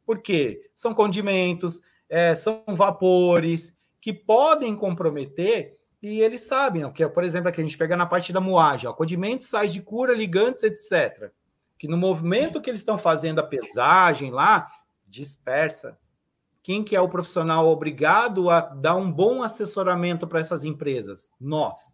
Por 0.07 0.23
quê? 0.23 0.71
São 0.75 0.95
condimentos, 0.95 1.83
é, 2.09 2.35
são 2.35 2.63
vapores 2.69 3.77
que 4.01 4.13
podem 4.13 4.75
comprometer 4.77 5.77
e 6.01 6.23
eles 6.23 6.43
sabem. 6.43 6.91
Que, 6.93 7.07
por 7.09 7.25
exemplo, 7.25 7.49
aqui 7.49 7.61
a 7.61 7.65
gente 7.65 7.77
pega 7.77 7.97
na 7.97 8.07
parte 8.07 8.33
da 8.33 8.41
moagem, 8.41 8.89
ó, 8.89 8.93
condimentos, 8.93 9.49
sais 9.49 9.73
de 9.73 9.83
cura, 9.83 10.15
ligantes, 10.15 10.63
etc 10.63 11.33
que 11.81 11.89
no 11.89 11.97
movimento 11.97 12.61
que 12.61 12.69
eles 12.69 12.83
estão 12.83 12.99
fazendo 12.99 13.39
a 13.39 13.43
pesagem 13.43 14.31
lá, 14.31 14.71
dispersa. 15.09 15.99
Quem 16.63 16.85
que 16.85 16.95
é 16.95 17.01
o 17.01 17.09
profissional 17.09 17.67
obrigado 17.69 18.51
a 18.51 18.61
dar 18.61 18.97
um 18.97 19.11
bom 19.11 19.43
assessoramento 19.43 20.27
para 20.27 20.41
essas 20.41 20.63
empresas? 20.63 21.31
Nós. 21.41 21.91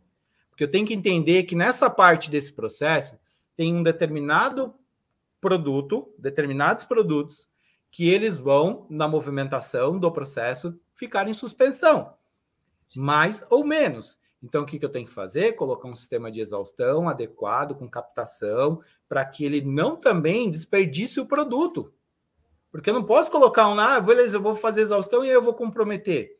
Porque 0.51 0.65
eu 0.65 0.71
tenho 0.71 0.85
que 0.85 0.93
entender 0.93 1.45
que 1.45 1.55
nessa 1.55 1.89
parte 1.89 2.29
desse 2.29 2.53
processo 2.53 3.17
tem 3.57 3.77
um 3.77 3.83
determinado 3.85 4.75
produto, 5.41 6.13
determinados 6.19 6.83
produtos, 6.83 7.49
que 7.93 8.09
eles 8.09 8.37
vão, 8.37 8.89
na 8.91 9.07
movimentação 9.07 10.01
do 10.01 10.11
processo, 10.11 10.77
ficar 10.97 11.29
em 11.29 11.33
suspensão, 11.33 12.13
mais 12.97 13.47
ou 13.51 13.65
menos. 13.65 14.19
Então, 14.43 14.63
o 14.63 14.67
que, 14.67 14.79
que 14.79 14.85
eu 14.85 14.93
tenho 14.93 15.07
que 15.07 15.13
fazer? 15.13 15.53
Colocar 15.53 15.89
um 15.89 15.97
sistema 15.97 16.31
de 16.31 16.41
exaustão 16.41 17.09
adequado, 17.09 17.75
com 17.75 17.89
captação, 17.89 18.81
para 19.09 19.25
que 19.25 19.45
ele 19.45 19.61
não 19.61 19.97
também 19.97 20.51
desperdice 20.51 21.19
o 21.21 21.27
produto. 21.27 21.93
Porque 22.71 22.91
eu 22.91 22.95
não 22.95 23.05
posso 23.05 23.31
colocar 23.31 23.69
um, 23.69 23.79
ah, 23.81 23.99
beleza, 24.01 24.37
eu 24.37 24.43
vou 24.43 24.55
fazer 24.55 24.83
exaustão 24.83 25.25
e 25.25 25.29
eu 25.29 25.43
vou 25.43 25.55
comprometer. 25.55 26.39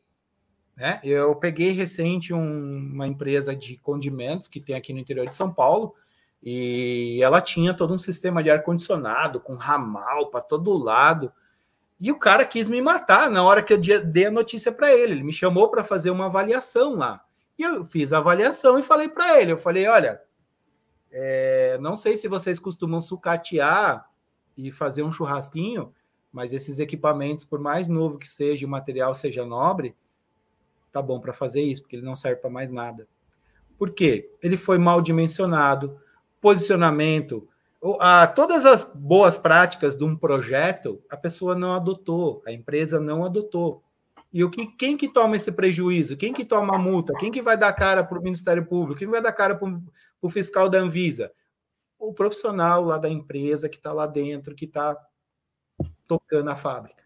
Né? 0.75 0.99
Eu 1.03 1.35
peguei 1.35 1.71
recente 1.71 2.33
um, 2.33 2.91
uma 2.93 3.07
empresa 3.07 3.55
de 3.55 3.77
condimentos 3.77 4.47
que 4.47 4.61
tem 4.61 4.75
aqui 4.75 4.93
no 4.93 4.99
interior 4.99 5.27
de 5.27 5.35
São 5.35 5.51
Paulo, 5.51 5.95
e 6.41 7.19
ela 7.21 7.41
tinha 7.41 7.73
todo 7.73 7.93
um 7.93 7.97
sistema 7.97 8.43
de 8.43 8.49
ar-condicionado, 8.49 9.39
com 9.39 9.55
ramal 9.55 10.29
para 10.29 10.41
todo 10.41 10.77
lado. 10.77 11.31
E 11.99 12.11
o 12.11 12.19
cara 12.19 12.45
quis 12.45 12.69
me 12.69 12.81
matar 12.81 13.29
na 13.29 13.43
hora 13.43 13.63
que 13.63 13.73
eu 13.73 13.77
dei 13.77 14.27
a 14.27 14.31
notícia 14.31 14.71
para 14.71 14.93
ele. 14.93 15.13
Ele 15.13 15.23
me 15.23 15.33
chamou 15.33 15.69
para 15.69 15.83
fazer 15.83 16.11
uma 16.11 16.27
avaliação 16.27 16.95
lá. 16.95 17.25
E 17.57 17.63
eu 17.63 17.83
fiz 17.83 18.13
a 18.13 18.19
avaliação 18.19 18.77
e 18.77 18.83
falei 18.83 19.09
para 19.09 19.41
ele: 19.41 19.51
eu 19.51 19.57
falei, 19.57 19.87
olha, 19.87 20.21
é, 21.11 21.77
não 21.79 21.95
sei 21.95 22.17
se 22.17 22.27
vocês 22.27 22.59
costumam 22.59 23.01
sucatear 23.01 24.07
e 24.55 24.71
fazer 24.71 25.03
um 25.03 25.11
churrasquinho, 25.11 25.93
mas 26.31 26.53
esses 26.53 26.79
equipamentos, 26.79 27.45
por 27.45 27.59
mais 27.59 27.87
novo 27.87 28.17
que 28.17 28.27
seja, 28.27 28.65
o 28.65 28.69
material 28.69 29.15
seja 29.15 29.45
nobre, 29.45 29.95
tá 30.91 31.01
bom 31.01 31.19
para 31.19 31.33
fazer 31.33 31.61
isso, 31.61 31.81
porque 31.81 31.95
ele 31.95 32.05
não 32.05 32.15
serve 32.15 32.41
para 32.41 32.49
mais 32.49 32.69
nada. 32.69 33.07
Por 33.77 33.91
quê? 33.91 34.31
Ele 34.41 34.57
foi 34.57 34.77
mal 34.77 35.01
dimensionado, 35.01 35.99
posicionamento, 36.41 37.47
a, 37.99 38.25
todas 38.27 38.65
as 38.65 38.83
boas 38.83 39.37
práticas 39.37 39.95
de 39.95 40.03
um 40.03 40.15
projeto, 40.15 41.01
a 41.09 41.15
pessoa 41.15 41.55
não 41.55 41.73
adotou, 41.73 42.41
a 42.45 42.51
empresa 42.51 42.99
não 42.99 43.23
adotou. 43.23 43.83
E 44.31 44.43
o 44.43 44.51
que, 44.51 44.67
quem 44.67 44.97
que 44.97 45.07
toma 45.07 45.35
esse 45.35 45.51
prejuízo? 45.51 46.17
Quem 46.17 46.33
que 46.33 46.43
toma 46.43 46.75
a 46.75 46.77
multa? 46.77 47.13
Quem 47.13 47.31
que 47.31 47.41
vai 47.41 47.57
dar 47.57 47.71
cara 47.73 48.03
para 48.03 48.19
o 48.19 48.21
Ministério 48.21 48.65
Público? 48.65 48.99
Quem 48.99 49.07
vai 49.07 49.21
dar 49.21 49.31
cara 49.31 49.55
para 49.55 49.79
o 50.21 50.29
fiscal 50.29 50.67
da 50.67 50.79
Anvisa? 50.79 51.31
O 51.97 52.13
profissional 52.13 52.83
lá 52.83 52.97
da 52.97 53.09
empresa 53.09 53.69
que 53.69 53.77
está 53.77 53.93
lá 53.93 54.05
dentro, 54.05 54.53
que 54.53 54.65
está 54.65 54.97
tocando 56.07 56.49
a 56.49 56.55
fábrica. 56.55 57.03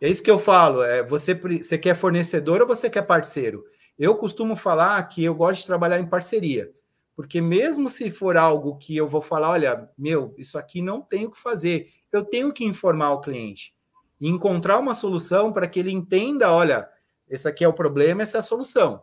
É 0.00 0.08
isso 0.08 0.22
que 0.22 0.30
eu 0.30 0.38
falo. 0.38 0.82
É, 0.82 1.02
você, 1.02 1.34
você 1.34 1.76
quer 1.76 1.94
fornecedor 1.94 2.60
ou 2.60 2.66
você 2.66 2.88
quer 2.88 3.02
parceiro? 3.02 3.64
Eu 3.98 4.16
costumo 4.16 4.56
falar 4.56 5.02
que 5.08 5.22
eu 5.22 5.34
gosto 5.34 5.60
de 5.60 5.66
trabalhar 5.66 5.98
em 5.98 6.08
parceria. 6.08 6.72
Porque 7.14 7.40
mesmo 7.40 7.90
se 7.90 8.10
for 8.10 8.36
algo 8.36 8.78
que 8.78 8.96
eu 8.96 9.06
vou 9.06 9.20
falar, 9.20 9.50
olha, 9.50 9.90
meu, 9.98 10.34
isso 10.38 10.56
aqui 10.56 10.80
não 10.80 11.02
tenho 11.02 11.28
o 11.28 11.32
que 11.32 11.38
fazer, 11.38 11.92
eu 12.10 12.24
tenho 12.24 12.50
que 12.50 12.64
informar 12.64 13.10
o 13.10 13.20
cliente 13.20 13.74
e 14.20 14.28
encontrar 14.28 14.78
uma 14.78 14.94
solução 14.94 15.52
para 15.52 15.66
que 15.66 15.80
ele 15.80 15.90
entenda: 15.90 16.52
olha, 16.52 16.88
esse 17.28 17.48
aqui 17.48 17.64
é 17.64 17.68
o 17.68 17.72
problema, 17.72 18.22
essa 18.22 18.38
é 18.38 18.40
a 18.40 18.42
solução. 18.42 19.02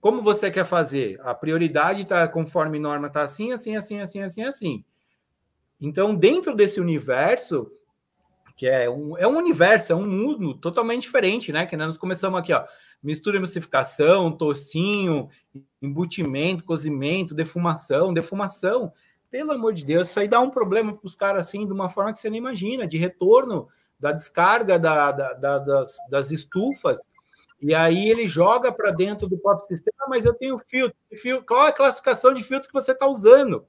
Como 0.00 0.22
você 0.22 0.50
quer 0.50 0.66
fazer? 0.66 1.18
A 1.22 1.34
prioridade 1.34 2.02
está 2.02 2.28
conforme 2.28 2.78
norma 2.78 3.08
está 3.08 3.22
assim, 3.22 3.52
assim, 3.52 3.76
assim, 3.76 4.00
assim, 4.00 4.20
assim, 4.20 4.42
assim. 4.42 4.84
Então, 5.80 6.14
dentro 6.14 6.54
desse 6.54 6.80
universo, 6.80 7.66
que 8.56 8.66
é 8.66 8.88
um, 8.88 9.16
é 9.18 9.26
um 9.26 9.36
universo, 9.36 9.92
é 9.92 9.96
um 9.96 10.06
mundo 10.06 10.54
totalmente 10.54 11.02
diferente, 11.02 11.52
né? 11.52 11.66
Que 11.66 11.76
nós 11.76 11.98
começamos 11.98 12.38
aqui, 12.38 12.52
ó, 12.52 12.64
mistura 13.02 13.36
emulsificação, 13.36 14.32
tocinho, 14.32 15.28
embutimento, 15.82 16.64
cozimento, 16.64 17.34
defumação, 17.34 18.14
defumação. 18.14 18.92
Pelo 19.30 19.52
amor 19.52 19.74
de 19.74 19.84
Deus, 19.84 20.08
isso 20.08 20.20
aí 20.20 20.28
dá 20.28 20.40
um 20.40 20.50
problema 20.50 20.94
para 20.94 21.06
os 21.06 21.14
caras 21.14 21.46
assim, 21.46 21.66
de 21.66 21.72
uma 21.72 21.88
forma 21.88 22.12
que 22.12 22.20
você 22.20 22.30
não 22.30 22.36
imagina, 22.36 22.86
de 22.86 22.96
retorno 22.96 23.68
da 23.98 24.12
descarga 24.12 24.78
da, 24.78 25.12
da, 25.12 25.32
da, 25.32 25.58
das, 25.58 25.96
das 26.10 26.30
estufas, 26.30 26.98
e 27.60 27.74
aí 27.74 28.10
ele 28.10 28.28
joga 28.28 28.70
para 28.70 28.90
dentro 28.90 29.26
do 29.28 29.38
próprio 29.38 29.68
sistema, 29.68 30.06
mas 30.08 30.24
eu 30.24 30.34
tenho 30.34 30.58
filtro. 30.58 30.96
Qual 31.46 31.66
é 31.66 31.70
a 31.70 31.72
classificação 31.72 32.34
de 32.34 32.42
filtro 32.42 32.68
que 32.68 32.74
você 32.74 32.92
está 32.92 33.06
usando? 33.06 33.66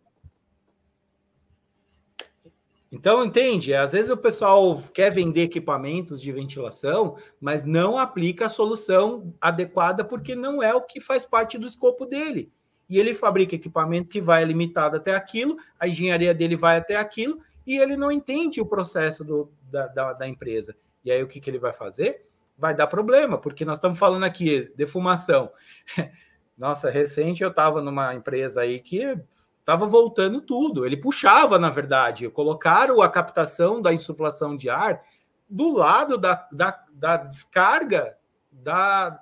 Então, 2.91 3.23
entende? 3.23 3.73
Às 3.73 3.91
vezes 3.91 4.09
o 4.09 4.17
pessoal 4.17 4.81
quer 4.93 5.11
vender 5.11 5.41
equipamentos 5.41 6.21
de 6.21 6.31
ventilação, 6.31 7.17
mas 7.39 7.65
não 7.65 7.97
aplica 7.97 8.45
a 8.45 8.49
solução 8.49 9.33
adequada 9.41 10.05
porque 10.05 10.35
não 10.35 10.63
é 10.63 10.73
o 10.73 10.81
que 10.81 11.01
faz 11.01 11.25
parte 11.25 11.57
do 11.57 11.67
escopo 11.67 12.05
dele. 12.05 12.51
E 12.89 12.97
ele 12.97 13.13
fabrica 13.13 13.55
equipamento 13.55 14.07
que 14.07 14.21
vai 14.21 14.45
limitado 14.45 14.95
até 14.95 15.13
aquilo, 15.13 15.57
a 15.77 15.87
engenharia 15.87 16.33
dele 16.33 16.55
vai 16.55 16.77
até 16.77 16.95
aquilo, 16.95 17.41
e 17.67 17.77
ele 17.77 17.97
não 17.97 18.09
entende 18.09 18.61
o 18.61 18.65
processo 18.65 19.25
do, 19.25 19.51
da, 19.69 19.87
da, 19.87 20.13
da 20.13 20.27
empresa. 20.27 20.73
E 21.03 21.11
aí 21.11 21.21
o 21.21 21.27
que, 21.27 21.41
que 21.41 21.49
ele 21.49 21.59
vai 21.59 21.73
fazer? 21.73 22.25
Vai 22.57 22.73
dar 22.73 22.87
problema, 22.87 23.37
porque 23.37 23.65
nós 23.65 23.75
estamos 23.75 23.99
falando 23.99 24.23
aqui 24.23 24.71
defumação. 24.75 25.51
Nossa, 26.57 26.89
recente 26.89 27.43
eu 27.43 27.49
estava 27.49 27.81
numa 27.81 28.15
empresa 28.15 28.61
aí 28.61 28.79
que 28.79 29.15
estava 29.59 29.85
voltando 29.85 30.41
tudo. 30.41 30.85
Ele 30.85 30.95
puxava, 30.95 31.59
na 31.59 31.69
verdade, 31.69 32.29
colocaram 32.29 33.01
a 33.01 33.09
captação 33.09 33.81
da 33.81 33.93
insuflação 33.93 34.55
de 34.55 34.69
ar 34.69 35.03
do 35.49 35.69
lado 35.71 36.17
da, 36.17 36.47
da, 36.51 36.83
da 36.91 37.17
descarga 37.17 38.17
da, 38.49 39.21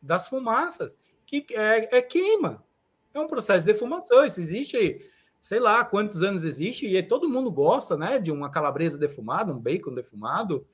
das 0.00 0.28
fumaças, 0.28 0.96
que 1.26 1.44
é, 1.50 1.98
é, 1.98 2.00
queima. 2.00 2.62
É 3.12 3.20
um 3.20 3.26
processo 3.26 3.66
de 3.66 3.72
defumação. 3.72 4.24
Isso 4.24 4.40
existe 4.40 5.04
sei 5.42 5.58
lá 5.58 5.84
quantos 5.84 6.22
anos 6.22 6.44
existe, 6.44 6.86
e 6.86 7.02
todo 7.02 7.28
mundo 7.28 7.50
gosta, 7.50 7.96
né, 7.96 8.20
de 8.20 8.30
uma 8.30 8.48
calabresa 8.48 8.96
defumada, 8.96 9.52
um 9.52 9.58
bacon 9.58 9.92
defumado, 9.92 10.64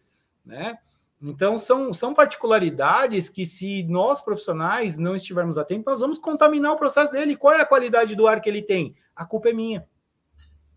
né? 0.45 0.79
Então, 1.21 1.59
são, 1.59 1.93
são 1.93 2.15
particularidades 2.15 3.29
que, 3.29 3.45
se 3.45 3.83
nós 3.85 4.21
profissionais 4.21 4.97
não 4.97 5.17
estivermos 5.17 5.59
atentos, 5.59 5.87
nós 5.87 6.01
vamos 6.01 6.19
contaminar 6.19 6.73
o 6.73 6.77
processo 6.77 7.11
dele. 7.11 7.37
Qual 7.37 7.53
é 7.53 7.61
a 7.61 7.67
qualidade 7.67 8.15
do 8.15 8.29
ar 8.29 8.41
que 8.41 8.49
ele 8.49 8.63
tem? 8.63 8.95
A 9.17 9.25
culpa 9.25 9.49
é 9.49 9.53
minha. 9.53 9.85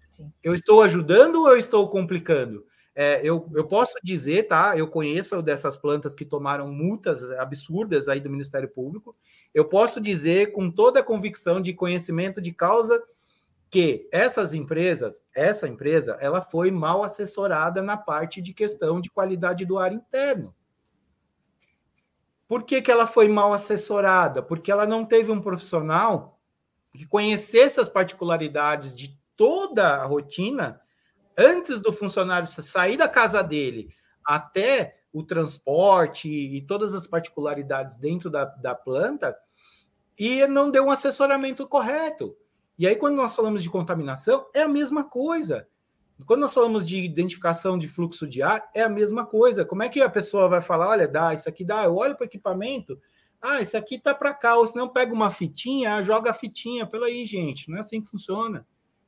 Sim. 0.10 0.32
Eu 0.42 0.56
estou 0.56 0.82
ajudando 0.82 1.42
ou 1.42 1.50
eu 1.50 1.58
estou 1.58 1.88
complicando? 1.90 2.64
É, 2.96 3.22
eu, 3.24 3.48
eu 3.54 3.68
posso 3.68 3.94
dizer, 4.04 4.48
tá? 4.48 4.76
Eu 4.76 4.88
conheço 4.88 5.44
dessas 5.44 5.78
plantas 5.78 6.16
que 6.16 6.26
tomaram 6.26 6.72
multas 6.72 7.30
absurdas 7.34 8.08
aí 8.08 8.20
do 8.20 8.30
Ministério 8.30 8.68
Público. 8.68 9.16
Eu 9.54 9.66
posso 9.66 10.02
dizer 10.02 10.54
com 10.54 10.72
toda 10.72 11.02
a 11.02 11.04
convicção 11.04 11.62
de 11.62 11.72
conhecimento 11.72 12.42
de 12.42 12.52
causa 12.52 13.00
que 13.72 14.10
essas 14.12 14.54
empresas, 14.54 15.24
essa 15.34 15.66
empresa, 15.66 16.18
ela 16.20 16.42
foi 16.42 16.70
mal 16.70 17.04
assessorada 17.06 17.82
na 17.82 17.96
parte 17.96 18.42
de 18.42 18.54
questão 18.54 19.00
de 19.00 19.10
qualidade 19.10 19.66
do 19.66 19.80
ar 19.80 19.94
interno. 19.94 20.54
Por 22.50 22.64
que, 22.64 22.82
que 22.82 22.92
ela 22.92 23.08
foi 23.08 23.30
mal 23.30 23.54
assessorada? 23.54 24.44
Porque 24.44 24.70
ela 24.70 24.86
não 24.86 25.06
teve 25.06 25.32
um 25.32 25.40
profissional 25.40 26.38
que 26.92 27.08
conhecesse 27.08 27.80
as 27.80 27.88
particularidades 27.88 28.94
de 28.94 29.18
toda 29.38 29.96
a 29.96 30.06
rotina 30.06 30.78
antes 31.38 31.80
do 31.80 31.94
funcionário 31.94 32.48
sair 32.48 32.98
da 32.98 33.08
casa 33.08 33.42
dele 33.42 33.96
até 34.26 34.98
o 35.14 35.24
transporte 35.24 36.28
e 36.28 36.62
todas 36.62 36.94
as 36.94 37.08
particularidades 37.08 37.96
dentro 37.96 38.30
da, 38.30 38.44
da 38.44 38.76
planta 38.76 39.34
e 40.20 40.46
não 40.46 40.70
deu 40.70 40.88
um 40.88 40.92
assessoramento 40.92 41.66
correto. 41.66 42.36
E 42.82 42.88
aí, 42.88 42.96
quando 42.96 43.16
nós 43.16 43.36
falamos 43.36 43.62
de 43.62 43.70
contaminação, 43.70 44.48
é 44.56 44.64
a 44.64 44.68
mesma 44.68 45.04
coisa. 45.04 45.68
Quando 46.26 46.40
nós 46.40 46.52
falamos 46.52 46.84
de 46.84 46.98
identificação 46.98 47.78
de 47.78 47.88
fluxo 47.88 48.28
de 48.28 48.42
ar, 48.42 48.72
é 48.74 48.82
a 48.82 48.90
mesma 48.90 49.24
coisa. 49.24 49.64
Como 49.64 49.84
é 49.84 49.88
que 49.88 50.02
a 50.02 50.10
pessoa 50.10 50.50
vai 50.50 50.64
falar, 50.64 50.90
olha, 50.90 51.08
dá, 51.08 51.32
isso 51.32 51.48
aqui 51.48 51.64
dá, 51.64 51.84
eu 51.84 51.96
olho 51.96 52.16
para 52.16 52.24
o 52.24 52.26
equipamento, 52.26 53.00
ah, 53.40 53.62
isso 53.62 53.78
aqui 53.78 54.00
tá 54.00 54.16
para 54.16 54.34
cá, 54.34 54.56
ou 54.56 54.66
se 54.66 54.76
não 54.76 54.90
pega 54.90 55.14
uma 55.14 55.30
fitinha, 55.30 56.02
joga 56.02 56.32
a 56.32 56.34
fitinha, 56.34 56.88
pela 56.88 57.06
aí, 57.06 57.24
gente, 57.24 57.70
não 57.70 57.78
é 57.78 57.82
assim 57.82 58.02
que 58.02 58.10
funciona. 58.10 58.66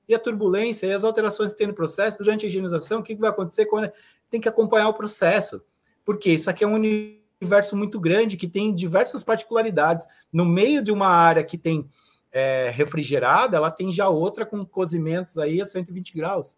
E 0.08 0.14
a 0.14 0.20
turbulência, 0.20 0.86
e 0.86 0.94
as 0.94 1.04
alterações 1.04 1.52
que 1.52 1.58
tem 1.58 1.66
no 1.66 1.74
processo, 1.74 2.20
durante 2.20 2.46
a 2.46 2.50
higienização, 2.50 3.00
o 3.00 3.04
que, 3.04 3.16
que 3.16 3.22
vai 3.22 3.32
acontecer 3.32 3.66
quando 3.66 3.92
tem 4.30 4.40
que 4.40 4.48
acompanhar 4.48 4.88
o 4.88 4.94
processo? 4.94 5.64
Porque 6.06 6.30
isso 6.30 6.48
aqui 6.48 6.64
é 6.64 6.68
um 6.68 6.76
universo 6.76 7.76
muito 7.76 8.00
grande, 8.00 8.38
que 8.38 8.48
tem 8.48 8.72
diversas 8.76 9.24
particularidades. 9.24 10.06
No 10.32 10.46
meio 10.46 10.84
de 10.84 10.92
uma 10.92 11.08
área 11.08 11.44
que 11.44 11.58
tem 11.58 11.90
é, 12.34 12.72
refrigerada, 12.72 13.56
ela 13.56 13.70
tem 13.70 13.94
já 13.94 14.10
outra 14.10 14.44
com 14.44 14.66
cozimentos 14.66 15.38
aí 15.38 15.62
a 15.62 15.66
120 15.66 16.16
graus. 16.16 16.58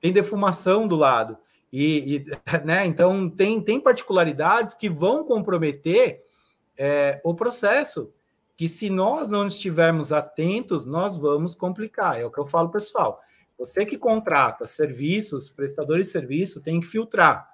Tem 0.00 0.10
defumação 0.10 0.88
do 0.88 0.96
lado. 0.96 1.36
E, 1.70 2.16
e 2.16 2.26
né, 2.64 2.86
então 2.86 3.28
tem, 3.28 3.60
tem 3.60 3.78
particularidades 3.78 4.74
que 4.74 4.88
vão 4.88 5.24
comprometer 5.24 6.24
é, 6.76 7.20
o 7.22 7.34
processo. 7.34 8.10
Que 8.56 8.66
se 8.66 8.88
nós 8.88 9.28
não 9.28 9.46
estivermos 9.46 10.10
atentos, 10.10 10.86
nós 10.86 11.16
vamos 11.16 11.54
complicar. 11.54 12.18
É 12.18 12.24
o 12.24 12.30
que 12.30 12.40
eu 12.40 12.46
falo, 12.46 12.70
pessoal. 12.70 13.20
Você 13.58 13.84
que 13.84 13.98
contrata 13.98 14.66
serviços, 14.66 15.50
prestadores 15.50 16.06
de 16.06 16.12
serviço, 16.12 16.62
tem 16.62 16.80
que 16.80 16.86
filtrar. 16.86 17.46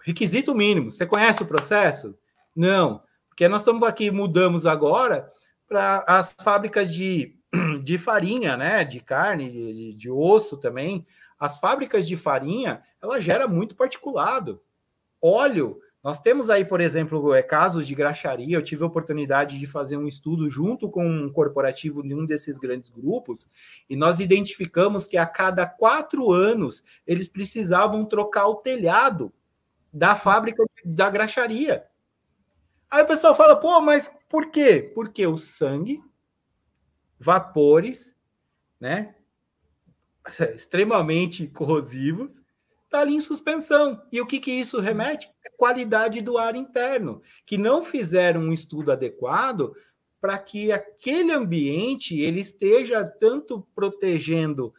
Requisito 0.00 0.54
mínimo. 0.54 0.92
Você 0.92 1.06
conhece 1.06 1.42
o 1.42 1.46
processo? 1.46 2.16
Não. 2.54 3.02
Porque 3.28 3.48
nós 3.48 3.62
estamos 3.62 3.82
aqui, 3.82 4.10
mudamos 4.10 4.66
agora 4.66 5.24
para 5.72 6.04
as 6.06 6.32
fábricas 6.32 6.92
de, 6.92 7.34
de 7.82 7.96
farinha, 7.96 8.58
né? 8.58 8.84
De 8.84 9.00
carne, 9.00 9.50
de, 9.50 9.92
de 9.94 10.10
osso 10.10 10.58
também. 10.58 11.06
As 11.38 11.56
fábricas 11.56 12.06
de 12.06 12.14
farinha, 12.14 12.82
ela 13.02 13.18
gera 13.18 13.48
muito 13.48 13.74
particulado. 13.74 14.60
Óleo, 15.20 15.80
nós 16.04 16.20
temos 16.20 16.50
aí, 16.50 16.62
por 16.62 16.80
exemplo, 16.80 17.32
é, 17.34 17.42
casos 17.42 17.86
de 17.86 17.94
graxaria. 17.94 18.54
Eu 18.54 18.62
tive 18.62 18.84
a 18.84 18.86
oportunidade 18.86 19.58
de 19.58 19.66
fazer 19.66 19.96
um 19.96 20.06
estudo 20.06 20.50
junto 20.50 20.90
com 20.90 21.06
um 21.06 21.32
corporativo 21.32 22.02
de 22.02 22.14
um 22.14 22.26
desses 22.26 22.58
grandes 22.58 22.90
grupos, 22.90 23.48
e 23.88 23.96
nós 23.96 24.20
identificamos 24.20 25.06
que 25.06 25.16
a 25.16 25.24
cada 25.24 25.64
quatro 25.64 26.30
anos 26.32 26.84
eles 27.06 27.28
precisavam 27.28 28.04
trocar 28.04 28.46
o 28.46 28.56
telhado 28.56 29.32
da 29.92 30.14
fábrica 30.16 30.62
da 30.84 31.08
graxaria. 31.08 31.86
Aí 32.92 33.02
o 33.02 33.06
pessoal 33.06 33.34
fala, 33.34 33.56
pô, 33.56 33.80
mas 33.80 34.12
por 34.28 34.50
quê? 34.50 34.92
Porque 34.94 35.26
o 35.26 35.38
sangue, 35.38 36.04
vapores, 37.18 38.14
né, 38.78 39.14
extremamente 40.54 41.46
corrosivos, 41.46 42.44
está 42.84 43.00
ali 43.00 43.14
em 43.14 43.20
suspensão. 43.22 44.06
E 44.12 44.20
o 44.20 44.26
que, 44.26 44.38
que 44.38 44.50
isso 44.50 44.78
remete? 44.78 45.30
É 45.42 45.48
qualidade 45.48 46.20
do 46.20 46.36
ar 46.36 46.54
interno, 46.54 47.22
que 47.46 47.56
não 47.56 47.82
fizeram 47.82 48.42
um 48.42 48.52
estudo 48.52 48.92
adequado 48.92 49.74
para 50.20 50.36
que 50.36 50.70
aquele 50.70 51.32
ambiente 51.32 52.20
ele 52.20 52.40
esteja 52.40 53.02
tanto 53.06 53.66
protegendo 53.74 54.74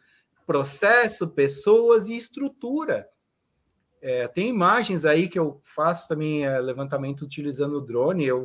processo, 0.46 1.26
pessoas 1.26 2.08
e 2.08 2.16
estrutura. 2.16 3.08
É, 4.06 4.28
tem 4.28 4.50
imagens 4.50 5.06
aí 5.06 5.30
que 5.30 5.38
eu 5.38 5.58
faço 5.62 6.06
também 6.06 6.44
é, 6.44 6.60
levantamento 6.60 7.22
utilizando 7.22 7.78
o 7.78 7.80
drone. 7.80 8.26
Eu 8.26 8.44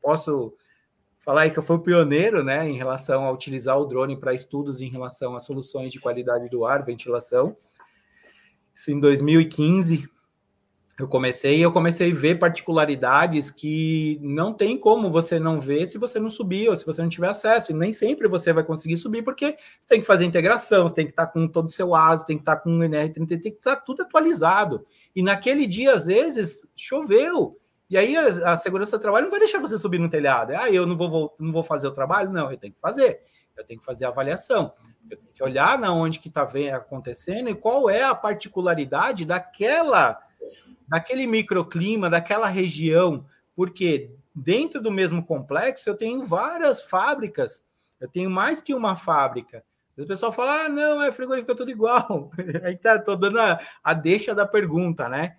posso 0.00 0.54
falar 1.24 1.40
aí 1.40 1.50
que 1.50 1.58
eu 1.58 1.64
fui 1.64 1.80
pioneiro, 1.80 2.44
né, 2.44 2.68
em 2.68 2.76
relação 2.76 3.24
a 3.24 3.32
utilizar 3.32 3.76
o 3.76 3.86
drone 3.86 4.16
para 4.16 4.32
estudos 4.32 4.80
em 4.80 4.88
relação 4.88 5.34
a 5.34 5.40
soluções 5.40 5.92
de 5.92 5.98
qualidade 5.98 6.48
do 6.48 6.64
ar, 6.64 6.84
ventilação. 6.84 7.56
Isso 8.72 8.92
em 8.92 9.00
2015 9.00 10.08
eu 11.00 11.08
comecei 11.08 11.58
e 11.58 11.62
eu 11.62 11.72
comecei 11.72 12.12
a 12.12 12.14
ver 12.14 12.38
particularidades 12.38 13.50
que 13.50 14.18
não 14.22 14.52
tem 14.52 14.76
como 14.76 15.10
você 15.10 15.38
não 15.38 15.58
ver 15.58 15.86
se 15.86 15.96
você 15.96 16.20
não 16.20 16.28
subir 16.28 16.68
ou 16.68 16.76
se 16.76 16.84
você 16.84 17.00
não 17.00 17.08
tiver 17.08 17.28
acesso. 17.28 17.72
E 17.72 17.74
nem 17.74 17.92
sempre 17.92 18.28
você 18.28 18.52
vai 18.52 18.62
conseguir 18.62 18.98
subir, 18.98 19.22
porque 19.22 19.56
você 19.80 19.88
tem 19.88 20.00
que 20.00 20.06
fazer 20.06 20.26
integração, 20.26 20.86
você 20.86 20.94
tem 20.94 21.06
que 21.06 21.12
estar 21.12 21.26
com 21.28 21.48
todo 21.48 21.66
o 21.66 21.70
seu 21.70 21.94
ASI, 21.94 22.26
tem 22.26 22.36
que 22.36 22.42
estar 22.42 22.56
com 22.56 22.78
o 22.78 22.80
NR30, 22.80 23.28
tem 23.28 23.40
que 23.40 23.48
estar 23.48 23.76
tudo 23.76 24.02
atualizado. 24.02 24.86
E 25.14 25.22
naquele 25.22 25.66
dia, 25.66 25.94
às 25.94 26.06
vezes, 26.06 26.66
choveu. 26.76 27.58
E 27.88 27.98
aí 27.98 28.16
a, 28.16 28.52
a, 28.52 28.56
segurança 28.56 28.96
do 28.96 29.02
trabalho 29.02 29.24
não 29.24 29.30
vai 29.30 29.40
deixar 29.40 29.58
você 29.58 29.76
subir 29.76 29.98
no 29.98 30.08
telhado. 30.08 30.52
Ah, 30.52 30.70
eu 30.70 30.86
não 30.86 30.96
vou, 30.96 31.10
vou, 31.10 31.36
não 31.38 31.52
vou 31.52 31.64
fazer 31.64 31.88
o 31.88 31.92
trabalho? 31.92 32.30
Não, 32.30 32.50
eu 32.50 32.56
tenho 32.56 32.72
que 32.72 32.80
fazer. 32.80 33.20
Eu 33.56 33.64
tenho 33.64 33.80
que 33.80 33.86
fazer 33.86 34.04
a 34.04 34.08
avaliação. 34.08 34.72
Eu 35.10 35.16
tenho 35.16 35.32
que 35.34 35.42
olhar 35.42 35.76
na 35.76 35.92
onde 35.92 36.20
que 36.20 36.28
está 36.28 36.48
acontecendo 36.74 37.50
e 37.50 37.54
qual 37.54 37.90
é 37.90 38.04
a 38.04 38.14
particularidade 38.14 39.24
daquela, 39.24 40.20
daquele 40.86 41.26
microclima, 41.26 42.08
daquela 42.08 42.46
região. 42.46 43.26
Porque 43.56 44.14
dentro 44.32 44.80
do 44.80 44.92
mesmo 44.92 45.24
complexo 45.24 45.90
eu 45.90 45.96
tenho 45.96 46.24
várias 46.24 46.82
fábricas. 46.82 47.64
Eu 48.00 48.08
tenho 48.08 48.30
mais 48.30 48.60
que 48.60 48.72
uma 48.72 48.94
fábrica. 48.94 49.64
O 50.02 50.06
pessoal 50.06 50.32
fala, 50.32 50.64
ah, 50.64 50.68
não, 50.68 51.02
é 51.02 51.12
frigorífico, 51.12 51.52
é 51.52 51.54
tudo 51.54 51.70
igual. 51.70 52.30
Aí 52.64 52.76
tá, 52.76 52.98
tô 52.98 53.16
dando 53.16 53.40
a, 53.40 53.60
a 53.82 53.94
deixa 53.94 54.34
da 54.34 54.46
pergunta, 54.46 55.08
né? 55.08 55.36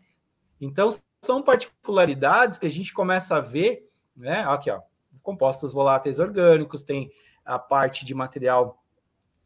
Então, 0.59 0.97
são 1.23 1.41
particularidades 1.41 2.57
que 2.57 2.67
a 2.67 2.71
gente 2.71 2.93
começa 2.93 3.35
a 3.35 3.41
ver, 3.41 3.89
né? 4.15 4.43
Aqui, 4.47 4.69
ó, 4.69 4.79
compostos 5.21 5.73
voláteis 5.73 6.19
orgânicos, 6.19 6.83
tem 6.83 7.11
a 7.45 7.57
parte 7.59 8.05
de 8.05 8.13
material 8.13 8.77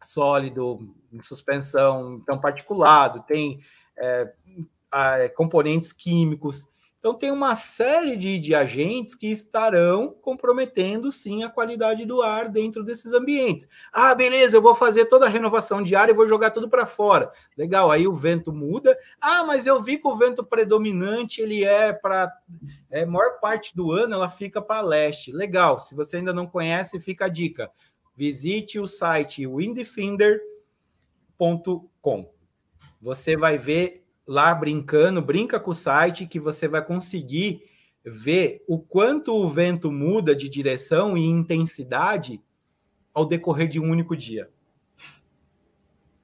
sólido, 0.02 0.94
em 1.12 1.20
suspensão, 1.22 2.20
então 2.22 2.40
particulado, 2.40 3.24
tem 3.24 3.60
é, 3.98 4.32
a, 4.92 5.30
componentes 5.30 5.92
químicos. 5.92 6.68
Então, 7.06 7.14
tem 7.14 7.30
uma 7.30 7.56
série 7.56 8.18
de, 8.18 8.40
de 8.40 8.56
agentes 8.56 9.14
que 9.14 9.28
estarão 9.28 10.16
comprometendo, 10.24 11.12
sim, 11.12 11.44
a 11.44 11.50
qualidade 11.52 12.04
do 12.04 12.24
ar 12.24 12.50
dentro 12.50 12.84
desses 12.84 13.14
ambientes. 13.14 13.70
Ah, 13.94 14.16
beleza, 14.16 14.58
eu 14.58 14.62
vou 14.64 14.74
fazer 14.74 15.06
toda 15.06 15.28
a 15.28 15.30
renovação 15.30 15.84
de 15.84 15.96
ar 15.96 16.10
e 16.10 16.14
vou 16.14 16.28
jogar 16.28 16.50
tudo 16.50 16.68
para 16.68 16.88
fora. 16.88 17.32
Legal, 17.56 17.92
aí 17.92 18.08
o 18.08 18.14
vento 18.16 18.52
muda. 18.52 18.98
Ah, 19.22 19.44
mas 19.44 19.68
eu 19.68 19.80
vi 19.84 20.00
que 20.00 20.08
o 20.08 20.18
vento 20.18 20.44
predominante, 20.44 21.42
ele 21.42 21.64
é 21.64 21.94
para... 21.94 22.36
É, 22.90 23.06
maior 23.06 23.40
parte 23.40 23.76
do 23.76 23.92
ano, 23.92 24.16
ela 24.16 24.28
fica 24.28 24.60
para 24.60 24.82
leste. 24.82 25.32
Legal, 25.32 25.80
se 25.80 25.94
você 25.94 26.18
ainda 26.18 26.34
não 26.34 26.48
conhece, 26.48 27.00
fica 27.00 27.26
a 27.26 27.30
dica. 27.30 27.70
Visite 28.18 28.80
o 28.80 28.88
site 28.88 29.46
windfinder.com. 29.46 32.34
Você 33.00 33.38
vai 33.38 33.60
ver 33.60 34.05
lá 34.28 34.54
brincando, 34.54 35.22
brinca 35.22 35.60
com 35.60 35.72
o 35.72 35.76
site 35.76 36.26
que 36.26 36.40
você 36.40 36.68
vai 36.68 36.84
conseguir 36.84 37.64
ver 38.04 38.64
o 38.68 38.80
quanto 38.80 39.36
o 39.36 39.50
vento 39.50 39.92
muda 39.92 40.36
de 40.36 40.48
direção 40.50 41.18
e 41.18 41.26
intensidade 41.26 42.40
ao 43.14 43.26
decorrer 43.26 43.68
de 43.68 43.80
um 43.80 43.90
único 43.90 44.16
dia. 44.16 44.50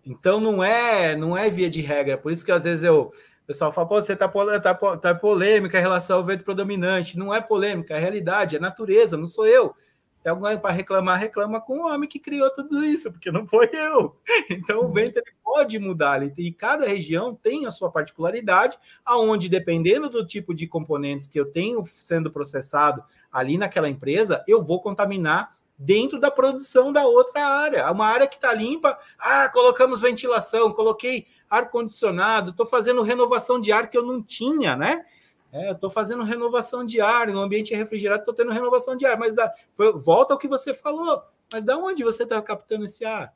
Então 0.05 0.39
não 0.39 0.63
é, 0.63 1.15
não 1.15 1.37
é 1.37 1.49
via 1.49 1.69
de 1.69 1.81
regra, 1.81 2.17
por 2.17 2.31
isso 2.31 2.45
que 2.45 2.51
às 2.51 2.63
vezes 2.63 2.83
eu 2.83 3.11
o 3.43 3.47
pessoal 3.47 3.71
fala, 3.71 3.87
pô, 3.87 3.95
você 3.95 4.15
tá, 4.15 4.27
tá, 4.27 4.97
tá 4.97 5.15
polêmica 5.15 5.77
em 5.77 5.81
relação 5.81 6.17
ao 6.17 6.23
vento 6.23 6.43
predominante. 6.43 7.17
Não 7.17 7.33
é 7.33 7.41
polêmica, 7.41 7.95
é 7.95 7.99
realidade, 7.99 8.55
é 8.55 8.59
natureza, 8.59 9.17
não 9.17 9.25
sou 9.27 9.47
eu. 9.47 9.75
Tem 10.23 10.31
alguém 10.31 10.57
para 10.57 10.71
reclamar, 10.71 11.19
reclama 11.19 11.59
com 11.59 11.79
o 11.79 11.87
homem 11.87 12.07
que 12.07 12.19
criou 12.19 12.49
tudo 12.51 12.83
isso, 12.83 13.11
porque 13.11 13.31
não 13.31 13.47
foi 13.47 13.69
eu. 13.73 14.15
Então 14.49 14.85
o 14.85 14.87
vento 14.93 15.17
ele 15.17 15.33
pode 15.43 15.79
mudar, 15.79 16.21
e 16.37 16.51
cada 16.51 16.85
região 16.85 17.33
tem 17.35 17.65
a 17.65 17.71
sua 17.71 17.91
particularidade, 17.91 18.77
aonde 19.05 19.49
dependendo 19.49 20.09
do 20.09 20.25
tipo 20.25 20.53
de 20.53 20.67
componentes 20.67 21.27
que 21.27 21.39
eu 21.39 21.51
tenho 21.51 21.83
sendo 21.85 22.29
processado 22.29 23.03
ali 23.31 23.57
naquela 23.57 23.89
empresa, 23.89 24.43
eu 24.47 24.63
vou 24.63 24.81
contaminar 24.81 25.55
dentro 25.77 26.19
da 26.19 26.29
produção 26.29 26.91
da 26.91 27.05
outra 27.05 27.43
área. 27.43 27.91
Uma 27.91 28.05
área 28.05 28.27
que 28.27 28.35
está 28.35 28.53
limpa, 28.53 28.99
ah, 29.17 29.49
colocamos 29.49 29.99
ventilação, 29.99 30.71
coloquei 30.71 31.25
ar-condicionado, 31.49 32.51
estou 32.51 32.67
fazendo 32.67 33.01
renovação 33.01 33.59
de 33.59 33.71
ar 33.71 33.89
que 33.89 33.97
eu 33.97 34.05
não 34.05 34.21
tinha, 34.21 34.75
né? 34.75 35.03
É, 35.51 35.71
estou 35.71 35.89
fazendo 35.89 36.23
renovação 36.23 36.85
de 36.85 37.01
ar, 37.01 37.27
no 37.27 37.41
ambiente 37.41 37.73
refrigerado 37.73 38.21
estou 38.21 38.33
tendo 38.33 38.51
renovação 38.51 38.95
de 38.95 39.05
ar, 39.05 39.17
mas 39.17 39.35
dá, 39.35 39.53
foi, 39.73 39.91
volta 39.91 40.33
ao 40.33 40.39
que 40.39 40.47
você 40.47 40.73
falou, 40.73 41.21
mas 41.51 41.63
da 41.63 41.77
onde 41.77 42.03
você 42.03 42.23
está 42.23 42.41
captando 42.41 42.85
esse 42.85 43.03
ar? 43.03 43.33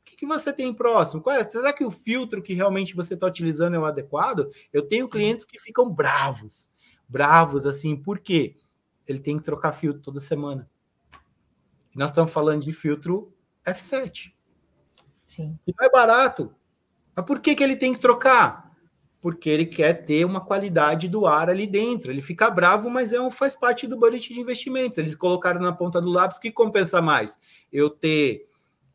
O 0.00 0.04
que, 0.04 0.16
que 0.16 0.26
você 0.26 0.52
tem 0.52 0.74
próximo? 0.74 1.22
É? 1.30 1.44
Será 1.48 1.72
que 1.72 1.84
o 1.84 1.90
filtro 1.90 2.42
que 2.42 2.54
realmente 2.54 2.96
você 2.96 3.14
está 3.14 3.26
utilizando 3.26 3.76
é 3.76 3.78
o 3.78 3.84
adequado? 3.84 4.50
Eu 4.72 4.82
tenho 4.82 5.08
clientes 5.08 5.44
que 5.44 5.60
ficam 5.60 5.88
bravos, 5.88 6.68
bravos 7.06 7.66
assim, 7.66 7.94
por 7.94 8.18
quê? 8.18 8.56
Ele 9.06 9.20
tem 9.20 9.38
que 9.38 9.44
trocar 9.44 9.72
filtro 9.72 10.02
toda 10.02 10.18
semana. 10.18 10.68
Nós 11.94 12.10
estamos 12.10 12.32
falando 12.32 12.64
de 12.64 12.72
filtro 12.72 13.28
F7. 13.64 14.32
Sim. 15.24 15.58
E 15.66 15.74
não 15.78 15.86
é 15.86 15.90
barato. 15.90 16.50
Mas 17.14 17.24
por 17.24 17.40
que, 17.40 17.54
que 17.54 17.62
ele 17.62 17.76
tem 17.76 17.92
que 17.92 18.00
trocar? 18.00 18.67
Porque 19.28 19.50
ele 19.50 19.66
quer 19.66 20.06
ter 20.06 20.24
uma 20.24 20.40
qualidade 20.40 21.06
do 21.06 21.26
ar 21.26 21.50
ali 21.50 21.66
dentro. 21.66 22.10
Ele 22.10 22.22
fica 22.22 22.48
bravo, 22.48 22.88
mas 22.88 23.12
é 23.12 23.20
um, 23.20 23.30
faz 23.30 23.54
parte 23.54 23.86
do 23.86 23.98
budget 23.98 24.32
de 24.32 24.40
investimentos. 24.40 24.96
Eles 24.96 25.14
colocaram 25.14 25.60
na 25.60 25.70
ponta 25.70 26.00
do 26.00 26.08
lápis 26.08 26.38
que 26.38 26.50
compensa 26.50 27.02
mais. 27.02 27.38
Eu 27.70 27.90
ter 27.90 28.46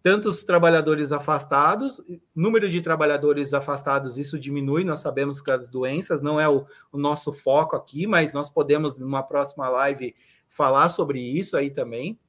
tantos 0.02 0.44
trabalhadores 0.44 1.12
afastados, 1.12 2.02
número 2.36 2.68
de 2.68 2.82
trabalhadores 2.82 3.54
afastados, 3.54 4.18
isso 4.18 4.40
diminui, 4.40 4.84
nós 4.84 5.02
sabemos 5.02 5.40
que 5.40 5.52
as 5.52 5.70
doenças 5.70 6.20
não 6.20 6.42
é 6.42 6.50
o, 6.50 6.66
o 6.92 6.98
nosso 6.98 7.32
foco 7.32 7.76
aqui, 7.76 8.08
mas 8.08 8.34
nós 8.34 8.50
podemos, 8.50 8.98
numa 8.98 9.22
próxima 9.22 9.70
live, 9.70 10.16
falar 10.50 10.90
sobre 10.90 11.20
isso 11.20 11.56
aí 11.56 11.70
também 11.70 12.20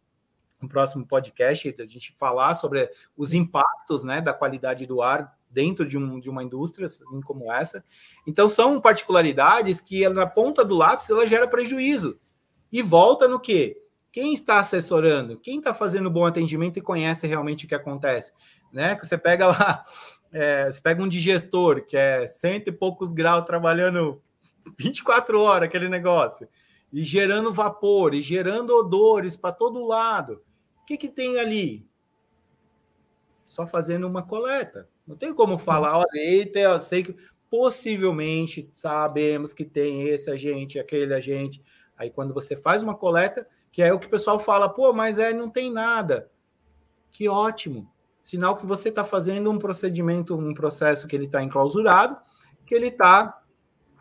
um 0.63 0.69
próximo 0.69 1.07
podcast, 1.07 1.75
a 1.79 1.87
gente 1.87 2.15
falar 2.19 2.55
sobre 2.55 2.91
os 3.17 3.33
impactos 3.35 4.03
né, 4.03 4.21
da 4.21 4.33
qualidade 4.33 4.87
do 4.87 5.03
ar 5.03 5.37
dentro 5.55 5.87
de, 5.87 5.97
um, 5.97 6.19
de 6.19 6.29
uma 6.29 6.43
indústria 6.43 6.87
assim 6.87 7.21
como 7.23 7.53
essa. 7.53 7.85
Então, 8.27 8.49
são 8.49 8.81
particularidades 8.81 9.81
que, 9.81 10.07
na 10.09 10.27
ponta 10.27 10.65
do 10.65 10.75
lápis, 10.75 11.09
ela 11.09 11.27
gera 11.27 11.47
prejuízo. 11.47 12.19
E 12.73 12.83
volta 12.83 13.29
no 13.29 13.39
quê? 13.39 13.81
Quem 14.13 14.35
está 14.35 14.59
assessorando? 14.59 15.39
Quem 15.39 15.59
está 15.59 15.73
fazendo 15.73 16.11
bom 16.11 16.27
atendimento 16.27 16.79
e 16.79 16.83
conhece 16.83 17.27
realmente 17.27 17.65
o 17.65 17.69
que 17.69 17.75
acontece? 17.75 18.33
Né? 18.73 18.99
Você 19.01 19.17
pega 19.17 19.47
lá, 19.47 19.83
é, 20.33 20.71
você 20.71 20.81
pega 20.81 21.03
um 21.03 21.09
digestor 21.09 21.87
que 21.87 21.97
é 21.97 22.27
cento 22.27 22.69
e 22.69 22.73
poucos 22.73 23.13
graus 23.13 23.47
trabalhando 23.47 24.21
24 24.79 25.41
horas, 25.41 25.69
aquele 25.69 25.89
negócio, 25.89 26.49
e 26.93 27.03
gerando 27.03 27.53
vapor, 27.53 28.15
e 28.15 28.23
gerando 28.23 28.75
odores 28.75 29.37
para 29.37 29.53
todo 29.53 29.87
lado. 29.87 30.41
O 30.83 30.87
que, 30.87 30.97
que 30.97 31.09
tem 31.09 31.39
ali? 31.39 31.85
Só 33.45 33.67
fazendo 33.67 34.07
uma 34.07 34.23
coleta. 34.23 34.89
Não 35.07 35.17
tem 35.17 35.35
como 35.35 35.59
falar, 35.59 35.99
olha, 35.99 36.09
eita, 36.15 36.59
eu 36.59 36.81
sei 36.81 37.03
que 37.03 37.17
possivelmente 37.51 38.71
sabemos 38.75 39.53
que 39.53 39.65
tem 39.65 40.09
esse 40.09 40.31
agente, 40.31 40.79
aquele 40.79 41.15
agente. 41.15 41.63
Aí 41.97 42.11
quando 42.11 42.33
você 42.35 42.57
faz 42.57 42.83
uma 42.83 42.95
coleta, 42.95 43.47
que 43.71 43.83
é 43.83 43.93
o 43.93 43.99
que 43.99 44.07
o 44.07 44.11
pessoal 44.11 44.39
fala, 44.39 44.69
pô, 44.69 44.93
mas 44.93 45.19
é, 45.19 45.33
não 45.33 45.49
tem 45.49 45.71
nada. 45.71 46.29
Que 47.13 47.29
ótimo. 47.29 47.89
Sinal 48.23 48.57
que 48.57 48.67
você 48.67 48.89
está 48.89 49.05
fazendo 49.05 49.51
um 49.51 49.59
procedimento, 49.59 50.35
um 50.35 50.55
processo 50.55 51.07
que 51.07 51.15
ele 51.15 51.27
está 51.27 51.43
enclausurado, 51.43 52.17
que 52.67 52.75
ele 52.75 52.89
está 52.89 53.41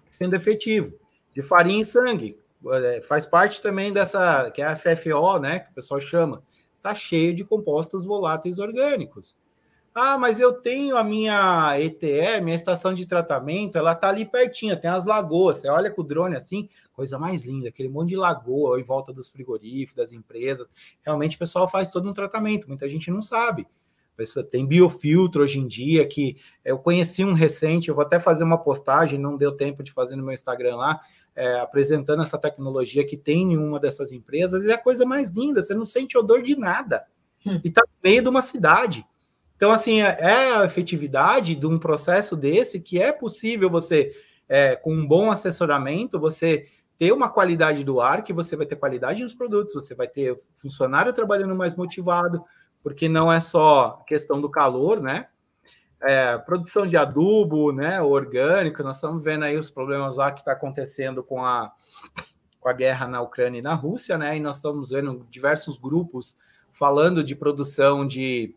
sendo 0.10 0.36
efetivo. 0.36 0.94
De 1.36 1.42
farinha 1.42 1.84
e 1.84 1.86
sangue. 1.86 2.38
É, 2.72 3.02
faz 3.02 3.26
parte 3.26 3.62
também 3.62 3.92
dessa, 3.92 4.50
que 4.52 4.62
é 4.62 4.66
a 4.66 4.76
FFO, 4.76 5.38
né, 5.40 5.60
que 5.60 5.72
o 5.72 5.74
pessoal 5.74 6.00
chama 6.00 6.42
está 6.84 6.94
cheio 6.94 7.34
de 7.34 7.46
compostos 7.46 8.04
voláteis 8.04 8.60
orgânicos. 8.60 9.38
Ah, 9.96 10.18
mas 10.18 10.40
eu 10.40 10.54
tenho 10.54 10.98
a 10.98 11.04
minha 11.04 11.80
ETE, 11.80 12.42
minha 12.42 12.56
estação 12.56 12.94
de 12.94 13.06
tratamento, 13.06 13.78
ela 13.78 13.92
está 13.92 14.10
ali 14.10 14.26
pertinho, 14.26 14.80
tem 14.80 14.90
as 14.90 15.06
lagoas. 15.06 15.58
Você 15.58 15.70
olha 15.70 15.92
com 15.92 16.02
o 16.02 16.04
drone 16.04 16.36
assim, 16.36 16.68
coisa 16.94 17.20
mais 17.20 17.46
linda, 17.46 17.70
aquele 17.70 17.90
monte 17.90 18.10
de 18.10 18.16
lagoa 18.16 18.80
em 18.80 18.84
volta 18.84 19.14
dos 19.14 19.30
frigoríficos, 19.30 19.96
das 19.96 20.12
empresas. 20.12 20.68
Realmente 21.04 21.36
o 21.36 21.40
pessoal 21.40 21.68
faz 21.68 21.92
todo 21.92 22.10
um 22.10 22.14
tratamento, 22.14 22.68
muita 22.68 22.90
gente 22.90 23.12
não 23.12 23.22
sabe. 23.22 23.68
Tem 24.52 24.66
biofiltro 24.66 25.44
hoje 25.44 25.60
em 25.60 25.68
dia 25.68 26.08
que 26.08 26.38
eu 26.64 26.78
conheci 26.78 27.24
um 27.24 27.34
recente, 27.34 27.90
eu 27.90 27.96
vou 27.96 28.04
até 28.04 28.20
fazer 28.20 28.44
uma 28.44 28.58
postagem, 28.58 29.20
não 29.20 29.38
deu 29.38 29.52
tempo 29.52 29.84
de 29.84 29.92
fazer 29.92 30.16
no 30.16 30.24
meu 30.24 30.34
Instagram 30.34 30.76
lá, 30.76 31.00
é, 31.36 31.60
apresentando 31.60 32.22
essa 32.22 32.38
tecnologia 32.38 33.06
que 33.06 33.18
tem 33.18 33.54
em 33.54 33.58
uma 33.58 33.80
dessas 33.80 34.12
empresas, 34.12 34.64
e 34.64 34.72
é 34.72 34.74
a 34.74 34.78
coisa 34.78 35.04
mais 35.04 35.32
linda, 35.32 35.62
você 35.62 35.74
não 35.74 35.86
sente 35.86 36.18
odor 36.18 36.44
de 36.44 36.56
nada. 36.56 37.04
Hum. 37.46 37.60
E 37.64 37.68
está 37.68 37.82
no 37.82 37.94
meio 38.04 38.22
de 38.22 38.30
uma 38.30 38.42
cidade. 38.42 39.04
Então, 39.64 39.72
assim, 39.72 40.02
é, 40.02 40.18
é 40.20 40.56
a 40.58 40.66
efetividade 40.66 41.56
de 41.56 41.66
um 41.66 41.80
processo 41.80 42.36
desse 42.36 42.82
que 42.82 43.02
é 43.02 43.14
possível 43.14 43.70
você, 43.70 44.12
é, 44.50 44.76
com 44.76 44.94
um 44.94 45.08
bom 45.08 45.32
assessoramento, 45.32 46.20
você 46.20 46.68
ter 47.00 47.14
uma 47.14 47.30
qualidade 47.30 47.82
do 47.82 48.02
ar, 48.02 48.26
que 48.26 48.34
você 48.34 48.58
vai 48.58 48.66
ter 48.66 48.76
qualidade 48.76 49.24
nos 49.24 49.34
produtos, 49.34 49.74
você 49.74 49.96
vai 49.96 50.06
ter 50.06 50.38
funcionário 50.58 51.14
trabalhando 51.14 51.56
mais 51.56 51.76
motivado, 51.76 52.44
porque 52.84 53.08
não 53.08 53.32
é 53.32 53.40
só 53.40 54.04
questão 54.06 54.42
do 54.42 54.52
calor, 54.52 55.00
né? 55.00 55.28
é, 56.02 56.38
produção 56.40 56.86
de 56.86 56.98
adubo, 56.98 57.72
né, 57.72 58.02
orgânico, 58.02 58.84
nós 58.84 58.98
estamos 58.98 59.24
vendo 59.24 59.46
aí 59.46 59.58
os 59.58 59.70
problemas 59.70 60.18
lá 60.18 60.30
que 60.34 60.42
está 60.42 60.52
acontecendo 60.52 61.24
com 61.24 61.46
a, 61.46 61.72
com 62.60 62.68
a 62.68 62.74
guerra 62.74 63.08
na 63.08 63.22
Ucrânia 63.22 63.60
e 63.60 63.62
na 63.62 63.76
Rússia, 63.76 64.18
né, 64.18 64.36
e 64.36 64.42
nós 64.42 64.58
estamos 64.58 64.90
vendo 64.90 65.26
diversos 65.32 65.78
grupos 65.78 66.38
falando 66.74 67.24
de 67.24 67.34
produção 67.34 68.06
de, 68.06 68.54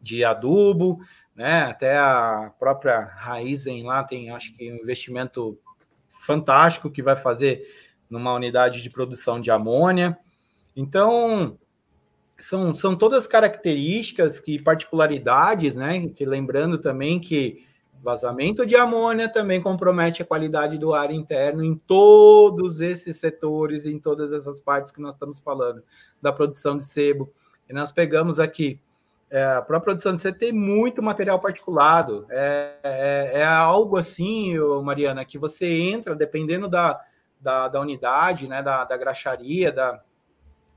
de 0.00 0.24
adubo, 0.24 0.98
né, 1.34 1.62
até 1.62 1.96
a 1.96 2.52
própria 2.58 3.00
Raizen 3.00 3.84
lá 3.84 4.02
tem, 4.02 4.30
acho 4.30 4.52
que, 4.54 4.72
um 4.72 4.76
investimento 4.76 5.56
fantástico 6.20 6.90
que 6.90 7.02
vai 7.02 7.16
fazer 7.16 7.62
numa 8.10 8.34
unidade 8.34 8.82
de 8.82 8.90
produção 8.90 9.40
de 9.40 9.50
amônia. 9.50 10.18
Então, 10.74 11.56
são, 12.38 12.74
são 12.74 12.96
todas 12.96 13.26
características 13.26 14.42
e 14.46 14.58
particularidades, 14.58 15.74
né? 15.76 16.08
Que 16.08 16.24
lembrando 16.24 16.78
também 16.78 17.20
que 17.20 17.66
vazamento 18.02 18.64
de 18.64 18.76
amônia 18.76 19.28
também 19.28 19.60
compromete 19.60 20.22
a 20.22 20.24
qualidade 20.24 20.78
do 20.78 20.94
ar 20.94 21.10
interno 21.10 21.64
em 21.64 21.74
todos 21.74 22.80
esses 22.80 23.16
setores, 23.16 23.84
em 23.84 23.98
todas 23.98 24.32
essas 24.32 24.60
partes 24.60 24.92
que 24.92 25.00
nós 25.00 25.14
estamos 25.14 25.40
falando, 25.40 25.82
da 26.22 26.32
produção 26.32 26.76
de 26.76 26.84
sebo. 26.84 27.32
E 27.68 27.72
nós 27.72 27.90
pegamos 27.90 28.38
aqui, 28.38 28.80
é, 29.30 29.44
a 29.44 29.62
produção 29.80 30.14
de 30.14 30.20
sebo 30.20 30.38
tem 30.38 30.52
muito 30.52 31.02
material 31.02 31.38
particulado, 31.38 32.26
é, 32.30 32.72
é, 32.82 33.30
é, 33.40 33.44
algo 33.44 33.96
assim, 33.96 34.54
Mariana, 34.82 35.24
que 35.24 35.36
você 35.36 35.66
entra, 35.82 36.14
dependendo 36.14 36.68
da, 36.68 37.00
da, 37.40 37.68
da 37.68 37.80
unidade, 37.80 38.48
né, 38.48 38.62
da, 38.62 38.84
da 38.84 38.96
graxaria, 38.96 39.70
da 39.70 40.00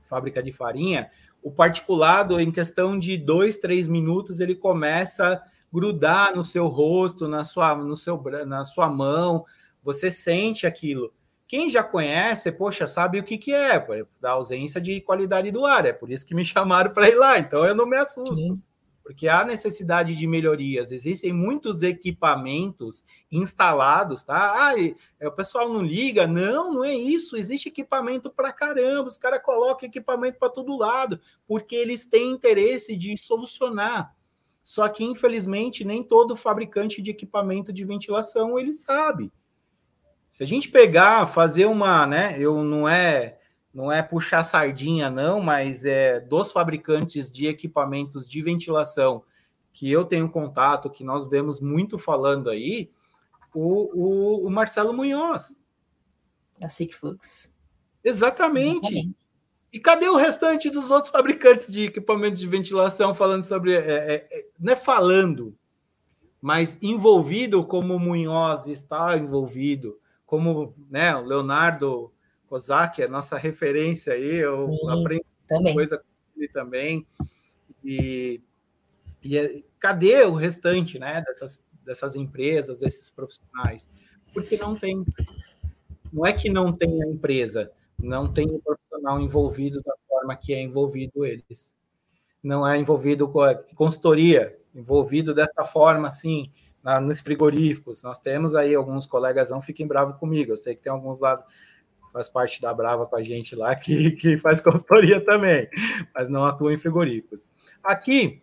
fábrica 0.08 0.42
de 0.42 0.52
farinha, 0.52 1.10
o 1.42 1.50
particulado, 1.50 2.38
em 2.38 2.52
questão 2.52 2.98
de 2.98 3.16
dois, 3.16 3.56
três 3.56 3.88
minutos, 3.88 4.38
ele 4.38 4.54
começa 4.54 5.32
a 5.32 5.42
grudar 5.72 6.36
no 6.36 6.44
seu 6.44 6.68
rosto, 6.68 7.26
na 7.26 7.44
sua, 7.44 7.74
no 7.74 7.96
seu, 7.96 8.22
na 8.46 8.64
sua 8.66 8.88
mão, 8.88 9.44
você 9.82 10.10
sente 10.10 10.66
aquilo. 10.66 11.10
Quem 11.52 11.68
já 11.68 11.82
conhece, 11.82 12.50
poxa, 12.50 12.86
sabe 12.86 13.20
o 13.20 13.22
que, 13.22 13.36
que 13.36 13.52
é, 13.52 13.86
da 14.18 14.30
ausência 14.30 14.80
de 14.80 15.02
qualidade 15.02 15.50
do 15.50 15.66
ar, 15.66 15.84
é 15.84 15.92
por 15.92 16.10
isso 16.10 16.24
que 16.24 16.34
me 16.34 16.42
chamaram 16.46 16.90
para 16.94 17.10
ir 17.10 17.14
lá, 17.14 17.38
então 17.38 17.62
eu 17.62 17.74
não 17.74 17.84
me 17.84 17.98
assusto. 17.98 18.34
Sim 18.34 18.58
porque 19.02 19.26
há 19.26 19.44
necessidade 19.44 20.14
de 20.14 20.26
melhorias. 20.28 20.92
Existem 20.92 21.32
muitos 21.32 21.82
equipamentos 21.82 23.04
instalados, 23.32 24.22
tá? 24.22 24.70
Ah, 24.70 25.26
o 25.26 25.32
pessoal 25.32 25.68
não 25.68 25.82
liga. 25.82 26.24
Não, 26.24 26.72
não 26.72 26.84
é 26.84 26.94
isso. 26.94 27.36
Existe 27.36 27.68
equipamento 27.68 28.30
para 28.30 28.52
caramba. 28.52 29.08
Os 29.08 29.18
caras 29.18 29.42
colocam 29.42 29.88
equipamento 29.88 30.38
para 30.38 30.48
todo 30.48 30.78
lado, 30.78 31.18
porque 31.48 31.74
eles 31.74 32.04
têm 32.04 32.30
interesse 32.30 32.96
de 32.96 33.18
solucionar. 33.18 34.14
Só 34.62 34.88
que, 34.88 35.02
infelizmente, 35.02 35.84
nem 35.84 36.04
todo 36.04 36.36
fabricante 36.36 37.02
de 37.02 37.10
equipamento 37.10 37.72
de 37.72 37.84
ventilação 37.84 38.56
ele 38.56 38.72
sabe. 38.72 39.32
Se 40.32 40.42
a 40.42 40.46
gente 40.46 40.70
pegar, 40.70 41.26
fazer 41.26 41.66
uma, 41.66 42.06
né? 42.06 42.36
Eu 42.38 42.64
não 42.64 42.88
é 42.88 43.38
não 43.72 43.92
é 43.92 44.02
puxar 44.02 44.42
sardinha, 44.42 45.08
não, 45.10 45.40
mas 45.40 45.84
é 45.84 46.20
dos 46.20 46.50
fabricantes 46.50 47.30
de 47.30 47.46
equipamentos 47.46 48.28
de 48.28 48.42
ventilação 48.42 49.22
que 49.72 49.90
eu 49.90 50.04
tenho 50.04 50.28
contato, 50.30 50.90
que 50.90 51.04
nós 51.04 51.26
vemos 51.26 51.60
muito 51.60 51.98
falando 51.98 52.50
aí, 52.50 52.90
o, 53.54 53.90
o, 53.94 54.46
o 54.46 54.50
Marcelo 54.50 54.92
Munhoz. 54.92 55.58
Da 56.58 56.68
Sigflux. 56.68 57.52
Exatamente. 58.02 58.88
Exatamente. 58.88 59.16
E 59.70 59.80
cadê 59.80 60.08
o 60.08 60.16
restante 60.16 60.68
dos 60.68 60.90
outros 60.90 61.10
fabricantes 61.10 61.70
de 61.72 61.84
equipamentos 61.84 62.40
de 62.40 62.46
ventilação 62.46 63.14
falando 63.14 63.42
sobre. 63.42 63.74
É, 63.74 63.78
é, 63.78 64.28
é, 64.30 64.44
não 64.58 64.72
é 64.72 64.76
falando, 64.76 65.54
mas 66.40 66.76
envolvido 66.82 67.64
como 67.64 67.94
o 67.94 68.00
Munhoz 68.00 68.66
está 68.66 69.16
envolvido, 69.16 69.98
como 70.32 70.74
né, 70.90 71.14
o 71.14 71.20
Leonardo 71.20 72.10
Ozaki, 72.48 73.02
a 73.02 73.08
nossa 73.08 73.36
referência 73.36 74.14
aí, 74.14 74.36
eu 74.36 74.62
Sim. 74.62 74.90
aprendo 74.90 75.26
também. 75.46 75.74
coisa 75.74 76.02
também. 76.54 77.06
E, 77.84 78.40
e 79.22 79.62
cadê 79.78 80.22
o 80.22 80.32
restante, 80.32 80.98
né, 80.98 81.20
dessas, 81.20 81.60
dessas 81.84 82.16
empresas, 82.16 82.78
desses 82.78 83.10
profissionais? 83.10 83.90
Porque 84.32 84.56
não 84.56 84.74
tem. 84.74 85.04
Não 86.10 86.24
é 86.24 86.32
que 86.32 86.48
não 86.48 86.72
tem 86.72 87.02
a 87.02 87.06
empresa, 87.06 87.70
não 87.98 88.26
tem 88.32 88.46
o 88.46 88.58
profissional 88.58 89.20
envolvido 89.20 89.82
da 89.82 89.92
forma 90.08 90.34
que 90.34 90.54
é 90.54 90.62
envolvido 90.62 91.26
eles. 91.26 91.74
Não 92.42 92.66
é 92.66 92.78
envolvido 92.78 93.28
com 93.28 93.42
a 93.42 93.54
consultoria, 93.54 94.56
envolvido 94.74 95.34
dessa 95.34 95.62
forma, 95.62 96.08
assim, 96.08 96.50
na, 96.82 97.00
nos 97.00 97.20
frigoríficos. 97.20 98.02
Nós 98.02 98.18
temos 98.18 98.54
aí 98.54 98.74
alguns 98.74 99.06
colegas, 99.06 99.50
não 99.50 99.62
fiquem 99.62 99.86
bravos 99.86 100.16
comigo, 100.16 100.52
eu 100.52 100.56
sei 100.56 100.74
que 100.74 100.82
tem 100.82 100.92
alguns 100.92 101.20
lá, 101.20 101.42
faz 102.12 102.28
parte 102.28 102.60
da 102.60 102.74
Brava 102.74 103.06
com 103.06 103.16
a 103.16 103.22
gente 103.22 103.54
lá, 103.54 103.74
que, 103.76 104.12
que 104.12 104.38
faz 104.38 104.60
consultoria 104.60 105.24
também, 105.24 105.68
mas 106.14 106.28
não 106.28 106.44
atua 106.44 106.72
em 106.72 106.78
frigoríficos. 106.78 107.48
Aqui, 107.82 108.40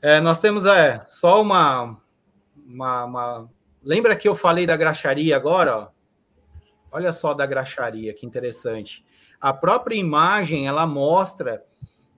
é, 0.00 0.20
nós 0.20 0.38
temos 0.38 0.64
é, 0.64 1.04
só 1.08 1.42
uma, 1.42 1.98
uma, 2.66 3.04
uma, 3.04 3.48
Lembra 3.82 4.14
que 4.14 4.28
eu 4.28 4.34
falei 4.34 4.66
da 4.66 4.76
graxaria 4.76 5.34
agora? 5.34 5.76
Ó? 5.76 5.88
Olha 6.92 7.12
só 7.12 7.34
da 7.34 7.46
graxaria, 7.46 8.14
que 8.14 8.26
interessante. 8.26 9.04
A 9.40 9.52
própria 9.52 9.96
imagem, 9.96 10.66
ela 10.66 10.86
mostra 10.86 11.64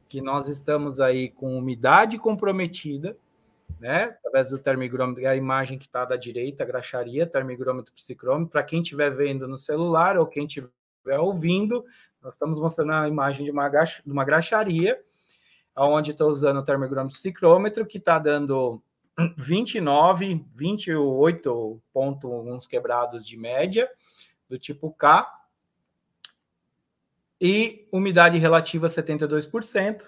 que 0.08 0.20
nós 0.20 0.48
estamos 0.48 1.00
aí 1.00 1.28
com 1.28 1.56
umidade 1.56 2.18
comprometida, 2.18 3.16
né? 3.80 4.04
Através 4.04 4.50
do 4.50 4.58
termigrômetro, 4.58 5.26
a 5.26 5.34
imagem 5.34 5.78
que 5.78 5.86
está 5.86 6.04
da 6.04 6.14
direita, 6.14 6.64
graxaria, 6.64 7.26
termigrômetro 7.26 7.92
psicrômetro. 7.94 8.50
Para 8.50 8.62
quem 8.62 8.82
estiver 8.82 9.10
vendo 9.10 9.48
no 9.48 9.58
celular 9.58 10.18
ou 10.18 10.26
quem 10.26 10.46
estiver 10.46 11.18
ouvindo, 11.18 11.84
nós 12.22 12.34
estamos 12.34 12.60
mostrando 12.60 12.92
a 12.92 13.08
imagem 13.08 13.46
de 13.46 13.50
uma, 13.50 13.68
de 13.68 14.12
uma 14.12 14.24
graxaria, 14.24 15.00
onde 15.74 16.10
estou 16.10 16.28
usando 16.28 16.58
o 16.58 16.64
termigrômetro 16.64 17.16
psicrômetro, 17.16 17.86
que 17.86 17.96
está 17.96 18.18
dando 18.18 18.82
29, 19.38 20.44
28 20.54 21.82
pontos 21.90 22.66
quebrados 22.66 23.26
de 23.26 23.38
média, 23.38 23.90
do 24.46 24.58
tipo 24.58 24.92
K, 24.92 25.26
e 27.40 27.88
umidade 27.90 28.36
relativa 28.36 28.88
72%. 28.88 30.02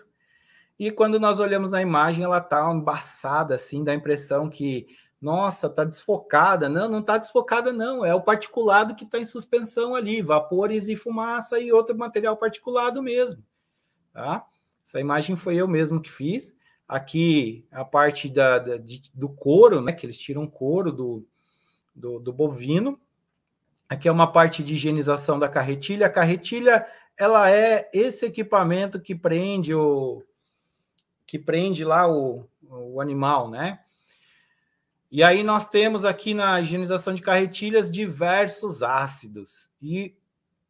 E 0.83 0.91
quando 0.91 1.21
nós 1.21 1.39
olhamos 1.39 1.71
na 1.71 1.81
imagem, 1.81 2.25
ela 2.25 2.39
está 2.39 2.69
embaçada, 2.73 3.55
assim, 3.55 3.85
dá 3.85 3.93
a 3.93 3.95
impressão 3.95 4.51
que, 4.51 4.89
nossa, 5.21 5.69
está 5.69 5.85
desfocada. 5.85 6.69
Não, 6.69 6.89
não 6.89 6.99
está 6.99 7.19
desfocada, 7.19 7.73
não. 7.73 8.05
É 8.05 8.13
o 8.13 8.21
particulado 8.21 8.97
que 8.97 9.05
está 9.05 9.17
em 9.17 9.25
suspensão 9.25 9.95
ali, 9.95 10.21
vapores 10.21 10.89
e 10.89 10.97
fumaça 10.97 11.61
e 11.61 11.71
outro 11.71 11.97
material 11.97 12.37
particulado 12.37 13.01
mesmo. 13.01 13.45
Tá? 14.13 14.45
Essa 14.85 14.99
imagem 14.99 15.37
foi 15.37 15.55
eu 15.55 15.69
mesmo 15.69 16.03
que 16.03 16.11
fiz. 16.11 16.53
Aqui 16.89 17.65
a 17.71 17.85
parte 17.85 18.29
da, 18.29 18.59
da 18.59 18.77
de, 18.77 19.03
do 19.15 19.29
couro, 19.29 19.81
né? 19.81 19.93
Que 19.93 20.05
eles 20.05 20.19
tiram 20.19 20.49
couro 20.49 20.91
do, 20.91 21.25
do, 21.95 22.19
do 22.19 22.33
bovino. 22.33 23.01
Aqui 23.89 24.09
é 24.09 24.13
uma 24.13 24.33
parte 24.33 24.65
de 24.65 24.75
higienização 24.75 25.39
da 25.39 25.49
carretilha. 25.49 26.07
A 26.07 26.11
carretilha 26.11 26.85
ela 27.17 27.49
é 27.49 27.89
esse 27.93 28.27
equipamento 28.27 29.01
que 29.01 29.15
prende 29.15 29.73
o, 29.73 30.25
que 31.33 31.39
prende 31.39 31.83
lá 31.83 32.07
o, 32.07 32.47
o 32.69 33.01
animal, 33.01 33.49
né? 33.49 33.81
E 35.11 35.23
aí 35.23 35.43
nós 35.43 35.67
temos 35.67 36.05
aqui 36.05 36.35
na 36.35 36.61
higienização 36.61 37.15
de 37.15 37.23
carretilhas 37.23 37.91
diversos 37.91 38.83
ácidos. 38.83 39.71
E 39.81 40.15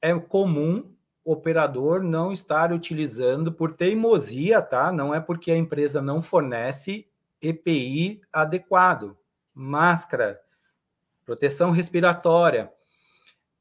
é 0.01 0.17
comum 0.17 0.95
o 1.25 1.33
operador 1.33 2.05
não 2.05 2.31
estar 2.31 2.73
utilizando 2.73 3.53
por 3.53 3.73
teimosia, 3.73 4.63
tá? 4.63 4.93
Não 4.93 5.13
é 5.13 5.19
porque 5.19 5.51
a 5.51 5.57
empresa 5.57 6.01
não 6.01 6.23
fornece 6.23 7.09
EPI 7.41 8.23
adequado, 8.33 9.19
máscara, 9.53 10.41
proteção 11.25 11.73
respiratória 11.73 12.73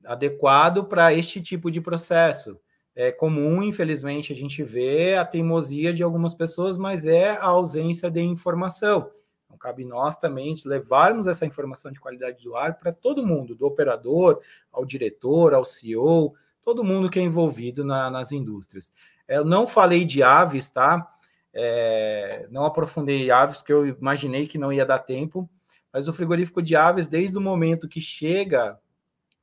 adequado 0.05 0.85
para 0.85 1.11
este 1.11 1.41
tipo 1.41 1.71
de 1.71 1.81
processo 1.81 2.59
é 2.95 3.11
comum, 3.11 3.63
infelizmente, 3.63 4.33
a 4.33 4.35
gente 4.35 4.63
vê 4.63 5.15
a 5.15 5.25
teimosia 5.25 5.93
de 5.93 6.03
algumas 6.03 6.35
pessoas, 6.35 6.77
mas 6.77 7.05
é 7.05 7.29
a 7.29 7.45
ausência 7.45 8.11
de 8.11 8.21
informação. 8.21 9.09
Então, 9.45 9.57
cabe 9.57 9.85
nós 9.85 10.15
também 10.17 10.55
levarmos 10.65 11.27
essa 11.27 11.45
informação 11.45 11.91
de 11.91 11.99
qualidade 11.99 12.43
do 12.43 12.55
ar 12.55 12.77
para 12.77 12.91
todo 12.91 13.25
mundo, 13.25 13.55
do 13.55 13.65
operador, 13.65 14.41
ao 14.71 14.85
diretor, 14.85 15.53
ao 15.53 15.63
CEO, 15.63 16.33
todo 16.63 16.83
mundo 16.83 17.09
que 17.09 17.19
é 17.19 17.23
envolvido 17.23 17.83
na, 17.83 18.09
nas 18.09 18.31
indústrias. 18.31 18.91
Eu 19.27 19.45
não 19.45 19.65
falei 19.65 20.03
de 20.03 20.21
aves, 20.21 20.69
tá? 20.69 21.09
É, 21.53 22.47
não 22.49 22.65
aprofundei 22.65 23.31
aves, 23.31 23.57
porque 23.57 23.73
eu 23.73 23.87
imaginei 23.87 24.47
que 24.47 24.57
não 24.57 24.71
ia 24.71 24.85
dar 24.85 24.99
tempo, 24.99 25.49
mas 25.91 26.07
o 26.07 26.13
frigorífico 26.13 26.61
de 26.61 26.75
aves, 26.75 27.07
desde 27.07 27.37
o 27.37 27.41
momento 27.41 27.87
que 27.87 28.01
chega 28.01 28.79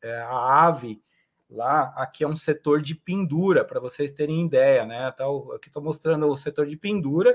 é, 0.02 0.20
a 0.20 0.66
ave 0.66 1.00
lá, 1.50 1.92
aqui 1.96 2.24
é 2.24 2.28
um 2.28 2.36
setor 2.36 2.82
de 2.82 2.94
pendura, 2.94 3.64
para 3.64 3.80
vocês 3.80 4.12
terem 4.12 4.44
ideia, 4.44 4.84
né? 4.84 5.10
Tá, 5.12 5.24
aqui 5.54 5.68
estou 5.68 5.82
mostrando 5.82 6.26
o 6.28 6.36
setor 6.36 6.66
de 6.66 6.76
pendura. 6.76 7.34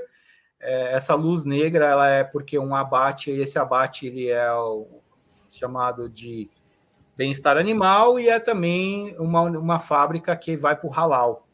É, 0.60 0.94
essa 0.94 1.16
luz 1.16 1.44
negra, 1.44 1.88
ela 1.88 2.10
é 2.10 2.24
porque 2.24 2.58
um 2.58 2.76
abate, 2.76 3.32
esse 3.32 3.58
abate 3.60 4.08
ele 4.08 4.30
é 4.30 4.54
o 4.54 5.02
chamado 5.52 6.10
de 6.10 6.50
bem-estar 7.16 7.58
animal 7.58 8.20
e 8.20 8.30
é 8.30 8.40
também 8.40 9.16
uma, 9.20 9.42
uma 9.42 9.80
fábrica 9.80 10.36
que 10.36 10.58
vai 10.58 10.76
para 10.76 10.88
o 10.88 10.92
halal, 10.92 11.48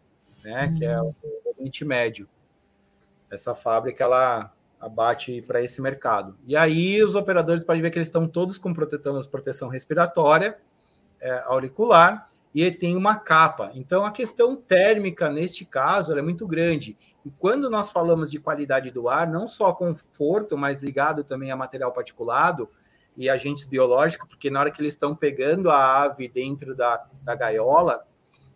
né? 0.43 0.65
Hum. 0.65 0.75
Que 0.77 0.85
é 0.85 1.01
o 1.01 1.15
Oriente 1.45 1.83
Médio. 1.83 2.29
Essa 3.31 3.53
fábrica, 3.53 4.03
ela 4.03 4.53
abate 4.79 5.41
para 5.41 5.61
esse 5.61 5.81
mercado. 5.81 6.37
E 6.47 6.55
aí 6.55 7.03
os 7.03 7.15
operadores 7.15 7.63
podem 7.63 7.81
ver 7.81 7.91
que 7.91 7.97
eles 7.97 8.07
estão 8.07 8.27
todos 8.27 8.57
com 8.57 8.73
proteção, 8.73 9.21
proteção 9.23 9.67
respiratória, 9.67 10.57
é, 11.19 11.43
auricular, 11.45 12.28
e 12.53 12.69
tem 12.71 12.95
uma 12.95 13.15
capa. 13.15 13.71
Então, 13.73 14.03
a 14.03 14.11
questão 14.11 14.55
térmica, 14.55 15.29
neste 15.29 15.65
caso, 15.65 16.17
é 16.17 16.21
muito 16.21 16.47
grande. 16.47 16.97
E 17.25 17.29
quando 17.31 17.69
nós 17.69 17.91
falamos 17.91 18.31
de 18.31 18.39
qualidade 18.39 18.89
do 18.91 19.07
ar, 19.09 19.27
não 19.27 19.47
só 19.47 19.73
conforto, 19.73 20.57
mas 20.57 20.81
ligado 20.81 21.23
também 21.23 21.51
a 21.51 21.55
material 21.55 21.91
particulado 21.91 22.69
e 23.15 23.29
agentes 23.29 23.67
biológicos, 23.67 24.27
porque 24.27 24.49
na 24.49 24.61
hora 24.61 24.71
que 24.71 24.81
eles 24.81 24.93
estão 24.93 25.15
pegando 25.15 25.69
a 25.69 26.03
ave 26.03 26.27
dentro 26.27 26.75
da, 26.75 27.05
da 27.21 27.35
gaiola, 27.35 28.05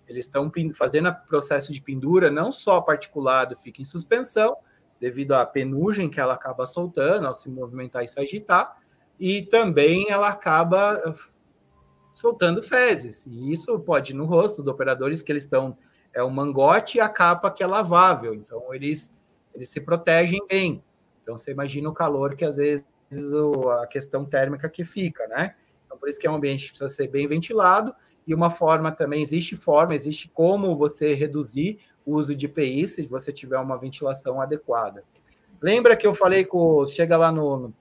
eles 0.08 0.26
estão 0.26 0.52
fazendo 0.74 1.10
o 1.10 1.28
processo 1.28 1.72
de 1.72 1.82
pendura, 1.82 2.32
não 2.32 2.52
só 2.52 2.82
particulado 2.82 3.58
fica 3.58 3.82
em 3.82 3.86
suspensão, 3.86 4.56
devido 5.00 5.34
à 5.34 5.46
penugem 5.46 6.10
que 6.10 6.20
ela 6.20 6.34
acaba 6.34 6.66
soltando 6.66 7.28
ao 7.28 7.36
se 7.36 7.50
movimentar 7.50 8.04
e 8.04 8.08
se 8.08 8.20
agitar, 8.20 8.78
e 9.20 9.44
também 9.44 10.10
ela 10.10 10.30
acaba 10.30 11.14
soltando 12.14 12.62
fezes. 12.62 13.26
E 13.26 13.52
isso 13.52 13.78
pode 13.80 14.12
ir 14.12 14.16
no 14.16 14.26
rosto 14.26 14.62
dos 14.62 14.72
operadores 14.72 15.22
que 15.22 15.32
eles 15.32 15.44
estão 15.44 15.78
é 16.14 16.22
o 16.22 16.30
mangote 16.30 17.00
e 17.00 17.02
a 17.02 17.10
capa 17.10 17.50
que 17.50 17.64
é 17.64 17.68
lavável. 17.68 18.36
Então 18.36 18.74
eles 18.74 19.12
eles 19.54 19.70
se 19.70 19.82
protegem 19.82 20.40
bem. 20.48 20.84
Então 21.22 21.38
você 21.38 21.52
imagina 21.52 21.90
o 21.90 21.94
calor 21.94 22.36
que 22.36 22.46
às 22.46 22.56
vezes 22.56 22.84
o, 23.12 23.70
a 23.70 23.88
questão 23.88 24.26
térmica 24.26 24.70
que 24.70 24.84
fica, 24.84 25.28
né? 25.28 25.56
Então 25.86 25.98
por 25.98 26.08
isso 26.08 26.20
que 26.20 26.28
é 26.28 26.32
um 26.32 26.36
ambiente 26.36 26.66
que 26.66 26.70
precisa 26.70 26.90
ser 26.90 27.08
bem 27.08 27.28
ventilado 27.28 27.94
e 28.26 28.34
uma 28.34 28.50
forma 28.50 28.92
também 28.92 29.22
existe 29.22 29.56
forma, 29.56 29.94
existe 29.94 30.30
como 30.30 30.78
você 30.78 31.14
reduzir 31.14 31.80
o 32.06 32.16
uso 32.16 32.36
de 32.36 32.48
PI 32.48 32.88
se 32.88 33.06
você 33.06 33.32
tiver 33.32 33.58
uma 33.60 33.78
ventilação 33.78 34.42
adequada. 34.42 35.04
Lembra 35.62 35.96
que 35.96 36.06
eu 36.06 36.14
falei 36.14 36.44
com 36.44 36.86
chega 36.88 37.18
lá 37.18 37.32
no, 37.32 37.74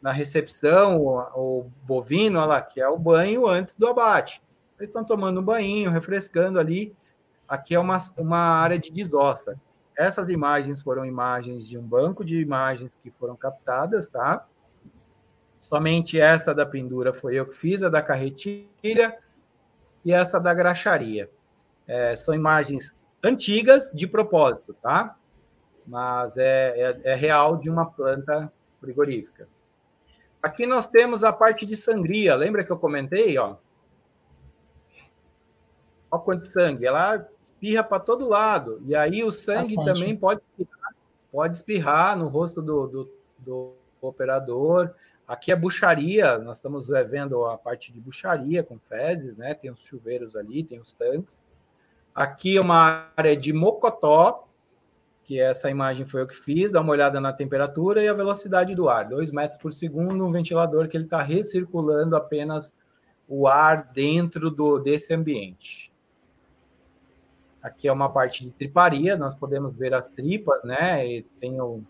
na 0.00 0.12
recepção, 0.12 1.00
o, 1.00 1.18
o 1.60 1.70
bovino, 1.82 2.38
olha 2.38 2.46
lá, 2.46 2.62
que 2.62 2.80
é 2.80 2.88
o 2.88 2.98
banho 2.98 3.46
antes 3.46 3.74
do 3.74 3.86
abate. 3.86 4.42
Eles 4.78 4.90
estão 4.90 5.04
tomando 5.04 5.40
um 5.40 5.44
banho, 5.44 5.90
refrescando 5.90 6.58
ali. 6.58 6.94
Aqui 7.48 7.74
é 7.74 7.80
uma, 7.80 7.98
uma 8.16 8.38
área 8.38 8.78
de 8.78 8.92
desossa. 8.92 9.60
Essas 9.96 10.28
imagens 10.28 10.80
foram 10.80 11.04
imagens 11.04 11.66
de 11.66 11.76
um 11.76 11.82
banco 11.82 12.24
de 12.24 12.40
imagens 12.40 12.96
que 13.02 13.10
foram 13.10 13.34
captadas, 13.34 14.06
tá? 14.06 14.46
Somente 15.58 16.20
essa 16.20 16.54
da 16.54 16.64
pendura 16.64 17.12
foi 17.12 17.34
eu 17.34 17.46
que 17.46 17.56
fiz, 17.56 17.82
a 17.82 17.88
da 17.88 18.00
carretilha 18.00 19.18
e 20.04 20.12
essa 20.12 20.38
da 20.38 20.54
graxaria. 20.54 21.28
É, 21.86 22.14
são 22.14 22.32
imagens 22.32 22.94
antigas 23.24 23.90
de 23.92 24.06
propósito, 24.06 24.72
tá? 24.74 25.16
Mas 25.84 26.36
é, 26.36 26.80
é, 26.80 27.00
é 27.12 27.14
real 27.16 27.56
de 27.56 27.68
uma 27.68 27.90
planta 27.90 28.52
frigorífica. 28.78 29.48
Aqui 30.42 30.66
nós 30.66 30.86
temos 30.86 31.24
a 31.24 31.32
parte 31.32 31.66
de 31.66 31.76
sangria. 31.76 32.34
Lembra 32.34 32.64
que 32.64 32.70
eu 32.70 32.78
comentei, 32.78 33.36
ó? 33.38 33.56
Olha 36.10 36.22
quanto 36.22 36.48
sangue. 36.48 36.86
Ela 36.86 37.28
espirra 37.42 37.82
para 37.82 38.00
todo 38.00 38.28
lado. 38.28 38.80
E 38.86 38.94
aí 38.94 39.22
o 39.24 39.30
sangue 39.30 39.74
Bastante. 39.74 39.98
também 39.98 40.16
pode 40.16 40.40
espirrar, 40.40 40.94
pode 41.30 41.56
espirrar 41.56 42.16
no 42.16 42.28
rosto 42.28 42.62
do, 42.62 42.86
do, 42.86 43.10
do 43.38 43.74
operador. 44.00 44.94
Aqui 45.26 45.52
é 45.52 45.56
bucharia. 45.56 46.38
Nós 46.38 46.58
estamos 46.58 46.88
vendo 46.88 47.44
a 47.44 47.58
parte 47.58 47.92
de 47.92 48.00
bucharia 48.00 48.62
com 48.62 48.78
fezes, 48.88 49.36
né? 49.36 49.54
Tem 49.54 49.70
os 49.70 49.80
chuveiros 49.80 50.34
ali, 50.34 50.64
tem 50.64 50.80
os 50.80 50.92
tanques. 50.92 51.36
Aqui 52.14 52.56
é 52.56 52.60
uma 52.60 53.10
área 53.16 53.36
de 53.36 53.52
Mocotó, 53.52 54.47
que 55.28 55.38
essa 55.38 55.70
imagem 55.70 56.06
foi 56.06 56.22
eu 56.22 56.26
que 56.26 56.34
fiz, 56.34 56.72
dá 56.72 56.80
uma 56.80 56.92
olhada 56.92 57.20
na 57.20 57.34
temperatura 57.34 58.02
e 58.02 58.08
a 58.08 58.14
velocidade 58.14 58.74
do 58.74 58.88
ar, 58.88 59.06
2 59.06 59.30
metros 59.30 59.60
por 59.60 59.74
segundo, 59.74 60.24
um 60.24 60.32
ventilador 60.32 60.88
que 60.88 60.96
ele 60.96 61.04
está 61.04 61.20
recirculando 61.20 62.16
apenas 62.16 62.74
o 63.28 63.46
ar 63.46 63.90
dentro 63.92 64.50
do, 64.50 64.78
desse 64.78 65.12
ambiente. 65.12 65.92
Aqui 67.62 67.86
é 67.86 67.92
uma 67.92 68.08
parte 68.08 68.42
de 68.42 68.50
triparia, 68.52 69.18
nós 69.18 69.34
podemos 69.34 69.76
ver 69.76 69.92
as 69.92 70.08
tripas, 70.08 70.64
né? 70.64 71.06
E 71.06 71.22
tem 71.38 71.60
o, 71.60 71.82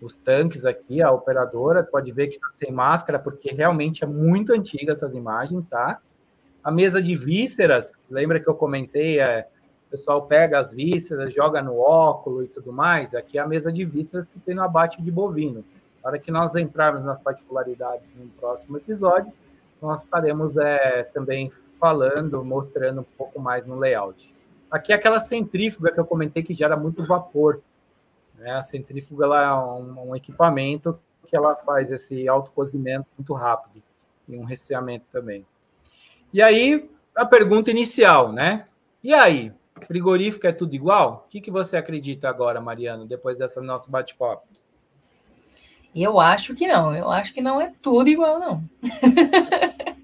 os 0.00 0.16
tanques 0.16 0.64
aqui, 0.64 1.00
a 1.00 1.12
operadora, 1.12 1.84
pode 1.84 2.10
ver 2.10 2.26
que 2.26 2.34
está 2.34 2.48
sem 2.52 2.72
máscara, 2.72 3.16
porque 3.16 3.54
realmente 3.54 4.02
é 4.02 4.08
muito 4.08 4.52
antiga 4.52 4.90
essas 4.92 5.14
imagens, 5.14 5.66
tá? 5.66 6.00
A 6.64 6.70
mesa 6.72 7.00
de 7.00 7.14
vísceras, 7.14 7.92
lembra 8.10 8.40
que 8.40 8.48
eu 8.48 8.56
comentei, 8.56 9.20
é, 9.20 9.46
pessoal 9.92 10.22
pega 10.22 10.58
as 10.58 10.72
vísceras, 10.72 11.34
joga 11.34 11.60
no 11.60 11.78
óculo 11.78 12.42
e 12.42 12.48
tudo 12.48 12.72
mais, 12.72 13.14
aqui 13.14 13.36
é 13.36 13.42
a 13.42 13.46
mesa 13.46 13.70
de 13.70 13.84
vísceras 13.84 14.26
que 14.26 14.40
tem 14.40 14.54
no 14.54 14.62
abate 14.62 15.02
de 15.02 15.10
bovino. 15.10 15.62
Na 16.02 16.08
hora 16.08 16.18
que 16.18 16.30
nós 16.30 16.56
entrarmos 16.56 17.04
nas 17.04 17.20
particularidades 17.20 18.08
no 18.16 18.26
próximo 18.28 18.78
episódio, 18.78 19.30
nós 19.82 20.02
estaremos 20.02 20.56
é, 20.56 21.02
também 21.02 21.52
falando, 21.78 22.42
mostrando 22.42 23.02
um 23.02 23.06
pouco 23.18 23.38
mais 23.38 23.66
no 23.66 23.78
layout. 23.78 24.34
Aqui 24.70 24.92
é 24.92 24.96
aquela 24.96 25.20
centrífuga 25.20 25.92
que 25.92 26.00
eu 26.00 26.06
comentei 26.06 26.42
que 26.42 26.54
gera 26.54 26.74
muito 26.74 27.04
vapor. 27.04 27.60
Né? 28.38 28.50
A 28.50 28.62
centrífuga 28.62 29.26
ela 29.26 29.42
é 29.42 29.54
um, 29.54 30.10
um 30.10 30.16
equipamento 30.16 30.98
que 31.26 31.36
ela 31.36 31.54
faz 31.54 31.92
esse 31.92 32.26
autocozimento 32.26 33.06
muito 33.18 33.34
rápido 33.34 33.82
e 34.26 34.36
um 34.38 34.44
resfriamento 34.44 35.04
também. 35.12 35.44
E 36.32 36.40
aí, 36.40 36.90
a 37.14 37.26
pergunta 37.26 37.70
inicial, 37.70 38.32
né? 38.32 38.66
E 39.04 39.12
aí, 39.12 39.52
frigorífico 39.80 40.46
é 40.46 40.52
tudo 40.52 40.74
igual? 40.74 41.24
O 41.26 41.30
que, 41.30 41.40
que 41.40 41.50
você 41.50 41.76
acredita 41.76 42.28
agora, 42.28 42.60
Mariano, 42.60 43.06
depois 43.06 43.38
dessa 43.38 43.60
nosso 43.60 43.90
bate-papo? 43.90 44.46
Eu 45.94 46.18
acho 46.18 46.54
que 46.54 46.66
não. 46.66 46.94
Eu 46.94 47.10
acho 47.10 47.34
que 47.34 47.40
não 47.40 47.60
é 47.60 47.72
tudo 47.82 48.08
igual, 48.08 48.38
não. 48.38 48.64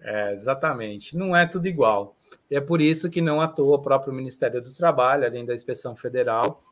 é, 0.00 0.32
exatamente. 0.32 1.16
Não 1.16 1.36
é 1.36 1.46
tudo 1.46 1.66
igual. 1.66 2.16
E 2.50 2.56
é 2.56 2.60
por 2.60 2.80
isso 2.80 3.10
que 3.10 3.20
não 3.20 3.40
à 3.40 3.48
toa 3.48 3.76
o 3.76 3.82
próprio 3.82 4.12
Ministério 4.12 4.62
do 4.62 4.72
Trabalho, 4.72 5.26
além 5.26 5.44
da 5.44 5.54
Inspeção 5.54 5.94
Federal, 5.94 6.62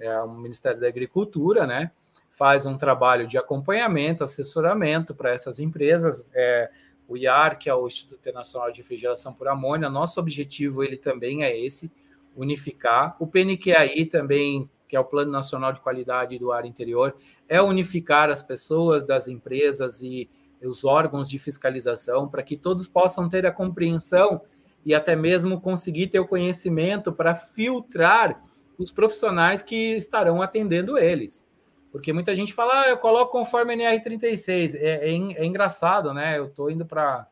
é, 0.00 0.20
o 0.20 0.30
Ministério 0.30 0.80
da 0.80 0.88
Agricultura, 0.88 1.66
né, 1.66 1.90
faz 2.30 2.64
um 2.64 2.78
trabalho 2.78 3.26
de 3.26 3.36
acompanhamento, 3.36 4.24
assessoramento 4.24 5.14
para 5.14 5.30
essas 5.30 5.58
empresas. 5.58 6.26
É, 6.32 6.70
o 7.08 7.16
IAR, 7.16 7.58
que 7.58 7.68
é 7.68 7.74
o 7.74 7.86
Instituto 7.86 8.18
Internacional 8.20 8.70
de 8.72 8.78
Refrigeração 8.78 9.32
por 9.32 9.48
Amônia, 9.48 9.90
nosso 9.90 10.18
objetivo 10.18 10.82
ele 10.82 10.96
também 10.96 11.42
é 11.42 11.56
esse, 11.56 11.90
unificar. 12.36 13.16
O 13.20 13.26
PNQAI 13.26 14.04
também 14.06 14.68
que 14.92 14.96
é 14.96 15.00
o 15.00 15.04
Plano 15.06 15.32
Nacional 15.32 15.72
de 15.72 15.80
Qualidade 15.80 16.38
do 16.38 16.52
Ar 16.52 16.66
Interior, 16.66 17.16
é 17.48 17.62
unificar 17.62 18.28
as 18.28 18.42
pessoas 18.42 19.06
das 19.06 19.26
empresas 19.26 20.02
e 20.02 20.28
os 20.62 20.84
órgãos 20.84 21.30
de 21.30 21.38
fiscalização 21.38 22.28
para 22.28 22.42
que 22.42 22.58
todos 22.58 22.86
possam 22.86 23.26
ter 23.26 23.46
a 23.46 23.50
compreensão 23.50 24.42
e 24.84 24.94
até 24.94 25.16
mesmo 25.16 25.58
conseguir 25.62 26.08
ter 26.08 26.20
o 26.20 26.28
conhecimento 26.28 27.10
para 27.10 27.34
filtrar 27.34 28.38
os 28.76 28.92
profissionais 28.92 29.62
que 29.62 29.94
estarão 29.94 30.42
atendendo 30.42 30.98
eles. 30.98 31.48
Porque 31.92 32.12
muita 32.12 32.34
gente 32.34 32.54
fala, 32.54 32.82
ah, 32.82 32.88
eu 32.88 32.96
coloco 32.96 33.30
conforme 33.30 33.76
NR36. 33.76 34.74
É, 34.74 35.10
é, 35.10 35.10
é 35.10 35.44
engraçado, 35.44 36.12
né? 36.12 36.38
Eu 36.38 36.46
estou 36.46 36.70
indo 36.70 36.86
para 36.86 37.28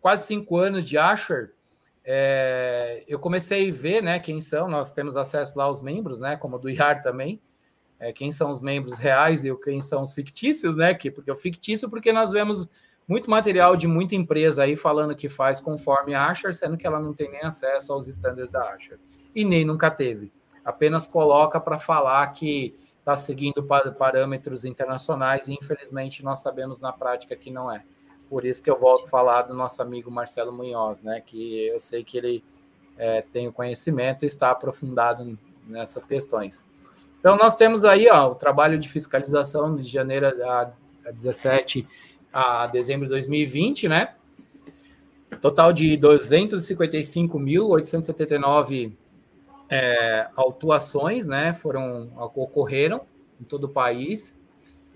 quase 0.00 0.26
cinco 0.26 0.56
anos 0.56 0.84
de 0.84 0.98
Asher 0.98 1.54
é, 2.04 3.02
eu 3.08 3.18
comecei 3.18 3.70
a 3.70 3.72
ver 3.72 4.02
né, 4.02 4.18
quem 4.18 4.38
são, 4.40 4.68
nós 4.68 4.92
temos 4.92 5.16
acesso 5.16 5.56
lá 5.56 5.64
aos 5.64 5.80
membros, 5.80 6.20
né, 6.20 6.36
como 6.36 6.58
do 6.58 6.68
IAR 6.68 7.02
também, 7.02 7.40
é, 7.98 8.12
quem 8.12 8.30
são 8.30 8.50
os 8.50 8.60
membros 8.60 8.98
reais 8.98 9.44
e 9.44 9.56
quem 9.56 9.80
são 9.80 10.02
os 10.02 10.12
fictícios, 10.12 10.76
né? 10.76 10.92
Que, 10.92 11.10
porque 11.10 11.30
o 11.30 11.36
fictício, 11.36 11.88
porque 11.88 12.12
nós 12.12 12.32
vemos 12.32 12.68
muito 13.08 13.30
material 13.30 13.76
de 13.76 13.86
muita 13.86 14.14
empresa 14.14 14.64
aí 14.64 14.76
falando 14.76 15.14
que 15.14 15.28
faz 15.28 15.60
conforme 15.60 16.12
a 16.12 16.26
Asher, 16.26 16.52
sendo 16.54 16.76
que 16.76 16.86
ela 16.86 17.00
não 17.00 17.14
tem 17.14 17.30
nem 17.30 17.42
acesso 17.42 17.92
aos 17.92 18.06
estándares 18.06 18.50
da 18.50 18.68
Asher. 18.68 18.98
E 19.34 19.44
nem 19.44 19.64
nunca 19.64 19.90
teve. 19.90 20.32
Apenas 20.64 21.06
coloca 21.06 21.60
para 21.60 21.78
falar 21.78 22.26
que 22.28 22.74
está 22.98 23.14
seguindo 23.16 23.62
parâmetros 23.98 24.64
internacionais 24.64 25.46
e 25.46 25.52
infelizmente 25.52 26.24
nós 26.24 26.38
sabemos 26.38 26.80
na 26.80 26.92
prática 26.92 27.36
que 27.36 27.50
não 27.50 27.70
é. 27.70 27.84
Por 28.30 28.46
isso 28.46 28.62
que 28.62 28.70
eu 28.70 28.78
volto 28.78 29.04
a 29.04 29.08
falar 29.08 29.42
do 29.42 29.52
nosso 29.52 29.82
amigo 29.82 30.10
Marcelo 30.10 30.52
Munhoz, 30.52 31.02
né? 31.02 31.20
Que 31.20 31.66
eu 31.66 31.78
sei 31.78 32.02
que 32.02 32.16
ele 32.16 32.42
é, 32.96 33.20
tem 33.20 33.46
o 33.46 33.52
conhecimento 33.52 34.24
e 34.24 34.26
está 34.26 34.50
aprofundado 34.50 35.38
nessas 35.66 36.06
questões. 36.06 36.66
Então, 37.20 37.36
nós 37.36 37.54
temos 37.54 37.84
aí 37.84 38.08
ó, 38.10 38.30
o 38.30 38.34
trabalho 38.34 38.78
de 38.78 38.88
fiscalização 38.88 39.76
de 39.76 39.86
janeiro 39.88 40.26
a, 40.26 40.72
a 41.06 41.10
17 41.10 41.86
a 42.32 42.66
dezembro 42.66 43.04
de 43.06 43.10
2020, 43.10 43.86
né? 43.88 44.14
Total 45.40 45.72
de 45.72 45.96
255.879 45.98 48.92
é, 49.68 50.28
autuações, 50.36 51.26
né? 51.26 51.54
Foram 51.54 52.10
ocorreram 52.16 53.02
em 53.40 53.44
todo 53.44 53.64
o 53.64 53.68
país. 53.68 54.36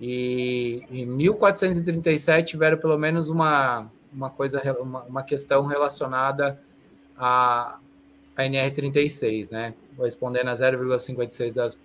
E 0.01 0.85
em 0.91 1.07
1437 1.07 2.51
tiveram 2.51 2.79
pelo 2.79 2.97
menos 2.97 3.29
uma, 3.29 3.91
uma 4.13 4.31
coisa, 4.31 4.63
uma, 4.81 5.03
uma 5.03 5.23
questão 5.23 5.67
relacionada 5.67 6.61
à, 7.17 7.79
à 8.37 8.43
NR36, 8.43 9.51
né? 9.51 9.75
Correspondendo 9.97 10.51
a 10.51 10.55
0,56 10.55 11.53
das, 11.53 11.79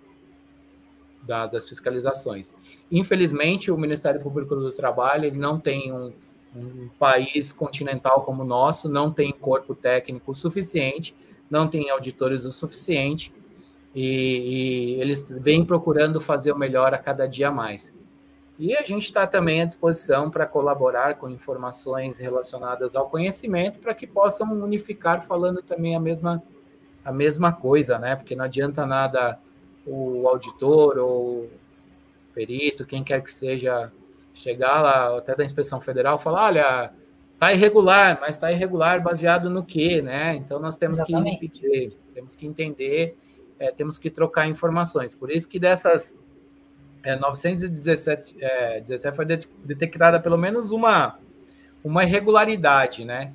da, 1.22 1.46
das 1.46 1.68
fiscalizações. 1.68 2.54
Infelizmente, 2.90 3.70
o 3.70 3.76
Ministério 3.76 4.20
Público 4.20 4.54
do 4.54 4.70
Trabalho 4.70 5.24
ele 5.24 5.38
não 5.38 5.58
tem 5.58 5.92
um, 5.92 6.12
um 6.54 6.88
país 6.98 7.52
continental 7.52 8.22
como 8.22 8.42
o 8.42 8.46
nosso, 8.46 8.88
não 8.88 9.12
tem 9.12 9.32
corpo 9.32 9.74
técnico 9.74 10.34
suficiente, 10.34 11.14
não 11.50 11.68
tem 11.68 11.90
auditores 11.90 12.44
o 12.44 12.52
suficiente, 12.52 13.32
e, 13.94 14.96
e 14.96 15.00
eles 15.00 15.24
vêm 15.28 15.64
procurando 15.64 16.20
fazer 16.20 16.52
o 16.52 16.58
melhor 16.58 16.92
a 16.92 16.98
cada 16.98 17.26
dia 17.26 17.50
mais. 17.50 17.94
E 18.58 18.76
a 18.76 18.82
gente 18.82 19.04
está 19.04 19.26
também 19.26 19.62
à 19.62 19.64
disposição 19.64 20.30
para 20.30 20.46
colaborar 20.46 21.16
com 21.16 21.28
informações 21.28 22.18
relacionadas 22.18 22.94
ao 22.94 23.08
conhecimento 23.08 23.80
para 23.80 23.94
que 23.94 24.06
possam 24.06 24.52
unificar 24.52 25.22
falando 25.22 25.60
também 25.60 25.96
a 25.96 26.00
mesma, 26.00 26.42
a 27.04 27.12
mesma 27.12 27.52
coisa, 27.52 27.98
né? 27.98 28.14
Porque 28.14 28.36
não 28.36 28.44
adianta 28.44 28.86
nada 28.86 29.38
o 29.86 30.26
auditor 30.28 30.98
ou 30.98 31.50
perito, 32.32 32.86
quem 32.86 33.02
quer 33.02 33.22
que 33.22 33.30
seja, 33.30 33.92
chegar 34.32 34.82
lá 34.82 35.18
até 35.18 35.34
da 35.34 35.44
inspeção 35.44 35.80
federal 35.80 36.18
falar, 36.18 36.46
olha, 36.46 36.92
tá 37.44 37.52
irregular, 37.52 38.18
mas 38.20 38.36
está 38.36 38.50
irregular 38.50 39.02
baseado 39.02 39.50
no 39.50 39.64
quê, 39.64 40.00
né? 40.00 40.36
Então 40.36 40.58
nós 40.58 40.76
temos 40.76 40.96
Exatamente. 40.96 41.38
que 41.38 41.46
entender, 41.46 41.96
temos 42.14 42.36
que 42.36 42.46
entender, 42.46 43.18
é, 43.58 43.70
temos 43.70 43.98
que 43.98 44.10
trocar 44.10 44.46
informações. 44.46 45.14
Por 45.14 45.30
isso 45.30 45.48
que 45.48 45.58
dessas 45.58 46.18
é, 47.02 47.16
917 47.16 48.36
é, 48.40 48.80
17 48.80 49.14
foi 49.14 49.26
detectada 49.26 50.18
pelo 50.20 50.38
menos 50.38 50.72
uma, 50.72 51.18
uma 51.82 52.04
irregularidade, 52.04 53.04
né? 53.04 53.34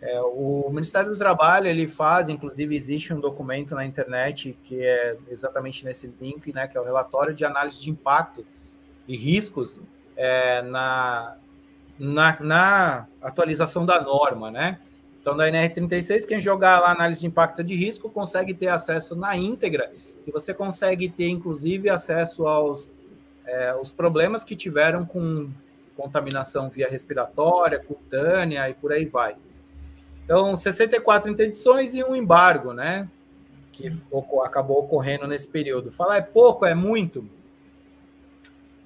É, 0.00 0.18
o 0.22 0.70
Ministério 0.70 1.10
do 1.10 1.18
Trabalho 1.18 1.66
ele 1.66 1.86
faz, 1.86 2.30
inclusive 2.30 2.74
existe 2.74 3.12
um 3.12 3.20
documento 3.20 3.74
na 3.74 3.84
internet 3.84 4.56
que 4.64 4.82
é 4.82 5.18
exatamente 5.28 5.84
nesse 5.84 6.10
link, 6.18 6.50
né? 6.54 6.66
Que 6.66 6.78
é 6.78 6.80
o 6.80 6.84
relatório 6.84 7.34
de 7.34 7.44
análise 7.44 7.82
de 7.82 7.90
impacto 7.90 8.46
e 9.06 9.14
riscos 9.14 9.82
é, 10.16 10.62
na, 10.62 11.36
na, 12.00 12.40
na 12.40 13.06
atualização 13.20 13.84
da 13.84 14.00
norma, 14.00 14.50
né? 14.50 14.80
Então, 15.20 15.36
da 15.36 15.46
NR36, 15.46 16.26
quem 16.26 16.40
jogar 16.40 16.80
lá 16.80 16.90
análise 16.90 17.20
de 17.20 17.26
impacto 17.26 17.62
de 17.62 17.74
risco 17.74 18.08
consegue 18.08 18.54
ter 18.54 18.68
acesso 18.68 19.14
na 19.14 19.36
íntegra 19.36 19.92
e 20.26 20.30
você 20.30 20.54
consegue 20.54 21.10
ter, 21.10 21.28
inclusive, 21.28 21.90
acesso 21.90 22.46
aos 22.46 22.90
é, 23.46 23.74
os 23.74 23.92
problemas 23.92 24.44
que 24.44 24.56
tiveram 24.56 25.04
com 25.04 25.50
contaminação 25.94 26.70
via 26.70 26.88
respiratória, 26.88 27.78
cutânea 27.78 28.70
e 28.70 28.72
por 28.72 28.92
aí 28.92 29.04
vai. 29.04 29.36
Então, 30.24 30.56
64 30.56 31.30
interdições 31.30 31.94
e 31.94 32.02
um 32.02 32.16
embargo, 32.16 32.72
né? 32.72 33.06
Que 33.72 33.90
acabou 34.42 34.78
ocorrendo 34.78 35.26
nesse 35.26 35.48
período. 35.48 35.92
Falar 35.92 36.16
é 36.16 36.22
pouco, 36.22 36.64
é 36.64 36.74
muito. 36.74 37.28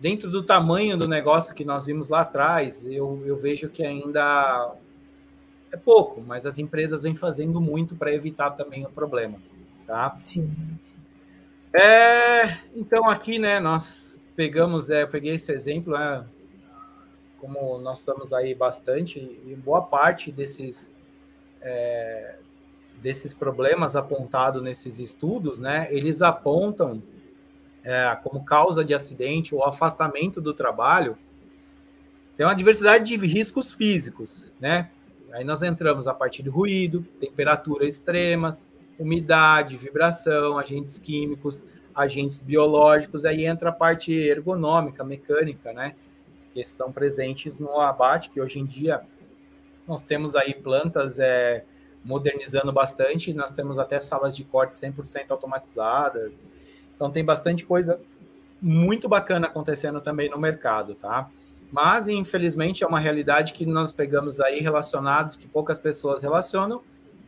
Dentro 0.05 0.31
do 0.31 0.43
tamanho 0.43 0.98
do 0.98 1.09
negócio 1.09 1.55
que 1.55 1.64
nós 1.64 1.86
vimos 1.86 2.10
lá 2.10 2.20
atrás, 2.20 2.85
eu, 2.85 3.22
eu 3.24 3.39
vejo 3.39 3.70
que 3.70 3.82
ainda 3.82 4.74
é 5.72 5.78
pouco, 5.78 6.20
mas 6.20 6.44
as 6.44 6.59
empresas 6.59 7.01
vêm 7.01 7.14
fazendo 7.14 7.59
muito 7.59 7.97
para 7.97 8.12
evitar 8.12 8.51
também 8.51 8.85
o 8.85 8.90
problema, 8.90 9.39
tá? 9.86 10.14
Sim. 10.22 10.55
É, 11.72 12.59
então 12.76 13.09
aqui, 13.09 13.39
né, 13.39 13.59
nós 13.59 14.20
pegamos, 14.36 14.90
é, 14.90 15.05
eu 15.05 15.09
peguei 15.09 15.36
esse 15.36 15.51
exemplo, 15.51 15.94
né, 15.94 16.22
como 17.40 17.78
nós 17.78 18.01
estamos 18.01 18.31
aí 18.35 18.55
bastante, 18.55 19.18
e 19.18 19.56
boa 19.56 19.81
parte 19.81 20.31
desses 20.31 20.94
é, 21.62 22.36
desses 23.01 23.32
problemas 23.32 23.97
apontados 23.97 24.62
nesses 24.62 24.98
estudos, 24.98 25.59
né, 25.59 25.89
eles 25.90 26.20
apontam 26.20 27.02
é, 27.85 28.16
como 28.23 28.44
causa 28.44 28.85
de 28.85 28.94
acidente 28.94 29.55
ou 29.55 29.62
afastamento 29.62 30.40
do 30.40 30.55
trabalho, 30.55 31.16
tem 32.36 32.44
uma 32.44 32.55
diversidade 32.55 33.05
de 33.05 33.27
riscos 33.27 33.73
físicos, 33.73 34.52
né? 34.59 34.90
Aí 35.32 35.44
nós 35.44 35.62
entramos 35.62 36.09
a 36.09 36.15
partir 36.15 36.43
de 36.43 36.48
ruído, 36.48 37.02
temperatura 37.20 37.85
extremas, 37.85 38.69
umidade, 38.98 39.77
vibração, 39.77 40.59
agentes 40.59 40.98
químicos, 40.98 41.62
agentes 41.94 42.40
biológicos, 42.40 43.24
aí 43.24 43.44
entra 43.44 43.69
a 43.69 43.73
parte 43.73 44.12
ergonômica, 44.12 45.05
mecânica, 45.05 45.73
né? 45.73 45.94
Que 46.52 46.61
estão 46.61 46.90
presentes 46.90 47.59
no 47.59 47.81
abate, 47.81 48.31
que 48.31 48.40
hoje 48.40 48.59
em 48.59 48.65
dia 48.65 49.02
nós 49.86 50.02
temos 50.02 50.35
aí 50.35 50.55
plantas 50.55 51.19
é, 51.19 51.65
modernizando 52.05 52.73
bastante, 52.73 53.32
nós 53.32 53.52
temos 53.52 53.78
até 53.78 54.01
salas 54.01 54.35
de 54.35 54.44
corte 54.44 54.74
100% 54.74 55.31
automatizadas. 55.31 56.32
Então 56.95 57.11
tem 57.11 57.25
bastante 57.25 57.65
coisa 57.65 58.01
muito 58.61 59.09
bacana 59.09 59.47
acontecendo 59.47 60.01
também 60.01 60.31
no 60.31 60.39
mercado, 60.39 60.95
tá? 60.95 61.29
Mas 61.71 62.09
infelizmente 62.09 62.85
é 62.85 62.87
uma 62.87 63.01
realidade 63.01 63.53
que 63.53 63.66
nós 63.66 63.93
pegamos 63.93 64.41
aí 64.41 64.61
relacionados 64.61 65.37
que 65.37 65.49
poucas 65.49 65.79
pessoas 65.79 66.23
relacionam, 66.23 66.81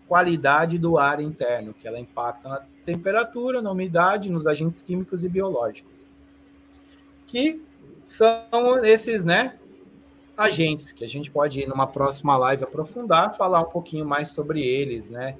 qualidade 0.07 0.79
do 0.79 0.99
ar 0.99 1.21
interno, 1.21 1.75
que 1.75 1.87
ela 1.87 1.99
impacta 1.99 2.49
na 2.49 2.63
temperatura, 2.85 3.61
na 3.61 3.71
umidade, 3.71 4.31
nos 4.31 4.47
agentes 4.47 4.81
químicos 4.81 5.25
e 5.25 5.29
biológicos. 5.29 6.13
Que 7.27 7.61
são 8.07 8.85
esses, 8.85 9.25
né, 9.25 9.57
agentes 10.37 10.93
que 10.93 11.05
a 11.05 11.09
gente 11.09 11.31
pode 11.31 11.61
ir 11.61 11.67
numa 11.67 11.87
próxima 11.87 12.37
live 12.37 12.63
aprofundar, 12.63 13.35
falar 13.35 13.61
um 13.63 13.71
pouquinho 13.71 14.05
mais 14.05 14.29
sobre 14.29 14.65
eles, 14.65 15.11
né? 15.11 15.37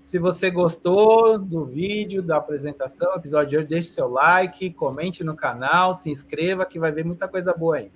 se 0.00 0.18
você 0.18 0.50
gostou 0.50 1.38
do 1.38 1.64
vídeo, 1.64 2.22
da 2.22 2.36
apresentação, 2.36 3.14
episódio 3.14 3.50
de 3.50 3.56
hoje, 3.58 3.66
deixe 3.66 3.88
seu 3.88 4.08
like, 4.08 4.70
comente 4.70 5.22
no 5.22 5.36
canal, 5.36 5.94
se 5.94 6.10
inscreva, 6.10 6.64
que 6.64 6.78
vai 6.78 6.90
ver 6.90 7.04
muita 7.04 7.28
coisa 7.28 7.52
boa 7.52 7.76
aí. 7.76 7.90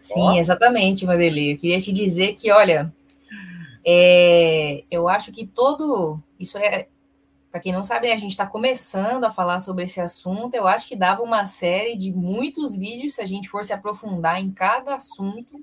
Sim, 0.00 0.20
Ó. 0.20 0.34
exatamente, 0.34 1.06
Vanderlei. 1.06 1.52
Eu 1.52 1.58
queria 1.58 1.80
te 1.80 1.92
dizer 1.92 2.34
que, 2.34 2.50
olha, 2.50 2.92
é, 3.84 4.84
eu 4.90 5.08
acho 5.08 5.32
que 5.32 5.46
todo. 5.46 6.20
Isso 6.38 6.58
é. 6.58 6.88
Para 7.50 7.60
quem 7.60 7.72
não 7.72 7.84
sabe, 7.84 8.10
a 8.10 8.16
gente 8.16 8.30
está 8.30 8.46
começando 8.46 9.24
a 9.24 9.30
falar 9.30 9.60
sobre 9.60 9.84
esse 9.84 10.00
assunto. 10.00 10.54
Eu 10.54 10.66
acho 10.66 10.88
que 10.88 10.96
dava 10.96 11.22
uma 11.22 11.44
série 11.44 11.96
de 11.96 12.10
muitos 12.10 12.74
vídeos 12.74 13.14
se 13.14 13.20
a 13.20 13.26
gente 13.26 13.48
fosse 13.48 13.72
aprofundar 13.72 14.40
em 14.40 14.50
cada 14.50 14.94
assunto 14.94 15.62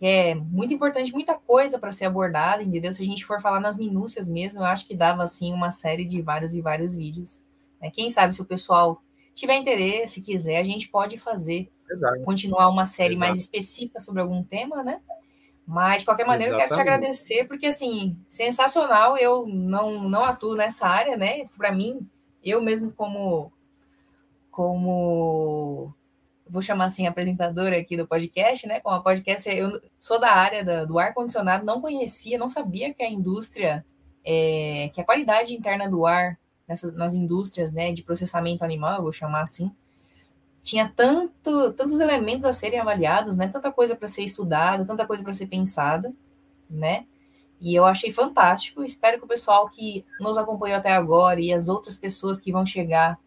é 0.00 0.34
muito 0.34 0.72
importante, 0.72 1.12
muita 1.12 1.34
coisa 1.34 1.78
para 1.78 1.90
ser 1.90 2.04
abordada, 2.04 2.62
entendeu? 2.62 2.94
Se 2.94 3.02
a 3.02 3.06
gente 3.06 3.24
for 3.24 3.40
falar 3.40 3.60
nas 3.60 3.76
minúcias 3.76 4.28
mesmo, 4.28 4.60
eu 4.60 4.64
acho 4.64 4.86
que 4.86 4.94
dava 4.94 5.24
assim 5.24 5.52
uma 5.52 5.70
série 5.70 6.04
de 6.04 6.22
vários 6.22 6.54
e 6.54 6.60
vários 6.60 6.94
vídeos. 6.94 7.42
Né? 7.80 7.90
Quem 7.90 8.08
sabe 8.08 8.34
se 8.34 8.40
o 8.40 8.44
pessoal 8.44 9.02
tiver 9.34 9.56
interesse, 9.56 10.22
quiser, 10.22 10.58
a 10.58 10.64
gente 10.64 10.88
pode 10.88 11.18
fazer, 11.18 11.70
Exato. 11.90 12.22
continuar 12.22 12.68
uma 12.68 12.86
série 12.86 13.14
Exato. 13.14 13.28
mais 13.28 13.38
específica 13.38 14.00
sobre 14.00 14.20
algum 14.20 14.42
tema, 14.42 14.82
né? 14.82 15.00
Mas, 15.66 16.00
de 16.00 16.06
qualquer 16.06 16.26
maneira, 16.26 16.54
Exatamente. 16.54 16.70
eu 16.70 16.76
quero 16.76 16.88
te 16.88 16.94
agradecer, 16.94 17.44
porque, 17.46 17.66
assim, 17.66 18.16
sensacional, 18.26 19.18
eu 19.18 19.46
não, 19.46 20.08
não 20.08 20.24
atuo 20.24 20.56
nessa 20.56 20.88
área, 20.88 21.16
né? 21.16 21.44
Para 21.58 21.70
mim, 21.70 22.08
eu 22.42 22.62
mesmo 22.62 22.90
como, 22.90 23.52
como 24.50 25.94
vou 26.48 26.62
chamar 26.62 26.86
assim, 26.86 27.06
apresentadora 27.06 27.78
aqui 27.78 27.96
do 27.96 28.06
podcast, 28.06 28.66
né? 28.66 28.80
Como 28.80 28.96
a 28.96 29.02
podcast, 29.02 29.48
eu 29.50 29.80
sou 29.98 30.18
da 30.18 30.30
área 30.30 30.64
da, 30.64 30.84
do 30.84 30.98
ar-condicionado, 30.98 31.64
não 31.64 31.80
conhecia, 31.80 32.38
não 32.38 32.48
sabia 32.48 32.92
que 32.92 33.02
a 33.02 33.10
indústria, 33.10 33.84
é, 34.24 34.90
que 34.92 35.00
a 35.00 35.04
qualidade 35.04 35.54
interna 35.54 35.88
do 35.88 36.06
ar 36.06 36.38
nessas, 36.66 36.94
nas 36.94 37.14
indústrias, 37.14 37.72
né, 37.72 37.92
de 37.92 38.02
processamento 38.02 38.64
animal, 38.64 38.96
eu 38.96 39.02
vou 39.02 39.12
chamar 39.12 39.42
assim, 39.42 39.72
tinha 40.62 40.92
tanto, 40.94 41.72
tantos 41.72 41.98
elementos 41.98 42.44
a 42.44 42.52
serem 42.52 42.78
avaliados, 42.78 43.36
né? 43.36 43.48
Tanta 43.48 43.72
coisa 43.72 43.96
para 43.96 44.08
ser 44.08 44.22
estudada, 44.22 44.84
tanta 44.84 45.06
coisa 45.06 45.22
para 45.22 45.32
ser 45.32 45.46
pensada, 45.46 46.12
né? 46.68 47.06
E 47.60 47.74
eu 47.74 47.86
achei 47.86 48.12
fantástico. 48.12 48.84
Espero 48.84 49.18
que 49.18 49.24
o 49.24 49.28
pessoal 49.28 49.68
que 49.68 50.04
nos 50.20 50.36
acompanhou 50.36 50.76
até 50.78 50.92
agora 50.92 51.40
e 51.40 51.52
as 51.52 51.68
outras 51.68 51.96
pessoas 51.96 52.40
que 52.40 52.52
vão 52.52 52.66
chegar 52.66 53.18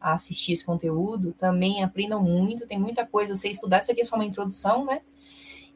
a 0.00 0.14
assistir 0.14 0.52
esse 0.52 0.64
conteúdo, 0.64 1.34
também 1.38 1.82
aprendam 1.84 2.22
muito, 2.22 2.66
tem 2.66 2.78
muita 2.78 3.04
coisa 3.06 3.34
a 3.34 3.36
ser 3.36 3.50
estudada, 3.50 3.82
isso 3.82 3.92
aqui 3.92 4.00
é 4.00 4.04
só 4.04 4.16
uma 4.16 4.24
introdução, 4.24 4.84
né? 4.84 5.02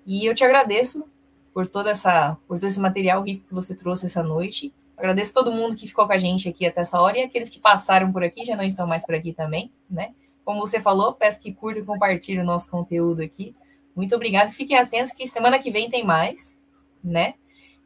E 0.06 0.24
eu 0.24 0.34
te 0.34 0.44
agradeço 0.44 1.04
por 1.52 1.66
toda 1.66 1.90
essa, 1.90 2.36
por 2.48 2.58
todo 2.58 2.68
esse 2.68 2.80
material 2.80 3.22
rico 3.22 3.46
que 3.46 3.54
você 3.54 3.74
trouxe 3.74 4.06
essa 4.06 4.22
noite. 4.22 4.72
Agradeço 4.96 5.32
todo 5.34 5.52
mundo 5.52 5.76
que 5.76 5.86
ficou 5.86 6.06
com 6.06 6.12
a 6.12 6.18
gente 6.18 6.48
aqui 6.48 6.66
até 6.66 6.80
essa 6.80 7.00
hora 7.00 7.18
e 7.18 7.22
aqueles 7.22 7.48
que 7.48 7.60
passaram 7.60 8.10
por 8.12 8.24
aqui, 8.24 8.44
já 8.44 8.56
não 8.56 8.64
estão 8.64 8.86
mais 8.86 9.04
por 9.04 9.14
aqui 9.14 9.32
também, 9.32 9.70
né? 9.88 10.14
Como 10.44 10.60
você 10.60 10.80
falou, 10.80 11.14
peço 11.14 11.40
que 11.40 11.52
curta 11.52 11.80
e 11.80 11.84
compartilhe 11.84 12.40
o 12.40 12.44
nosso 12.44 12.70
conteúdo 12.70 13.22
aqui. 13.22 13.54
Muito 13.94 14.14
obrigado. 14.14 14.52
Fiquem 14.52 14.76
atentos 14.76 15.12
que 15.12 15.26
semana 15.26 15.58
que 15.58 15.70
vem 15.70 15.88
tem 15.88 16.04
mais, 16.04 16.58
né? 17.02 17.34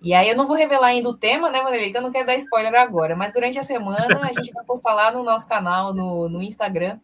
E 0.00 0.14
aí 0.14 0.28
eu 0.28 0.36
não 0.36 0.46
vou 0.46 0.56
revelar 0.56 0.88
ainda 0.88 1.08
o 1.08 1.16
tema, 1.16 1.50
né, 1.50 1.60
Vanderlei, 1.60 1.90
que 1.90 1.96
eu 1.96 2.02
não 2.02 2.12
quero 2.12 2.26
dar 2.26 2.36
spoiler 2.36 2.74
agora, 2.74 3.16
mas 3.16 3.32
durante 3.32 3.58
a 3.58 3.64
semana 3.64 4.06
a 4.22 4.32
gente 4.32 4.52
vai 4.52 4.64
postar 4.64 4.94
lá 4.94 5.10
no 5.10 5.24
nosso 5.24 5.48
canal, 5.48 5.92
no, 5.92 6.28
no 6.28 6.40
Instagram 6.40 7.00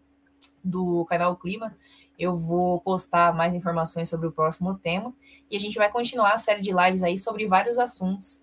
do 0.62 1.04
canal 1.06 1.36
Clima. 1.36 1.76
Eu 2.16 2.36
vou 2.36 2.80
postar 2.80 3.34
mais 3.34 3.54
informações 3.54 4.08
sobre 4.08 4.28
o 4.28 4.32
próximo 4.32 4.78
tema 4.78 5.12
e 5.50 5.56
a 5.56 5.60
gente 5.60 5.76
vai 5.76 5.90
continuar 5.90 6.34
a 6.34 6.38
série 6.38 6.60
de 6.60 6.72
lives 6.72 7.02
aí 7.02 7.18
sobre 7.18 7.46
vários 7.48 7.78
assuntos 7.80 8.40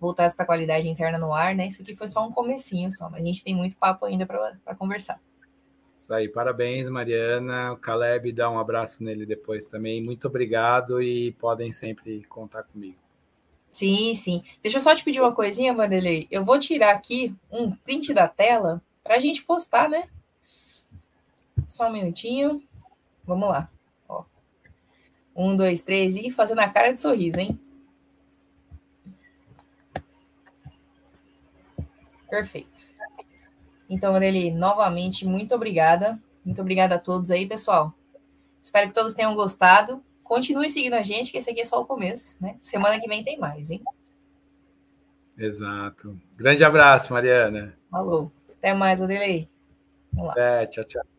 voltados 0.00 0.34
para 0.34 0.42
a 0.42 0.46
qualidade 0.46 0.88
interna 0.88 1.16
no 1.16 1.32
ar, 1.32 1.54
né? 1.54 1.68
Isso 1.68 1.80
aqui 1.80 1.94
foi 1.94 2.08
só 2.08 2.26
um 2.26 2.32
comecinho 2.32 2.90
só, 2.90 3.08
mas 3.08 3.22
a 3.22 3.24
gente 3.24 3.44
tem 3.44 3.54
muito 3.54 3.76
papo 3.76 4.04
ainda 4.04 4.26
para 4.26 4.74
conversar. 4.74 5.20
Isso 5.94 6.12
aí, 6.12 6.28
parabéns, 6.28 6.88
Mariana. 6.88 7.72
O 7.72 7.76
Caleb 7.76 8.32
dá 8.32 8.50
um 8.50 8.58
abraço 8.58 9.04
nele 9.04 9.24
depois 9.24 9.64
também. 9.64 10.02
Muito 10.02 10.26
obrigado 10.26 11.00
e 11.00 11.30
podem 11.32 11.70
sempre 11.70 12.24
contar 12.24 12.64
comigo. 12.64 13.01
Sim, 13.72 14.12
sim. 14.12 14.44
Deixa 14.62 14.76
eu 14.76 14.82
só 14.82 14.94
te 14.94 15.02
pedir 15.02 15.20
uma 15.20 15.34
coisinha, 15.34 15.72
Vanderlei. 15.72 16.28
Eu 16.30 16.44
vou 16.44 16.58
tirar 16.58 16.94
aqui 16.94 17.34
um 17.50 17.70
print 17.74 18.12
da 18.12 18.28
tela 18.28 18.82
para 19.02 19.16
a 19.16 19.18
gente 19.18 19.42
postar, 19.44 19.88
né? 19.88 20.10
Só 21.66 21.88
um 21.88 21.92
minutinho. 21.92 22.62
Vamos 23.24 23.48
lá. 23.48 23.70
Ó. 24.06 24.24
Um, 25.34 25.56
dois, 25.56 25.82
três 25.82 26.16
e 26.16 26.30
fazendo 26.30 26.58
a 26.58 26.68
cara 26.68 26.92
de 26.92 27.00
sorriso, 27.00 27.40
hein? 27.40 27.58
Perfeito. 32.28 32.92
Então, 33.88 34.12
Vanderlei, 34.12 34.52
novamente, 34.52 35.26
muito 35.26 35.54
obrigada. 35.54 36.20
Muito 36.44 36.60
obrigada 36.60 36.96
a 36.96 36.98
todos 36.98 37.30
aí, 37.30 37.46
pessoal. 37.46 37.94
Espero 38.62 38.88
que 38.88 38.94
todos 38.94 39.14
tenham 39.14 39.34
gostado 39.34 40.04
continue 40.32 40.70
seguindo 40.70 40.94
a 40.94 41.02
gente, 41.02 41.30
que 41.30 41.36
esse 41.36 41.50
aqui 41.50 41.60
é 41.60 41.64
só 41.66 41.78
o 41.78 41.84
começo, 41.84 42.38
né? 42.40 42.56
Semana 42.58 42.98
que 42.98 43.06
vem 43.06 43.22
tem 43.22 43.38
mais, 43.38 43.70
hein? 43.70 43.82
Exato. 45.36 46.18
Grande 46.38 46.64
abraço, 46.64 47.12
Mariana. 47.12 47.76
Falou. 47.90 48.32
Até 48.48 48.72
mais, 48.72 49.02
Adelei. 49.02 49.46
Vamos 50.10 50.28
lá. 50.28 50.34
É, 50.38 50.66
tchau, 50.66 50.84
tchau. 50.84 51.11